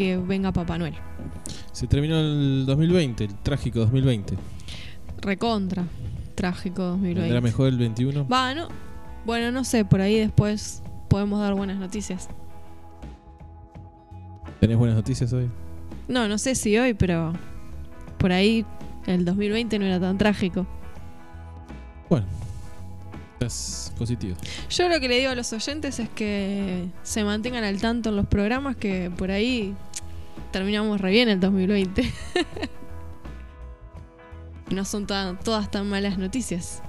que 0.00 0.16
venga 0.16 0.50
Papá 0.50 0.78
Noel. 0.78 0.94
Se 1.72 1.86
terminó 1.86 2.18
el 2.18 2.64
2020, 2.64 3.22
el 3.24 3.34
trágico 3.34 3.80
2020. 3.80 4.34
Recontra. 5.20 5.84
Trágico 6.34 6.82
2020. 6.82 7.30
¿Era 7.30 7.42
mejor 7.42 7.68
el 7.68 7.76
21? 7.76 8.26
Va, 8.26 8.54
no. 8.54 8.68
Bueno, 9.26 9.52
no 9.52 9.62
sé, 9.62 9.84
por 9.84 10.00
ahí 10.00 10.18
después 10.18 10.82
podemos 11.10 11.38
dar 11.40 11.52
buenas 11.52 11.76
noticias. 11.76 12.30
¿Tenés 14.58 14.78
buenas 14.78 14.96
noticias 14.96 15.30
hoy? 15.34 15.50
No, 16.08 16.28
no 16.28 16.38
sé 16.38 16.54
si 16.54 16.78
hoy, 16.78 16.94
pero 16.94 17.34
por 18.16 18.32
ahí 18.32 18.64
el 19.06 19.26
2020 19.26 19.78
no 19.80 19.84
era 19.84 20.00
tan 20.00 20.16
trágico. 20.16 20.66
Bueno, 22.08 22.24
es 23.40 23.92
positivo. 23.98 24.34
Yo 24.70 24.88
lo 24.88 24.98
que 24.98 25.08
le 25.08 25.18
digo 25.18 25.30
a 25.30 25.34
los 25.34 25.52
oyentes 25.52 25.98
es 25.98 26.08
que 26.08 26.86
se 27.02 27.22
mantengan 27.22 27.64
al 27.64 27.82
tanto 27.82 28.08
en 28.08 28.16
los 28.16 28.26
programas 28.26 28.76
que 28.76 29.10
por 29.14 29.30
ahí 29.30 29.74
terminamos 30.50 31.00
re 31.00 31.10
bien 31.10 31.28
el 31.28 31.40
2020. 31.40 32.12
no 34.70 34.84
son 34.84 35.06
tan- 35.06 35.38
todas 35.40 35.70
tan 35.70 35.88
malas 35.88 36.18
noticias. 36.18 36.82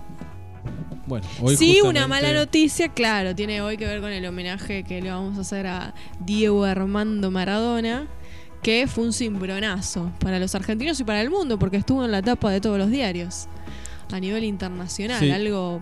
Bueno, 1.08 1.26
hoy 1.42 1.56
sí, 1.58 1.80
una 1.82 2.02
justamente- 2.04 2.08
mala 2.28 2.34
noticia, 2.40 2.90
claro, 2.90 3.36
tiene 3.36 3.62
hoy 3.62 3.76
que 3.78 3.86
ver 3.86 4.02
con 4.02 4.12
el 4.12 4.26
homenaje 4.26 4.84
que 4.84 5.02
le 5.02 5.10
vamos 5.10 5.38
a 5.38 5.42
hacer 5.42 5.68
a 5.68 5.94
Diego 6.20 6.64
Armando 6.64 7.32
Maradona, 7.32 8.08
que 8.62 8.86
fue 8.88 9.06
un 9.06 9.14
cimbronazo 9.14 10.12
para 10.20 10.38
los 10.40 10.54
argentinos 10.54 11.00
y 11.00 11.04
para 11.04 11.22
el 11.22 11.32
mundo, 11.32 11.58
porque 11.58 11.78
estuvo 11.78 12.06
en 12.06 12.12
la 12.12 12.22
tapa 12.22 12.52
de 12.52 12.62
todos 12.62 12.78
los 12.78 12.92
diarios 12.92 13.48
a 14.14 14.20
nivel 14.20 14.44
internacional, 14.44 15.20
Sí. 15.20 15.32
algo 15.32 15.82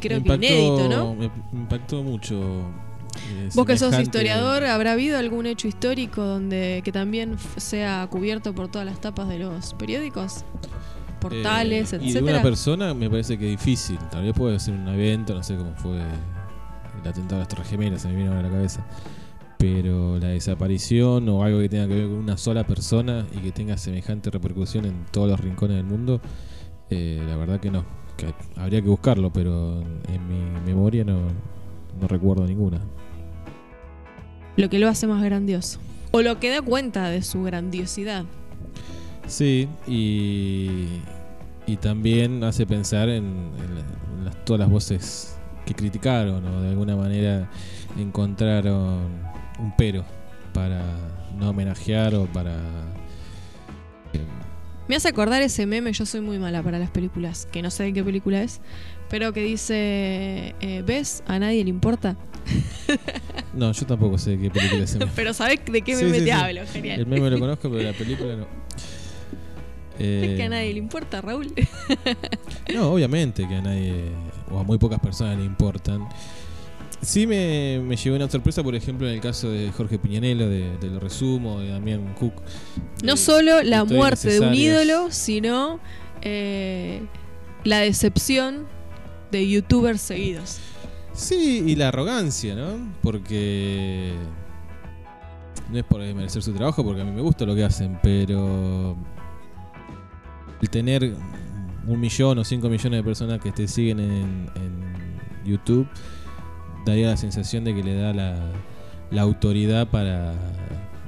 creo 0.00 0.22
que 0.22 0.34
inédito, 0.34 0.88
¿no? 0.88 1.14
Me 1.14 1.30
impactó 1.52 2.02
mucho. 2.04 2.62
Eh, 3.30 3.48
Vos 3.54 3.66
que 3.66 3.76
sos 3.78 3.98
historiador, 3.98 4.64
¿habrá 4.64 4.92
habido 4.92 5.18
algún 5.18 5.46
hecho 5.46 5.68
histórico 5.68 6.22
donde 6.24 6.82
que 6.84 6.92
también 6.92 7.36
sea 7.56 8.06
cubierto 8.10 8.54
por 8.54 8.68
todas 8.68 8.86
las 8.86 9.00
tapas 9.00 9.28
de 9.28 9.38
los 9.38 9.74
periódicos? 9.74 10.44
Portales, 11.20 11.92
Eh, 11.92 11.96
Y 11.96 11.98
de 12.00 12.08
etcétera. 12.08 12.32
una 12.38 12.42
persona 12.42 12.94
me 12.94 13.10
parece 13.10 13.38
que 13.38 13.52
es 13.52 13.58
difícil. 13.58 13.98
Tal 14.10 14.22
vez 14.24 14.32
puede 14.34 14.58
ser 14.58 14.74
un 14.74 14.88
evento, 14.88 15.34
no 15.34 15.42
sé 15.42 15.56
cómo 15.56 15.74
fue 15.76 15.98
el 15.98 17.08
atentado 17.08 17.36
a 17.36 17.38
las 17.40 17.48
Torres 17.48 17.68
Gemelas, 17.68 18.02
se 18.02 18.08
me 18.08 18.16
vino 18.16 18.32
a 18.32 18.42
la 18.42 18.48
cabeza. 18.48 18.84
Pero 19.58 20.18
la 20.18 20.28
desaparición 20.28 21.28
o 21.28 21.44
algo 21.44 21.60
que 21.60 21.68
tenga 21.68 21.86
que 21.86 21.94
ver 21.94 22.04
con 22.06 22.14
una 22.14 22.38
sola 22.38 22.64
persona 22.66 23.26
y 23.32 23.38
que 23.40 23.52
tenga 23.52 23.76
semejante 23.76 24.30
repercusión 24.30 24.86
en 24.86 25.04
todos 25.10 25.28
los 25.28 25.38
rincones 25.38 25.76
del 25.76 25.84
mundo, 25.84 26.20
eh, 26.88 27.22
la 27.28 27.36
verdad 27.36 27.60
que 27.60 27.70
no. 27.70 27.84
Que 28.16 28.32
habría 28.56 28.80
que 28.80 28.88
buscarlo, 28.88 29.30
pero 29.30 29.82
en 29.82 30.26
mi 30.28 30.60
memoria 30.64 31.04
no, 31.04 31.18
no 32.00 32.08
recuerdo 32.08 32.46
ninguna. 32.46 32.80
Lo 34.56 34.68
que 34.68 34.78
lo 34.78 34.88
hace 34.88 35.06
más 35.06 35.22
grandioso. 35.22 35.78
O 36.12 36.22
lo 36.22 36.40
que 36.40 36.50
da 36.50 36.60
cuenta 36.62 37.08
de 37.08 37.22
su 37.22 37.42
grandiosidad. 37.42 38.24
Sí, 39.26 39.68
y, 39.86 40.86
y 41.66 41.76
también 41.76 42.42
hace 42.42 42.66
pensar 42.66 43.08
en, 43.08 43.24
en 43.24 43.74
la- 43.76 43.80
en 44.18 44.24
las- 44.24 44.44
todas 44.44 44.60
las 44.60 44.68
voces 44.70 45.36
que 45.64 45.74
criticaron 45.74 46.44
o 46.44 46.62
de 46.62 46.68
alguna 46.70 46.96
manera 46.96 47.48
encontraron 47.96 49.08
un 49.58 49.72
pero 49.78 50.04
para 50.52 50.82
no 51.38 51.50
homenajear 51.50 52.14
o 52.16 52.26
para... 52.26 52.54
eh, 54.14 54.24
Me 54.88 54.96
hace 54.96 55.08
acordar 55.08 55.42
ese 55.42 55.64
meme, 55.66 55.92
yo 55.92 56.06
soy 56.06 56.20
muy 56.22 56.38
mala 56.40 56.62
para 56.62 56.78
las 56.80 56.90
películas, 56.90 57.46
que 57.52 57.62
no 57.62 57.70
sé 57.70 57.84
de 57.84 57.92
qué 57.92 58.02
película 58.02 58.42
es, 58.42 58.60
pero 59.10 59.32
que 59.34 59.42
dice, 59.42 60.54
eh, 60.60 60.82
¿ves? 60.86 61.22
A 61.26 61.38
nadie 61.38 61.62
le 61.64 61.70
importa. 61.70 62.16
no, 63.54 63.70
yo 63.72 63.86
tampoco 63.86 64.16
sé 64.16 64.30
de 64.30 64.38
qué 64.38 64.50
película 64.50 64.84
es 64.84 64.96
pero 65.14 65.34
¿sabés 65.34 65.60
de 65.70 65.82
qué 65.82 65.94
Sí, 65.94 66.04
meme 66.04 66.18
sí, 66.20 66.24
te 66.24 66.30
sí. 66.30 66.30
hablo? 66.30 66.62
Genial. 66.72 67.00
El 67.00 67.06
meme 67.06 67.28
lo 67.30 67.38
conozco, 67.40 67.68
pero 67.70 67.82
la 67.82 67.92
película 67.92 68.36
no. 68.36 68.46
Es 69.98 70.36
que 70.36 70.42
a 70.42 70.46
Eh, 70.46 70.48
nadie 70.48 70.72
le 70.72 70.78
importa, 70.78 71.20
Raúl. 71.20 71.52
No, 72.72 72.92
obviamente 72.92 73.46
que 73.46 73.56
a 73.56 73.60
nadie 73.60 74.06
o 74.50 74.58
a 74.58 74.62
muy 74.62 74.78
pocas 74.78 74.98
personas 74.98 75.36
le 75.36 75.44
importan. 75.44 76.08
Sí 77.02 77.26
me, 77.26 77.80
me 77.82 77.96
llevó 77.96 78.16
una 78.16 78.28
sorpresa, 78.30 78.62
por 78.62 78.74
ejemplo, 78.74 79.08
en 79.08 79.14
el 79.14 79.20
caso 79.20 79.50
de 79.50 79.70
Jorge 79.72 79.98
Piñanelo, 79.98 80.48
de, 80.48 80.76
de 80.78 80.88
Lo 80.88 81.00
Resumo, 81.00 81.60
de 81.60 81.68
Damián 81.70 82.14
Cook. 82.18 82.34
No 83.02 83.14
Eh, 83.14 83.16
solo 83.16 83.62
la 83.62 83.84
muerte 83.84 84.28
de 84.30 84.40
un 84.40 84.54
ídolo, 84.54 85.08
sino 85.10 85.80
eh, 86.22 87.00
la 87.64 87.78
decepción 87.80 88.66
de 89.30 89.48
youtubers 89.48 90.00
seguidos. 90.00 90.58
Sí, 91.12 91.64
y 91.66 91.76
la 91.76 91.88
arrogancia, 91.88 92.54
¿no? 92.54 92.92
Porque 93.02 94.14
no 95.70 95.78
es 95.78 95.84
por 95.84 96.00
desmerecer 96.00 96.42
su 96.42 96.52
trabajo, 96.52 96.84
porque 96.84 97.02
a 97.02 97.04
mí 97.04 97.10
me 97.10 97.20
gusta 97.20 97.44
lo 97.44 97.54
que 97.54 97.64
hacen, 97.64 97.98
pero 98.02 98.96
el 100.60 100.70
tener 100.70 101.14
un 101.86 102.00
millón 102.00 102.38
o 102.38 102.44
cinco 102.44 102.68
millones 102.68 102.98
de 102.98 103.04
personas 103.04 103.40
que 103.40 103.52
te 103.52 103.66
siguen 103.66 104.00
en, 104.00 104.50
YouTube 105.42 105.88
daría 106.84 107.08
la 107.08 107.16
sensación 107.16 107.64
de 107.64 107.74
que 107.74 107.82
le 107.82 107.94
da 107.94 108.12
la 108.12 109.22
autoridad 109.22 109.88
para 109.88 110.34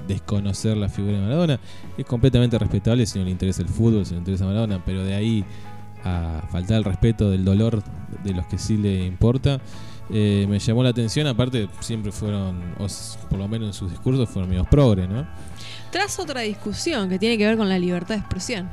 desconocer 0.07 0.77
la 0.77 0.89
figura 0.89 1.17
de 1.17 1.23
Maradona. 1.23 1.61
Es 1.97 2.07
completamente 2.07 2.59
respetable 2.59 3.07
si 3.07 3.19
no 3.19 3.25
le 3.25 3.31
interesa 3.31 3.63
el 3.63 3.69
fútbol, 3.69 4.05
si 4.05 4.13
no 4.13 4.17
le 4.17 4.21
interesa 4.21 4.45
Maradona, 4.45 4.83
pero 4.85 5.05
de 5.05 5.15
ahí 5.15 5.45
a 6.05 6.43
faltar 6.51 6.79
el 6.79 6.85
respeto 6.85 7.31
del 7.31 7.45
dolor 7.45 7.83
de 8.25 8.35
los 8.35 8.47
que 8.47 8.59
sí 8.59 8.77
le 8.77 9.05
importa, 9.05 9.61
eh, 10.11 10.47
me 10.49 10.59
llamó 10.59 10.83
la 10.83 10.91
atención. 10.91 11.27
Aparte, 11.27 11.69
siempre 11.81 12.13
fueron, 12.13 12.75
o 12.79 12.87
por 13.29 13.39
lo 13.39 13.49
menos 13.49 13.69
en 13.69 13.73
sus 13.73 13.91
discursos, 13.91 14.29
fueron 14.29 14.51
medios 14.51 14.67
progres, 14.69 15.09
¿no? 15.09 15.27
Tras 15.91 16.19
otra 16.19 16.41
discusión 16.43 17.09
que 17.09 17.19
tiene 17.19 17.39
que 17.39 17.47
ver 17.47 17.57
con 17.57 17.69
la 17.69 17.79
libertad 17.79 18.15
de 18.15 18.21
expresión. 18.21 18.69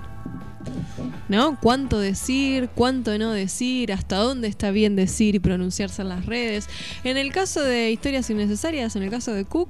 ¿No? 1.29 1.57
¿Cuánto 1.61 1.99
decir? 1.99 2.69
¿Cuánto 2.75 3.17
no 3.17 3.31
decir? 3.31 3.93
¿Hasta 3.93 4.17
dónde 4.17 4.47
está 4.47 4.71
bien 4.71 4.95
decir 4.95 5.35
y 5.35 5.39
pronunciarse 5.39 6.01
en 6.01 6.09
las 6.09 6.25
redes? 6.25 6.67
En 7.03 7.17
el 7.17 7.31
caso 7.31 7.61
de 7.61 7.91
historias 7.91 8.29
innecesarias, 8.29 8.95
en 8.95 9.03
el 9.03 9.09
caso 9.09 9.31
de 9.31 9.45
Cook, 9.45 9.69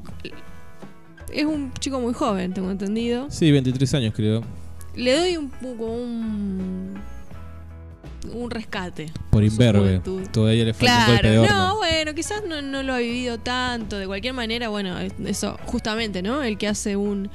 es 1.31 1.45
un 1.45 1.71
chico 1.73 1.99
muy 1.99 2.13
joven, 2.13 2.53
tengo 2.53 2.71
entendido. 2.71 3.27
Sí, 3.29 3.51
23 3.51 3.93
años 3.93 4.13
creo. 4.15 4.41
Le 4.95 5.15
doy 5.15 5.37
un 5.37 5.49
poco 5.49 5.85
un, 5.85 6.95
un 8.33 8.51
rescate. 8.51 9.11
Por 9.29 9.43
imberbe. 9.43 10.01
Todavía 10.31 10.65
le 10.65 10.73
falta 10.73 10.93
un 10.99 11.13
golpe 11.13 11.27
de 11.29 11.37
Claro, 11.37 11.41
horno. 11.53 11.67
no, 11.69 11.75
bueno, 11.77 12.13
quizás 12.13 12.41
no, 12.47 12.61
no 12.61 12.83
lo 12.83 12.93
ha 12.93 12.99
vivido 12.99 13.37
tanto. 13.39 13.97
De 13.97 14.07
cualquier 14.07 14.33
manera, 14.33 14.69
bueno, 14.69 14.99
es- 14.99 15.13
eso, 15.25 15.57
justamente, 15.65 16.21
¿no? 16.21 16.43
El 16.43 16.57
que 16.57 16.67
hace 16.67 16.95
un, 16.97 17.29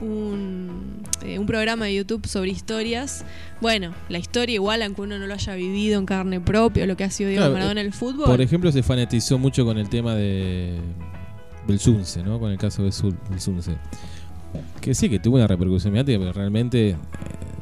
un, 0.00 1.02
eh, 1.24 1.38
un 1.38 1.46
programa 1.46 1.86
de 1.86 1.94
YouTube 1.94 2.26
sobre 2.26 2.50
historias. 2.50 3.24
Bueno, 3.60 3.92
la 4.08 4.18
historia 4.18 4.54
igual, 4.54 4.82
aunque 4.82 5.02
uno 5.02 5.18
no 5.18 5.26
lo 5.26 5.34
haya 5.34 5.54
vivido 5.54 5.98
en 5.98 6.06
carne 6.06 6.40
propia, 6.40 6.86
lo 6.86 6.96
que 6.96 7.04
ha 7.04 7.10
sido 7.10 7.30
Diego 7.30 7.42
Claro, 7.42 7.54
Maradona 7.54 7.80
en 7.80 7.86
el 7.88 7.92
fútbol. 7.92 8.26
Por 8.26 8.40
ejemplo, 8.40 8.70
se 8.72 8.82
fanatizó 8.82 9.38
mucho 9.38 9.64
con 9.64 9.76
el 9.78 9.88
tema 9.88 10.14
de 10.14 10.78
Belsunce, 11.66 12.22
¿no? 12.22 12.38
Con 12.38 12.50
el 12.52 12.58
caso 12.58 12.82
de 12.82 12.92
Belsunce. 13.30 13.76
Que 14.80 14.94
sí, 14.94 15.10
que 15.10 15.18
tuvo 15.18 15.36
una 15.36 15.46
repercusión 15.46 15.92
mediática, 15.92 16.18
pero 16.20 16.32
realmente 16.32 16.90
eh, 16.90 16.96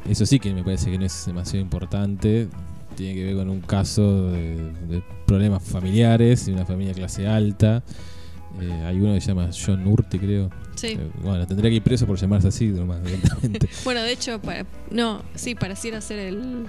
eso 0.09 0.25
sí 0.25 0.39
que 0.39 0.53
me 0.53 0.63
parece 0.63 0.89
que 0.91 0.97
no 0.97 1.05
es 1.05 1.25
demasiado 1.25 1.59
importante. 1.61 2.47
Tiene 2.95 3.13
que 3.15 3.25
ver 3.25 3.35
con 3.35 3.49
un 3.49 3.61
caso 3.61 4.31
de, 4.31 4.55
de 4.87 5.03
problemas 5.25 5.61
familiares 5.63 6.47
y 6.47 6.51
una 6.51 6.65
familia 6.65 6.93
clase 6.93 7.27
alta. 7.27 7.83
Eh, 8.59 8.71
hay 8.85 8.99
uno 8.99 9.13
que 9.13 9.21
se 9.21 9.27
llama 9.27 9.49
John 9.53 9.85
Urte, 9.85 10.17
creo. 10.19 10.49
Sí. 10.75 10.87
Eh, 10.99 11.11
bueno, 11.21 11.45
tendría 11.45 11.69
que 11.69 11.75
ir 11.75 11.83
preso 11.83 12.07
por 12.07 12.17
llamarse 12.17 12.47
así 12.47 12.67
nomás, 12.67 13.03
directamente. 13.05 13.69
Bueno, 13.83 14.01
de 14.01 14.11
hecho, 14.13 14.39
para- 14.41 14.65
no, 14.89 15.21
sí, 15.35 15.53
pareciera 15.53 16.01
ser 16.01 16.19
el 16.19 16.65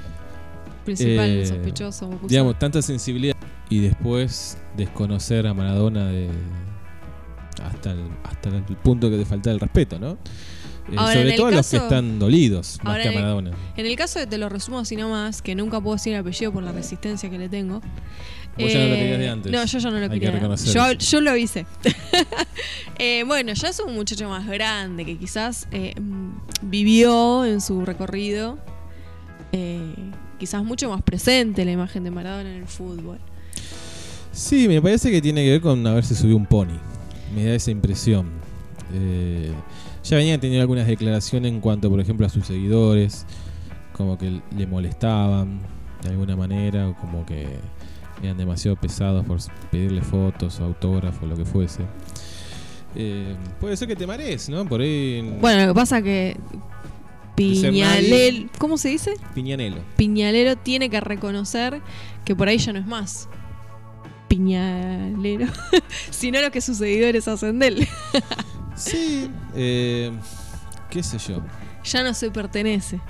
principal 0.85 1.31
Eh, 1.31 1.47
sospechoso. 1.47 2.11
digamos, 2.29 2.59
tanta 2.59 2.83
sensibilidad 2.83 3.35
y 3.71 3.81
después 3.81 4.59
desconocer 4.77 5.47
a 5.47 5.55
Maradona 5.55 6.09
de 6.09 6.29
hasta 7.63 7.93
el, 7.93 8.01
hasta 8.25 8.49
el 8.51 8.63
punto 8.77 9.11
que 9.11 9.17
te 9.17 9.25
falta 9.25 9.51
el 9.51 9.61
respeto, 9.61 9.99
¿no? 9.99 10.17
Eh, 10.91 10.95
Ahora, 10.97 11.13
sobre 11.15 11.33
todo 11.33 11.47
a 11.47 11.51
los 11.51 11.71
que 11.71 11.77
están 11.77 12.19
dolidos, 12.19 12.79
más 12.83 12.99
que 13.03 13.09
a 13.09 13.13
Maradona. 13.13 13.51
En 13.77 13.87
el 13.87 13.95
caso 13.97 14.19
de 14.19 14.27
te 14.27 14.39
lo 14.39 14.49
resumo 14.49 14.79
así 14.79 14.97
nomás, 14.97 15.43
que 15.43 15.55
nunca 15.55 15.81
puedo 15.81 15.97
decir 15.97 16.15
el 16.15 16.21
apellido 16.21 16.53
por 16.53 16.63
la 16.63 16.73
resistencia 16.73 17.29
que 17.31 17.39
le 17.39 17.49
tengo. 17.49 17.81
Vos 18.59 18.73
ya 18.73 18.79
no 18.81 18.87
lo 18.89 18.95
Eh, 18.95 18.99
querías 18.99 19.19
de 19.21 19.29
antes. 19.29 19.53
No, 19.53 19.65
yo 19.65 19.79
ya 19.79 19.91
no 19.91 19.97
lo 19.99 20.03
Hay 20.05 20.09
que 20.11 20.15
quería. 20.21 20.31
reconocer 20.33 20.75
yo, 20.75 20.93
yo 20.93 21.21
lo 21.21 21.31
avisé. 21.31 21.67
Eh, 23.01 23.23
bueno, 23.25 23.53
ya 23.53 23.69
es 23.69 23.79
un 23.79 23.95
muchacho 23.95 24.29
más 24.29 24.45
grande 24.49 25.05
que 25.05 25.17
quizás 25.17 25.69
eh, 25.71 25.95
vivió 26.63 27.45
en 27.45 27.61
su 27.61 27.85
recorrido, 27.85 28.59
quizás 30.39 30.65
mucho 30.65 30.91
más 30.91 31.03
presente 31.03 31.65
la 31.65 31.71
imagen 31.73 32.03
de 32.03 32.11
Maradona 32.11 32.51
en 32.51 32.63
el 32.63 32.67
fútbol. 32.67 33.19
Sí, 34.33 34.67
me 34.69 34.83
parece 34.83 35.11
que 35.13 35.21
tiene 35.23 35.45
que 35.45 35.51
ver 35.53 35.61
con 35.61 35.87
haberse 35.87 36.15
subido 36.17 36.37
un 36.37 36.47
pony. 36.47 36.79
Me 37.35 37.45
da 37.45 37.55
esa 37.55 37.71
impresión. 37.71 38.27
Eh, 38.95 39.53
ya 40.09 40.17
venía 40.17 40.41
teniendo 40.41 40.63
algunas 40.63 40.87
declaraciones 40.87 41.53
en 41.53 41.61
cuanto, 41.61 41.91
por 41.91 42.01
ejemplo, 42.01 42.27
a 42.27 42.29
sus 42.31 42.47
seguidores, 42.47 43.27
como 43.93 44.17
que 44.17 44.41
le 44.57 44.67
molestaban 44.67 45.61
de 46.03 46.11
alguna 46.11 46.37
manera, 46.37 46.89
o 46.89 46.97
como 46.97 47.27
que 47.27 47.47
eran 48.23 48.39
demasiado 48.39 48.77
pesados 48.77 49.25
por 49.27 49.39
pedirle 49.71 50.01
fotos 50.01 50.61
o 50.61 50.65
autógrafos, 50.65 51.29
lo 51.29 51.37
que 51.37 51.45
fuese. 51.45 51.83
Eh, 52.95 53.37
puede 53.61 53.77
ser 53.77 53.87
que 53.87 53.97
te 53.97 54.07
marees, 54.07 54.49
¿no? 54.49 54.67
Por 54.67 54.81
ahí. 54.81 55.37
Bueno, 55.41 55.67
lo 55.67 55.75
que 55.75 55.79
pasa 55.79 56.01
que 56.01 56.37
Piñalel, 57.35 58.51
¿cómo 58.59 58.79
se 58.79 58.89
dice? 58.89 59.15
Piñanelo. 59.35 59.77
Piñalero 59.97 60.57
tiene 60.57 60.89
que 60.89 61.01
reconocer 61.01 61.81
que 62.25 62.35
por 62.35 62.49
ahí 62.49 62.59
ya 62.59 62.73
no 62.73 62.79
es 62.79 62.87
más 62.87 63.29
Piñalero, 64.27 65.47
sino 66.11 66.41
lo 66.41 66.51
que 66.51 66.61
sus 66.61 66.79
seguidores 66.79 67.29
hacen 67.29 67.59
de 67.59 67.67
él. 67.69 67.89
sí, 68.79 69.31
eh, 69.55 70.11
qué 70.91 71.03
sé 71.03 71.19
yo. 71.19 71.43
Ya 71.85 72.03
no 72.03 72.15
se 72.15 72.31
pertenece. 72.31 73.01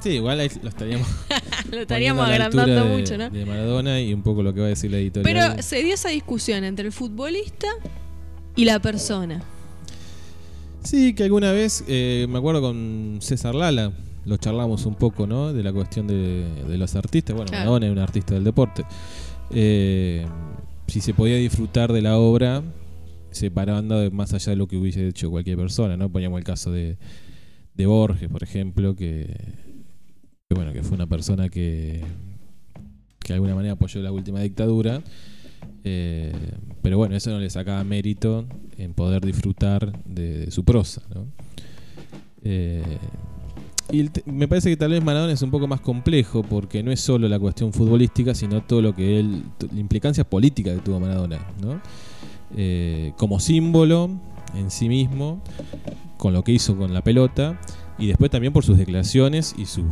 Sí, 0.00 0.10
igual 0.10 0.38
ahí 0.38 0.50
lo 0.62 0.68
estaríamos, 0.68 1.08
lo 1.70 1.80
estaríamos 1.80 2.28
agrandando 2.28 2.84
mucho, 2.84 3.16
¿no? 3.16 3.30
De 3.30 3.46
Maradona 3.46 4.00
y 4.00 4.12
un 4.12 4.22
poco 4.22 4.42
lo 4.42 4.52
que 4.52 4.60
va 4.60 4.66
a 4.66 4.68
decir 4.68 4.90
la 4.90 4.98
editorial. 4.98 5.52
Pero 5.52 5.62
se 5.62 5.82
dio 5.82 5.94
esa 5.94 6.10
discusión 6.10 6.62
entre 6.64 6.84
el 6.86 6.92
futbolista 6.92 7.68
y 8.54 8.66
la 8.66 8.80
persona. 8.80 9.42
Sí, 10.82 11.14
que 11.14 11.24
alguna 11.24 11.52
vez, 11.52 11.84
eh, 11.88 12.26
me 12.28 12.38
acuerdo 12.38 12.60
con 12.60 13.18
César 13.22 13.54
Lala, 13.54 13.92
lo 14.26 14.36
charlamos 14.36 14.84
un 14.84 14.94
poco, 14.94 15.26
¿no? 15.26 15.54
De 15.54 15.62
la 15.62 15.72
cuestión 15.72 16.06
de, 16.06 16.76
los 16.76 16.94
artistas. 16.94 17.34
Bueno, 17.34 17.50
Maradona 17.52 17.86
es 17.86 17.92
un 17.92 17.98
artista 17.98 18.34
del 18.34 18.44
deporte. 18.44 18.84
Eh, 19.50 20.26
si 20.86 21.00
se 21.00 21.14
podía 21.14 21.36
disfrutar 21.36 21.92
de 21.92 22.02
la 22.02 22.18
obra 22.18 22.62
separando 23.34 24.10
más 24.10 24.32
allá 24.32 24.50
de 24.50 24.56
lo 24.56 24.66
que 24.66 24.76
hubiese 24.76 25.06
hecho 25.08 25.30
cualquier 25.30 25.56
persona, 25.56 25.96
¿no? 25.96 26.10
Poníamos 26.10 26.38
el 26.38 26.44
caso 26.44 26.72
de, 26.72 26.96
de 27.74 27.86
Borges, 27.86 28.28
por 28.28 28.42
ejemplo, 28.42 28.94
que, 28.94 29.36
bueno, 30.50 30.72
que 30.72 30.82
fue 30.82 30.94
una 30.94 31.06
persona 31.06 31.48
que, 31.48 32.02
que 33.20 33.28
de 33.28 33.34
alguna 33.34 33.54
manera 33.54 33.74
apoyó 33.74 34.00
la 34.00 34.12
última 34.12 34.40
dictadura. 34.40 35.02
Eh, 35.82 36.32
pero 36.82 36.98
bueno, 36.98 37.16
eso 37.16 37.30
no 37.30 37.38
le 37.38 37.50
sacaba 37.50 37.82
mérito 37.84 38.46
en 38.76 38.94
poder 38.94 39.24
disfrutar 39.24 39.92
de, 40.04 40.50
su 40.50 40.64
prosa. 40.64 41.02
Eh, 42.42 42.98
y 43.90 44.08
me 44.26 44.48
parece 44.48 44.70
que 44.70 44.76
tal 44.76 44.90
vez 44.92 45.04
Maradona 45.04 45.32
es 45.32 45.42
un 45.42 45.50
poco 45.50 45.66
más 45.66 45.80
complejo 45.80 46.42
porque 46.42 46.82
no 46.82 46.90
es 46.90 47.00
solo 47.00 47.28
la 47.28 47.38
cuestión 47.38 47.72
futbolística, 47.72 48.34
sino 48.34 48.62
todo 48.62 48.80
lo 48.80 48.94
que 48.94 49.20
él, 49.20 49.42
la 49.72 49.80
implicancia 49.80 50.24
política 50.24 50.74
que 50.74 50.80
tuvo 50.80 51.00
Maradona, 51.00 51.38
eh, 52.56 53.12
como 53.16 53.40
símbolo 53.40 54.10
en 54.54 54.70
sí 54.70 54.88
mismo, 54.88 55.40
con 56.16 56.32
lo 56.32 56.42
que 56.42 56.52
hizo 56.52 56.76
con 56.76 56.94
la 56.94 57.02
pelota 57.02 57.58
y 57.98 58.06
después 58.06 58.30
también 58.30 58.52
por 58.52 58.64
sus 58.64 58.78
declaraciones 58.78 59.54
y 59.56 59.66
sus 59.66 59.84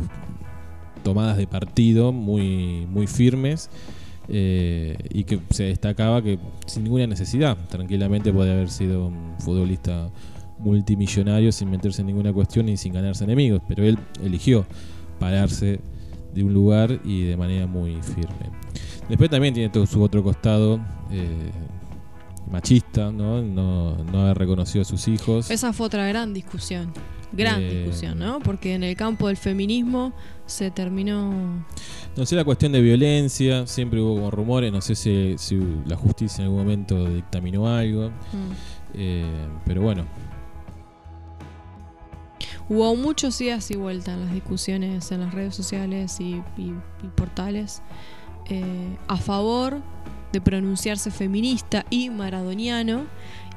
tomadas 1.03 1.37
de 1.37 1.47
partido 1.47 2.11
muy, 2.11 2.87
muy 2.89 3.07
firmes 3.07 3.69
eh, 4.29 4.97
y 5.11 5.25
que 5.25 5.39
se 5.49 5.65
destacaba 5.65 6.21
que 6.21 6.39
sin 6.65 6.83
ninguna 6.83 7.07
necesidad, 7.07 7.57
tranquilamente 7.69 8.31
podía 8.31 8.53
haber 8.53 8.69
sido 8.69 9.07
un 9.07 9.35
futbolista 9.39 10.09
multimillonario 10.59 11.51
sin 11.51 11.69
meterse 11.69 12.01
en 12.01 12.07
ninguna 12.07 12.31
cuestión 12.31 12.69
y 12.69 12.77
sin 12.77 12.93
ganarse 12.93 13.25
enemigos, 13.25 13.61
pero 13.67 13.83
él 13.83 13.97
eligió 14.23 14.65
pararse 15.19 15.79
de 16.33 16.43
un 16.43 16.53
lugar 16.53 16.99
y 17.03 17.23
de 17.23 17.37
manera 17.37 17.67
muy 17.67 18.01
firme. 18.01 18.49
Después 19.09 19.29
también 19.29 19.53
tiene 19.53 19.69
todo 19.69 19.85
su 19.85 20.01
otro 20.01 20.23
costado 20.23 20.79
eh, 21.11 21.51
machista, 22.49 23.11
¿no? 23.11 23.41
¿no? 23.41 23.95
No 24.03 24.21
haber 24.21 24.37
reconocido 24.37 24.81
a 24.83 24.85
sus 24.85 25.07
hijos. 25.07 25.49
Esa 25.49 25.73
fue 25.73 25.87
otra 25.87 26.07
gran 26.07 26.33
discusión 26.33 26.93
gran 27.33 27.61
eh, 27.61 27.69
discusión, 27.69 28.19
¿no? 28.19 28.39
Porque 28.39 28.75
en 28.75 28.83
el 28.83 28.95
campo 28.95 29.27
del 29.27 29.37
feminismo 29.37 30.13
se 30.45 30.71
terminó... 30.71 31.65
No 32.15 32.25
sé, 32.25 32.35
la 32.35 32.45
cuestión 32.45 32.71
de 32.71 32.81
violencia, 32.81 33.67
siempre 33.67 33.99
hubo 33.99 34.15
como 34.15 34.31
rumores, 34.31 34.71
no 34.71 34.81
sé 34.81 34.95
si, 34.95 35.35
la 35.85 35.97
justicia 35.97 36.41
en 36.41 36.45
algún 36.45 36.59
momento 36.59 37.05
dictaminó 37.09 37.67
algo, 37.67 38.09
mm. 38.09 38.51
eh, 38.93 39.47
pero 39.65 39.81
bueno. 39.81 40.05
Hubo 42.69 42.95
muchos 42.95 43.37
días 43.39 43.69
y 43.71 43.75
vueltas 43.75 44.15
en 44.15 44.25
las 44.25 44.33
discusiones 44.33 45.11
en 45.11 45.21
las 45.21 45.33
redes 45.33 45.55
sociales 45.55 46.19
y, 46.19 46.41
portales 47.15 47.81
eh, 48.49 48.97
a 49.07 49.17
favor 49.17 49.81
de 50.33 50.41
pronunciarse 50.41 51.11
feminista 51.11 51.85
y 51.89 52.09
maradoniano 52.09 53.05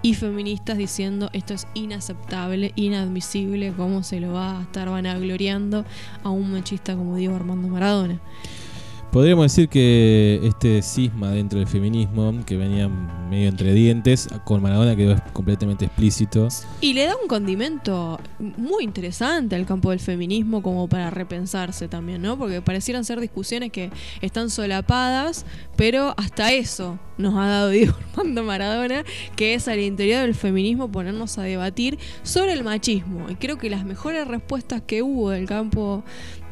y 0.03 0.15
feministas 0.15 0.79
diciendo 0.79 1.31
esto 1.33 1.55
es 1.55 1.67
inaceptable, 1.75 2.73
inadmisible, 2.77 3.73
cómo 3.77 4.03
se 4.05 4.21
lo 4.21 4.35
va 4.35 4.59
a 4.59 4.63
estar 4.63 4.89
vanagloriando 4.89 5.85
a 6.23 6.31
un 6.31 6.53
machista 6.53 6.95
como 6.95 7.17
Diego 7.17 7.35
Armando 7.35 7.67
Maradona. 7.67 8.21
Podríamos 9.17 9.47
decir 9.47 9.71
que 9.71 10.41
este 10.43 10.83
cisma 10.83 11.31
dentro 11.31 11.59
del 11.59 11.67
feminismo, 11.67 12.35
que 12.45 12.59
venía 12.59 12.87
medio 12.87 13.49
entre 13.49 13.73
dientes, 13.73 14.29
con 14.45 14.61
Maradona 14.61 14.95
quedó 14.95 15.17
completamente 15.33 15.87
explícito. 15.87 16.49
Y 16.83 16.93
le 16.93 17.07
da 17.07 17.15
un 17.17 17.27
condimento 17.27 18.21
muy 18.39 18.85
interesante 18.85 19.57
al 19.57 19.65
campo 19.65 19.89
del 19.89 20.01
feminismo 20.01 20.61
como 20.61 20.87
para 20.87 21.09
repensarse 21.09 21.89
también, 21.89 22.21
¿no? 22.21 22.37
Porque 22.37 22.61
parecieran 22.61 23.07
ser 23.07 23.19
discusiones 23.19 23.73
que 23.73 23.91
están 24.21 24.51
solapadas, 24.51 25.47
pero 25.77 26.13
hasta 26.19 26.53
eso 26.53 26.99
nos 27.17 27.37
ha 27.37 27.47
dado 27.47 27.71
Diego 27.71 27.95
Armando 28.11 28.43
Maradona, 28.43 29.03
que 29.35 29.55
es 29.55 29.67
al 29.67 29.81
interior 29.81 30.21
del 30.21 30.35
feminismo 30.35 30.93
ponernos 30.93 31.39
a 31.39 31.43
debatir 31.43 31.99
sobre 32.23 32.53
el 32.53 32.65
machismo. 32.65 33.31
Y 33.31 33.37
creo 33.37 33.57
que 33.57 33.71
las 33.71 33.87
mejores 33.87 34.29
respuestas 34.29 34.83
que 34.87 35.01
hubo 35.01 35.31
del 35.31 35.47
campo 35.47 36.05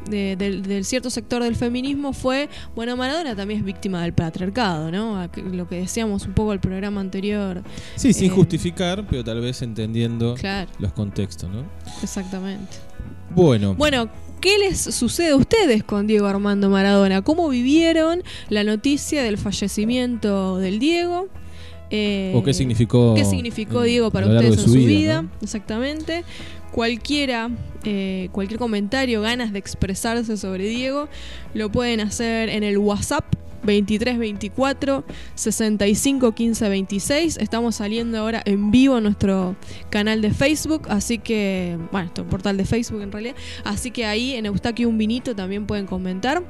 del, 0.09 0.85
cierto 0.85 1.09
sector 1.09 1.43
del 1.43 1.55
feminismo 1.55 2.13
fue, 2.13 2.49
bueno, 2.75 2.95
Maradona 2.95 3.35
también 3.35 3.59
es 3.59 3.65
víctima 3.65 4.01
del 4.03 4.13
patriarcado, 4.13 4.91
¿no? 4.91 5.29
Lo 5.51 5.67
que 5.67 5.79
decíamos 5.79 6.25
un 6.25 6.33
poco 6.33 6.53
el 6.53 6.59
programa 6.59 7.01
anterior. 7.01 7.63
Sí, 7.95 8.13
sin 8.13 8.27
eh, 8.27 8.29
justificar, 8.29 9.05
pero 9.09 9.23
tal 9.23 9.41
vez 9.41 9.61
entendiendo 9.61 10.35
los 10.79 10.93
contextos, 10.93 11.49
¿no? 11.49 11.63
Exactamente. 12.01 12.77
Bueno. 13.35 13.75
Bueno, 13.75 14.09
¿Qué 14.41 14.59
les 14.59 14.79
sucede 14.79 15.29
a 15.29 15.35
ustedes 15.37 15.83
con 15.83 16.05
Diego 16.05 16.27
Armando 16.27 16.69
Maradona? 16.69 17.23
¿Cómo 17.23 17.49
vivieron 17.49 18.21
la 18.49 18.63
noticia 18.63 19.23
del 19.23 19.39
fallecimiento 19.39 20.57
del 20.57 20.77
Diego? 20.77 21.29
¿O 22.33 22.43
qué 22.43 22.53
significó, 22.53 23.15
¿qué 23.15 23.25
significó 23.25 23.81
Diego 23.81 24.11
para 24.11 24.27
ustedes 24.27 24.59
en 24.59 24.65
su 24.65 24.73
vida? 24.73 25.25
Exactamente 25.41 26.23
cualquiera, 26.71 27.49
eh, 27.83 28.29
cualquier 28.31 28.59
comentario, 28.59 29.21
ganas 29.21 29.53
de 29.53 29.59
expresarse 29.59 30.37
sobre 30.37 30.65
Diego, 30.65 31.07
lo 31.53 31.71
pueden 31.71 32.01
hacer 32.01 32.49
en 32.49 32.63
el 32.63 32.77
WhatsApp 32.77 33.25
2324 33.65 35.03
65 35.33 36.31
15 36.33 36.69
26. 36.69 37.37
Estamos 37.37 37.75
saliendo 37.75 38.19
ahora 38.19 38.41
en 38.45 38.71
vivo 38.71 38.97
en 38.97 39.03
nuestro 39.03 39.55
canal 39.89 40.21
de 40.21 40.31
Facebook, 40.31 40.83
así 40.89 41.17
que, 41.17 41.77
bueno, 41.91 42.05
nuestro 42.05 42.27
portal 42.27 42.57
de 42.57 42.65
Facebook 42.65 43.01
en 43.01 43.11
realidad. 43.11 43.35
Así 43.63 43.91
que 43.91 44.05
ahí 44.05 44.35
en 44.35 44.45
Eustaquio 44.45 44.87
Un 44.87 44.97
Vinito 44.97 45.35
también 45.35 45.65
pueden 45.65 45.87
comentar. 45.87 46.43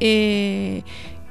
Eh, 0.00 0.82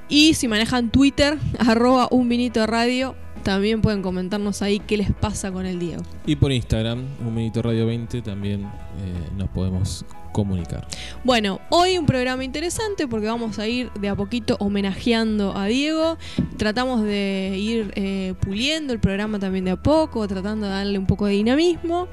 y 0.08 0.34
si 0.34 0.48
manejan 0.48 0.92
Twitter, 0.92 1.38
arroba 1.60 2.08
un 2.12 2.30
vinito 2.30 2.66
radio, 2.68 3.16
también 3.42 3.82
pueden 3.82 4.02
comentarnos 4.02 4.62
ahí 4.62 4.80
qué 4.80 4.98
les 4.98 5.12
pasa 5.12 5.52
con 5.52 5.66
el 5.66 5.80
Diego. 5.80 6.04
Y 6.26 6.36
por 6.36 6.52
Instagram, 6.52 7.04
un 7.26 7.34
minuto 7.34 7.62
radio 7.62 7.86
20, 7.86 8.22
también 8.22 8.62
eh, 8.64 9.30
nos 9.38 9.50
podemos 9.50 10.06
comunicar. 10.32 10.88
Bueno, 11.24 11.60
hoy 11.70 11.98
un 11.98 12.06
programa 12.06 12.44
interesante 12.44 13.08
porque 13.08 13.28
vamos 13.28 13.60
a 13.60 13.68
ir 13.68 13.92
de 13.94 14.08
a 14.10 14.16
poquito 14.16 14.56
homenajeando 14.60 15.58
a 15.58 15.66
Diego. 15.66 16.18
Tratamos 16.58 17.04
de 17.04 17.56
ir 17.58 17.92
eh, 17.96 18.34
puliendo 18.40 18.94
el 18.94 19.00
programa 19.00 19.40
también 19.40 19.66
de 19.66 19.72
a 19.72 19.76
poco, 19.76 20.28
tratando 20.28 20.68
de 20.68 20.72
darle 20.72 20.98
un 20.98 21.06
poco 21.06 21.26
de 21.26 21.34
dinamismo. 21.34 22.08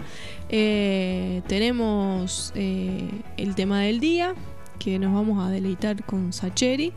Eh, 0.49 1.43
tenemos 1.47 2.53
el 2.57 3.55
tema 3.55 3.83
del 3.83 4.01
día, 4.01 4.35
que 4.79 4.99
nos 4.99 5.13
vamos 5.13 5.45
a 5.47 5.51
deleitar 5.51 6.05
con 6.05 6.33
Sacheri. 6.33 6.93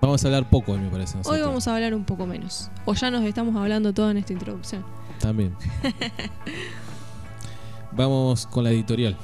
Vamos 0.00 0.24
a 0.24 0.28
hablar 0.28 0.48
poco 0.48 0.74
me 0.74 0.88
parece. 0.88 1.18
Hoy 1.24 1.40
vamos 1.40 1.66
a 1.66 1.74
hablar 1.74 1.94
un 1.94 2.04
poco 2.04 2.24
menos. 2.26 2.70
O 2.84 2.94
ya 2.94 3.10
nos 3.10 3.24
estamos 3.24 3.56
hablando 3.56 3.92
todo 3.92 4.10
en 4.10 4.18
esta 4.18 4.32
introducción. 4.32 4.84
También. 5.18 5.56
vamos 7.92 8.46
con 8.46 8.64
la 8.64 8.70
editorial. 8.70 9.16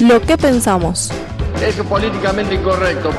Lo 0.00 0.20
que 0.20 0.36
pensamos. 0.36 1.10
Es 1.62 1.76
políticamente 1.76 2.54
incorrecto. 2.54 3.10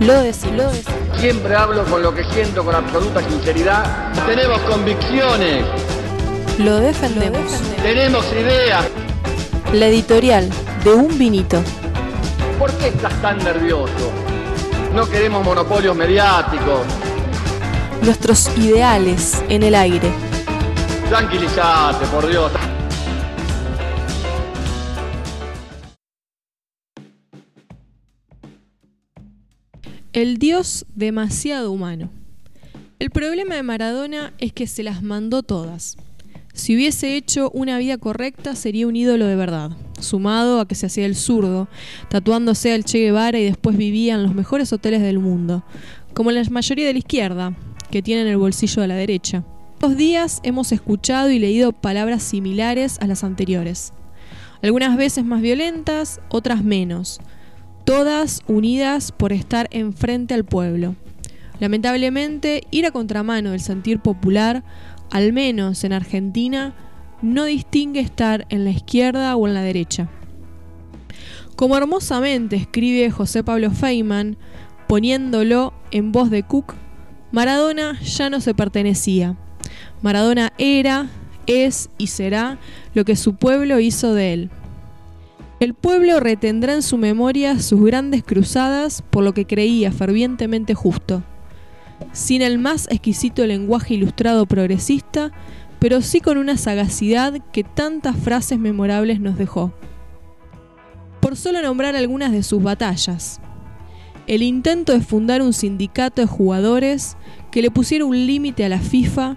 Lo 0.00 0.22
decimos. 0.22 0.82
Siempre 1.16 1.54
hablo 1.54 1.84
con 1.84 2.02
lo 2.02 2.12
que 2.12 2.24
siento 2.24 2.64
con 2.64 2.74
absoluta 2.74 3.20
sinceridad. 3.20 4.12
Tenemos 4.26 4.58
convicciones. 4.62 5.64
Lo 6.58 6.76
defendemos. 6.76 7.60
Tenemos 7.82 8.24
ideas. 8.32 9.03
La 9.74 9.88
editorial 9.88 10.48
de 10.84 10.94
Un 10.94 11.18
Vinito. 11.18 11.60
¿Por 12.60 12.70
qué 12.78 12.88
estás 12.88 13.20
tan 13.20 13.38
nervioso? 13.38 14.12
No 14.94 15.04
queremos 15.10 15.44
monopolios 15.44 15.96
mediáticos. 15.96 16.86
Nuestros 18.00 18.56
ideales 18.56 19.42
en 19.48 19.64
el 19.64 19.74
aire. 19.74 20.12
Tranquilízate, 21.08 22.06
por 22.06 22.24
Dios. 22.28 22.52
el 30.12 30.38
Dios 30.38 30.86
demasiado 30.94 31.72
humano. 31.72 32.10
El 33.00 33.10
problema 33.10 33.56
de 33.56 33.64
Maradona 33.64 34.34
es 34.38 34.52
que 34.52 34.68
se 34.68 34.84
las 34.84 35.02
mandó 35.02 35.42
todas. 35.42 35.96
Si 36.54 36.76
hubiese 36.76 37.16
hecho 37.16 37.50
una 37.50 37.78
vida 37.78 37.98
correcta, 37.98 38.54
sería 38.54 38.86
un 38.86 38.94
ídolo 38.94 39.26
de 39.26 39.34
verdad, 39.34 39.72
sumado 39.98 40.60
a 40.60 40.68
que 40.68 40.76
se 40.76 40.86
hacía 40.86 41.04
el 41.04 41.16
zurdo, 41.16 41.66
tatuándose 42.08 42.72
al 42.72 42.84
Che 42.84 43.00
Guevara 43.00 43.40
y 43.40 43.44
después 43.44 43.76
vivía 43.76 44.14
en 44.14 44.22
los 44.22 44.36
mejores 44.36 44.72
hoteles 44.72 45.02
del 45.02 45.18
mundo, 45.18 45.64
como 46.14 46.30
la 46.30 46.44
mayoría 46.44 46.86
de 46.86 46.92
la 46.92 47.00
izquierda, 47.00 47.56
que 47.90 48.02
tienen 48.02 48.28
el 48.28 48.36
bolsillo 48.36 48.82
de 48.82 48.88
la 48.88 48.94
derecha. 48.94 49.42
Estos 49.74 49.96
días 49.96 50.38
hemos 50.44 50.70
escuchado 50.70 51.28
y 51.28 51.40
leído 51.40 51.72
palabras 51.72 52.22
similares 52.22 52.98
a 53.00 53.08
las 53.08 53.24
anteriores, 53.24 53.92
algunas 54.62 54.96
veces 54.96 55.24
más 55.24 55.42
violentas, 55.42 56.20
otras 56.28 56.62
menos, 56.62 57.20
todas 57.84 58.42
unidas 58.46 59.10
por 59.10 59.32
estar 59.32 59.66
enfrente 59.72 60.34
al 60.34 60.44
pueblo. 60.44 60.94
Lamentablemente, 61.58 62.62
ir 62.70 62.86
a 62.86 62.90
contramano 62.90 63.50
del 63.50 63.60
sentir 63.60 63.98
popular 63.98 64.64
al 65.14 65.32
menos 65.32 65.84
en 65.84 65.92
Argentina, 65.92 66.74
no 67.22 67.44
distingue 67.44 68.00
estar 68.00 68.46
en 68.48 68.64
la 68.64 68.70
izquierda 68.70 69.36
o 69.36 69.46
en 69.46 69.54
la 69.54 69.62
derecha. 69.62 70.08
Como 71.54 71.76
hermosamente 71.76 72.56
escribe 72.56 73.12
José 73.12 73.44
Pablo 73.44 73.70
Feynman, 73.70 74.36
poniéndolo 74.88 75.72
en 75.92 76.10
voz 76.10 76.30
de 76.30 76.42
Cook, 76.42 76.74
Maradona 77.30 77.96
ya 78.00 78.28
no 78.28 78.40
se 78.40 78.54
pertenecía. 78.54 79.36
Maradona 80.02 80.52
era, 80.58 81.06
es 81.46 81.90
y 81.96 82.08
será 82.08 82.58
lo 82.92 83.04
que 83.04 83.14
su 83.14 83.36
pueblo 83.36 83.78
hizo 83.78 84.14
de 84.14 84.32
él. 84.32 84.50
El 85.60 85.74
pueblo 85.74 86.18
retendrá 86.18 86.74
en 86.74 86.82
su 86.82 86.98
memoria 86.98 87.60
sus 87.60 87.84
grandes 87.84 88.24
cruzadas 88.24 89.02
por 89.10 89.22
lo 89.22 89.32
que 89.32 89.46
creía 89.46 89.92
fervientemente 89.92 90.74
justo 90.74 91.22
sin 92.12 92.42
el 92.42 92.58
más 92.58 92.88
exquisito 92.90 93.46
lenguaje 93.46 93.94
ilustrado 93.94 94.46
progresista, 94.46 95.32
pero 95.78 96.00
sí 96.00 96.20
con 96.20 96.38
una 96.38 96.56
sagacidad 96.56 97.40
que 97.52 97.64
tantas 97.64 98.16
frases 98.16 98.58
memorables 98.58 99.20
nos 99.20 99.36
dejó. 99.36 99.72
Por 101.20 101.36
solo 101.36 101.60
nombrar 101.62 101.96
algunas 101.96 102.32
de 102.32 102.42
sus 102.42 102.62
batallas. 102.62 103.40
El 104.26 104.42
intento 104.42 104.92
de 104.92 105.00
fundar 105.00 105.42
un 105.42 105.52
sindicato 105.52 106.22
de 106.22 106.26
jugadores 106.26 107.16
que 107.50 107.62
le 107.62 107.70
pusiera 107.70 108.04
un 108.04 108.26
límite 108.26 108.64
a 108.64 108.68
la 108.68 108.78
FIFA, 108.78 109.36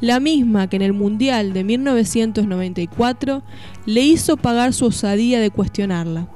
la 0.00 0.20
misma 0.20 0.68
que 0.68 0.76
en 0.76 0.82
el 0.82 0.92
Mundial 0.92 1.52
de 1.52 1.64
1994 1.64 3.42
le 3.86 4.00
hizo 4.02 4.36
pagar 4.36 4.72
su 4.72 4.86
osadía 4.86 5.40
de 5.40 5.50
cuestionarla. 5.50 6.28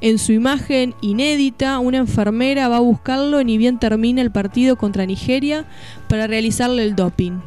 En 0.00 0.18
su 0.18 0.32
imagen 0.32 0.94
inédita, 1.00 1.78
una 1.78 1.98
enfermera 1.98 2.68
va 2.68 2.76
a 2.76 2.80
buscarlo 2.80 3.42
ni 3.42 3.56
bien 3.56 3.78
termina 3.78 4.20
el 4.20 4.30
partido 4.30 4.76
contra 4.76 5.06
Nigeria 5.06 5.66
para 6.08 6.26
realizarle 6.26 6.82
el 6.82 6.94
doping. 6.94 7.40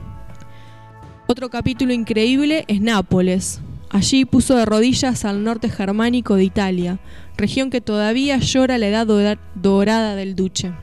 Otro 1.28 1.50
capítulo 1.50 1.94
increíble 1.94 2.66
es 2.68 2.82
Nápoles. 2.82 3.62
Allí 3.90 4.26
puso 4.26 4.56
de 4.56 4.66
rodillas 4.66 5.24
al 5.24 5.44
norte 5.44 5.70
germánico 5.70 6.36
de 6.36 6.44
Italia, 6.44 7.00
región 7.38 7.70
que 7.70 7.82
todavía 7.82 8.38
llora 8.38 8.78
la 8.78 8.88
edad 8.88 9.38
dorada 9.56 10.16
del 10.16 10.36
duce. 10.36 10.74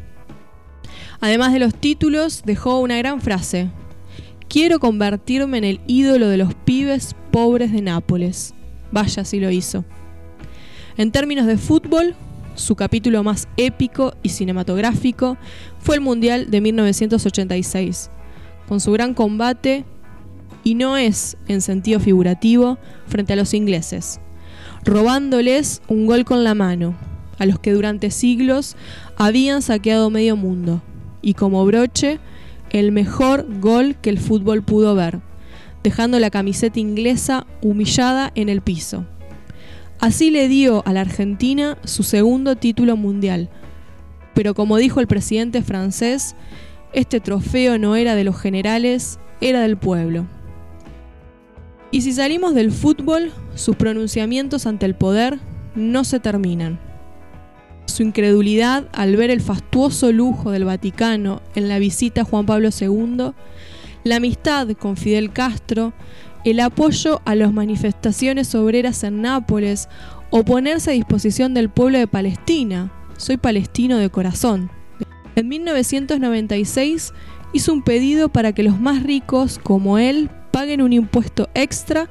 Además 1.21 1.53
de 1.53 1.59
los 1.59 1.75
títulos, 1.75 2.43
dejó 2.45 2.81
una 2.81 2.99
gran 2.99 3.21
frase. 3.21 3.71
Quiero 4.49 4.79
convertirme 4.79 5.59
en 5.59 5.65
el 5.65 5.81
ídolo 5.87 6.29
de 6.29 6.37
los 6.37 6.55
pibes 6.55 7.17
pobres 7.31 7.73
de 7.73 7.83
Nápoles. 7.83 8.55
Vaya 8.93 9.25
si 9.25 9.41
lo 9.41 9.51
hizo. 9.51 9.85
En 10.97 11.11
términos 11.11 11.47
de 11.47 11.59
fútbol, 11.59 12.15
su 12.55 12.77
capítulo 12.77 13.25
más 13.25 13.49
épico 13.57 14.15
y 14.23 14.29
cinematográfico 14.29 15.37
fue 15.81 15.97
el 15.97 16.01
Mundial 16.01 16.53
de 16.53 16.61
1986, 16.61 18.11
con 18.69 18.79
su 18.79 18.93
gran 18.93 19.13
combate, 19.13 19.85
y 20.63 20.77
no 20.77 20.97
es 20.97 21.37
en 21.49 21.63
sentido 21.63 21.99
figurativo, 21.99 22.79
frente 23.09 23.33
a 23.33 23.37
los 23.37 23.55
ingleses, 23.55 24.21
robándoles 24.85 25.83
un 25.89 26.07
gol 26.07 26.25
con 26.25 26.45
la 26.45 26.55
mano, 26.55 26.95
a 27.41 27.47
los 27.47 27.59
que 27.59 27.73
durante 27.73 28.13
siglos 28.13 28.77
habían 29.17 29.63
saqueado 29.63 30.11
medio 30.11 30.37
mundo, 30.37 30.81
y 31.23 31.35
como 31.35 31.67
broche, 31.67 32.21
el 32.71 32.93
mejor 32.93 33.47
gol 33.61 33.97
que 34.01 34.11
el 34.11 34.19
fútbol 34.21 34.63
pudo 34.63 34.95
ver, 34.95 35.19
dejando 35.83 36.21
la 36.21 36.31
camiseta 36.31 36.79
inglesa 36.79 37.49
humillada 37.63 38.31
en 38.37 38.49
el 38.49 38.61
piso. 38.61 39.05
Así 40.01 40.31
le 40.31 40.49
dio 40.49 40.83
a 40.87 40.93
la 40.93 41.01
Argentina 41.01 41.79
su 41.85 42.03
segundo 42.03 42.57
título 42.57 42.97
mundial. 42.97 43.49
Pero 44.35 44.55
como 44.55 44.77
dijo 44.77 45.01
el 45.01 45.07
presidente 45.07 45.63
francés, 45.63 46.35
este 46.93 47.21
trofeo 47.21 47.79
no 47.79 47.97
era 47.97 48.15
de 48.15 48.25
los 48.25 48.39
generales, 48.39 49.19
era 49.41 49.61
del 49.61 49.77
pueblo. 49.77 50.27
Y 51.91 52.03
si 52.03 52.13
salimos 52.13 52.55
del 52.55 52.73
fútbol, 52.73 53.33
sus 53.55 53.77
pronunciamientos 53.77 54.67
ante 54.67 54.85
el 54.87 54.97
poder 54.97 55.39
no 55.77 56.05
se 56.05 56.19
terminan. 56.19 56.81
Su 57.87 58.03
incredulidad 58.03 58.89
al 58.93 59.17
ver 59.17 59.31
el 59.31 59.41
fastuoso 59.41 60.11
lujo 60.11 60.51
del 60.51 60.65
Vaticano 60.65 61.41
en 61.55 61.69
la 61.69 61.79
visita 61.79 62.23
a 62.23 62.25
Juan 62.25 62.47
Pablo 62.47 62.71
II, 62.79 63.33
la 64.03 64.17
amistad 64.17 64.69
con 64.73 64.97
Fidel 64.97 65.33
Castro 65.33 65.93
el 66.45 66.61
apoyo 66.61 67.23
a 67.25 67.35
las 67.35 67.53
manifestaciones 67.53 68.55
obreras 68.55 69.03
en 69.03 69.23
Nápoles 69.23 69.89
o 70.31 70.45
ponerse 70.45 70.91
a 70.91 70.95
disposición 70.95 71.55
del 71.55 71.71
pueblo 71.71 71.99
de 71.99 72.07
Palestina. 72.07 72.93
Soy 73.17 73.39
palestino 73.39 73.97
de 73.99 74.11
corazón. 74.11 74.71
En 75.37 75.49
1996 75.49 77.13
hizo 77.55 77.73
un 77.73 77.83
pedido 77.83 78.29
para 78.29 78.53
que 78.53 78.63
los 78.63 78.79
más 78.79 79.03
ricos, 79.03 79.59
como 79.63 79.99
él, 79.99 80.29
paguen 80.51 80.83
un 80.83 80.93
impuesto 80.93 81.49
extra 81.55 82.09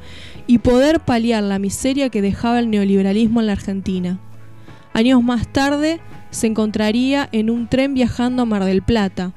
y 0.47 0.57
poder 0.57 0.99
paliar 0.99 1.43
la 1.43 1.59
miseria 1.59 2.09
que 2.09 2.21
dejaba 2.21 2.59
el 2.59 2.69
neoliberalismo 2.69 3.39
en 3.39 3.47
la 3.47 3.53
Argentina. 3.53 4.19
Años 4.93 5.23
más 5.23 5.47
tarde, 5.47 5.99
se 6.31 6.47
encontraría 6.47 7.29
en 7.31 7.49
un 7.49 7.67
tren 7.67 7.93
viajando 7.93 8.41
a 8.41 8.45
Mar 8.45 8.65
del 8.65 8.81
Plata, 8.81 9.33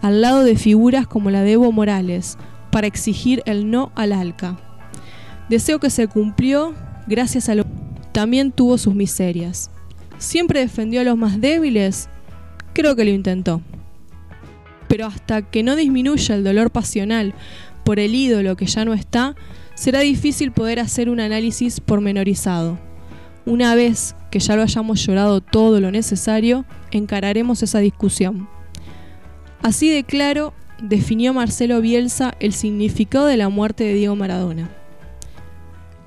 al 0.00 0.20
lado 0.22 0.42
de 0.42 0.56
figuras 0.56 1.06
como 1.06 1.30
la 1.30 1.42
de 1.42 1.52
Evo 1.52 1.70
Morales, 1.70 2.38
para 2.70 2.86
exigir 2.86 3.42
el 3.46 3.70
no 3.70 3.92
al 3.94 4.12
ALCA. 4.12 4.58
Deseo 5.48 5.78
que 5.80 5.90
se 5.90 6.08
cumplió 6.08 6.74
gracias 7.06 7.48
a 7.48 7.54
lo 7.54 7.64
también 8.12 8.52
tuvo 8.52 8.78
sus 8.78 8.94
miserias. 8.94 9.70
¿Siempre 10.18 10.60
defendió 10.60 11.00
a 11.00 11.04
los 11.04 11.16
más 11.16 11.40
débiles? 11.40 12.08
Creo 12.72 12.96
que 12.96 13.04
lo 13.04 13.10
intentó. 13.10 13.62
Pero 14.88 15.06
hasta 15.06 15.42
que 15.42 15.62
no 15.62 15.76
disminuya 15.76 16.34
el 16.34 16.44
dolor 16.44 16.70
pasional 16.70 17.34
por 17.84 18.00
el 18.00 18.14
ídolo 18.14 18.56
que 18.56 18.66
ya 18.66 18.84
no 18.84 18.94
está, 18.94 19.36
será 19.74 20.00
difícil 20.00 20.50
poder 20.50 20.80
hacer 20.80 21.08
un 21.08 21.20
análisis 21.20 21.80
pormenorizado. 21.80 22.78
Una 23.46 23.74
vez 23.74 24.16
que 24.30 24.40
ya 24.40 24.56
lo 24.56 24.62
hayamos 24.62 25.06
llorado 25.06 25.40
todo 25.40 25.80
lo 25.80 25.90
necesario, 25.90 26.64
encararemos 26.90 27.62
esa 27.62 27.78
discusión. 27.78 28.48
Así 29.62 29.88
de 29.88 30.04
claro 30.04 30.52
definió 30.82 31.34
Marcelo 31.34 31.80
Bielsa 31.80 32.34
el 32.40 32.52
significado 32.52 33.26
de 33.26 33.36
la 33.36 33.48
muerte 33.48 33.84
de 33.84 33.94
Diego 33.94 34.16
Maradona. 34.16 34.70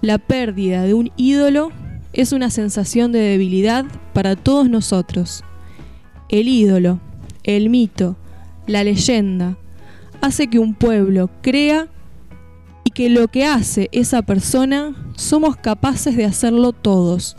La 0.01 0.17
pérdida 0.17 0.83
de 0.83 0.93
un 0.93 1.11
ídolo 1.15 1.71
es 2.13 2.31
una 2.31 2.49
sensación 2.49 3.11
de 3.11 3.19
debilidad 3.19 3.85
para 4.13 4.35
todos 4.35 4.69
nosotros. 4.69 5.43
El 6.29 6.47
ídolo, 6.47 6.99
el 7.43 7.69
mito, 7.69 8.15
la 8.67 8.83
leyenda, 8.83 9.57
hace 10.21 10.47
que 10.47 10.59
un 10.59 10.73
pueblo 10.73 11.29
crea 11.41 11.87
y 12.83 12.91
que 12.91 13.09
lo 13.09 13.27
que 13.27 13.45
hace 13.45 13.89
esa 13.91 14.21
persona 14.21 14.95
somos 15.15 15.55
capaces 15.55 16.15
de 16.15 16.25
hacerlo 16.25 16.73
todos. 16.73 17.35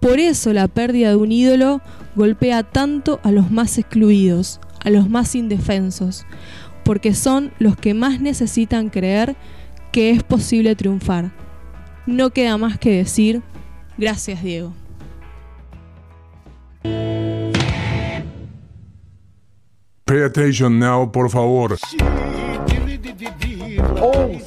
Por 0.00 0.18
eso 0.18 0.52
la 0.52 0.68
pérdida 0.68 1.10
de 1.10 1.16
un 1.16 1.32
ídolo 1.32 1.80
golpea 2.14 2.62
tanto 2.62 3.20
a 3.22 3.32
los 3.32 3.50
más 3.50 3.78
excluidos, 3.78 4.60
a 4.86 4.90
los 4.90 5.10
más 5.10 5.34
indefensos, 5.34 6.24
porque 6.84 7.12
son 7.12 7.52
los 7.58 7.76
que 7.76 7.92
más 7.92 8.20
necesitan 8.20 8.88
creer 8.88 9.36
que 9.92 10.10
es 10.10 10.22
posible 10.22 10.76
triunfar. 10.76 11.32
No 12.06 12.30
queda 12.30 12.56
más 12.56 12.78
que 12.78 12.90
decir, 12.96 13.42
gracias 13.98 14.42
Diego. 14.42 14.72
Pay 20.04 20.22
attention 20.22 20.78
now, 20.78 21.10
por 21.10 21.28
favor. 21.28 21.76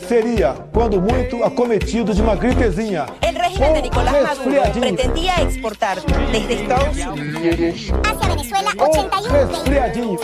Seria, 0.09 0.55
quando 0.73 0.99
muito, 0.99 1.43
acometido 1.43 2.15
de 2.15 2.21
uma 2.23 2.35
gripezinha. 2.35 3.05
El 3.21 3.35
régimen 3.35 3.73
de 3.73 3.81
Nicolás 3.83 4.23
Maduro 4.23 4.79
pretendía 4.79 5.39
exportar 5.43 5.97
desde 6.31 6.53
Estados 6.63 6.97
Unidos 6.97 7.91
hacia 8.03 8.29
Venezuela 8.29 8.71
Ou 8.79 8.89
81 8.89 9.29
resfriadinho. 9.29 10.19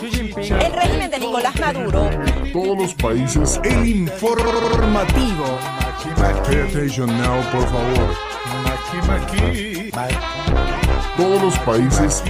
El 0.60 0.74
régimen 0.74 1.12
de 1.12 1.20
Nicolás 1.20 1.54
Maduro 1.60 2.10
Todos 2.52 2.78
los 2.80 2.94
países, 2.96 3.62
el 3.64 3.88
informativo. 3.88 5.46
Now, 7.06 7.44
por 7.52 7.68
favor. 7.68 8.16
Todos 11.16 11.42
los 11.44 11.60
países 11.60 12.24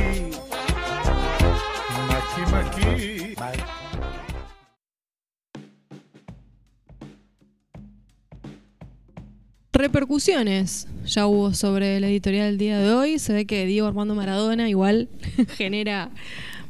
Repercusiones 9.86 10.88
ya 11.06 11.28
hubo 11.28 11.54
sobre 11.54 12.00
la 12.00 12.08
editorial 12.08 12.48
del 12.48 12.58
día 12.58 12.80
de 12.80 12.92
hoy. 12.92 13.20
Se 13.20 13.34
ve 13.34 13.46
que 13.46 13.68
Diego 13.68 13.86
Armando 13.86 14.16
Maradona 14.16 14.68
igual 14.68 15.10
genera 15.58 16.10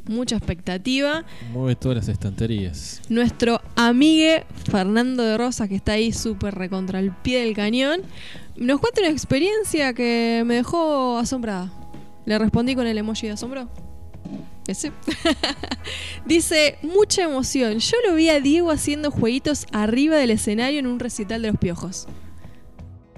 mucha 0.06 0.36
expectativa. 0.36 1.24
Mueve 1.54 1.78
todas 1.78 1.96
las 1.96 2.10
estanterías. 2.10 3.02
Nuestro 3.08 3.62
amigue 3.78 4.44
Fernando 4.70 5.24
de 5.24 5.38
Rosas, 5.38 5.70
que 5.70 5.76
está 5.76 5.94
ahí 5.94 6.12
súper 6.12 6.56
recontra 6.56 7.00
el 7.00 7.14
pie 7.14 7.40
del 7.40 7.56
cañón, 7.56 8.02
nos 8.58 8.82
cuenta 8.82 9.00
una 9.00 9.12
experiencia 9.12 9.94
que 9.94 10.44
me 10.46 10.56
dejó 10.56 11.18
asombrada. 11.18 11.72
Le 12.26 12.38
respondí 12.38 12.76
con 12.76 12.86
el 12.86 12.98
emoji 12.98 13.28
de 13.28 13.34
asombro. 13.34 13.70
Ese. 14.68 14.92
Dice, 16.26 16.80
mucha 16.82 17.24
emoción. 17.24 17.80
Yo 17.80 17.96
lo 18.10 18.16
vi 18.16 18.28
a 18.28 18.42
Diego 18.42 18.72
haciendo 18.72 19.10
jueguitos 19.10 19.68
arriba 19.72 20.18
del 20.18 20.32
escenario 20.32 20.80
en 20.80 20.88
un 20.88 21.00
recital 21.00 21.44
de 21.44 21.48
los 21.48 21.58
piojos. 21.58 22.10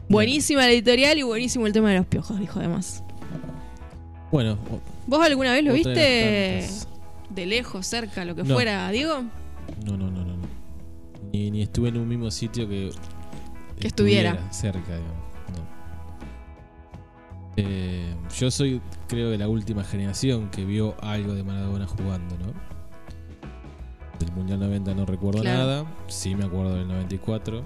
Buenísima 0.10 0.62
la 0.62 0.72
editorial 0.72 1.18
y 1.18 1.24
buenísimo 1.24 1.68
el 1.68 1.74
tema 1.74 1.90
de 1.92 1.98
los 1.98 2.06
piojos, 2.06 2.40
dijo 2.40 2.60
además. 2.60 3.04
Bueno, 4.32 4.58
¿Vos 5.08 5.26
alguna 5.26 5.54
vez 5.54 5.64
lo 5.64 5.74
viste 5.74 6.68
de 7.30 7.46
lejos, 7.46 7.86
cerca, 7.86 8.26
lo 8.26 8.36
que 8.36 8.44
No. 8.44 8.54
fuera, 8.56 8.90
Diego? 8.92 9.22
No, 9.86 9.98
no, 9.98 10.10
no, 10.10 10.24
no. 10.24 10.38
no. 10.38 10.48
Ni, 11.34 11.52
ni 11.52 11.62
estuve 11.62 11.90
en 11.90 11.98
un 11.98 12.08
mismo 12.08 12.32
sitio 12.32 12.68
que. 12.68 12.92
Que 13.80 13.88
estuviera. 13.88 14.52
cerca, 14.52 14.80
digamos. 14.98 15.28
No. 15.56 15.68
Eh, 17.58 18.14
yo 18.38 18.50
soy, 18.52 18.82
creo, 19.08 19.30
de 19.30 19.38
la 19.38 19.48
última 19.48 19.84
generación 19.84 20.50
que 20.50 20.64
vio 20.66 20.96
algo 21.02 21.34
de 21.34 21.44
Maradona 21.44 21.86
jugando, 21.88 22.38
¿no? 22.38 22.54
Del 24.20 24.32
Mundial 24.34 24.60
90 24.60 24.94
no 24.96 25.06
recuerdo 25.06 25.42
Claro. 25.42 25.60
nada. 25.60 25.86
Sí 26.08 26.34
me 26.36 26.46
acuerdo 26.46 26.76
del 26.76 26.88
94. 26.88 27.64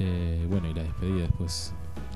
Eh, 0.00 0.46
bueno, 0.48 0.66
y 0.68 0.74
la 0.74 0.82
despedida 0.82 1.22
después. 1.22 1.74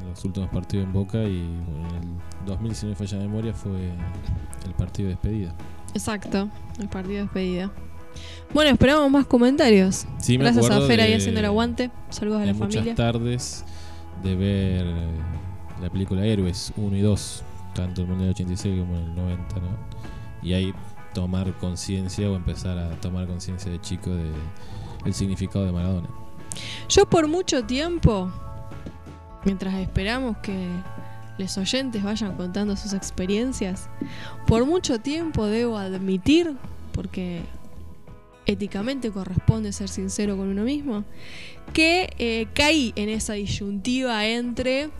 Los 0.09 0.25
últimos 0.25 0.49
partidos 0.51 0.87
en 0.87 0.93
Boca 0.93 1.23
y 1.23 1.41
bueno, 1.67 1.89
en 1.97 2.03
el 2.03 2.47
2000, 2.47 2.75
si 2.75 2.87
no 2.87 2.91
me 2.91 2.97
falla 2.97 3.19
la 3.19 3.25
memoria, 3.25 3.55
fue 3.55 3.91
el 4.67 4.75
partido 4.77 5.09
de 5.09 5.15
despedida. 5.15 5.55
Exacto, 5.93 6.49
el 6.81 6.89
partido 6.89 7.17
de 7.17 7.23
despedida. 7.23 7.71
Bueno, 8.53 8.71
esperamos 8.71 9.11
más 9.11 9.27
comentarios. 9.27 10.07
Sí, 10.19 10.39
me 10.39 10.45
Gracias 10.45 10.71
a 10.71 10.81
Fer 10.83 11.01
ahí 11.01 11.13
haciendo 11.15 11.41
el 11.41 11.47
aguante. 11.47 11.91
Saludos 12.11 12.43
a 12.43 12.47
la 12.47 12.53
muchas 12.55 12.75
familia. 12.75 12.95
tardes 12.95 13.65
de 14.23 14.37
ver 14.37 14.87
eh, 14.87 15.09
la 15.83 15.91
película 15.91 16.25
Héroes 16.25 16.73
1 16.77 16.97
y 16.97 17.01
2, 17.01 17.43
tanto 17.75 18.03
el 18.03 18.09
Mundial 18.09 18.31
86 18.31 18.81
como 18.81 18.97
el 18.97 19.15
90, 19.15 19.57
¿no? 19.57 19.69
Y 20.43 20.55
ahí 20.55 20.73
tomar 21.13 21.53
conciencia 21.59 22.31
o 22.31 22.37
empezar 22.37 22.79
a 22.79 22.91
tomar 23.01 23.27
conciencia 23.27 23.71
de 23.71 23.81
chico 23.81 24.11
de 24.11 24.31
el 25.05 25.15
significado 25.15 25.65
de 25.67 25.73
Maradona. 25.73 26.09
Yo 26.89 27.07
por 27.07 27.29
mucho 27.29 27.65
tiempo, 27.65 28.31
mientras 29.45 29.75
esperamos 29.75 30.37
que 30.39 30.69
los 31.39 31.57
oyentes 31.59 32.03
vayan 32.03 32.37
contando 32.37 32.77
sus 32.77 32.93
experiencias, 32.93 33.89
por 34.47 34.65
mucho 34.67 35.01
tiempo 35.01 35.47
debo 35.47 35.79
admitir, 35.79 36.55
porque 36.93 37.43
éticamente 38.47 39.11
corresponde 39.11 39.73
ser 39.73 39.89
sincero 39.89 40.37
con 40.37 40.49
uno 40.49 40.63
mismo, 40.63 41.05
que 41.73 42.11
eh, 42.19 42.47
caí 42.55 42.93
en 42.97 43.09
esa 43.09 43.35
disyuntiva 43.35 44.27
entre 44.27 44.91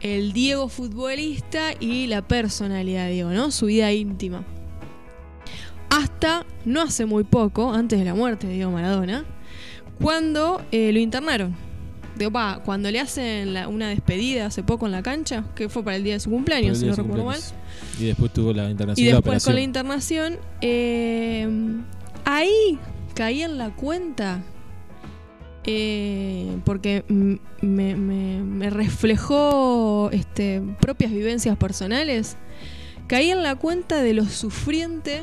el 0.00 0.32
Diego 0.32 0.68
futbolista 0.68 1.72
y 1.78 2.06
la 2.06 2.22
personalidad 2.22 3.06
de 3.06 3.12
Diego, 3.12 3.30
¿no? 3.30 3.50
Su 3.50 3.66
vida 3.66 3.92
íntima. 3.92 4.44
Hasta 5.90 6.46
no 6.64 6.82
hace 6.82 7.04
muy 7.04 7.24
poco, 7.24 7.72
antes 7.72 7.98
de 7.98 8.04
la 8.04 8.14
muerte 8.14 8.46
de 8.46 8.54
Diego 8.54 8.70
Maradona, 8.70 9.24
cuando 10.00 10.62
eh, 10.72 10.92
lo 10.92 10.98
internaron. 10.98 11.54
Digo, 12.16 12.30
pa, 12.32 12.60
cuando 12.64 12.90
le 12.90 13.00
hacen 13.00 13.54
la- 13.54 13.68
una 13.68 13.88
despedida 13.88 14.46
hace 14.46 14.62
poco 14.62 14.84
en 14.86 14.92
la 14.92 15.02
cancha, 15.02 15.44
que 15.54 15.68
fue 15.68 15.82
para 15.82 15.96
el 15.96 16.04
día 16.04 16.14
de 16.14 16.20
su 16.20 16.28
cumpleaños, 16.30 16.78
si 16.78 16.84
no 16.86 16.92
de 16.94 17.02
recuerdo 17.02 17.24
mal. 17.24 17.40
Y 17.98 18.04
después 18.06 18.32
tuvo 18.32 18.52
la 18.52 18.68
internación 18.70 19.02
Y 19.02 19.06
de 19.06 19.12
la 19.12 19.18
después 19.18 19.44
con 19.44 19.54
la 19.54 19.60
internación, 19.62 20.38
eh, 20.60 21.48
ahí 22.24 22.78
caí 23.14 23.42
en 23.42 23.56
la 23.56 23.70
cuenta, 23.70 24.42
eh, 25.64 26.58
porque 26.64 27.04
me- 27.08 27.96
me 27.96 28.70
reflejó 28.70 30.10
este, 30.12 30.62
propias 30.80 31.12
vivencias 31.12 31.56
personales, 31.56 32.36
caí 33.06 33.30
en 33.30 33.42
la 33.42 33.54
cuenta 33.56 34.02
de 34.02 34.14
lo 34.14 34.24
sufriente 34.26 35.22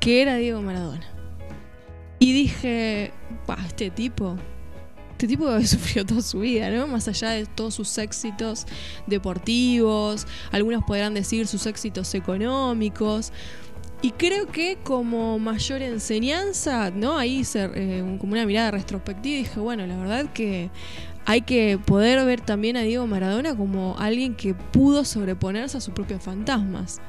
que 0.00 0.22
era 0.22 0.36
Diego 0.36 0.62
Maradona. 0.62 1.06
Y 2.18 2.32
dije, 2.32 3.12
"Pa, 3.46 3.58
este 3.66 3.90
tipo, 3.90 4.36
este 5.12 5.26
tipo 5.28 5.60
sufrió 5.66 6.04
toda 6.04 6.20
su 6.20 6.40
vida, 6.40 6.70
¿no? 6.70 6.86
Más 6.86 7.08
allá 7.08 7.30
de 7.30 7.46
todos 7.46 7.74
sus 7.74 7.96
éxitos 7.98 8.66
deportivos, 9.06 10.26
algunos 10.52 10.84
podrán 10.84 11.14
decir 11.14 11.46
sus 11.46 11.66
éxitos 11.66 12.14
económicos. 12.14 13.32
Y 14.02 14.10
creo 14.10 14.46
que 14.46 14.76
como 14.84 15.38
mayor 15.38 15.80
enseñanza, 15.80 16.90
¿no? 16.90 17.16
Ahí 17.16 17.38
hice 17.38 17.70
eh, 17.74 18.16
como 18.20 18.34
una 18.34 18.44
mirada 18.44 18.72
retrospectiva 18.72 19.36
y 19.36 19.38
dije, 19.38 19.58
bueno, 19.58 19.86
la 19.86 19.96
verdad 19.96 20.32
que 20.34 20.70
hay 21.24 21.40
que 21.40 21.78
poder 21.84 22.24
ver 22.26 22.40
también 22.40 22.76
a 22.76 22.82
Diego 22.82 23.06
Maradona 23.06 23.56
como 23.56 23.96
alguien 23.98 24.34
que 24.34 24.54
pudo 24.54 25.04
sobreponerse 25.04 25.78
a 25.78 25.80
sus 25.80 25.94
propios 25.94 26.22
fantasmas. 26.22 27.00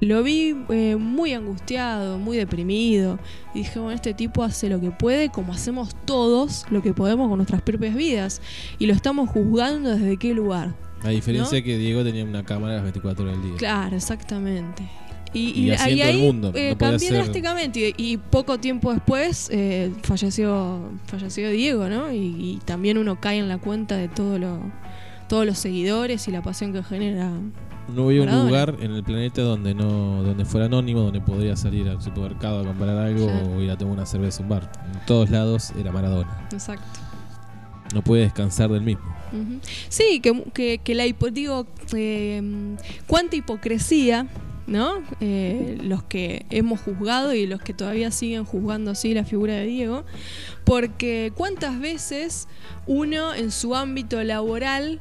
Lo 0.00 0.22
vi 0.22 0.54
eh, 0.68 0.96
muy 0.96 1.32
angustiado, 1.32 2.18
muy 2.18 2.36
deprimido. 2.36 3.18
Y 3.54 3.60
dije, 3.60 3.78
bueno, 3.78 3.94
este 3.94 4.12
tipo 4.14 4.42
hace 4.42 4.68
lo 4.68 4.80
que 4.80 4.90
puede, 4.90 5.30
como 5.30 5.52
hacemos 5.52 5.94
todos 6.04 6.66
lo 6.70 6.82
que 6.82 6.92
podemos 6.92 7.28
con 7.28 7.38
nuestras 7.38 7.62
propias 7.62 7.94
vidas. 7.94 8.42
Y 8.78 8.86
lo 8.86 8.92
estamos 8.92 9.30
juzgando 9.30 9.90
desde 9.90 10.16
qué 10.18 10.34
lugar. 10.34 10.74
La 11.02 11.10
diferencia 11.10 11.58
¿no? 11.58 11.64
que 11.64 11.78
Diego 11.78 12.04
tenía 12.04 12.24
una 12.24 12.44
cámara 12.44 12.74
las 12.74 12.82
24 12.82 13.24
horas 13.24 13.38
del 13.38 13.50
día. 13.50 13.58
Claro, 13.58 13.96
exactamente. 13.96 14.82
Y, 15.32 15.66
Y 15.66 15.70
así 15.70 15.90
en 15.90 15.98
todo 15.98 16.08
el 16.08 16.18
mundo, 16.18 16.52
eh, 16.54 16.70
no 16.70 16.78
cambié 16.78 17.10
drásticamente. 17.10 17.94
Y, 17.96 18.16
poco 18.16 18.58
tiempo 18.58 18.92
después 18.92 19.48
eh, 19.52 19.92
falleció, 20.02 20.90
falleció 21.06 21.50
Diego, 21.50 21.88
¿no? 21.88 22.12
Y, 22.12 22.16
y 22.16 22.60
también 22.64 22.96
uno 22.96 23.20
cae 23.20 23.38
en 23.38 23.48
la 23.48 23.58
cuenta 23.58 23.96
de 23.96 24.08
todo 24.08 24.38
lo, 24.38 24.60
todos 25.28 25.44
los 25.44 25.58
seguidores 25.58 26.26
y 26.28 26.30
la 26.30 26.42
pasión 26.42 26.72
que 26.72 26.82
genera. 26.82 27.32
No 27.94 28.06
había 28.06 28.22
un 28.22 28.46
lugar 28.46 28.76
en 28.80 28.92
el 28.92 29.04
planeta 29.04 29.42
donde 29.42 29.74
no 29.74 30.22
donde 30.22 30.44
fuera 30.44 30.66
anónimo, 30.66 31.00
donde 31.02 31.20
podría 31.20 31.56
salir 31.56 31.88
al 31.88 32.02
supermercado 32.02 32.60
a 32.60 32.64
comprar 32.64 32.96
algo 32.96 33.26
Claro. 33.26 33.50
o 33.56 33.60
ir 33.62 33.70
a 33.70 33.78
tomar 33.78 33.94
una 33.94 34.06
cerveza 34.06 34.40
a 34.40 34.42
un 34.42 34.48
bar. 34.48 34.72
En 34.92 35.06
todos 35.06 35.30
lados 35.30 35.72
era 35.78 35.92
Maradona. 35.92 36.48
Exacto. 36.52 36.84
No 37.94 38.02
puede 38.02 38.22
descansar 38.22 38.70
del 38.70 38.82
mismo. 38.82 39.04
Sí, 39.88 40.20
que, 40.20 40.44
que, 40.54 40.78
que 40.82 40.94
la 40.94 41.04
hipo- 41.06 41.30
digo, 41.30 41.66
eh, 41.94 42.42
cuánta 43.06 43.36
hipocresía, 43.36 44.26
¿no? 44.66 44.94
Eh, 45.20 45.78
los 45.82 46.02
que 46.02 46.46
hemos 46.50 46.80
juzgado 46.80 47.34
y 47.34 47.46
los 47.46 47.60
que 47.60 47.72
todavía 47.74 48.10
siguen 48.10 48.44
juzgando 48.44 48.90
así 48.92 49.14
la 49.14 49.24
figura 49.24 49.54
de 49.54 49.66
Diego, 49.66 50.04
porque 50.64 51.32
cuántas 51.36 51.78
veces 51.78 52.48
uno 52.86 53.34
en 53.34 53.50
su 53.52 53.74
ámbito 53.76 54.22
laboral, 54.24 55.00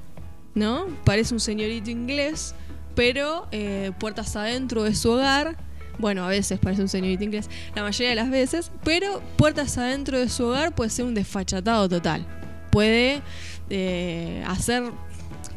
¿no? 0.53 0.85
Parece 1.05 1.33
un 1.33 1.39
señorito 1.39 1.89
inglés, 1.89 2.53
pero 2.95 3.47
eh, 3.51 3.91
puertas 3.99 4.35
adentro 4.35 4.83
de 4.83 4.95
su 4.95 5.11
hogar. 5.11 5.57
Bueno, 5.97 6.25
a 6.25 6.27
veces 6.27 6.59
parece 6.59 6.81
un 6.81 6.89
señorito 6.89 7.23
inglés, 7.23 7.49
la 7.73 7.81
mayoría 7.81 8.09
de 8.09 8.15
las 8.15 8.29
veces, 8.29 8.71
pero 8.83 9.21
puertas 9.37 9.77
adentro 9.77 10.19
de 10.19 10.27
su 10.27 10.45
hogar 10.45 10.75
puede 10.75 10.89
ser 10.89 11.05
un 11.05 11.13
desfachatado 11.13 11.87
total. 11.87 12.25
Puede 12.71 13.21
eh, 13.69 14.43
hacer 14.45 14.83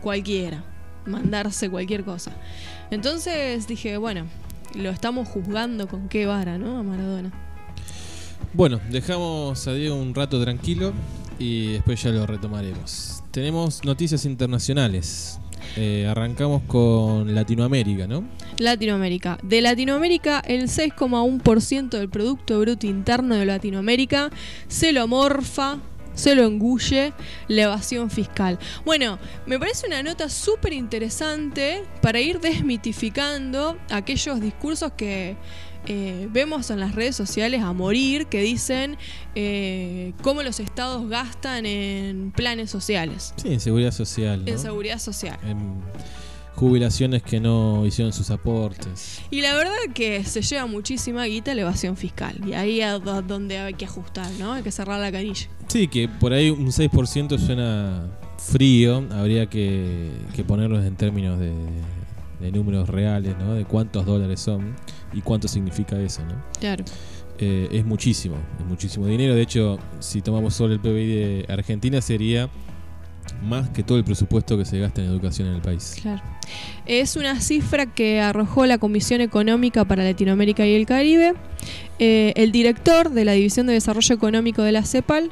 cualquiera, 0.01 0.63
mandarse 1.07 1.69
cualquier 1.69 2.05
cosa. 2.05 2.33
Entonces 2.91 3.67
dije, 3.67 3.97
bueno, 3.97 4.27
lo 4.75 4.91
estamos 4.91 5.29
juzgando 5.29 5.89
con 5.89 6.09
qué 6.09 6.27
vara, 6.27 6.57
¿no? 6.59 6.79
A 6.79 6.83
Maradona. 6.83 7.33
Bueno, 8.55 8.81
dejamos 8.91 9.67
a 9.67 9.73
Diego 9.73 9.97
un 9.97 10.15
rato 10.15 10.41
tranquilo 10.41 10.93
y 11.39 11.73
después 11.73 12.03
ya 12.03 12.11
lo 12.11 12.27
retomaremos. 12.27 13.23
Tenemos 13.31 13.85
noticias 13.85 14.25
internacionales. 14.25 15.39
Eh, 15.77 16.07
arrancamos 16.09 16.63
con 16.67 17.35
Latinoamérica, 17.35 18.07
¿no? 18.07 18.25
Latinoamérica. 18.59 19.39
De 19.43 19.61
Latinoamérica, 19.61 20.41
el 20.41 20.69
6,1% 20.69 21.91
del 21.91 22.09
Producto 22.09 22.59
Bruto 22.61 22.87
Interno 22.87 23.37
de 23.37 23.47
Latinoamérica 23.47 24.31
se 24.67 24.93
lo 24.93 25.07
morfa, 25.07 25.79
se 26.15 26.35
lo 26.35 26.45
engulle 26.45 27.13
la 27.47 27.63
evasión 27.63 28.11
fiscal. 28.11 28.59
Bueno, 28.85 29.19
me 29.47 29.59
parece 29.59 29.87
una 29.87 30.03
nota 30.03 30.29
súper 30.29 30.73
interesante 30.73 31.85
para 32.03 32.21
ir 32.21 32.41
desmitificando 32.41 33.79
aquellos 33.91 34.41
discursos 34.41 34.93
que 34.93 35.37
eh, 35.89 36.29
vemos 36.31 36.71
en 36.71 36.79
las 36.81 36.95
redes 36.95 37.17
sociales 37.17 37.63
a 37.63 37.73
morir, 37.73 38.27
que 38.27 38.41
dicen 38.43 38.97
eh, 39.35 40.13
cómo 40.23 40.43
los 40.43 40.61
estados 40.61 41.09
gastan 41.09 41.67
en 41.67 42.31
planes 42.33 42.71
sociales, 42.71 43.33
Sí, 43.37 43.53
en 43.53 43.61
seguridad 43.61 43.91
social. 43.93 44.45
¿no? 44.45 44.51
en 44.53 44.59
seguridad 44.59 44.99
social. 44.99 45.39
Em, 45.45 45.59
jubilaciones 46.55 47.23
que 47.23 47.39
no 47.41 47.87
hicieron 47.87 48.13
sus 48.13 48.31
aportes. 48.31 49.21
Y 49.31 49.41
la 49.43 49.55
verdad 49.55 49.73
que 49.95 50.25
se 50.25 50.43
lleva 50.43 50.67
muchísima 50.67 51.25
guita 51.25 51.55
la 51.55 51.63
evasión 51.63 51.97
fiscal. 51.97 52.35
Y 52.47 52.53
ahí 52.55 52.81
es 52.81 53.03
do- 53.03 53.23
donde 53.23 53.59
hay 53.59 53.75
que 53.75 53.85
ajustar, 53.85 54.29
¿no? 54.41 54.55
Hay 54.55 54.63
que 54.65 54.73
cerrar 54.73 55.01
la 55.01 55.13
canilla. 55.13 55.49
Sí, 55.69 55.87
que 55.89 56.09
por 56.09 56.33
ahí 56.33 56.51
un 56.51 56.67
6% 56.73 57.39
suena 57.39 58.09
frío, 58.39 59.07
habría 59.13 59.47
que, 59.47 60.11
que 60.35 60.43
ponerlos 60.43 60.85
en 60.85 60.97
términos 60.97 61.39
de, 61.39 61.53
de 62.41 62.51
números 62.53 62.89
reales, 62.89 63.37
¿no? 63.39 63.55
De 63.55 63.65
cuántos 63.65 64.05
dólares 64.05 64.41
son 64.41 64.75
y 65.13 65.21
cuánto 65.23 65.49
significa 65.49 65.99
eso, 66.01 66.23
¿no? 66.25 66.35
Claro. 66.59 66.85
Eh, 67.39 67.69
es 67.71 67.85
muchísimo, 67.85 68.37
es 68.59 68.67
muchísimo 68.67 69.07
dinero. 69.07 69.35
De 69.35 69.43
hecho, 69.43 69.79
si 70.01 70.23
tomamos 70.23 70.55
solo 70.55 70.75
el 70.75 70.81
PBI 70.81 71.07
de 71.07 71.47
Argentina, 71.49 72.01
sería 72.01 72.49
más 73.43 73.69
que 73.71 73.83
todo 73.83 73.99
el 73.99 74.05
presupuesto 74.05 74.57
que 74.59 74.65
se 74.65 74.79
gasta 74.79 75.03
en 75.03 75.09
educación 75.09 75.49
en 75.49 75.55
el 75.55 75.61
país. 75.61 75.97
Claro. 76.01 76.23
Es 76.87 77.17
una 77.17 77.41
cifra 77.41 77.87
que 77.87 78.21
arrojó 78.21 78.67
la 78.67 78.79
Comisión 78.79 79.21
Económica 79.21 79.85
para 79.85 80.03
Latinoamérica 80.03 80.67
y 80.67 80.75
el 80.75 80.87
Caribe. 80.87 81.35
Eh, 81.99 82.33
el 82.37 82.53
director 82.53 83.11
de 83.11 83.25
la 83.25 83.33
División 83.33 83.67
de 83.67 83.75
Desarrollo 83.75 84.15
Económico 84.15 84.63
de 84.63 84.73
la 84.73 84.85
CEPAL, 84.85 85.31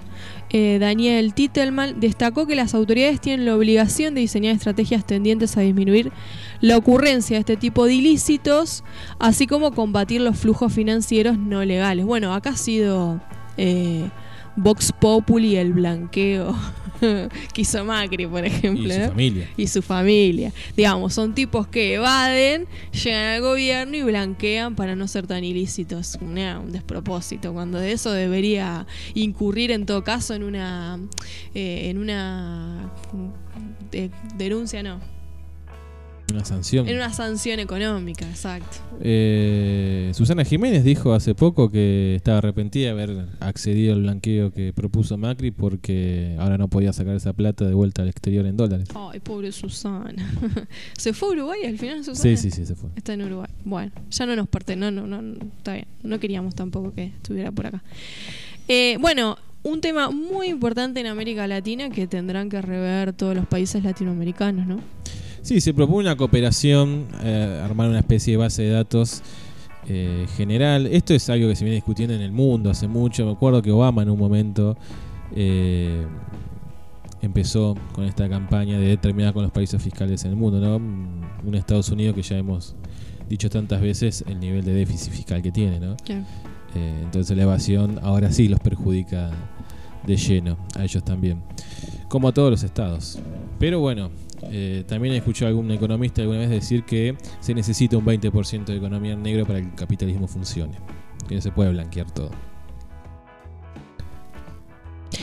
eh, 0.50 0.78
Daniel 0.78 1.35
Titelman, 1.35 1.98
destacó 1.98 2.46
que 2.46 2.54
las 2.54 2.74
autoridades 2.74 3.20
tienen 3.20 3.46
la 3.46 3.56
obligación 3.56 4.14
de 4.14 4.20
diseñar 4.20 4.54
estrategias 4.54 5.04
tendientes 5.04 5.56
a 5.56 5.61
disminuir 5.61 6.12
la 6.61 6.76
ocurrencia 6.76 7.37
de 7.37 7.40
este 7.40 7.56
tipo 7.56 7.85
de 7.85 7.94
ilícitos, 7.94 8.85
así 9.18 9.46
como 9.46 9.72
combatir 9.72 10.20
los 10.20 10.38
flujos 10.38 10.72
financieros 10.72 11.38
no 11.38 11.64
legales. 11.64 12.04
Bueno, 12.04 12.32
acá 12.32 12.50
ha 12.50 12.56
sido 12.56 13.20
eh, 13.56 14.09
Vox 14.56 14.92
Populi 14.92 15.56
el 15.56 15.72
blanqueo 15.72 16.54
que 17.52 17.61
hizo 17.62 17.85
Macri, 17.85 18.26
por 18.26 18.44
ejemplo. 18.44 18.85
Y 18.87 18.90
su 18.92 18.98
¿no? 19.00 19.09
familia. 19.09 19.50
y 19.56 19.66
su 19.66 19.82
familia. 19.82 20.52
Digamos, 20.76 21.14
son 21.14 21.35
tipos 21.35 21.66
que 21.66 21.94
evaden, 21.94 22.66
llegan 22.92 23.35
al 23.37 23.40
gobierno 23.42 23.96
y 23.96 24.02
blanquean 24.02 24.74
para 24.76 24.96
no 24.96 25.06
ser 25.09 25.26
tan 25.26 25.44
ilícitos. 25.44 26.18
Una- 26.20 26.61
un 26.61 26.72
despropósito, 26.72 27.52
cuando 27.52 27.78
de 27.78 27.92
eso 27.92 28.12
debería 28.12 28.87
incurrir 29.14 29.70
en 29.70 29.87
todo 29.87 30.04
caso 30.04 30.35
en 30.35 30.42
una 30.42 30.98
eh, 31.54 31.88
en 31.90 31.98
una 31.98 32.92
de- 33.90 34.11
denuncia, 34.37 34.82
no, 34.82 35.00
Una 36.32 36.44
sanción. 36.44 36.88
en 36.88 36.96
una 36.96 37.12
sanción 37.12 37.60
económica, 37.60 38.28
exacto. 38.28 38.78
Eh, 39.00 40.10
Susana 40.14 40.44
Jiménez 40.44 40.82
dijo 40.84 41.12
hace 41.12 41.34
poco 41.34 41.70
que 41.70 42.14
estaba 42.16 42.38
arrepentida 42.38 42.86
de 42.86 42.90
haber 42.90 43.26
accedido 43.40 43.94
al 43.94 44.02
blanqueo 44.02 44.52
que 44.52 44.72
propuso 44.72 45.16
Macri 45.16 45.50
porque 45.50 46.36
ahora 46.38 46.58
no 46.58 46.68
podía 46.68 46.92
sacar 46.92 47.14
esa 47.14 47.32
plata 47.32 47.64
de 47.64 47.74
vuelta 47.74 48.02
al 48.02 48.08
exterior 48.08 48.46
en 48.46 48.56
dólares. 48.56 48.88
Ay, 48.94 49.20
pobre 49.20 49.52
Susana. 49.52 50.32
¿Se 50.98 51.12
fue 51.12 51.28
a 51.28 51.32
Uruguay 51.32 51.64
al 51.64 51.78
final, 51.78 52.04
Susana? 52.04 52.22
Sí, 52.22 52.36
sí, 52.36 52.50
sí, 52.50 52.66
se 52.66 52.74
fue. 52.74 52.90
Está 52.96 53.14
en 53.14 53.22
Uruguay. 53.22 53.50
Bueno, 53.64 53.92
ya 54.10 54.26
no 54.26 54.34
nos 54.34 54.48
parte, 54.48 54.76
no, 54.76 54.90
no, 54.90 55.06
no, 55.06 55.22
no, 55.22 55.38
está 55.58 55.74
bien. 55.74 55.86
No 56.02 56.18
queríamos 56.18 56.54
tampoco 56.54 56.92
que 56.92 57.04
estuviera 57.04 57.52
por 57.52 57.66
acá. 57.66 57.82
Eh, 58.68 58.96
bueno, 59.00 59.38
un 59.62 59.80
tema 59.80 60.10
muy 60.10 60.48
importante 60.48 61.00
en 61.00 61.06
América 61.06 61.46
Latina 61.46 61.90
que 61.90 62.06
tendrán 62.06 62.48
que 62.48 62.62
rever 62.62 63.12
todos 63.12 63.34
los 63.34 63.46
países 63.46 63.82
latinoamericanos, 63.82 64.66
¿no? 64.66 64.80
Sí, 65.46 65.61
se 65.61 65.72
propone 65.72 66.00
una 66.00 66.16
cooperación, 66.16 67.06
eh, 67.22 67.62
armar 67.64 67.88
una 67.88 68.00
especie 68.00 68.32
de 68.32 68.37
base 68.37 68.62
de 68.64 68.70
datos 68.70 69.22
eh, 69.87 70.26
general. 70.37 70.88
Esto 70.88 71.14
es 71.14 71.30
algo 71.30 71.46
que 71.46 71.54
se 71.54 71.62
viene 71.62 71.76
discutiendo 71.76 72.16
en 72.16 72.20
el 72.20 72.32
mundo 72.32 72.68
hace 72.68 72.88
mucho. 72.88 73.24
Me 73.24 73.30
acuerdo 73.30 73.62
que 73.62 73.70
Obama 73.70 74.02
en 74.02 74.11
un 74.11 74.18
momento 74.18 74.76
eh, 75.37 76.04
empezó 77.22 77.76
con 77.92 78.06
esta 78.06 78.28
campaña 78.28 78.76
de 78.76 78.96
terminar 78.96 79.32
con 79.35 79.44
los 79.44 79.52
países 79.52 79.80
fiscales 79.80 80.24
en 80.24 80.32
el 80.32 80.37
mundo, 80.37 80.59
¿no? 80.59 80.74
Un 80.78 81.54
Estados 81.54 81.90
Unidos 81.90 82.16
que 82.16 82.22
ya 82.22 82.38
hemos 82.38 82.74
dicho 83.28 83.48
tantas 83.48 83.80
veces 83.80 84.24
el 84.26 84.40
nivel 84.40 84.64
de 84.64 84.72
déficit 84.72 85.12
fiscal 85.12 85.42
que 85.42 85.52
tiene, 85.52 85.78
¿no? 85.78 85.94
Eh, 86.09 87.00
entonces 87.04 87.37
la 87.37 87.44
evasión 87.44 88.00
ahora 88.02 88.32
sí 88.32 88.48
los 88.48 88.59
perjudica 88.59 89.30
de 90.04 90.16
lleno, 90.16 90.56
a 90.74 90.82
ellos 90.82 91.04
también, 91.04 91.44
como 92.09 92.26
a 92.26 92.32
todos 92.32 92.50
los 92.50 92.64
estados. 92.64 93.20
Pero 93.61 93.78
bueno, 93.78 94.11
eh, 94.51 94.85
también 94.87 95.14
he 95.14 95.18
escuchado 95.18 95.46
a 95.46 95.49
algún 95.51 95.70
economista 95.70 96.20
alguna 96.22 96.40
vez 96.40 96.51
decir 96.51 96.85
que 96.85 97.16
se 97.40 97.55
necesita 97.55 97.96
un 97.96 98.05
20% 98.05 98.64
de 98.66 98.77
economía 98.77 99.12
en 99.12 99.22
negro 99.22 99.46
para 99.46 99.61
que 99.61 99.66
el 99.66 99.75
capitalismo 99.75 100.27
funcione, 100.29 100.75
que 101.29 101.35
no 101.35 101.40
se 101.40 101.51
puede 101.53 101.70
blanquear 101.70 102.11
todo. 102.11 102.31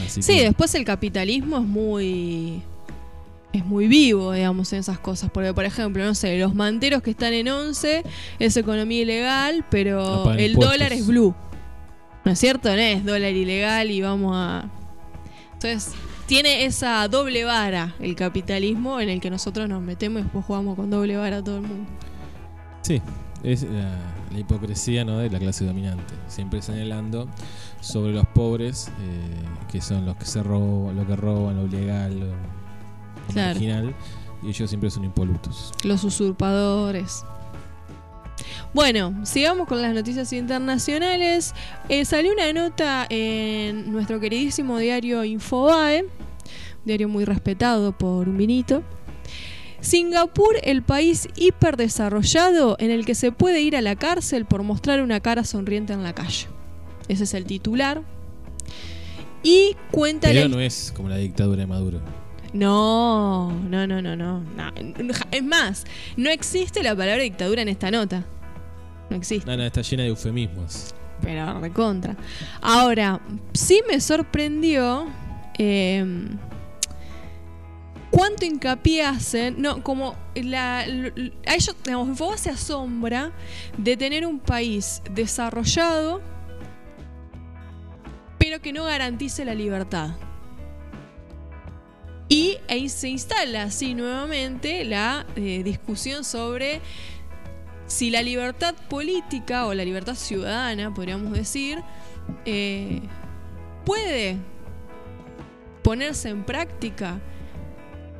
Así 0.06 0.21
Sí, 0.21 0.38
que- 0.38 0.43
después 0.43 0.73
el 0.76 0.86
capitalismo 0.86 1.58
es 1.58 1.63
muy 1.65 2.62
es 3.52 3.63
muy 3.63 3.86
vivo, 3.88 4.32
digamos, 4.32 4.73
en 4.73 4.80
esas 4.80 4.97
cosas. 4.97 5.30
Porque, 5.32 5.54
por 5.54 5.63
ejemplo, 5.63 6.04
no 6.04 6.15
sé, 6.15 6.39
los 6.39 6.56
manteros 6.56 7.04
que 7.04 7.12
están 7.12 7.34
en 7.34 7.47
11 7.49 8.02
es 8.39 8.58
economía 8.58 9.04
ilegal, 9.04 9.63
pero 9.69 10.23
pagan 10.23 10.39
el 10.39 10.52
impuestos. 10.54 10.73
dólar 10.73 10.93
es 10.93 11.06
blue. 11.06 11.36
¿No 12.26 12.32
es 12.32 12.39
cierto? 12.39 12.69
No 12.69 12.82
es 12.82 13.06
dólar 13.06 13.32
ilegal 13.34 13.91
y 13.91 14.02
vamos 14.02 14.32
a... 14.36 14.71
Entonces, 15.54 15.93
tiene 16.25 16.65
esa 16.65 17.07
doble 17.07 17.43
vara 17.43 17.95
el 17.99 18.15
capitalismo 18.15 18.99
en 18.99 19.09
el 19.09 19.19
que 19.21 19.29
nosotros 19.29 19.67
nos 19.69 19.81
metemos 19.81 20.19
y 20.21 20.23
después 20.23 20.45
jugamos 20.45 20.75
con 20.75 20.89
doble 20.89 21.17
vara 21.17 21.38
a 21.38 21.43
todo 21.43 21.57
el 21.57 21.63
mundo. 21.63 21.89
Sí, 22.81 23.01
es 23.43 23.63
la, 23.63 23.97
la 24.31 24.39
hipocresía 24.39 25.05
¿no? 25.05 25.17
de 25.19 25.29
la 25.29 25.39
clase 25.39 25.65
dominante, 25.65 26.13
siempre 26.27 26.62
señalando 26.62 27.27
sobre 27.81 28.13
los 28.13 28.25
pobres, 28.27 28.89
eh, 29.01 29.43
que 29.71 29.81
son 29.81 30.05
los 30.05 30.15
que 30.17 30.25
se 30.25 30.41
roban, 30.43 30.95
lo 30.95 31.05
que 31.07 31.15
roban, 31.15 31.55
lo 31.57 31.65
ilegal, 31.65 32.19
lo, 32.19 32.25
Claro. 33.31 33.53
marginal, 33.53 33.95
y 34.43 34.49
ellos 34.49 34.69
siempre 34.69 34.89
son 34.89 35.05
impolutos. 35.05 35.71
Los 35.83 36.03
usurpadores. 36.03 37.23
Bueno, 38.73 39.25
sigamos 39.25 39.67
con 39.67 39.82
las 39.82 39.93
noticias 39.93 40.32
internacionales. 40.34 41.53
Eh, 41.89 42.06
salió 42.06 42.32
una 42.34 42.51
nota 42.53 43.06
en 43.10 43.91
nuestro 43.91 44.19
queridísimo 44.19 44.77
diario 44.77 45.23
Infobae, 45.23 46.03
un 46.03 46.10
diario 46.86 47.08
muy 47.08 47.25
respetado 47.25 47.91
por 47.97 48.27
un 48.27 48.38
vinito. 48.38 48.84
Singapur, 49.82 50.56
el 50.63 50.82
país 50.82 51.27
hiperdesarrollado 51.36 52.77
en 52.79 52.89
el 52.89 53.06
que 53.06 53.15
se 53.15 53.34
puede 53.34 53.62
ir 53.62 53.75
a 53.75 53.82
la 53.82 53.97
cárcel 53.97 54.45
por 54.45 54.63
mostrar 54.63 55.01
una 55.01 55.19
cara 55.19 55.43
sonriente 55.43 55.91
en 55.91 56.03
la 56.03 56.13
calle. 56.13 56.47
Ese 57.10 57.25
es 57.25 57.34
el 57.34 57.43
titular. 57.45 58.01
Y 59.43 59.75
cuenta 59.91 60.29
la 60.29 60.34
Pero 60.34 60.47
no 60.47 60.62
es 60.62 60.93
como 60.95 61.10
la 61.10 61.17
dictadura 61.17 61.62
de 61.62 61.67
Maduro. 61.67 61.99
No, 62.53 63.51
no, 63.51 63.87
no, 63.87 64.01
no, 64.01 64.15
no, 64.15 64.39
no. 64.39 64.71
Es 65.31 65.43
más, 65.43 65.85
no 66.15 66.29
existe 66.29 66.83
la 66.83 66.95
palabra 66.95 67.23
dictadura 67.23 67.61
en 67.61 67.69
esta 67.69 67.89
nota. 67.91 68.23
No 69.09 69.17
existe, 69.17 69.45
Nana 69.49 69.67
está 69.67 69.81
llena 69.81 70.03
de 70.03 70.09
eufemismos. 70.09 70.93
pero 71.21 71.59
recontra. 71.59 72.15
Ahora, 72.61 73.19
sí 73.53 73.81
me 73.87 73.99
sorprendió 73.99 75.07
eh, 75.57 76.05
cuánto 78.11 78.45
hincapié 78.45 79.03
hacen. 79.03 79.61
No, 79.61 79.83
como 79.83 80.15
la, 80.35 80.79
a 80.79 80.85
ellos, 80.85 81.75
digamos, 81.83 82.07
Infobae 82.07 82.37
se 82.37 82.51
asombra 82.51 83.31
de 83.77 83.97
tener 83.97 84.25
un 84.25 84.39
país 84.39 85.01
desarrollado, 85.11 86.21
pero 88.37 88.61
que 88.61 88.71
no 88.73 88.85
garantice 88.85 89.43
la 89.43 89.55
libertad. 89.55 90.11
Y 92.29 92.57
ahí 92.69 92.89
se 92.89 93.09
instala 93.09 93.63
así 93.63 93.93
nuevamente 93.93 94.86
la 94.86 95.25
eh, 95.36 95.62
discusión 95.63 96.23
sobre 96.23 96.81
si 97.86 98.09
la 98.09 98.21
libertad 98.23 98.75
política 98.89 99.67
o 99.67 99.73
la 99.73 99.86
libertad 99.86 100.15
ciudadana, 100.15 100.93
podríamos 100.93 101.31
decir, 101.33 101.79
eh, 102.45 103.01
puede 103.86 104.38
ponerse 105.83 106.29
en 106.29 106.43
práctica 106.43 107.19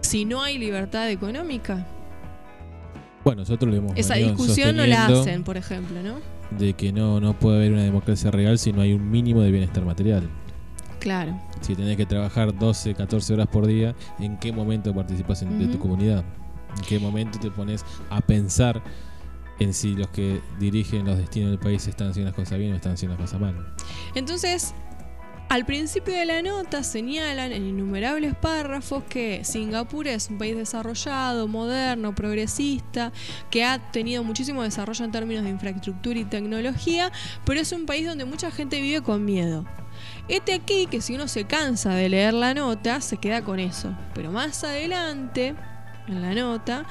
si 0.02 0.26
no 0.26 0.44
hay 0.44 0.58
libertad 0.58 1.10
económica. 1.10 1.88
Bueno, 3.24 3.42
nosotros 3.42 3.72
lo 3.72 3.78
hemos 3.78 3.98
Esa 3.98 4.16
discusión 4.16 4.76
no 4.76 4.86
la 4.86 5.06
hacen, 5.06 5.44
por 5.44 5.56
ejemplo, 5.56 6.04
¿no? 6.04 6.20
De 6.52 6.74
que 6.74 6.92
no, 6.92 7.20
no 7.22 7.39
puede 7.39 7.58
haber 7.58 7.72
una 7.72 7.84
democracia 7.84 8.30
real 8.30 8.60
si 8.60 8.74
no 8.74 8.82
hay 8.82 8.94
un 8.94 9.10
mínimo 9.10 9.42
de 9.42 9.50
bienestar 9.50 9.86
material. 9.86 10.30
Claro. 11.04 11.38
Si 11.60 11.76
tenés 11.76 11.98
que 11.98 12.06
trabajar 12.06 12.58
12, 12.58 12.96
14 12.96 13.34
horas 13.34 13.48
por 13.48 13.68
día, 13.68 13.94
¿en 14.20 14.38
qué 14.38 14.54
momento 14.54 14.94
participas 14.96 15.42
en- 15.42 15.60
de 15.60 15.68
tu 15.68 15.78
comunidad? 15.78 16.24
¿En 16.78 16.82
qué 16.88 16.98
momento 16.98 17.38
te 17.39 17.52
pones 17.52 17.84
a 18.10 18.22
pensar 18.22 18.82
en 19.60 19.74
si 19.74 19.96
los 19.96 20.08
que 20.08 20.39
dirigen 20.62 21.06
los 21.06 21.18
destinos 21.18 21.50
del 21.52 21.60
país 21.60 21.86
están 21.88 22.08
haciendo 22.12 22.30
las 22.32 22.36
cosas 22.38 22.58
bien 22.58 22.72
o 22.72 22.78
están 22.78 22.94
haciendo 22.94 23.18
las 23.18 23.26
cosas 23.30 23.42
mal? 23.42 23.54
Entonces, 24.16 24.74
al 25.50 25.66
principio 25.66 26.13
de 26.13 26.26
la 26.26 26.42
nota 26.42 26.84
señalan 26.84 27.52
en 27.52 27.68
innumerables 27.68 28.34
párrafos 28.34 29.04
que 29.04 29.44
Singapur 29.44 30.08
es 30.08 30.30
un 30.30 30.38
país 30.38 30.56
desarrollado, 30.56 31.50
moderno, 31.50 32.16
progresista, 32.16 33.12
que 33.52 33.66
ha 33.66 33.92
tenido 33.92 34.24
muchísimo 34.24 34.63
desarrollo 34.63 35.04
en 35.04 35.12
términos 35.12 35.44
de 35.44 35.50
infraestructura 35.50 36.18
y 36.18 36.24
tecnología, 36.24 37.12
pero 37.46 37.60
es 37.60 37.74
un 37.74 37.86
país 37.86 38.08
donde 38.08 38.24
mucha 38.24 38.52
gente 38.52 38.80
vive 38.82 39.02
con 39.02 39.26
miedo. 39.26 39.66
Este 40.28 40.54
aquí 40.54 40.88
que 40.88 41.02
si 41.02 41.16
uno 41.16 41.28
se 41.28 41.46
cansa 41.46 41.94
de 41.94 42.10
leer 42.10 42.34
la 42.34 42.54
nota, 42.54 43.02
se 43.02 43.18
queda 43.18 43.44
con 43.44 43.60
eso. 43.60 43.96
Pero 44.13 44.32
más 44.32 44.63
adelante 44.63 45.56
en 46.08 46.22
la 46.22 46.34
nota, 46.34 46.86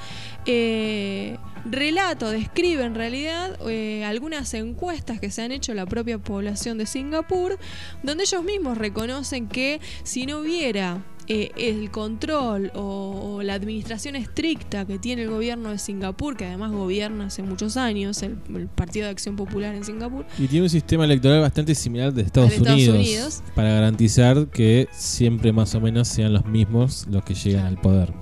eh, 0.45 1.37
relato, 1.65 2.29
describe 2.31 2.83
en 2.83 2.95
realidad 2.95 3.57
eh, 3.67 4.03
algunas 4.05 4.53
encuestas 4.53 5.19
que 5.19 5.31
se 5.31 5.41
han 5.43 5.51
hecho 5.51 5.73
la 5.73 5.85
propia 5.85 6.17
población 6.17 6.77
de 6.77 6.85
Singapur, 6.85 7.57
donde 8.01 8.23
ellos 8.23 8.43
mismos 8.43 8.77
reconocen 8.77 9.47
que 9.47 9.79
si 10.03 10.25
no 10.25 10.39
hubiera 10.39 11.03
eh, 11.27 11.51
el 11.57 11.89
control 11.91 12.71
o, 12.75 13.35
o 13.37 13.43
la 13.43 13.53
administración 13.53 14.15
estricta 14.15 14.85
que 14.85 14.99
tiene 14.99 15.23
el 15.23 15.29
gobierno 15.29 15.69
de 15.69 15.77
Singapur, 15.77 16.35
que 16.35 16.45
además 16.45 16.71
gobierna 16.71 17.25
hace 17.27 17.43
muchos 17.43 17.77
años, 17.77 18.21
el, 18.23 18.37
el 18.55 18.67
Partido 18.67 19.05
de 19.05 19.11
Acción 19.11 19.35
Popular 19.35 19.73
en 19.75 19.83
Singapur, 19.83 20.25
Y 20.37 20.47
tiene 20.47 20.63
un 20.63 20.69
sistema 20.69 21.05
electoral 21.05 21.41
bastante 21.41 21.75
similar 21.75 22.13
de 22.13 22.23
Estados, 22.23 22.51
Al 22.51 22.55
de 22.55 22.57
Estados 22.57 22.81
Unidos, 22.81 22.95
Unidos. 22.95 23.43
para 23.55 23.73
garantizar 23.73 24.47
que 24.47 24.87
siempre 24.91 25.51
más 25.53 25.73
o 25.75 25.81
menos 25.81 26.07
sean 26.07 26.33
los 26.33 26.45
mismos 26.45 27.05
los 27.09 27.23
que 27.23 27.33
llegan 27.33 27.65
al 27.65 27.77
poder. 27.79 28.13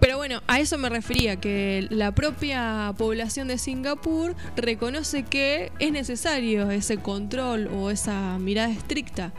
Pero 0.00 0.18
bueno, 0.18 0.42
a 0.48 0.60
eso 0.60 0.76
me 0.76 0.90
refería, 0.90 1.36
que 1.36 1.86
la 1.88 2.14
propia 2.14 2.92
población 2.98 3.48
de 3.48 3.56
Singapur 3.56 4.34
reconoce 4.54 5.22
que 5.22 5.72
es 5.78 5.92
necesario 5.92 6.70
ese 6.70 6.98
control 6.98 7.68
o 7.68 7.90
esa 7.90 8.38
mirada 8.38 8.70
estricta, 8.70 9.32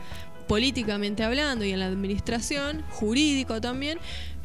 políticamente 0.48 1.24
hablando 1.24 1.64
y 1.64 1.72
en 1.72 1.80
la 1.80 1.86
administración, 1.86 2.82
jurídico 2.90 3.60
también, 3.60 3.98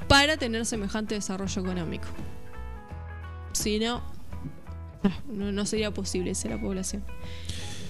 para 0.07 0.37
tener 0.37 0.65
semejante 0.65 1.15
desarrollo 1.15 1.61
económico. 1.61 2.07
Si 3.53 3.79
no, 3.79 4.01
no, 5.31 5.51
no 5.51 5.65
sería 5.65 5.91
posible 5.91 6.35
ser 6.35 6.51
la 6.51 6.61
población. 6.61 7.03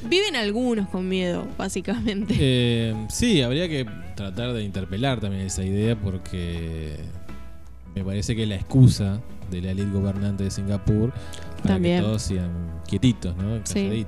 Viven 0.04 0.36
algunos 0.36 0.90
con 0.90 1.08
miedo, 1.08 1.48
básicamente. 1.58 2.36
Eh, 2.40 2.96
sí, 3.10 3.42
habría 3.42 3.70
que 3.70 3.86
tratar 4.16 4.54
de 4.54 4.64
interpelar 4.64 5.20
también 5.20 5.46
esa 5.46 5.64
idea 5.64 5.96
porque 5.96 6.98
me 7.94 8.04
parece 8.04 8.36
que 8.36 8.46
la 8.46 8.56
excusa 8.56 9.22
de 9.52 9.62
la 9.62 9.72
élite 9.72 9.92
gobernante 9.92 10.46
de 10.46 10.52
Singapur 10.52 11.12
para 11.62 11.76
También. 11.76 11.98
que 11.98 12.04
todos 12.04 12.22
sigan 12.24 12.82
quietitos, 12.88 13.36
¿no? 13.36 13.60
Sí. 13.66 14.06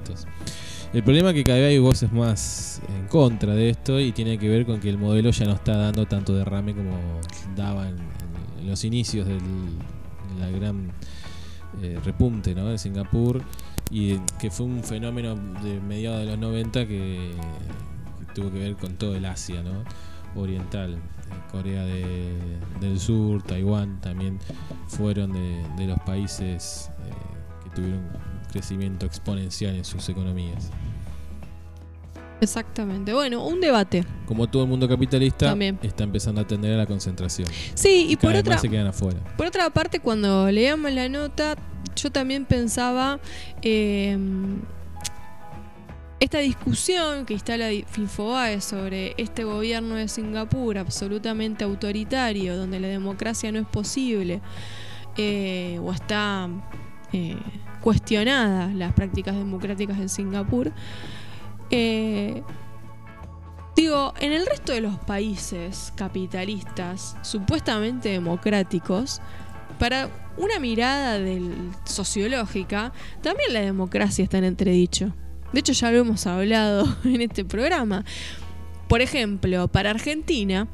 El 0.93 1.01
problema 1.01 1.29
es 1.29 1.35
que 1.35 1.43
cada 1.43 1.57
vez 1.57 1.69
hay 1.69 1.79
voces 1.79 2.11
más 2.11 2.79
en 2.87 3.07
contra 3.07 3.55
de 3.55 3.69
esto 3.69 3.99
y 3.99 4.11
tiene 4.11 4.37
que 4.37 4.47
ver 4.47 4.63
con 4.63 4.79
que 4.79 4.89
el 4.89 4.99
modelo 4.99 5.31
ya 5.31 5.45
no 5.45 5.53
está 5.53 5.75
dando 5.75 6.05
tanto 6.05 6.35
derrame 6.35 6.75
como 6.75 6.95
daba 7.55 7.89
en, 7.89 7.97
los 8.67 8.83
inicios 8.85 9.27
del 9.27 9.39
gran 10.55 10.91
eh, 11.81 11.99
repunte 12.05 12.53
¿no? 12.53 12.67
de 12.67 12.77
Singapur 12.77 13.41
y 13.89 14.17
que 14.39 14.51
fue 14.51 14.67
un 14.67 14.83
fenómeno 14.83 15.35
de 15.63 15.81
mediados 15.81 16.19
de 16.19 16.25
los 16.27 16.37
90 16.37 16.87
que, 16.87 17.31
tuvo 18.35 18.51
que 18.51 18.59
ver 18.59 18.75
con 18.75 18.95
todo 18.95 19.15
el 19.15 19.25
Asia 19.25 19.63
¿no? 19.63 19.83
oriental. 20.39 20.93
Eh, 20.93 20.97
Corea 21.51 21.83
de- 21.85 22.59
del 22.79 22.99
Sur, 22.99 23.41
Taiwán 23.43 23.99
también 23.99 24.39
fueron 24.87 25.33
de, 25.33 25.87
los 25.87 25.99
países 26.01 26.89
eh, 27.07 27.63
que 27.63 27.69
tuvieron 27.71 28.01
crecimiento 28.53 29.05
exponencial 29.05 29.75
en 29.75 29.83
sus 29.83 30.07
economías. 30.07 30.69
Exactamente. 32.39 33.13
Bueno, 33.13 33.45
un 33.45 33.59
debate. 33.61 34.05
Como 34.25 34.47
todo 34.47 34.63
el 34.63 34.69
mundo 34.69 34.87
capitalista, 34.87 35.47
También. 35.47 35.79
está 35.81 36.03
empezando 36.03 36.41
a 36.41 36.47
tender 36.47 36.73
a 36.73 36.77
la 36.77 36.85
concentración. 36.85 37.47
Sí, 37.73 38.07
y 38.09 38.15
Cada 38.15 38.33
por 38.33 38.39
otra, 38.39 38.57
se 38.57 38.69
quedan 38.69 38.87
afuera. 38.87 39.19
Por 39.37 39.47
otra 39.47 39.69
parte, 39.69 39.99
cuando 39.99 40.51
leíamos 40.51 40.91
la 40.91 41.09
nota, 41.09 41.55
yo 41.95 42.11
también 42.11 42.45
pensaba 42.45 43.19
eh, 43.61 44.17
esta 46.19 46.39
discusión 46.39 47.25
que 47.25 47.33
instala 47.33 47.69
Finfobae 47.87 48.61
sobre 48.61 49.13
este 49.17 49.45
gobierno 49.45 49.95
de 49.95 50.07
Singapur 50.07 50.77
absolutamente 50.77 51.63
autoritario, 51.63 52.57
donde 52.57 52.79
la 52.79 52.87
democracia 52.87 53.51
no 53.51 53.59
es 53.59 53.67
posible 53.67 54.41
eh, 55.17 55.79
o 55.81 55.91
está 55.91 56.49
eh, 57.13 57.37
cuestionada 57.81 58.67
las 58.73 58.93
prácticas 58.93 59.35
democráticas 59.35 59.97
en 59.99 60.09
Singapur. 60.09 60.71
eh, 61.69 62.43
Digo, 63.75 64.13
en 64.19 64.31
el 64.31 64.45
resto 64.45 64.71
de 64.71 64.81
los 64.81 64.99
países 64.99 65.91
capitalistas, 65.95 67.17
supuestamente 67.23 68.09
democráticos, 68.09 69.19
para 69.79 70.09
una 70.37 70.59
mirada 70.59 71.19
sociológica, 71.83 72.93
también 73.21 73.51
la 73.51 73.61
democracia 73.61 74.23
está 74.23 74.37
en 74.37 74.43
entredicho. 74.43 75.13
De 75.51 75.59
hecho, 75.59 75.73
ya 75.73 75.91
lo 75.91 75.99
hemos 75.99 76.27
hablado 76.27 76.85
en 77.03 77.21
este 77.21 77.45
programa. 77.45 78.05
Por 78.87 79.01
ejemplo, 79.01 79.67
para 79.67 79.89
Argentina, 79.89 80.67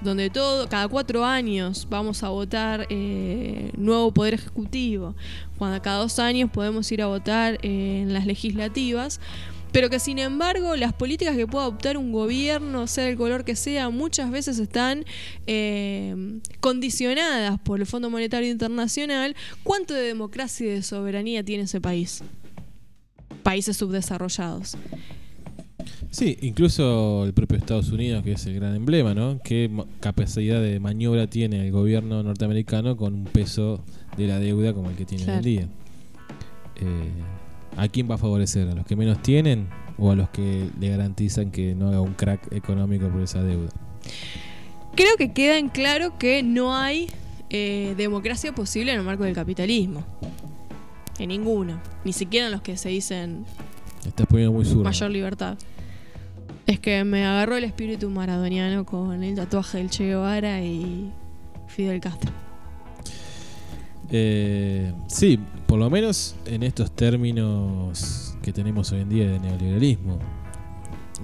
donde 0.00 0.30
todo, 0.30 0.68
cada 0.68 0.88
cuatro 0.88 1.24
años 1.24 1.86
vamos 1.90 2.22
a 2.22 2.28
votar 2.28 2.86
eh, 2.90 3.70
nuevo 3.76 4.12
poder 4.12 4.34
ejecutivo, 4.34 5.14
cuando 5.58 5.80
cada 5.82 5.98
dos 5.98 6.18
años 6.18 6.50
podemos 6.50 6.90
ir 6.92 7.02
a 7.02 7.06
votar 7.06 7.58
eh, 7.62 8.00
en 8.02 8.12
las 8.12 8.26
legislativas, 8.26 9.20
pero 9.72 9.88
que 9.88 10.00
sin 10.00 10.18
embargo 10.18 10.74
las 10.76 10.92
políticas 10.92 11.36
que 11.36 11.46
pueda 11.46 11.64
adoptar 11.64 11.96
un 11.96 12.12
gobierno, 12.12 12.86
sea 12.86 13.08
el 13.08 13.16
color 13.16 13.44
que 13.44 13.56
sea, 13.56 13.90
muchas 13.90 14.30
veces 14.30 14.58
están 14.58 15.04
eh, 15.46 16.40
condicionadas 16.60 17.60
por 17.60 17.80
el 17.80 17.86
Fondo 17.86 18.10
Monetario 18.10 18.50
Internacional. 18.50 19.36
¿Cuánto 19.62 19.94
de 19.94 20.02
democracia 20.02 20.66
y 20.66 20.70
de 20.70 20.82
soberanía 20.82 21.44
tiene 21.44 21.64
ese 21.64 21.80
país? 21.80 22.22
Países 23.42 23.76
subdesarrollados. 23.76 24.76
Sí, 26.10 26.36
incluso 26.42 27.24
el 27.24 27.32
propio 27.32 27.58
Estados 27.58 27.90
Unidos, 27.90 28.22
que 28.24 28.32
es 28.32 28.46
el 28.46 28.54
gran 28.54 28.74
emblema, 28.74 29.14
¿no? 29.14 29.40
¿Qué 29.42 29.70
capacidad 30.00 30.60
de 30.60 30.80
maniobra 30.80 31.26
tiene 31.26 31.64
el 31.66 31.72
gobierno 31.72 32.22
norteamericano 32.22 32.96
con 32.96 33.14
un 33.14 33.24
peso 33.24 33.82
de 34.16 34.26
la 34.26 34.38
deuda 34.38 34.72
como 34.74 34.90
el 34.90 34.96
que 34.96 35.04
tiene 35.04 35.24
hoy 35.24 35.30
en 35.30 35.42
día? 35.42 35.68
Eh, 36.76 37.10
¿A 37.76 37.88
quién 37.88 38.10
va 38.10 38.16
a 38.16 38.18
favorecer? 38.18 38.68
¿A 38.68 38.74
los 38.74 38.86
que 38.86 38.96
menos 38.96 39.22
tienen 39.22 39.68
o 39.98 40.10
a 40.10 40.16
los 40.16 40.28
que 40.30 40.68
le 40.80 40.88
garantizan 40.88 41.50
que 41.50 41.74
no 41.74 41.88
haga 41.88 42.00
un 42.00 42.14
crack 42.14 42.52
económico 42.52 43.08
por 43.08 43.22
esa 43.22 43.42
deuda? 43.42 43.70
Creo 44.96 45.16
que 45.16 45.32
queda 45.32 45.58
en 45.58 45.68
claro 45.68 46.18
que 46.18 46.42
no 46.42 46.74
hay 46.74 47.08
eh, 47.48 47.94
democracia 47.96 48.52
posible 48.54 48.92
en 48.92 48.98
el 48.98 49.04
marco 49.04 49.24
del 49.24 49.34
capitalismo. 49.34 50.04
En 51.18 51.28
ninguno. 51.28 51.80
Ni 52.04 52.12
siquiera 52.12 52.46
en 52.46 52.52
los 52.52 52.62
que 52.62 52.76
se 52.76 52.88
dicen 52.88 53.44
Estás 54.06 54.26
poniendo 54.26 54.52
muy 54.52 54.64
zurdo. 54.64 54.84
mayor 54.84 55.10
libertad. 55.10 55.58
Es 56.66 56.78
que 56.78 57.02
me 57.04 57.26
agarró 57.26 57.56
el 57.56 57.64
espíritu 57.64 58.10
maradoniano 58.10 58.84
con 58.84 59.22
el 59.22 59.34
tatuaje 59.34 59.78
del 59.78 59.90
Che 59.90 60.04
Guevara 60.06 60.62
y 60.62 61.10
Fidel 61.66 62.00
Castro. 62.00 62.30
Eh, 64.12 64.92
sí, 65.06 65.38
por 65.66 65.78
lo 65.78 65.88
menos 65.90 66.36
en 66.46 66.62
estos 66.62 66.90
términos 66.92 68.36
que 68.42 68.52
tenemos 68.52 68.90
hoy 68.92 69.00
en 69.00 69.08
día 69.08 69.30
de 69.30 69.38
neoliberalismo. 69.40 70.18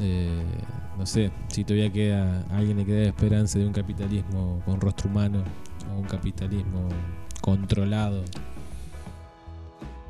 Eh, 0.01 0.43
no 0.99 1.07
sé, 1.07 1.31
si 1.49 1.65
todavía 1.65 1.93
queda 1.93 2.45
a 2.51 2.57
alguien 2.59 2.79
le 2.79 2.85
queda 2.85 3.03
esperanza 3.05 3.59
de 3.59 3.67
un 3.67 3.73
capitalismo 3.73 4.63
con 4.65 4.81
rostro 4.81 5.11
humano 5.11 5.43
o 5.93 5.99
un 5.99 6.07
capitalismo 6.07 6.89
controlado. 7.41 8.25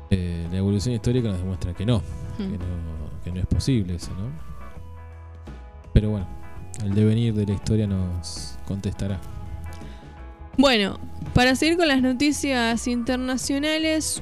Eh, 0.09 0.47
la 0.51 0.57
evolución 0.57 0.95
histórica 0.95 1.29
nos 1.29 1.39
demuestra 1.39 1.73
que 1.73 1.85
no, 1.85 2.01
que 2.37 2.43
Hmm. 2.43 2.51
no, 2.53 3.23
que 3.23 3.31
no 3.31 3.39
es 3.39 3.45
posible 3.47 3.95
eso, 3.95 4.11
¿no? 4.11 4.46
Pero 5.97 6.11
bueno, 6.11 6.27
el 6.83 6.93
devenir 6.93 7.33
de 7.33 7.47
la 7.47 7.53
historia 7.53 7.87
nos 7.87 8.59
contestará. 8.67 9.19
Bueno, 10.55 10.99
para 11.33 11.55
seguir 11.55 11.75
con 11.75 11.87
las 11.87 12.03
noticias 12.03 12.87
internacionales, 12.87 14.21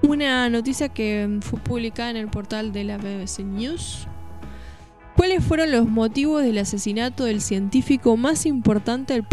una 0.00 0.48
noticia 0.48 0.88
que 0.88 1.38
fue 1.42 1.60
publicada 1.60 2.08
en 2.08 2.16
el 2.16 2.28
portal 2.28 2.72
de 2.72 2.84
la 2.84 2.96
BBC 2.96 3.40
News. 3.40 4.08
¿Cuáles 5.18 5.44
fueron 5.44 5.70
los 5.70 5.86
motivos 5.86 6.42
del 6.42 6.56
asesinato 6.56 7.24
del 7.24 7.42
científico 7.42 8.16
más 8.16 8.46
importante 8.46 9.12
del 9.12 9.26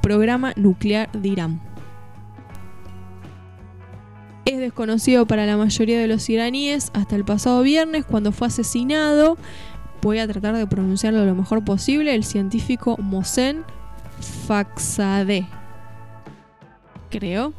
programa 0.00 0.52
nuclear 0.54 1.10
de 1.10 1.28
Irán? 1.28 1.60
Es 4.44 4.60
desconocido 4.60 5.26
para 5.26 5.44
la 5.44 5.56
mayoría 5.56 5.98
de 5.98 6.06
los 6.06 6.28
iraníes 6.28 6.90
hasta 6.94 7.16
el 7.16 7.24
pasado 7.24 7.62
viernes 7.62 8.04
cuando 8.04 8.30
fue 8.30 8.46
asesinado. 8.46 9.38
Voy 10.02 10.18
a 10.18 10.26
tratar 10.26 10.56
de 10.56 10.66
pronunciarlo 10.66 11.24
lo 11.24 11.34
mejor 11.34 11.64
posible. 11.64 12.14
El 12.14 12.24
científico 12.24 12.96
Mohsen 12.98 13.64
Faxadeh, 14.46 15.46
creo, 17.08 17.54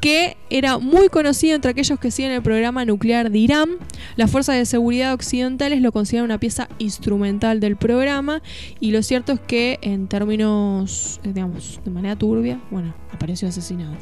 que 0.00 0.36
era 0.50 0.78
muy 0.78 1.08
conocido 1.08 1.54
entre 1.54 1.70
aquellos 1.70 1.98
que 1.98 2.10
siguen 2.10 2.32
el 2.32 2.42
programa 2.42 2.84
nuclear 2.84 3.30
de 3.30 3.38
Irán. 3.38 3.70
Las 4.16 4.30
fuerzas 4.30 4.56
de 4.56 4.66
seguridad 4.66 5.14
occidentales 5.14 5.80
lo 5.80 5.92
consideran 5.92 6.26
una 6.26 6.38
pieza 6.38 6.68
instrumental 6.78 7.60
del 7.60 7.76
programa 7.76 8.42
y 8.80 8.90
lo 8.90 9.02
cierto 9.02 9.32
es 9.32 9.40
que 9.40 9.78
en 9.80 10.06
términos, 10.08 11.20
eh, 11.24 11.32
digamos, 11.32 11.80
de 11.84 11.90
manera 11.90 12.16
turbia, 12.16 12.60
bueno, 12.70 12.94
apareció 13.12 13.48
asesinado. 13.48 13.94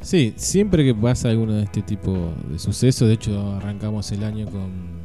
Sí, 0.00 0.34
siempre 0.36 0.84
que 0.84 0.94
pasa 0.94 1.30
alguno 1.30 1.54
de 1.54 1.64
este 1.64 1.82
tipo 1.82 2.32
de 2.48 2.58
sucesos, 2.58 3.08
de 3.08 3.14
hecho 3.14 3.52
arrancamos 3.54 4.10
el 4.12 4.24
año 4.24 4.46
con, 4.46 5.02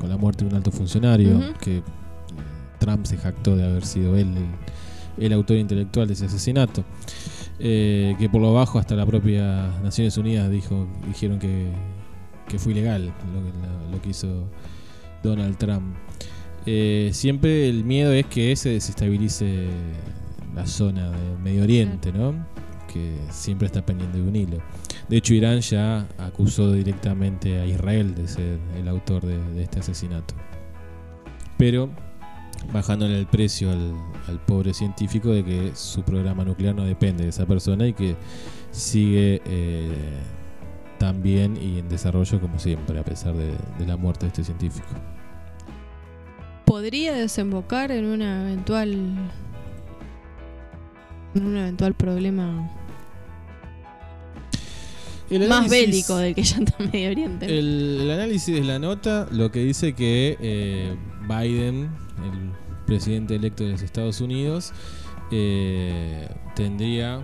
con 0.00 0.08
la 0.10 0.16
muerte 0.16 0.44
de 0.44 0.50
un 0.50 0.56
alto 0.56 0.72
funcionario, 0.72 1.54
que 1.60 1.78
eh, 1.78 1.82
Trump 2.78 3.04
se 3.04 3.16
jactó 3.16 3.56
de 3.56 3.64
haber 3.64 3.84
sido 3.84 4.16
él 4.16 4.34
el, 5.18 5.24
el 5.26 5.32
autor 5.32 5.58
intelectual 5.58 6.08
de 6.08 6.14
ese 6.14 6.26
asesinato. 6.26 6.84
Eh, 7.62 8.16
que 8.18 8.30
por 8.30 8.40
lo 8.40 8.54
bajo 8.54 8.78
hasta 8.78 8.96
la 8.96 9.04
propia 9.04 9.68
Naciones 9.82 10.16
Unidas 10.16 10.50
dijo, 10.50 10.88
dijeron 11.06 11.38
que, 11.38 11.66
que 12.48 12.58
fue 12.58 12.72
ilegal 12.72 13.12
lo, 13.32 13.90
lo 13.92 14.00
que 14.00 14.08
hizo 14.08 14.48
Donald 15.22 15.58
Trump. 15.58 15.94
Eh, 16.64 17.10
siempre 17.12 17.68
el 17.68 17.84
miedo 17.84 18.12
es 18.12 18.26
que 18.26 18.56
se 18.56 18.70
desestabilice 18.70 19.66
la 20.54 20.66
zona 20.66 21.10
del 21.10 21.38
Medio 21.42 21.62
Oriente, 21.62 22.12
¿no? 22.12 22.34
Que 22.92 23.16
siempre 23.30 23.66
está 23.66 23.84
pendiente 23.84 24.18
de 24.18 24.28
un 24.28 24.36
hilo. 24.36 24.58
De 25.08 25.16
hecho, 25.16 25.34
Irán 25.34 25.60
ya 25.60 26.08
acusó 26.18 26.72
directamente 26.72 27.60
a 27.60 27.66
Israel 27.66 28.14
de 28.14 28.28
ser 28.28 28.58
el 28.76 28.88
autor 28.88 29.24
de, 29.24 29.62
este 29.62 29.80
asesinato. 29.80 30.34
Pero 31.56 31.90
bajándole 32.72 33.18
el 33.18 33.26
precio 33.26 33.70
al, 33.70 34.40
pobre 34.46 34.74
científico 34.74 35.30
de 35.30 35.44
que 35.44 35.72
su 35.74 36.02
programa 36.02 36.44
nuclear 36.44 36.74
no 36.74 36.84
depende 36.84 37.24
de 37.24 37.30
esa 37.30 37.46
persona 37.46 37.86
y 37.86 37.92
que 37.92 38.16
sigue 38.70 39.40
eh, 39.44 39.90
tan 40.98 41.22
bien 41.22 41.56
y 41.56 41.78
en 41.78 41.88
desarrollo 41.88 42.40
como 42.40 42.58
siempre, 42.58 42.98
a 42.98 43.04
pesar 43.04 43.34
de 43.34 43.86
la 43.86 43.96
muerte 43.96 44.26
de 44.26 44.28
este 44.28 44.44
científico 44.44 44.86
podría 46.70 47.12
desembocar 47.12 47.90
en 47.90 48.04
una 48.04 48.42
eventual 48.42 48.92
en 51.34 51.44
un 51.44 51.56
eventual 51.56 51.94
problema 51.94 52.70
más 55.48 55.68
bélico 55.68 56.16
del 56.16 56.34
que 56.34 56.42
en 56.42 56.90
Medio 56.92 57.10
Oriente. 57.10 57.58
El, 57.58 58.10
análisis 58.10 58.54
de 58.54 58.64
la 58.64 58.78
nota 58.78 59.28
lo 59.30 59.50
que 59.50 59.60
dice 59.60 59.92
que 59.94 60.36
eh, 60.40 60.96
Biden, 61.28 61.90
el 62.24 62.52
presidente 62.86 63.36
electo 63.36 63.64
de 63.64 63.70
los 63.70 63.82
Estados 63.82 64.20
Unidos, 64.20 64.72
eh, 65.30 66.28
tendría 66.56 67.22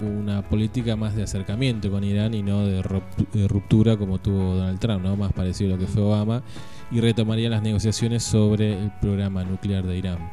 una 0.00 0.48
política 0.48 0.96
más 0.96 1.14
de 1.14 1.22
acercamiento 1.22 1.90
con 1.90 2.02
Irán 2.04 2.34
y 2.34 2.42
no 2.42 2.64
de 2.64 2.82
ruptura 3.48 3.96
como 3.96 4.18
tuvo 4.18 4.54
Donald 4.56 4.80
Trump, 4.80 5.04
¿no? 5.04 5.16
más 5.16 5.32
parecido 5.32 5.74
a 5.74 5.76
lo 5.76 5.80
que 5.80 5.86
fue 5.86 6.02
Obama 6.02 6.42
y 6.90 7.00
retomaría 7.00 7.48
las 7.50 7.62
negociaciones 7.62 8.22
sobre 8.22 8.72
el 8.82 8.90
programa 9.00 9.44
nuclear 9.44 9.86
de 9.86 9.98
Irán. 9.98 10.30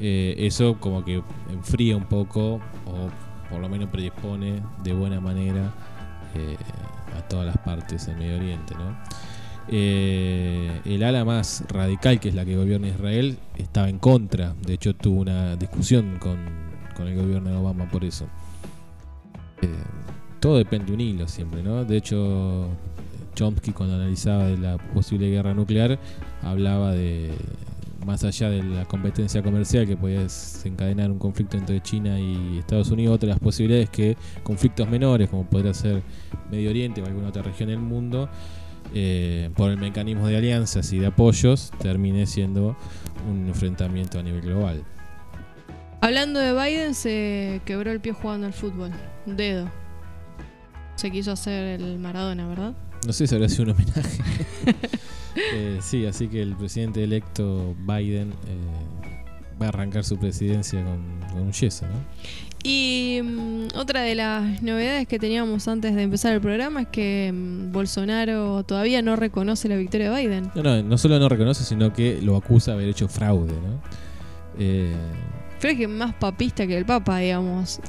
Eh, 0.00 0.34
eso 0.38 0.78
como 0.80 1.04
que 1.04 1.22
enfría 1.50 1.96
un 1.96 2.04
poco 2.04 2.60
o 2.86 3.10
por 3.50 3.60
lo 3.60 3.68
menos 3.68 3.88
predispone 3.90 4.62
de 4.82 4.92
buena 4.92 5.20
manera 5.20 5.72
eh, 6.36 6.56
a 7.16 7.22
todas 7.28 7.46
las 7.46 7.58
partes 7.58 8.06
del 8.06 8.16
Medio 8.16 8.36
Oriente. 8.36 8.74
Eh, 9.68 10.80
el 10.84 11.02
ala 11.02 11.24
más 11.24 11.64
radical, 11.68 12.20
que 12.20 12.28
es 12.28 12.34
la 12.34 12.44
que 12.44 12.56
gobierna 12.56 12.88
Israel, 12.88 13.38
estaba 13.56 13.88
en 13.88 13.98
contra. 13.98 14.54
De 14.64 14.74
hecho, 14.74 14.94
tuvo 14.94 15.20
una 15.20 15.56
discusión 15.56 16.18
con, 16.18 16.38
con 16.96 17.08
el 17.08 17.16
gobierno 17.16 17.50
de 17.50 17.56
Obama 17.56 17.88
por 17.88 18.04
eso. 18.04 18.26
todo 20.40 20.58
depende 20.58 20.86
de 20.86 20.92
un 20.92 21.00
hilo 21.00 21.28
siempre, 21.28 21.62
¿no? 21.62 21.84
De 21.84 21.96
hecho, 21.96 22.68
Chomsky 23.36 23.72
cuando 23.72 23.94
analizaba 23.96 24.44
de 24.46 24.58
la 24.58 24.78
posible 24.78 25.28
guerra 25.30 25.54
nuclear 25.54 25.98
hablaba 26.42 26.92
de 26.92 27.32
más 28.06 28.22
allá 28.22 28.48
de 28.48 28.62
la 28.62 28.84
competencia 28.84 29.42
comercial 29.42 29.84
que 29.84 29.96
podía 29.96 30.20
desencadenar 30.20 31.10
un 31.10 31.18
conflicto 31.18 31.56
entre 31.56 31.82
China 31.82 32.18
y 32.20 32.58
Estados 32.58 32.90
Unidos, 32.90 33.16
otras 33.16 33.38
posibilidades 33.40 33.90
que 33.90 34.16
conflictos 34.44 34.88
menores, 34.88 35.28
como 35.28 35.44
podría 35.44 35.74
ser 35.74 36.02
Medio 36.50 36.70
Oriente 36.70 37.02
o 37.02 37.06
alguna 37.06 37.28
otra 37.28 37.42
región 37.42 37.68
del 37.68 37.80
mundo, 37.80 38.30
eh, 38.94 39.50
por 39.56 39.72
el 39.72 39.78
mecanismo 39.78 40.28
de 40.28 40.36
alianzas 40.36 40.92
y 40.92 41.00
de 41.00 41.06
apoyos, 41.06 41.72
termine 41.80 42.26
siendo 42.26 42.76
un 43.28 43.48
enfrentamiento 43.48 44.20
a 44.20 44.22
nivel 44.22 44.42
global. 44.42 44.84
Hablando 46.00 46.38
de 46.38 46.52
Biden, 46.52 46.94
se 46.94 47.60
quebró 47.64 47.90
el 47.90 48.00
pie 48.00 48.12
jugando 48.12 48.46
al 48.46 48.52
fútbol, 48.52 48.92
un 49.26 49.36
dedo. 49.36 49.68
Se 50.94 51.10
quiso 51.10 51.32
hacer 51.32 51.80
el 51.80 51.98
Maradona, 51.98 52.46
¿verdad? 52.46 52.74
No 53.04 53.12
sé 53.12 53.26
si 53.26 53.34
habrá 53.34 53.48
sido 53.48 53.64
un 53.64 53.70
homenaje. 53.70 54.22
Eh, 55.36 55.78
sí, 55.80 56.06
así 56.06 56.28
que 56.28 56.42
el 56.42 56.56
presidente 56.56 57.04
electo 57.04 57.74
Biden 57.86 58.30
eh, 58.30 59.56
va 59.60 59.66
a 59.66 59.68
arrancar 59.68 60.04
su 60.04 60.18
presidencia 60.18 60.82
con, 60.82 61.40
un 61.40 61.52
yeso, 61.52 61.86
¿no? 61.86 61.94
Y 62.62 63.20
mm, 63.22 63.76
otra 63.76 64.02
de 64.02 64.14
las 64.14 64.62
novedades 64.62 65.06
que 65.06 65.18
teníamos 65.18 65.68
antes 65.68 65.94
de 65.94 66.02
empezar 66.02 66.32
el 66.32 66.40
programa 66.40 66.82
es 66.82 66.88
que 66.88 67.32
mm, 67.32 67.72
Bolsonaro 67.72 68.64
todavía 68.64 69.02
no 69.02 69.14
reconoce 69.14 69.68
la 69.68 69.76
victoria 69.76 70.10
de 70.10 70.20
Biden. 70.20 70.50
No, 70.54 70.62
no, 70.62 70.82
no 70.82 70.98
solo 70.98 71.18
no 71.18 71.28
reconoce, 71.28 71.64
sino 71.64 71.92
que 71.92 72.20
lo 72.22 72.36
acusa 72.36 72.72
de 72.72 72.78
haber 72.78 72.88
hecho 72.88 73.08
fraude, 73.08 73.52
¿no? 73.52 73.80
Eh, 74.58 74.94
creo 75.60 75.76
que 75.76 75.88
más 75.88 76.14
papista 76.14 76.66
que 76.66 76.76
el 76.76 76.86
Papa, 76.86 77.18
digamos. 77.18 77.80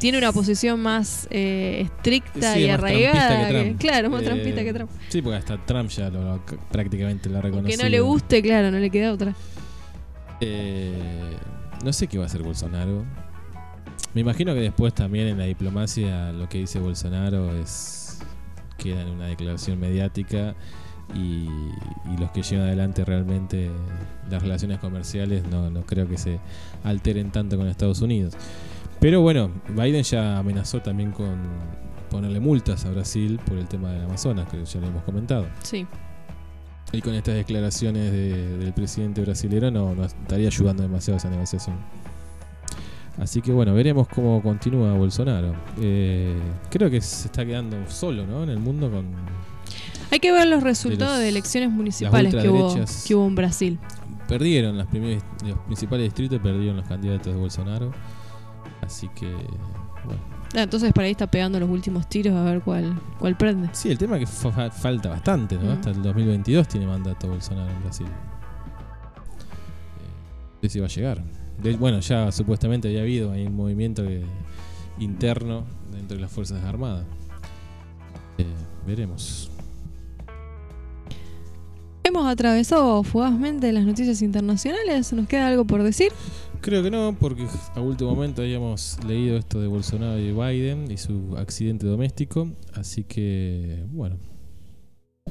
Tiene 0.00 0.16
una 0.16 0.32
posición 0.32 0.80
más 0.80 1.28
eh, 1.30 1.82
estricta 1.82 2.58
y 2.58 2.68
arraigada. 2.68 3.76
claro, 3.78 4.10
más 4.10 4.22
trampista 4.22 4.64
que 4.64 4.72
Trump. 4.72 4.90
Sí, 5.08 5.20
porque 5.20 5.36
hasta 5.36 5.64
Trump 5.64 5.90
ya 5.90 6.08
lo, 6.08 6.42
prácticamente 6.72 7.28
la 7.28 7.42
reconoce. 7.42 7.76
Que 7.76 7.82
no 7.82 7.88
le 7.88 8.00
guste, 8.00 8.42
claro, 8.42 8.70
no 8.70 8.78
le 8.78 8.90
queda 8.90 9.12
otra. 9.12 9.34
Eh, 10.40 11.36
no 11.84 11.92
sé 11.92 12.06
qué 12.06 12.16
va 12.16 12.24
a 12.24 12.26
hacer 12.26 12.42
Bolsonaro. 12.42 13.04
Me 14.14 14.22
imagino 14.22 14.54
que 14.54 14.60
después 14.60 14.94
también 14.94 15.28
en 15.28 15.38
la 15.38 15.44
diplomacia 15.44 16.32
lo 16.32 16.48
que 16.48 16.58
dice 16.58 16.78
Bolsonaro 16.78 17.54
es 17.56 18.18
queda 18.78 19.02
en 19.02 19.08
una 19.08 19.26
declaración 19.26 19.78
mediática 19.78 20.54
y, 21.14 21.46
los 22.18 22.30
que 22.32 22.42
llevan 22.42 22.66
adelante 22.66 23.04
realmente 23.04 23.70
las 24.30 24.42
relaciones 24.42 24.78
comerciales 24.78 25.44
no, 25.46 25.70
no 25.70 25.82
creo 25.82 26.08
que 26.08 26.18
se 26.18 26.38
alteren 26.84 27.30
tanto 27.30 27.56
con 27.56 27.68
Estados 27.68 28.00
Unidos. 28.00 28.34
Pero 29.00 29.22
bueno, 29.22 29.50
Biden 29.68 30.02
ya 30.02 30.38
amenazó 30.38 30.80
también 30.80 31.10
con 31.12 31.38
ponerle 32.10 32.40
multas 32.40 32.84
a 32.84 32.90
Brasil 32.90 33.40
por 33.46 33.56
el 33.56 33.66
tema 33.66 33.90
del 33.92 34.04
Amazonas, 34.04 34.48
que 34.48 34.62
ya 34.64 34.80
lo 34.80 34.88
hemos 34.88 35.02
comentado. 35.04 35.46
Sí. 35.62 35.86
Y 36.92 37.00
con 37.00 37.14
estas 37.14 37.36
declaraciones 37.36 38.12
del 38.12 38.72
presidente 38.74 39.20
brasileño 39.22 39.70
no, 39.70 39.94
no 39.94 40.04
estaría 40.04 40.48
ayudando 40.48 40.82
demasiado 40.82 41.16
a 41.16 41.18
esa 41.18 41.30
negociación. 41.30 41.76
Así 43.18 43.42
que 43.42 43.52
bueno, 43.52 43.74
veremos 43.74 44.08
cómo 44.08 44.42
continúa 44.42 44.92
Bolsonaro. 44.94 45.54
Eh, 45.80 46.36
creo 46.70 46.90
que 46.90 47.00
se 47.00 47.26
está 47.26 47.44
quedando 47.44 47.76
solo 47.88 48.26
¿no? 48.26 48.42
en 48.42 48.50
el 48.50 48.58
mundo 48.58 48.90
con 48.90 49.06
hay 50.12 50.18
que 50.18 50.32
ver 50.32 50.48
los 50.48 50.62
resultados 50.62 51.18
de, 51.18 51.28
elecciones 51.28 51.70
municipales 51.70 52.34
que 52.34 52.48
hubo, 52.48 52.74
que 53.06 53.14
hubo 53.14 53.26
en 53.28 53.34
Brasil. 53.36 53.78
Perdieron 54.26 54.76
las 54.76 54.88
los 54.92 55.58
principales 55.66 56.06
distritos, 56.06 56.40
perdieron 56.40 56.76
los 56.76 56.86
candidatos 56.86 57.32
de 57.32 57.38
Bolsonaro. 57.38 57.92
Así 58.90 59.08
que, 59.14 59.26
bueno. 60.04 60.20
Ah, 60.56 60.62
entonces 60.62 60.92
para 60.92 61.04
ahí 61.04 61.12
está 61.12 61.30
pegando 61.30 61.60
los 61.60 61.70
últimos 61.70 62.08
tiros 62.08 62.34
a 62.34 62.42
ver 62.42 62.60
cuál, 62.60 63.00
cuál 63.20 63.36
prende. 63.36 63.68
Sí, 63.72 63.88
el 63.88 63.98
tema 63.98 64.18
es 64.18 64.28
que 64.28 64.50
falta 64.72 65.10
bastante, 65.10 65.56
¿no? 65.56 65.70
Hasta 65.70 65.90
el 65.90 66.02
2022 66.02 66.66
tiene 66.66 66.88
mandato 66.88 67.28
Bolsonaro 67.28 67.70
en 67.70 67.80
Brasil. 67.82 68.08
Eh, 68.08 68.10
no 70.54 70.60
sé 70.62 70.68
si 70.68 70.80
va 70.80 70.86
a 70.86 70.88
llegar. 70.88 71.22
bueno, 71.78 72.00
ya 72.00 72.32
supuestamente 72.32 72.88
había 72.88 73.02
habido 73.02 73.30
ahí 73.30 73.46
un 73.46 73.54
movimiento 73.54 74.02
interno 74.98 75.66
dentro 75.92 76.16
de 76.16 76.22
las 76.22 76.32
Fuerzas 76.32 76.64
Armadas. 76.64 77.04
Eh, 78.38 78.44
veremos. 78.84 79.52
Hemos 82.02 82.26
atravesado 82.26 83.04
fugazmente 83.04 83.70
las 83.70 83.84
noticias 83.84 84.20
internacionales. 84.20 85.12
¿Nos 85.12 85.28
queda 85.28 85.46
algo 85.46 85.64
por 85.64 85.84
decir? 85.84 86.10
Creo 86.60 86.82
que 86.82 86.90
no, 86.90 87.16
porque 87.18 87.46
a 87.74 87.80
último 87.80 88.14
momento 88.14 88.42
habíamos 88.42 88.98
leído 89.06 89.38
esto 89.38 89.60
de 89.60 89.66
Bolsonaro 89.66 90.18
y 90.18 90.32
Biden 90.32 90.90
y 90.90 90.98
su 90.98 91.34
accidente 91.38 91.86
doméstico. 91.86 92.50
Así 92.74 93.02
que, 93.02 93.82
bueno, 93.92 94.16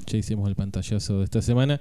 ya 0.07 0.17
hicimos 0.17 0.49
el 0.49 0.55
pantallazo 0.55 1.19
de 1.19 1.25
esta 1.25 1.43
semana. 1.43 1.79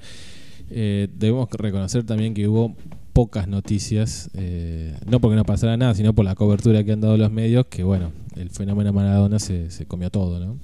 Eh, 0.70 1.08
debemos 1.14 1.48
reconocer 1.50 2.04
también 2.04 2.34
que 2.34 2.46
hubo 2.46 2.76
pocas 3.14 3.48
noticias, 3.48 4.30
eh, 4.34 4.94
no 5.06 5.18
porque 5.18 5.36
no 5.36 5.44
pasara 5.44 5.78
nada, 5.78 5.94
sino 5.94 6.12
por 6.14 6.26
la 6.26 6.34
cobertura 6.34 6.84
que 6.84 6.92
han 6.92 7.00
dado 7.00 7.16
los 7.16 7.32
medios, 7.32 7.66
que 7.66 7.82
bueno, 7.82 8.12
el 8.36 8.50
fenómeno 8.50 8.92
Maradona 8.92 9.38
se, 9.38 9.70
se 9.70 9.86
comió 9.86 10.10
todo, 10.10 10.38
¿no? 10.38 10.58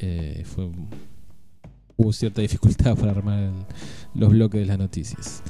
Eh, 0.00 0.42
fue 0.44 0.68
hubo 1.96 2.12
cierta 2.12 2.40
dificultad 2.40 2.96
para 2.98 3.12
armar 3.12 3.52
los 4.14 4.30
bloques 4.30 4.60
de 4.60 4.66
las 4.66 4.78
noticias. 4.78 5.42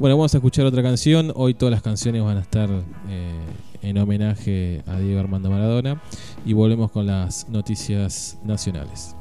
Bueno, 0.00 0.16
vamos 0.16 0.32
a 0.32 0.38
escuchar 0.38 0.64
otra 0.64 0.82
canción. 0.82 1.30
Hoy 1.34 1.52
todas 1.52 1.70
las 1.70 1.82
canciones 1.82 2.24
van 2.24 2.38
a 2.38 2.40
estar 2.40 2.70
eh, 3.10 3.38
en 3.82 3.98
homenaje 3.98 4.82
a 4.86 4.98
Diego 4.98 5.20
Armando 5.20 5.50
Maradona. 5.50 6.00
Y 6.46 6.54
volvemos 6.54 6.90
con 6.90 7.06
las 7.06 7.46
noticias 7.50 8.38
nacionales. 8.42 9.14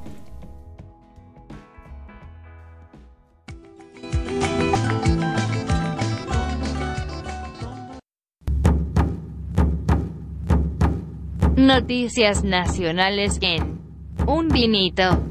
Noticias 11.58 12.46
nacionales 12.46 13.38
en 13.42 13.80
Un 14.26 14.48
Vinito 14.48 15.22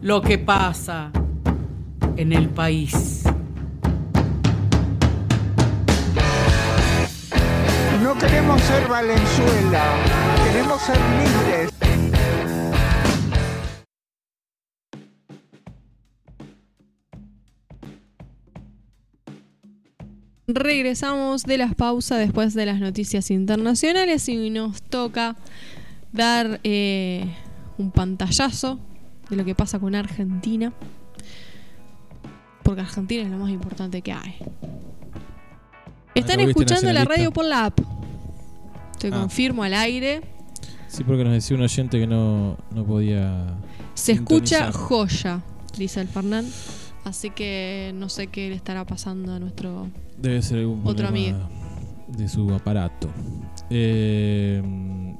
lo 0.00 0.22
que 0.22 0.38
pasa 0.38 1.10
en 2.16 2.32
el 2.32 2.48
país. 2.50 3.24
No 8.12 8.18
queremos 8.18 8.60
ser 8.60 8.86
Valenzuela, 8.88 9.96
queremos 10.44 10.82
ser 10.82 10.98
libres. 10.98 11.70
Regresamos 20.46 21.44
de 21.44 21.56
las 21.56 21.74
pausas 21.74 22.18
después 22.18 22.52
de 22.52 22.66
las 22.66 22.80
noticias 22.80 23.30
internacionales 23.30 24.28
y 24.28 24.50
nos 24.50 24.82
toca 24.82 25.36
dar 26.12 26.60
eh, 26.64 27.34
un 27.78 27.92
pantallazo 27.92 28.78
de 29.30 29.36
lo 29.36 29.46
que 29.46 29.54
pasa 29.54 29.78
con 29.78 29.94
Argentina. 29.94 30.74
Porque 32.62 32.82
Argentina 32.82 33.22
es 33.22 33.30
lo 33.30 33.38
más 33.38 33.50
importante 33.50 34.02
que 34.02 34.12
hay. 34.12 34.36
Están 36.14 36.38
¿no 36.40 36.46
viste 36.46 36.62
escuchando 36.62 36.92
la 36.92 37.04
radio 37.04 37.32
por 37.32 37.44
la 37.44 37.66
app. 37.66 37.80
Te 38.98 39.08
Ah. 39.08 39.10
confirmo 39.20 39.62
al 39.62 39.74
aire. 39.74 40.20
Sí, 40.88 41.04
porque 41.04 41.24
nos 41.24 41.32
decía 41.32 41.56
un 41.56 41.62
oyente 41.62 41.98
que 41.98 42.06
no, 42.06 42.56
no 42.70 42.84
podía. 42.84 43.46
Se 43.94 44.12
escucha 44.12 44.70
joya, 44.72 45.40
dice 45.78 46.00
el 46.02 46.08
Fernán. 46.08 46.46
Así 47.04 47.30
que 47.30 47.92
no 47.96 48.08
sé 48.08 48.28
qué 48.28 48.48
le 48.50 48.54
estará 48.54 48.84
pasando 48.86 49.32
a 49.34 49.40
nuestro 49.40 49.88
Debe 50.18 50.40
ser 50.42 50.58
algún 50.60 50.82
Otro 50.84 51.08
amigo. 51.08 51.38
de 52.06 52.28
su 52.28 52.48
aparato. 52.54 53.08
Eh, 53.70 54.62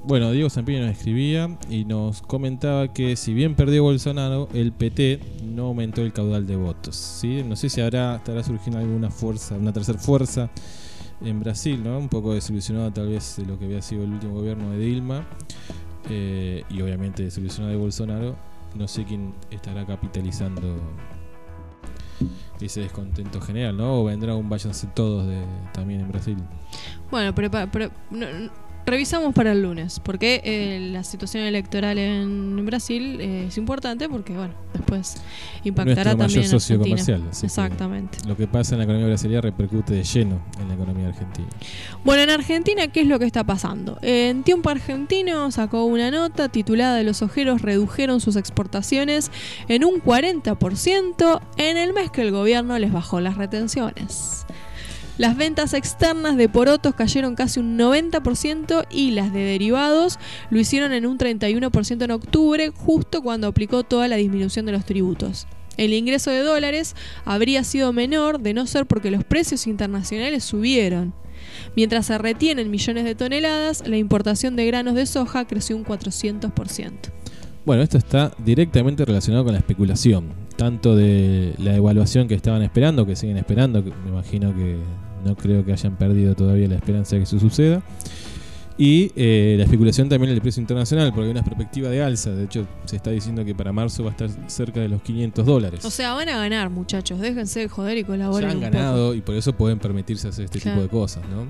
bueno, 0.04 0.30
Diego 0.30 0.48
Zampini 0.50 0.78
nos 0.80 0.90
escribía 0.92 1.58
y 1.68 1.84
nos 1.84 2.22
comentaba 2.22 2.92
que 2.92 3.16
si 3.16 3.34
bien 3.34 3.56
perdió 3.56 3.82
Bolsonaro, 3.82 4.48
el 4.52 4.70
PT 4.72 5.18
no 5.44 5.66
aumentó 5.66 6.02
el 6.02 6.12
caudal 6.12 6.46
de 6.46 6.54
votos. 6.56 6.94
¿sí? 6.94 7.42
No 7.44 7.56
sé 7.56 7.68
si 7.68 7.80
habrá, 7.80 8.16
estará 8.16 8.44
surgiendo 8.44 8.78
alguna 8.78 9.10
fuerza, 9.10 9.56
una 9.56 9.72
tercera 9.72 9.98
fuerza 9.98 10.50
en 11.24 11.40
Brasil, 11.40 11.82
¿no? 11.82 11.98
Un 11.98 12.08
poco 12.08 12.34
desilusionado 12.34 12.90
tal 12.92 13.08
vez 13.08 13.36
de 13.36 13.46
lo 13.46 13.58
que 13.58 13.64
había 13.66 13.82
sido 13.82 14.04
el 14.04 14.10
último 14.12 14.34
gobierno 14.34 14.70
de 14.70 14.78
Dilma 14.78 15.26
eh, 16.10 16.64
y 16.70 16.80
obviamente 16.82 17.22
desilusionado 17.22 17.72
de 17.72 17.78
Bolsonaro. 17.78 18.36
No 18.74 18.88
sé 18.88 19.04
quién 19.04 19.34
estará 19.50 19.84
capitalizando 19.86 20.76
ese 22.60 22.80
descontento 22.80 23.40
general, 23.40 23.76
¿no? 23.76 24.00
O 24.00 24.04
vendrá 24.04 24.34
un 24.36 24.48
váyanse 24.48 24.86
todos 24.94 25.26
de, 25.26 25.42
también 25.72 26.00
en 26.00 26.08
Brasil. 26.08 26.36
Bueno, 27.10 27.34
pero, 27.34 27.50
pero 27.72 27.90
no- 28.10 28.26
revisamos 28.86 29.34
para 29.34 29.52
el 29.52 29.62
lunes, 29.62 30.00
porque 30.00 30.40
eh, 30.44 30.90
la 30.92 31.04
situación 31.04 31.44
electoral 31.44 31.98
en 31.98 32.64
Brasil 32.66 33.20
eh, 33.20 33.46
es 33.48 33.58
importante 33.58 34.08
porque, 34.08 34.32
bueno, 34.32 34.54
después 34.72 35.16
impactará 35.64 36.14
Nuestro 36.14 36.16
mayor 36.16 36.18
también 36.18 36.44
en 36.44 36.50
socio 36.50 36.76
Argentina. 36.76 36.96
comercial. 36.96 37.28
así 37.30 37.40
que 37.40 37.46
Exactamente. 37.46 38.18
Lo 38.26 38.36
que 38.36 38.46
pasa 38.46 38.74
en 38.74 38.78
la 38.78 38.84
economía 38.84 39.06
brasileña 39.06 39.40
repercute 39.40 39.94
de 39.94 40.04
lleno 40.04 40.40
en 40.60 40.68
la 40.68 40.74
economía 40.74 41.08
argentina. 41.08 41.48
Bueno, 42.04 42.22
en 42.22 42.30
Argentina, 42.30 42.88
¿qué 42.88 43.02
es 43.02 43.06
lo 43.06 43.18
que 43.18 43.24
está 43.26 43.44
pasando? 43.44 43.98
En 44.02 44.42
Tiempo 44.42 44.70
Argentino 44.70 45.50
sacó 45.50 45.84
una 45.84 46.10
nota 46.10 46.48
titulada 46.48 47.02
Los 47.02 47.22
ojeros 47.22 47.62
redujeron 47.62 48.20
sus 48.20 48.36
exportaciones 48.36 49.30
en 49.68 49.84
un 49.84 50.00
40% 50.02 51.40
en 51.56 51.76
el 51.76 51.92
mes 51.92 52.10
que 52.10 52.22
el 52.22 52.30
gobierno 52.30 52.78
les 52.78 52.92
bajó 52.92 53.20
las 53.20 53.36
retenciones. 53.36 54.46
Las 55.22 55.36
ventas 55.36 55.72
externas 55.72 56.36
de 56.36 56.48
porotos 56.48 56.96
cayeron 56.96 57.36
casi 57.36 57.60
un 57.60 57.78
90% 57.78 58.86
y 58.90 59.12
las 59.12 59.32
de 59.32 59.38
derivados 59.38 60.18
lo 60.50 60.58
hicieron 60.58 60.92
en 60.92 61.06
un 61.06 61.16
31% 61.16 62.02
en 62.02 62.10
octubre, 62.10 62.72
justo 62.74 63.22
cuando 63.22 63.46
aplicó 63.46 63.84
toda 63.84 64.08
la 64.08 64.16
disminución 64.16 64.66
de 64.66 64.72
los 64.72 64.84
tributos. 64.84 65.46
El 65.76 65.92
ingreso 65.92 66.32
de 66.32 66.40
dólares 66.40 66.96
habría 67.24 67.62
sido 67.62 67.92
menor 67.92 68.40
de 68.40 68.52
no 68.52 68.66
ser 68.66 68.86
porque 68.86 69.12
los 69.12 69.22
precios 69.22 69.68
internacionales 69.68 70.42
subieron. 70.42 71.14
Mientras 71.76 72.06
se 72.06 72.18
retienen 72.18 72.68
millones 72.68 73.04
de 73.04 73.14
toneladas, 73.14 73.86
la 73.86 73.98
importación 73.98 74.56
de 74.56 74.66
granos 74.66 74.96
de 74.96 75.06
soja 75.06 75.46
creció 75.46 75.76
un 75.76 75.84
400%. 75.84 76.90
Bueno, 77.64 77.84
esto 77.84 77.96
está 77.96 78.32
directamente 78.44 79.04
relacionado 79.04 79.44
con 79.44 79.52
la 79.52 79.60
especulación, 79.60 80.32
tanto 80.56 80.96
de 80.96 81.54
la 81.58 81.76
evaluación 81.76 82.26
que 82.26 82.34
estaban 82.34 82.62
esperando, 82.62 83.06
que 83.06 83.14
siguen 83.14 83.36
esperando, 83.36 83.84
que 83.84 83.92
me 84.02 84.10
imagino 84.10 84.52
que 84.52 84.78
no 85.24 85.36
creo 85.36 85.64
que 85.64 85.72
hayan 85.72 85.96
perdido 85.96 86.34
todavía 86.34 86.68
la 86.68 86.76
esperanza 86.76 87.16
de 87.16 87.20
que 87.20 87.24
eso 87.24 87.38
suceda, 87.38 87.82
y 88.78 89.12
eh, 89.16 89.54
la 89.58 89.64
especulación 89.64 90.08
también 90.08 90.32
del 90.32 90.40
precio 90.40 90.60
internacional, 90.60 91.10
porque 91.12 91.26
hay 91.26 91.30
una 91.32 91.44
perspectiva 91.44 91.88
de 91.90 92.02
alza, 92.02 92.30
de 92.30 92.44
hecho 92.44 92.66
se 92.86 92.96
está 92.96 93.10
diciendo 93.10 93.44
que 93.44 93.54
para 93.54 93.70
marzo 93.72 94.02
va 94.02 94.08
a 94.10 94.12
estar 94.12 94.30
cerca 94.50 94.80
de 94.80 94.88
los 94.88 95.02
500 95.02 95.44
dólares. 95.44 95.84
O 95.84 95.90
sea, 95.90 96.14
van 96.14 96.28
a 96.30 96.38
ganar, 96.38 96.70
muchachos. 96.70 97.20
Déjense 97.20 97.60
de 97.60 97.68
joder 97.68 97.98
y 97.98 98.04
colaboren. 98.04 98.48
ya 98.60 98.66
han 98.66 98.72
ganado 98.72 99.14
y 99.14 99.20
por 99.20 99.34
eso 99.34 99.52
pueden 99.52 99.78
permitirse 99.78 100.28
hacer 100.28 100.46
este 100.46 100.58
Claro. 100.58 100.80
tipo 100.80 100.82
de 100.84 100.88
cosas, 101.00 101.22
¿no? 101.28 101.46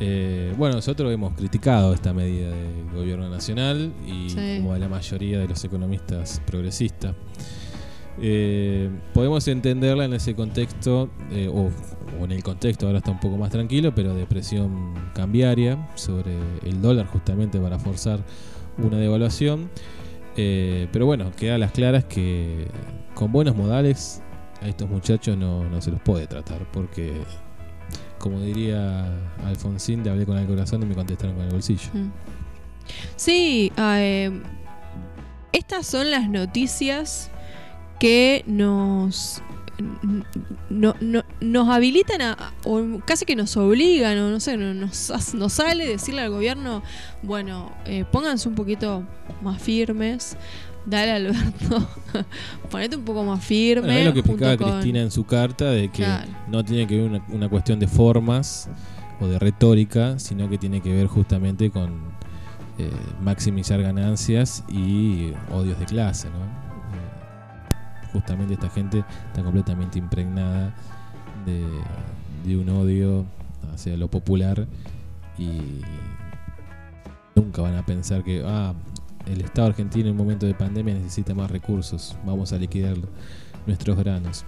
Eh, 0.00 0.52
bueno, 0.56 0.76
nosotros 0.76 1.12
hemos 1.12 1.34
criticado 1.34 1.92
esta 1.92 2.12
medida 2.12 2.50
del 2.50 2.90
gobierno 2.94 3.28
nacional 3.28 3.92
y 4.06 4.30
Sí. 4.30 4.36
como 4.58 4.72
a 4.74 4.78
la 4.78 4.88
mayoría 4.88 5.38
de 5.40 5.48
los 5.48 5.62
economistas 5.64 6.40
progresistas. 6.46 7.14
Eh, 8.20 8.90
podemos 9.12 9.46
entenderla 9.48 10.04
en 10.04 10.14
ese 10.14 10.34
contexto, 10.34 11.10
eh, 11.30 11.48
o, 11.52 11.70
en 12.22 12.30
el 12.30 12.42
contexto 12.42 12.86
ahora 12.86 12.98
está 12.98 13.10
un 13.10 13.20
poco 13.20 13.36
más 13.36 13.50
tranquilo, 13.50 13.94
pero 13.94 14.14
de 14.14 14.26
presión 14.26 14.94
cambiaria 15.14 15.88
sobre 15.94 16.36
el 16.64 16.80
dólar 16.80 17.06
justamente 17.06 17.58
para 17.58 17.78
forzar 17.78 18.20
una 18.78 18.98
devaluación. 18.98 19.68
Eh, 20.36 20.88
pero 20.92 21.06
bueno, 21.06 21.30
queda 21.36 21.56
a 21.56 21.58
las 21.58 21.72
claras 21.72 22.04
que 22.04 22.66
con 23.14 23.30
buenos 23.32 23.56
modales 23.56 24.22
a 24.62 24.68
estos 24.68 24.88
muchachos 24.88 25.36
no, 25.36 25.68
no 25.68 25.80
se 25.80 25.90
los 25.90 26.00
puede 26.00 26.26
tratar, 26.26 26.66
porque 26.72 27.12
como 28.18 28.40
diría 28.40 29.06
Alfonsín, 29.44 30.02
te 30.02 30.10
hablé 30.10 30.24
con 30.24 30.38
el 30.38 30.46
corazón 30.46 30.82
y 30.82 30.86
me 30.86 30.94
contestaron 30.94 31.36
con 31.36 31.44
el 31.44 31.50
bolsillo. 31.50 31.90
Mm. 31.92 32.10
Sí, 33.16 33.72
ah, 33.76 34.00
estas 35.52 35.86
son 35.86 36.10
las 36.10 36.28
noticias 36.28 37.30
que 38.04 38.44
nos 38.46 39.40
no- 40.68 40.94
no- 41.00 41.24
nos 41.40 41.68
habilitan 41.68 42.20
a, 42.20 42.52
o 42.64 42.82
casi 43.06 43.24
que 43.24 43.34
nos 43.34 43.56
obligan 43.56 44.18
o 44.18 44.30
no 44.30 44.40
sé 44.40 44.56
no- 44.58 44.74
nos, 44.74 45.34
nos 45.34 45.52
sale 45.54 45.86
decirle 45.86 46.20
al 46.20 46.28
gobierno 46.30 46.82
bueno 47.22 47.72
eh, 47.86 48.04
pónganse 48.12 48.46
un 48.48 48.54
poquito 48.54 49.04
más 49.42 49.60
firmes 49.62 50.36
dale 50.86 51.12
Alberto 51.12 51.88
ponete 52.70 52.96
un 52.96 53.04
poco 53.06 53.24
más 53.24 53.42
firme 53.42 53.86
Bueno, 53.86 53.98
es 54.00 54.04
lo 54.06 54.12
que 54.12 54.20
explicaba 54.20 54.56
con- 54.58 54.70
Cristina 54.72 55.00
en 55.00 55.10
su 55.10 55.24
carta, 55.24 55.70
de 55.70 55.88
que 55.88 56.04
Claro. 56.04 56.30
no 56.48 56.62
tiene 56.62 56.86
que 56.86 56.98
ver 56.98 57.08
una, 57.10 57.24
una 57.30 57.48
cuestión 57.48 57.78
de 57.80 57.86
formas 57.88 58.68
o 59.20 59.26
de 59.26 59.38
retórica, 59.38 60.18
sino 60.18 60.50
que 60.50 60.58
tiene 60.58 60.82
que 60.82 60.92
ver 60.92 61.06
justamente 61.06 61.70
con 61.70 61.90
eh, 62.78 62.90
maximizar 63.22 63.80
ganancias 63.80 64.62
y 64.68 65.32
odios 65.50 65.78
de 65.78 65.86
clase, 65.86 66.28
¿no? 66.28 66.63
Justamente 68.14 68.54
esta 68.54 68.70
gente 68.70 69.04
está 69.26 69.42
completamente 69.42 69.98
impregnada 69.98 70.74
de, 71.44 71.62
de 72.48 72.56
un 72.56 72.70
odio 72.70 73.26
hacia 73.74 73.96
lo 73.96 74.08
popular 74.08 74.66
y 75.36 75.82
nunca 77.34 77.60
van 77.62 77.74
a 77.74 77.84
pensar 77.84 78.24
que 78.24 78.42
ah, 78.46 78.72
el 79.26 79.40
Estado 79.40 79.68
argentino 79.68 80.06
en 80.06 80.12
un 80.12 80.18
momento 80.18 80.46
de 80.46 80.54
pandemia 80.54 80.94
necesita 80.94 81.34
más 81.34 81.50
recursos, 81.50 82.16
vamos 82.24 82.52
a 82.52 82.58
liquidar 82.58 82.96
nuestros 83.66 83.96
granos. 83.98 84.44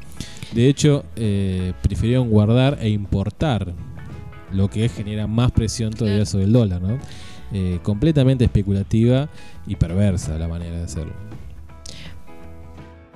De 0.53 0.69
hecho, 0.69 1.05
eh, 1.17 1.73
prefirieron 1.83 2.31
guardar 2.31 2.79
e 2.81 2.89
importar, 2.89 3.75
lo 4.53 4.69
que 4.69 4.89
genera 4.89 5.27
más 5.27 5.51
presión 5.51 5.93
todavía 5.93 6.25
sobre 6.25 6.45
el 6.45 6.53
dólar, 6.53 6.81
¿no? 6.81 6.99
Eh, 7.53 7.81
completamente 7.83 8.45
especulativa 8.45 9.29
y 9.67 9.77
perversa 9.77 10.39
la 10.39 10.49
manera 10.49 10.77
de 10.77 10.85
hacerlo. 10.85 11.26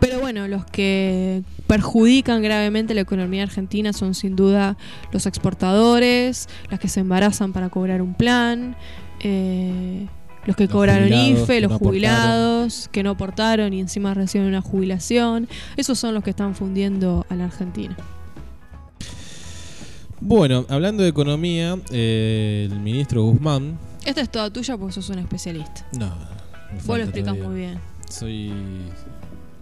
Pero 0.00 0.18
bueno, 0.18 0.48
los 0.48 0.64
que 0.64 1.42
perjudican 1.66 2.42
gravemente 2.42 2.94
la 2.94 3.02
economía 3.02 3.42
argentina 3.42 3.92
son 3.92 4.14
sin 4.14 4.34
duda 4.34 4.76
los 5.12 5.26
exportadores, 5.26 6.48
las 6.70 6.80
que 6.80 6.88
se 6.88 7.00
embarazan 7.00 7.52
para 7.52 7.68
cobrar 7.68 8.00
un 8.00 8.14
plan, 8.14 8.76
eh, 9.20 10.06
los 10.46 10.56
que 10.56 10.64
Los 10.64 10.72
cobraron 10.72 11.12
IFE, 11.12 11.60
los 11.60 11.72
no 11.72 11.78
jubilados 11.78 12.88
que 12.90 13.02
no 13.02 13.10
aportaron 13.10 13.74
y 13.74 13.80
encima 13.80 14.14
reciben 14.14 14.48
una 14.48 14.62
jubilación. 14.62 15.48
Esos 15.76 15.98
son 15.98 16.14
los 16.14 16.24
que 16.24 16.30
están 16.30 16.54
fundiendo 16.54 17.26
a 17.28 17.34
la 17.34 17.44
Argentina. 17.44 17.96
Bueno, 20.22 20.66
hablando 20.68 21.02
de 21.02 21.08
economía, 21.08 21.78
eh, 21.90 22.68
el 22.70 22.80
ministro 22.80 23.22
Guzmán. 23.24 23.78
Esta 24.04 24.20
es 24.22 24.30
toda 24.30 24.50
tuya 24.50 24.76
porque 24.76 24.92
sos 24.92 25.08
un 25.10 25.18
especialista. 25.18 25.86
No, 25.98 26.12
Vos 26.86 26.98
lo 26.98 27.04
explicas 27.04 27.36
muy 27.36 27.54
bien. 27.54 27.78
Soy. 28.08 28.52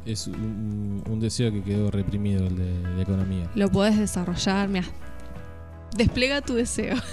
Es 0.09 0.27
un, 0.27 1.03
un 1.09 1.21
deseo 1.21 1.53
que 1.53 1.63
quedó 1.63 1.91
reprimido 1.91 2.47
el 2.47 2.57
de, 2.57 2.95
de 2.97 3.03
economía. 3.03 3.51
Lo 3.55 3.69
podés 3.71 3.99
desarrollar, 3.99 4.69
mira. 4.69 4.87
Desplega 5.97 6.41
tu 6.43 6.55
deseo. 6.55 6.97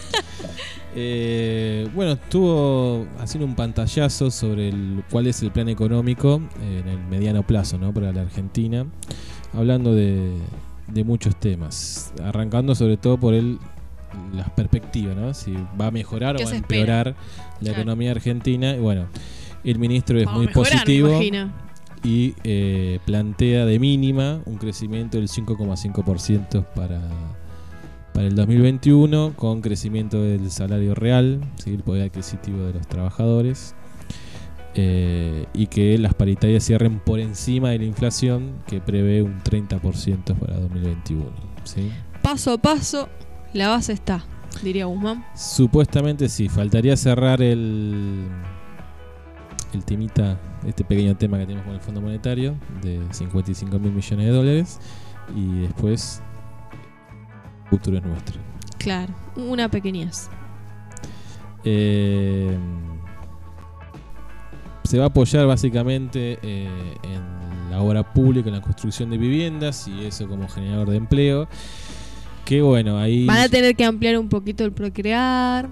Eh, 0.98 1.89
bueno, 1.93 2.14
estuvo 2.14 3.06
haciendo 3.20 3.46
un 3.46 3.54
pantallazo 3.56 4.32
sobre 4.32 4.70
el, 4.70 5.04
cuál 5.12 5.28
es 5.28 5.41
el 5.41 5.52
plan 5.52 5.68
económico 5.68 6.41
eh, 6.62 6.80
en 6.86 6.88
el 6.88 7.00
mediano 7.00 7.43
plazo 7.46 7.78
¿no? 7.78 7.93
para 7.93 8.14
la 8.14 8.22
Argentina, 8.22 8.86
hablando 9.54 9.93
de, 9.93 10.32
de 10.88 11.04
muchos 11.04 11.36
temas, 11.36 12.14
arrancando 12.24 12.76
sobre 12.76 12.96
todo 12.96 13.18
por 13.20 13.34
el 13.34 13.60
las 14.34 14.50
perspectivas, 14.52 15.18
¿no? 15.18 15.34
Si 15.34 15.54
va 15.80 15.88
a 15.88 15.91
mejorar 15.91 16.36
o 16.36 16.38
¿Qué 16.38 16.46
va 16.46 16.52
a 16.52 16.56
espera? 16.56 16.80
empeorar 16.80 17.08
la 17.08 17.60
Claro. 17.60 17.78
economía 17.82 18.12
argentina. 18.12 18.74
Y 18.74 18.80
bueno, 18.80 19.08
el 19.66 19.78
ministro 19.80 20.18
es 20.18 20.24
Vamos 20.26 20.38
muy 20.39 20.48
mejorar, 20.48 20.72
me 20.72 20.80
positivo 20.80 21.10
imagino. 21.10 21.52
Y 22.04 22.36
eh, 22.43 23.00
plantea 23.06 23.66
de 23.66 23.80
mínima 23.80 24.41
un 24.46 24.58
crecimiento 24.58 25.18
del 25.18 25.28
5,5% 25.28 26.66
para, 26.76 27.02
para 28.14 28.28
el 28.28 28.36
2021, 28.36 29.34
con 29.36 29.62
crecimiento 29.62 30.22
del 30.22 30.52
salario 30.52 30.96
real, 30.96 31.41
¿sí? 31.64 31.72
el 31.72 31.84
poder 31.84 32.04
adquisitivo 32.04 32.64
de 32.64 32.74
los 32.74 32.88
trabajadores, 32.88 33.76
eh, 34.76 35.46
y 35.54 35.68
que 35.68 35.98
las 35.98 36.14
paritarias 36.14 36.64
cierren 36.64 37.00
por 37.00 37.20
encima 37.20 37.70
de 37.70 37.80
la 37.80 37.86
inflación, 37.86 38.54
que 38.68 38.82
prevé 38.82 39.22
un 39.22 39.41
30% 39.41 40.36
para 40.38 40.60
2021. 40.60 41.26
¿sí? 41.64 41.91
Paso 42.22 42.54
a 42.54 42.58
paso, 42.58 43.10
la 43.54 43.70
base 43.70 43.93
está, 43.93 44.26
diría 44.64 44.86
Guzmán. 44.86 45.26
Supuestamente 45.36 46.30
sí, 46.30 46.50
faltaría 46.50 46.98
cerrar 46.98 47.41
el 47.41 48.28
el 49.76 49.86
temita, 49.86 50.39
este 50.68 50.84
pequeño 50.84 51.16
tema 51.16 51.38
que 51.38 51.45
tenemos 51.45 51.66
con 51.66 51.76
el 51.76 51.82
Fondo 51.82 52.01
Monetario 52.01 52.55
de 52.82 53.01
55 53.11 53.80
mil 53.80 53.91
millones 53.91 54.26
de 54.26 54.32
dólares 54.32 54.80
y 55.36 55.61
después 55.61 56.22
el 57.63 57.70
futuro 57.70 57.97
es 57.97 58.03
nuestro. 58.03 58.39
Claro, 58.78 59.13
una 59.36 59.70
pequeñez. 59.70 60.30
Eh, 61.63 62.55
se 64.84 64.97
va 64.97 65.05
a 65.05 65.07
apoyar 65.07 65.47
básicamente 65.47 66.38
eh, 66.43 66.68
en 67.03 67.72
la 67.72 67.82
obra 67.82 68.13
pública, 68.13 68.49
en 68.49 68.55
la 68.55 68.61
construcción 68.61 69.09
de 69.09 69.18
viviendas 69.18 69.88
y 69.88 70.05
eso 70.05 70.28
como 70.28 70.47
generador 70.47 70.89
de 70.89 70.97
empleo. 70.97 71.47
Que 72.45 72.61
bueno, 72.61 72.99
ahí 72.99 73.26
Van 73.26 73.39
a 73.39 73.49
tener 73.49 73.76
que 73.76 73.84
ampliar 73.84 74.20
un 74.20 74.30
poquito 74.30 74.63
el 74.63 74.72
procrear. 74.72 75.68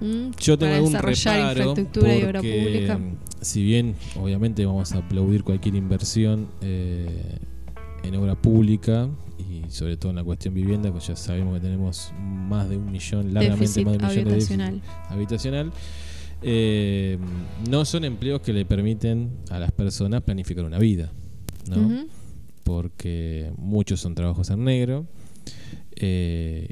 ¿m? 0.00 0.32
Yo 0.38 0.58
tengo 0.58 0.70
para 0.70 0.76
algún 0.76 0.92
desarrollar 0.92 1.56
reparo 1.56 1.70
infraestructura 1.70 2.16
y 2.16 2.22
obra 2.24 2.40
pública. 2.40 3.00
Si 3.40 3.62
bien 3.62 3.94
obviamente 4.18 4.64
vamos 4.66 4.92
a 4.92 4.98
aplaudir 4.98 5.44
cualquier 5.44 5.74
inversión 5.74 6.48
eh, 6.60 7.38
en 8.02 8.14
obra 8.16 8.34
pública 8.40 9.08
y 9.38 9.70
sobre 9.70 9.96
todo 9.96 10.10
en 10.10 10.16
la 10.16 10.24
cuestión 10.24 10.54
vivienda, 10.54 10.92
que 10.92 11.00
ya 11.00 11.16
sabemos 11.16 11.54
que 11.54 11.60
tenemos 11.60 12.12
más 12.18 12.68
de 12.68 12.76
un 12.76 12.90
millón, 12.90 13.32
largamente 13.32 13.84
más 13.84 13.96
de 13.98 14.04
un 14.04 14.08
millón 14.08 14.24
de 14.24 14.30
habitacional. 14.32 14.74
déficit 14.74 15.10
habitacional. 15.10 15.72
eh, 16.42 17.18
no 17.68 17.84
son 17.84 18.04
empleos 18.04 18.40
que 18.40 18.52
le 18.52 18.64
permiten 18.64 19.30
a 19.50 19.58
las 19.58 19.72
personas 19.72 20.22
planificar 20.22 20.64
una 20.64 20.78
vida, 20.78 21.12
¿no? 21.68 22.06
Porque 22.64 23.52
muchos 23.56 24.00
son 24.00 24.14
trabajos 24.14 24.50
en 24.50 24.64
negro 24.64 25.06
eh, 25.96 26.68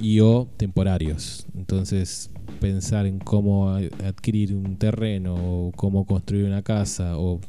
y 0.00 0.20
o 0.20 0.48
temporarios. 0.56 1.46
Entonces, 1.54 2.30
pensar 2.60 3.06
en 3.06 3.18
cómo 3.18 3.70
adquirir 3.70 4.54
un 4.54 4.76
terreno 4.76 5.34
o 5.34 5.72
cómo 5.72 6.04
construir 6.06 6.44
una 6.44 6.62
casa 6.62 7.18
o 7.18 7.40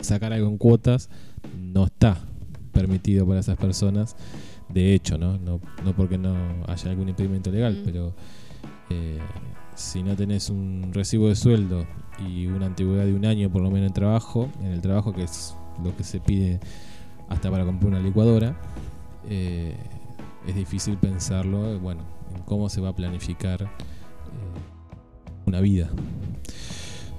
sacar 0.00 0.32
algo 0.32 0.48
en 0.48 0.58
cuotas 0.58 1.08
no 1.58 1.84
está 1.86 2.18
permitido 2.72 3.26
para 3.26 3.40
esas 3.40 3.56
personas. 3.56 4.16
De 4.68 4.94
hecho, 4.94 5.16
¿no? 5.18 5.38
No, 5.38 5.60
no 5.84 5.94
porque 5.94 6.18
no 6.18 6.34
haya 6.66 6.90
algún 6.90 7.08
impedimento 7.08 7.50
legal, 7.50 7.78
Mm. 7.80 7.84
pero 7.84 8.14
eh, 8.90 9.18
si 9.74 10.02
no 10.02 10.14
tenés 10.16 10.50
un 10.50 10.90
recibo 10.92 11.28
de 11.28 11.36
sueldo 11.36 11.86
y 12.28 12.46
una 12.46 12.66
antigüedad 12.66 13.04
de 13.04 13.14
un 13.14 13.24
año 13.24 13.50
por 13.50 13.62
lo 13.62 13.70
menos 13.70 13.88
en 13.88 13.94
trabajo, 13.94 14.48
en 14.60 14.72
el 14.72 14.80
trabajo 14.80 15.12
que 15.12 15.22
es 15.22 15.56
lo 15.82 15.96
que 15.96 16.04
se 16.04 16.20
pide 16.20 16.60
hasta 17.28 17.50
para 17.50 17.64
comprar 17.64 17.90
una 17.92 18.00
licuadora, 18.00 18.56
eh, 19.28 19.74
es 20.46 20.54
difícil 20.54 20.96
pensarlo, 20.98 21.78
bueno, 21.80 22.02
en 22.34 22.42
cómo 22.42 22.68
se 22.68 22.80
va 22.80 22.90
a 22.90 22.94
planificar 22.94 23.70
una 25.46 25.60
vida. 25.60 25.90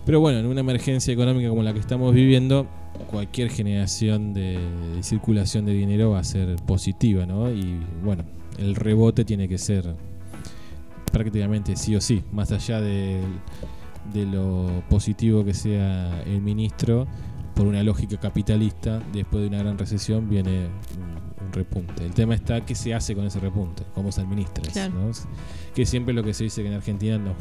Pero 0.05 0.19
bueno, 0.19 0.39
en 0.39 0.45
una 0.45 0.59
emergencia 0.59 1.13
económica 1.13 1.49
como 1.49 1.63
la 1.63 1.73
que 1.73 1.79
estamos 1.79 2.13
viviendo, 2.13 2.67
cualquier 3.09 3.49
generación 3.49 4.33
de, 4.33 4.59
de 4.95 5.03
circulación 5.03 5.65
de 5.65 5.73
dinero 5.73 6.11
va 6.11 6.19
a 6.19 6.23
ser 6.23 6.55
positiva, 6.67 7.25
¿no? 7.25 7.51
Y 7.51 7.79
bueno, 8.03 8.23
el 8.59 8.75
rebote 8.75 9.25
tiene 9.25 9.47
que 9.47 9.57
ser 9.57 9.95
prácticamente 11.11 11.75
sí 11.75 11.95
o 11.95 12.01
sí, 12.01 12.23
más 12.31 12.51
allá 12.51 12.81
de, 12.81 13.21
de 14.13 14.25
lo 14.25 14.83
positivo 14.89 15.43
que 15.43 15.53
sea 15.53 16.21
el 16.23 16.41
ministro, 16.41 17.07
por 17.55 17.67
una 17.67 17.81
lógica 17.83 18.17
capitalista, 18.19 19.01
después 19.13 19.41
de 19.41 19.47
una 19.47 19.59
gran 19.59 19.77
recesión 19.77 20.29
viene 20.29 20.67
un, 20.97 21.45
un 21.47 21.53
repunte. 21.53 22.05
El 22.05 22.11
tema 22.13 22.35
está 22.35 22.65
qué 22.65 22.75
se 22.75 22.93
hace 22.93 23.15
con 23.15 23.25
ese 23.25 23.39
repunte, 23.39 23.83
cómo 23.93 24.11
se 24.11 24.21
administra, 24.21 24.63
Claro. 24.71 24.93
¿no? 24.93 25.11
que 25.73 25.85
siempre 25.85 26.13
lo 26.13 26.21
que 26.21 26.33
se 26.33 26.43
dice 26.43 26.61
que 26.63 26.67
en 26.67 26.73
Argentina 26.73 27.17
nos, 27.17 27.35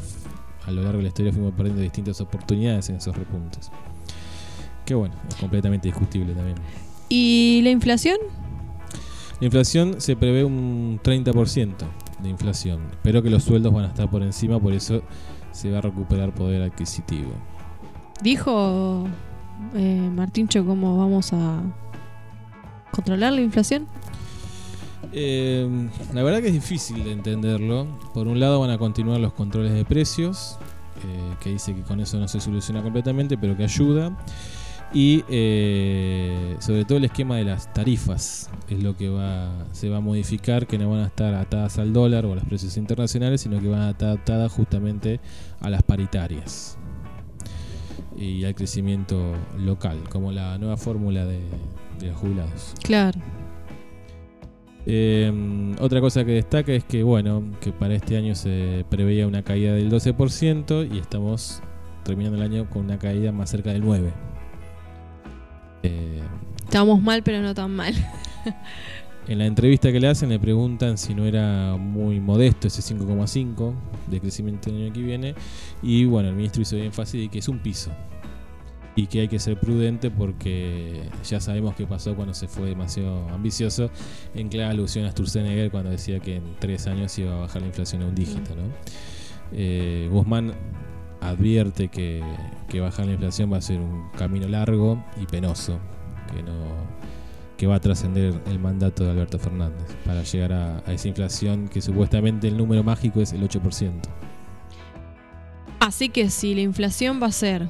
a 0.65 0.71
lo 0.71 0.81
largo 0.81 0.97
de 0.97 1.03
la 1.03 1.09
historia 1.09 1.31
fuimos 1.31 1.53
perdiendo 1.53 1.81
distintas 1.81 2.19
oportunidades 2.21 2.89
en 2.89 2.95
esos 2.95 3.15
repuntes. 3.15 3.71
Que 4.85 4.95
bueno, 4.95 5.15
es 5.27 5.35
completamente 5.35 5.87
discutible 5.87 6.33
también. 6.33 6.57
¿Y 7.09 7.61
la 7.63 7.69
inflación? 7.71 8.17
La 9.39 9.45
inflación 9.45 9.99
se 9.99 10.15
prevé 10.15 10.43
un 10.43 10.99
30% 11.03 11.73
de 12.21 12.29
inflación, 12.29 12.81
pero 13.03 13.21
que 13.21 13.29
los 13.29 13.43
sueldos 13.43 13.73
van 13.73 13.85
a 13.85 13.87
estar 13.89 14.09
por 14.09 14.23
encima, 14.23 14.59
por 14.59 14.73
eso 14.73 15.01
se 15.51 15.71
va 15.71 15.79
a 15.79 15.81
recuperar 15.81 16.33
poder 16.33 16.61
adquisitivo. 16.61 17.31
¿Dijo 18.21 19.05
eh, 19.75 20.09
Martincho 20.13 20.65
cómo 20.65 20.97
vamos 20.97 21.33
a 21.33 21.61
controlar 22.91 23.33
la 23.33 23.41
inflación? 23.41 23.87
Eh, 25.17 25.65
la 26.13 26.23
verdad 26.23 26.41
que 26.41 26.47
es 26.47 26.53
difícil 26.53 27.05
de 27.05 27.13
entenderlo. 27.13 27.87
Por 28.13 28.27
un 28.27 28.37
lado 28.37 28.59
van 28.59 28.69
a 28.69 28.77
continuar 28.77 29.21
los 29.21 29.31
controles 29.31 29.71
de 29.71 29.85
precios, 29.85 30.57
eh, 31.07 31.35
que 31.39 31.51
dice 31.51 31.73
que 31.73 31.83
con 31.83 32.01
eso 32.01 32.19
no 32.19 32.27
se 32.27 32.41
soluciona 32.41 32.83
completamente, 32.83 33.37
pero 33.37 33.55
que 33.55 33.63
ayuda. 33.63 34.17
Y 34.93 35.23
eh, 35.29 36.57
sobre 36.59 36.83
todo 36.83 36.97
el 36.97 37.05
esquema 37.05 37.37
de 37.37 37.45
las 37.45 37.73
tarifas 37.73 38.49
es 38.67 38.83
lo 38.83 38.97
que 38.97 39.07
va, 39.07 39.51
se 39.71 39.89
va 39.89 39.97
a 39.97 40.01
modificar, 40.01 40.67
que 40.67 40.77
no 40.77 40.89
van 40.89 40.99
a 40.99 41.07
estar 41.07 41.33
atadas 41.33 41.79
al 41.79 41.93
dólar 41.93 42.25
o 42.25 42.33
a 42.33 42.35
los 42.35 42.43
precios 42.43 42.75
internacionales, 42.75 43.39
sino 43.39 43.61
que 43.61 43.69
van 43.69 43.81
a 43.81 43.89
estar 43.91 44.17
atadas 44.17 44.51
justamente 44.51 45.21
a 45.61 45.69
las 45.69 45.81
paritarias 45.81 46.77
y 48.17 48.43
al 48.43 48.53
crecimiento 48.53 49.33
local, 49.57 49.97
como 50.09 50.33
la 50.33 50.57
nueva 50.57 50.75
fórmula 50.75 51.25
de, 51.25 51.39
de 51.99 52.07
los 52.07 52.17
jubilados. 52.17 52.73
Claro. 52.83 53.19
Eh, 54.85 55.73
otra 55.79 55.99
cosa 55.99 56.23
que 56.25 56.31
destaca 56.31 56.71
es 56.71 56.83
que, 56.83 57.03
bueno, 57.03 57.43
que 57.59 57.71
para 57.71 57.95
este 57.95 58.17
año 58.17 58.35
se 58.35 58.85
preveía 58.89 59.27
una 59.27 59.43
caída 59.43 59.73
del 59.73 59.91
12% 59.91 60.93
y 60.93 60.99
estamos 60.99 61.61
terminando 62.03 62.37
el 62.37 62.43
año 62.43 62.69
con 62.69 62.85
una 62.85 62.99
caída 62.99 63.31
más 63.31 63.49
cerca 63.49 63.73
del 63.73 63.83
9%. 63.83 64.11
Eh, 65.83 66.21
Estamos 66.63 67.01
mal, 67.01 67.23
pero 67.23 67.41
no 67.41 67.53
tan 67.53 67.75
mal. 67.75 67.93
en 69.27 69.39
la 69.39 69.45
entrevista 69.45 69.91
que 69.91 69.99
le 69.99 70.07
hacen 70.07 70.29
le 70.29 70.39
preguntan 70.39 70.97
si 70.97 71.15
no 71.15 71.25
era 71.25 71.75
muy 71.77 72.19
modesto 72.19 72.67
ese 72.67 72.81
5,5 72.81 73.73
de 74.07 74.19
crecimiento 74.19 74.69
el 74.69 74.83
año 74.83 74.93
que 74.93 75.01
viene 75.01 75.35
y 75.81 76.05
bueno, 76.05 76.29
el 76.29 76.35
ministro 76.35 76.61
hizo 76.61 76.75
énfasis 76.77 77.21
de 77.21 77.29
que 77.29 77.39
es 77.39 77.47
un 77.47 77.59
piso 77.59 77.91
y 78.95 79.07
que 79.07 79.21
hay 79.21 79.27
que 79.27 79.39
ser 79.39 79.59
prudente 79.59 80.09
porque 80.09 81.09
ya 81.23 81.39
sabemos 81.39 81.75
qué 81.75 81.85
pasó 81.85 82.15
cuando 82.15 82.33
se 82.33 82.47
fue 82.47 82.69
demasiado 82.69 83.27
ambicioso 83.29 83.91
en 84.33 84.47
clara 84.47 84.71
alusión 84.71 85.05
a 85.05 85.11
Sturzenegger 85.11 85.69
cuando 85.69 85.89
decía 85.89 86.19
que 86.19 86.37
en 86.37 86.55
tres 86.59 86.87
años 86.87 87.17
iba 87.19 87.33
a 87.33 87.39
bajar 87.41 87.61
la 87.61 87.67
inflación 87.67 88.03
a 88.03 88.05
un 88.05 88.15
dígito. 88.15 88.55
¿no? 88.55 88.63
Eh, 89.51 90.07
Guzmán 90.11 90.53
advierte 91.19 91.89
que, 91.89 92.23
que 92.69 92.79
bajar 92.79 93.05
la 93.07 93.13
inflación 93.13 93.51
va 93.51 93.57
a 93.57 93.61
ser 93.61 93.79
un 93.79 94.09
camino 94.11 94.47
largo 94.47 95.03
y 95.21 95.25
penoso, 95.25 95.79
que 96.33 96.41
no 96.41 96.95
que 97.57 97.67
va 97.67 97.75
a 97.75 97.79
trascender 97.79 98.41
el 98.47 98.59
mandato 98.59 99.05
de 99.05 99.11
Alberto 99.11 99.39
Fernández 99.39 99.95
para 100.05 100.23
llegar 100.23 100.51
a, 100.51 100.83
a 100.85 100.91
esa 100.91 101.07
inflación 101.07 101.69
que 101.69 101.81
supuestamente 101.81 102.49
el 102.49 102.57
número 102.57 102.83
mágico 102.83 103.21
es 103.21 103.31
el 103.31 103.41
8%. 103.43 103.93
Así 105.79 106.09
que 106.09 106.29
si 106.29 106.53
la 106.53 106.59
inflación 106.59 107.21
va 107.23 107.27
a 107.27 107.31
ser 107.31 107.69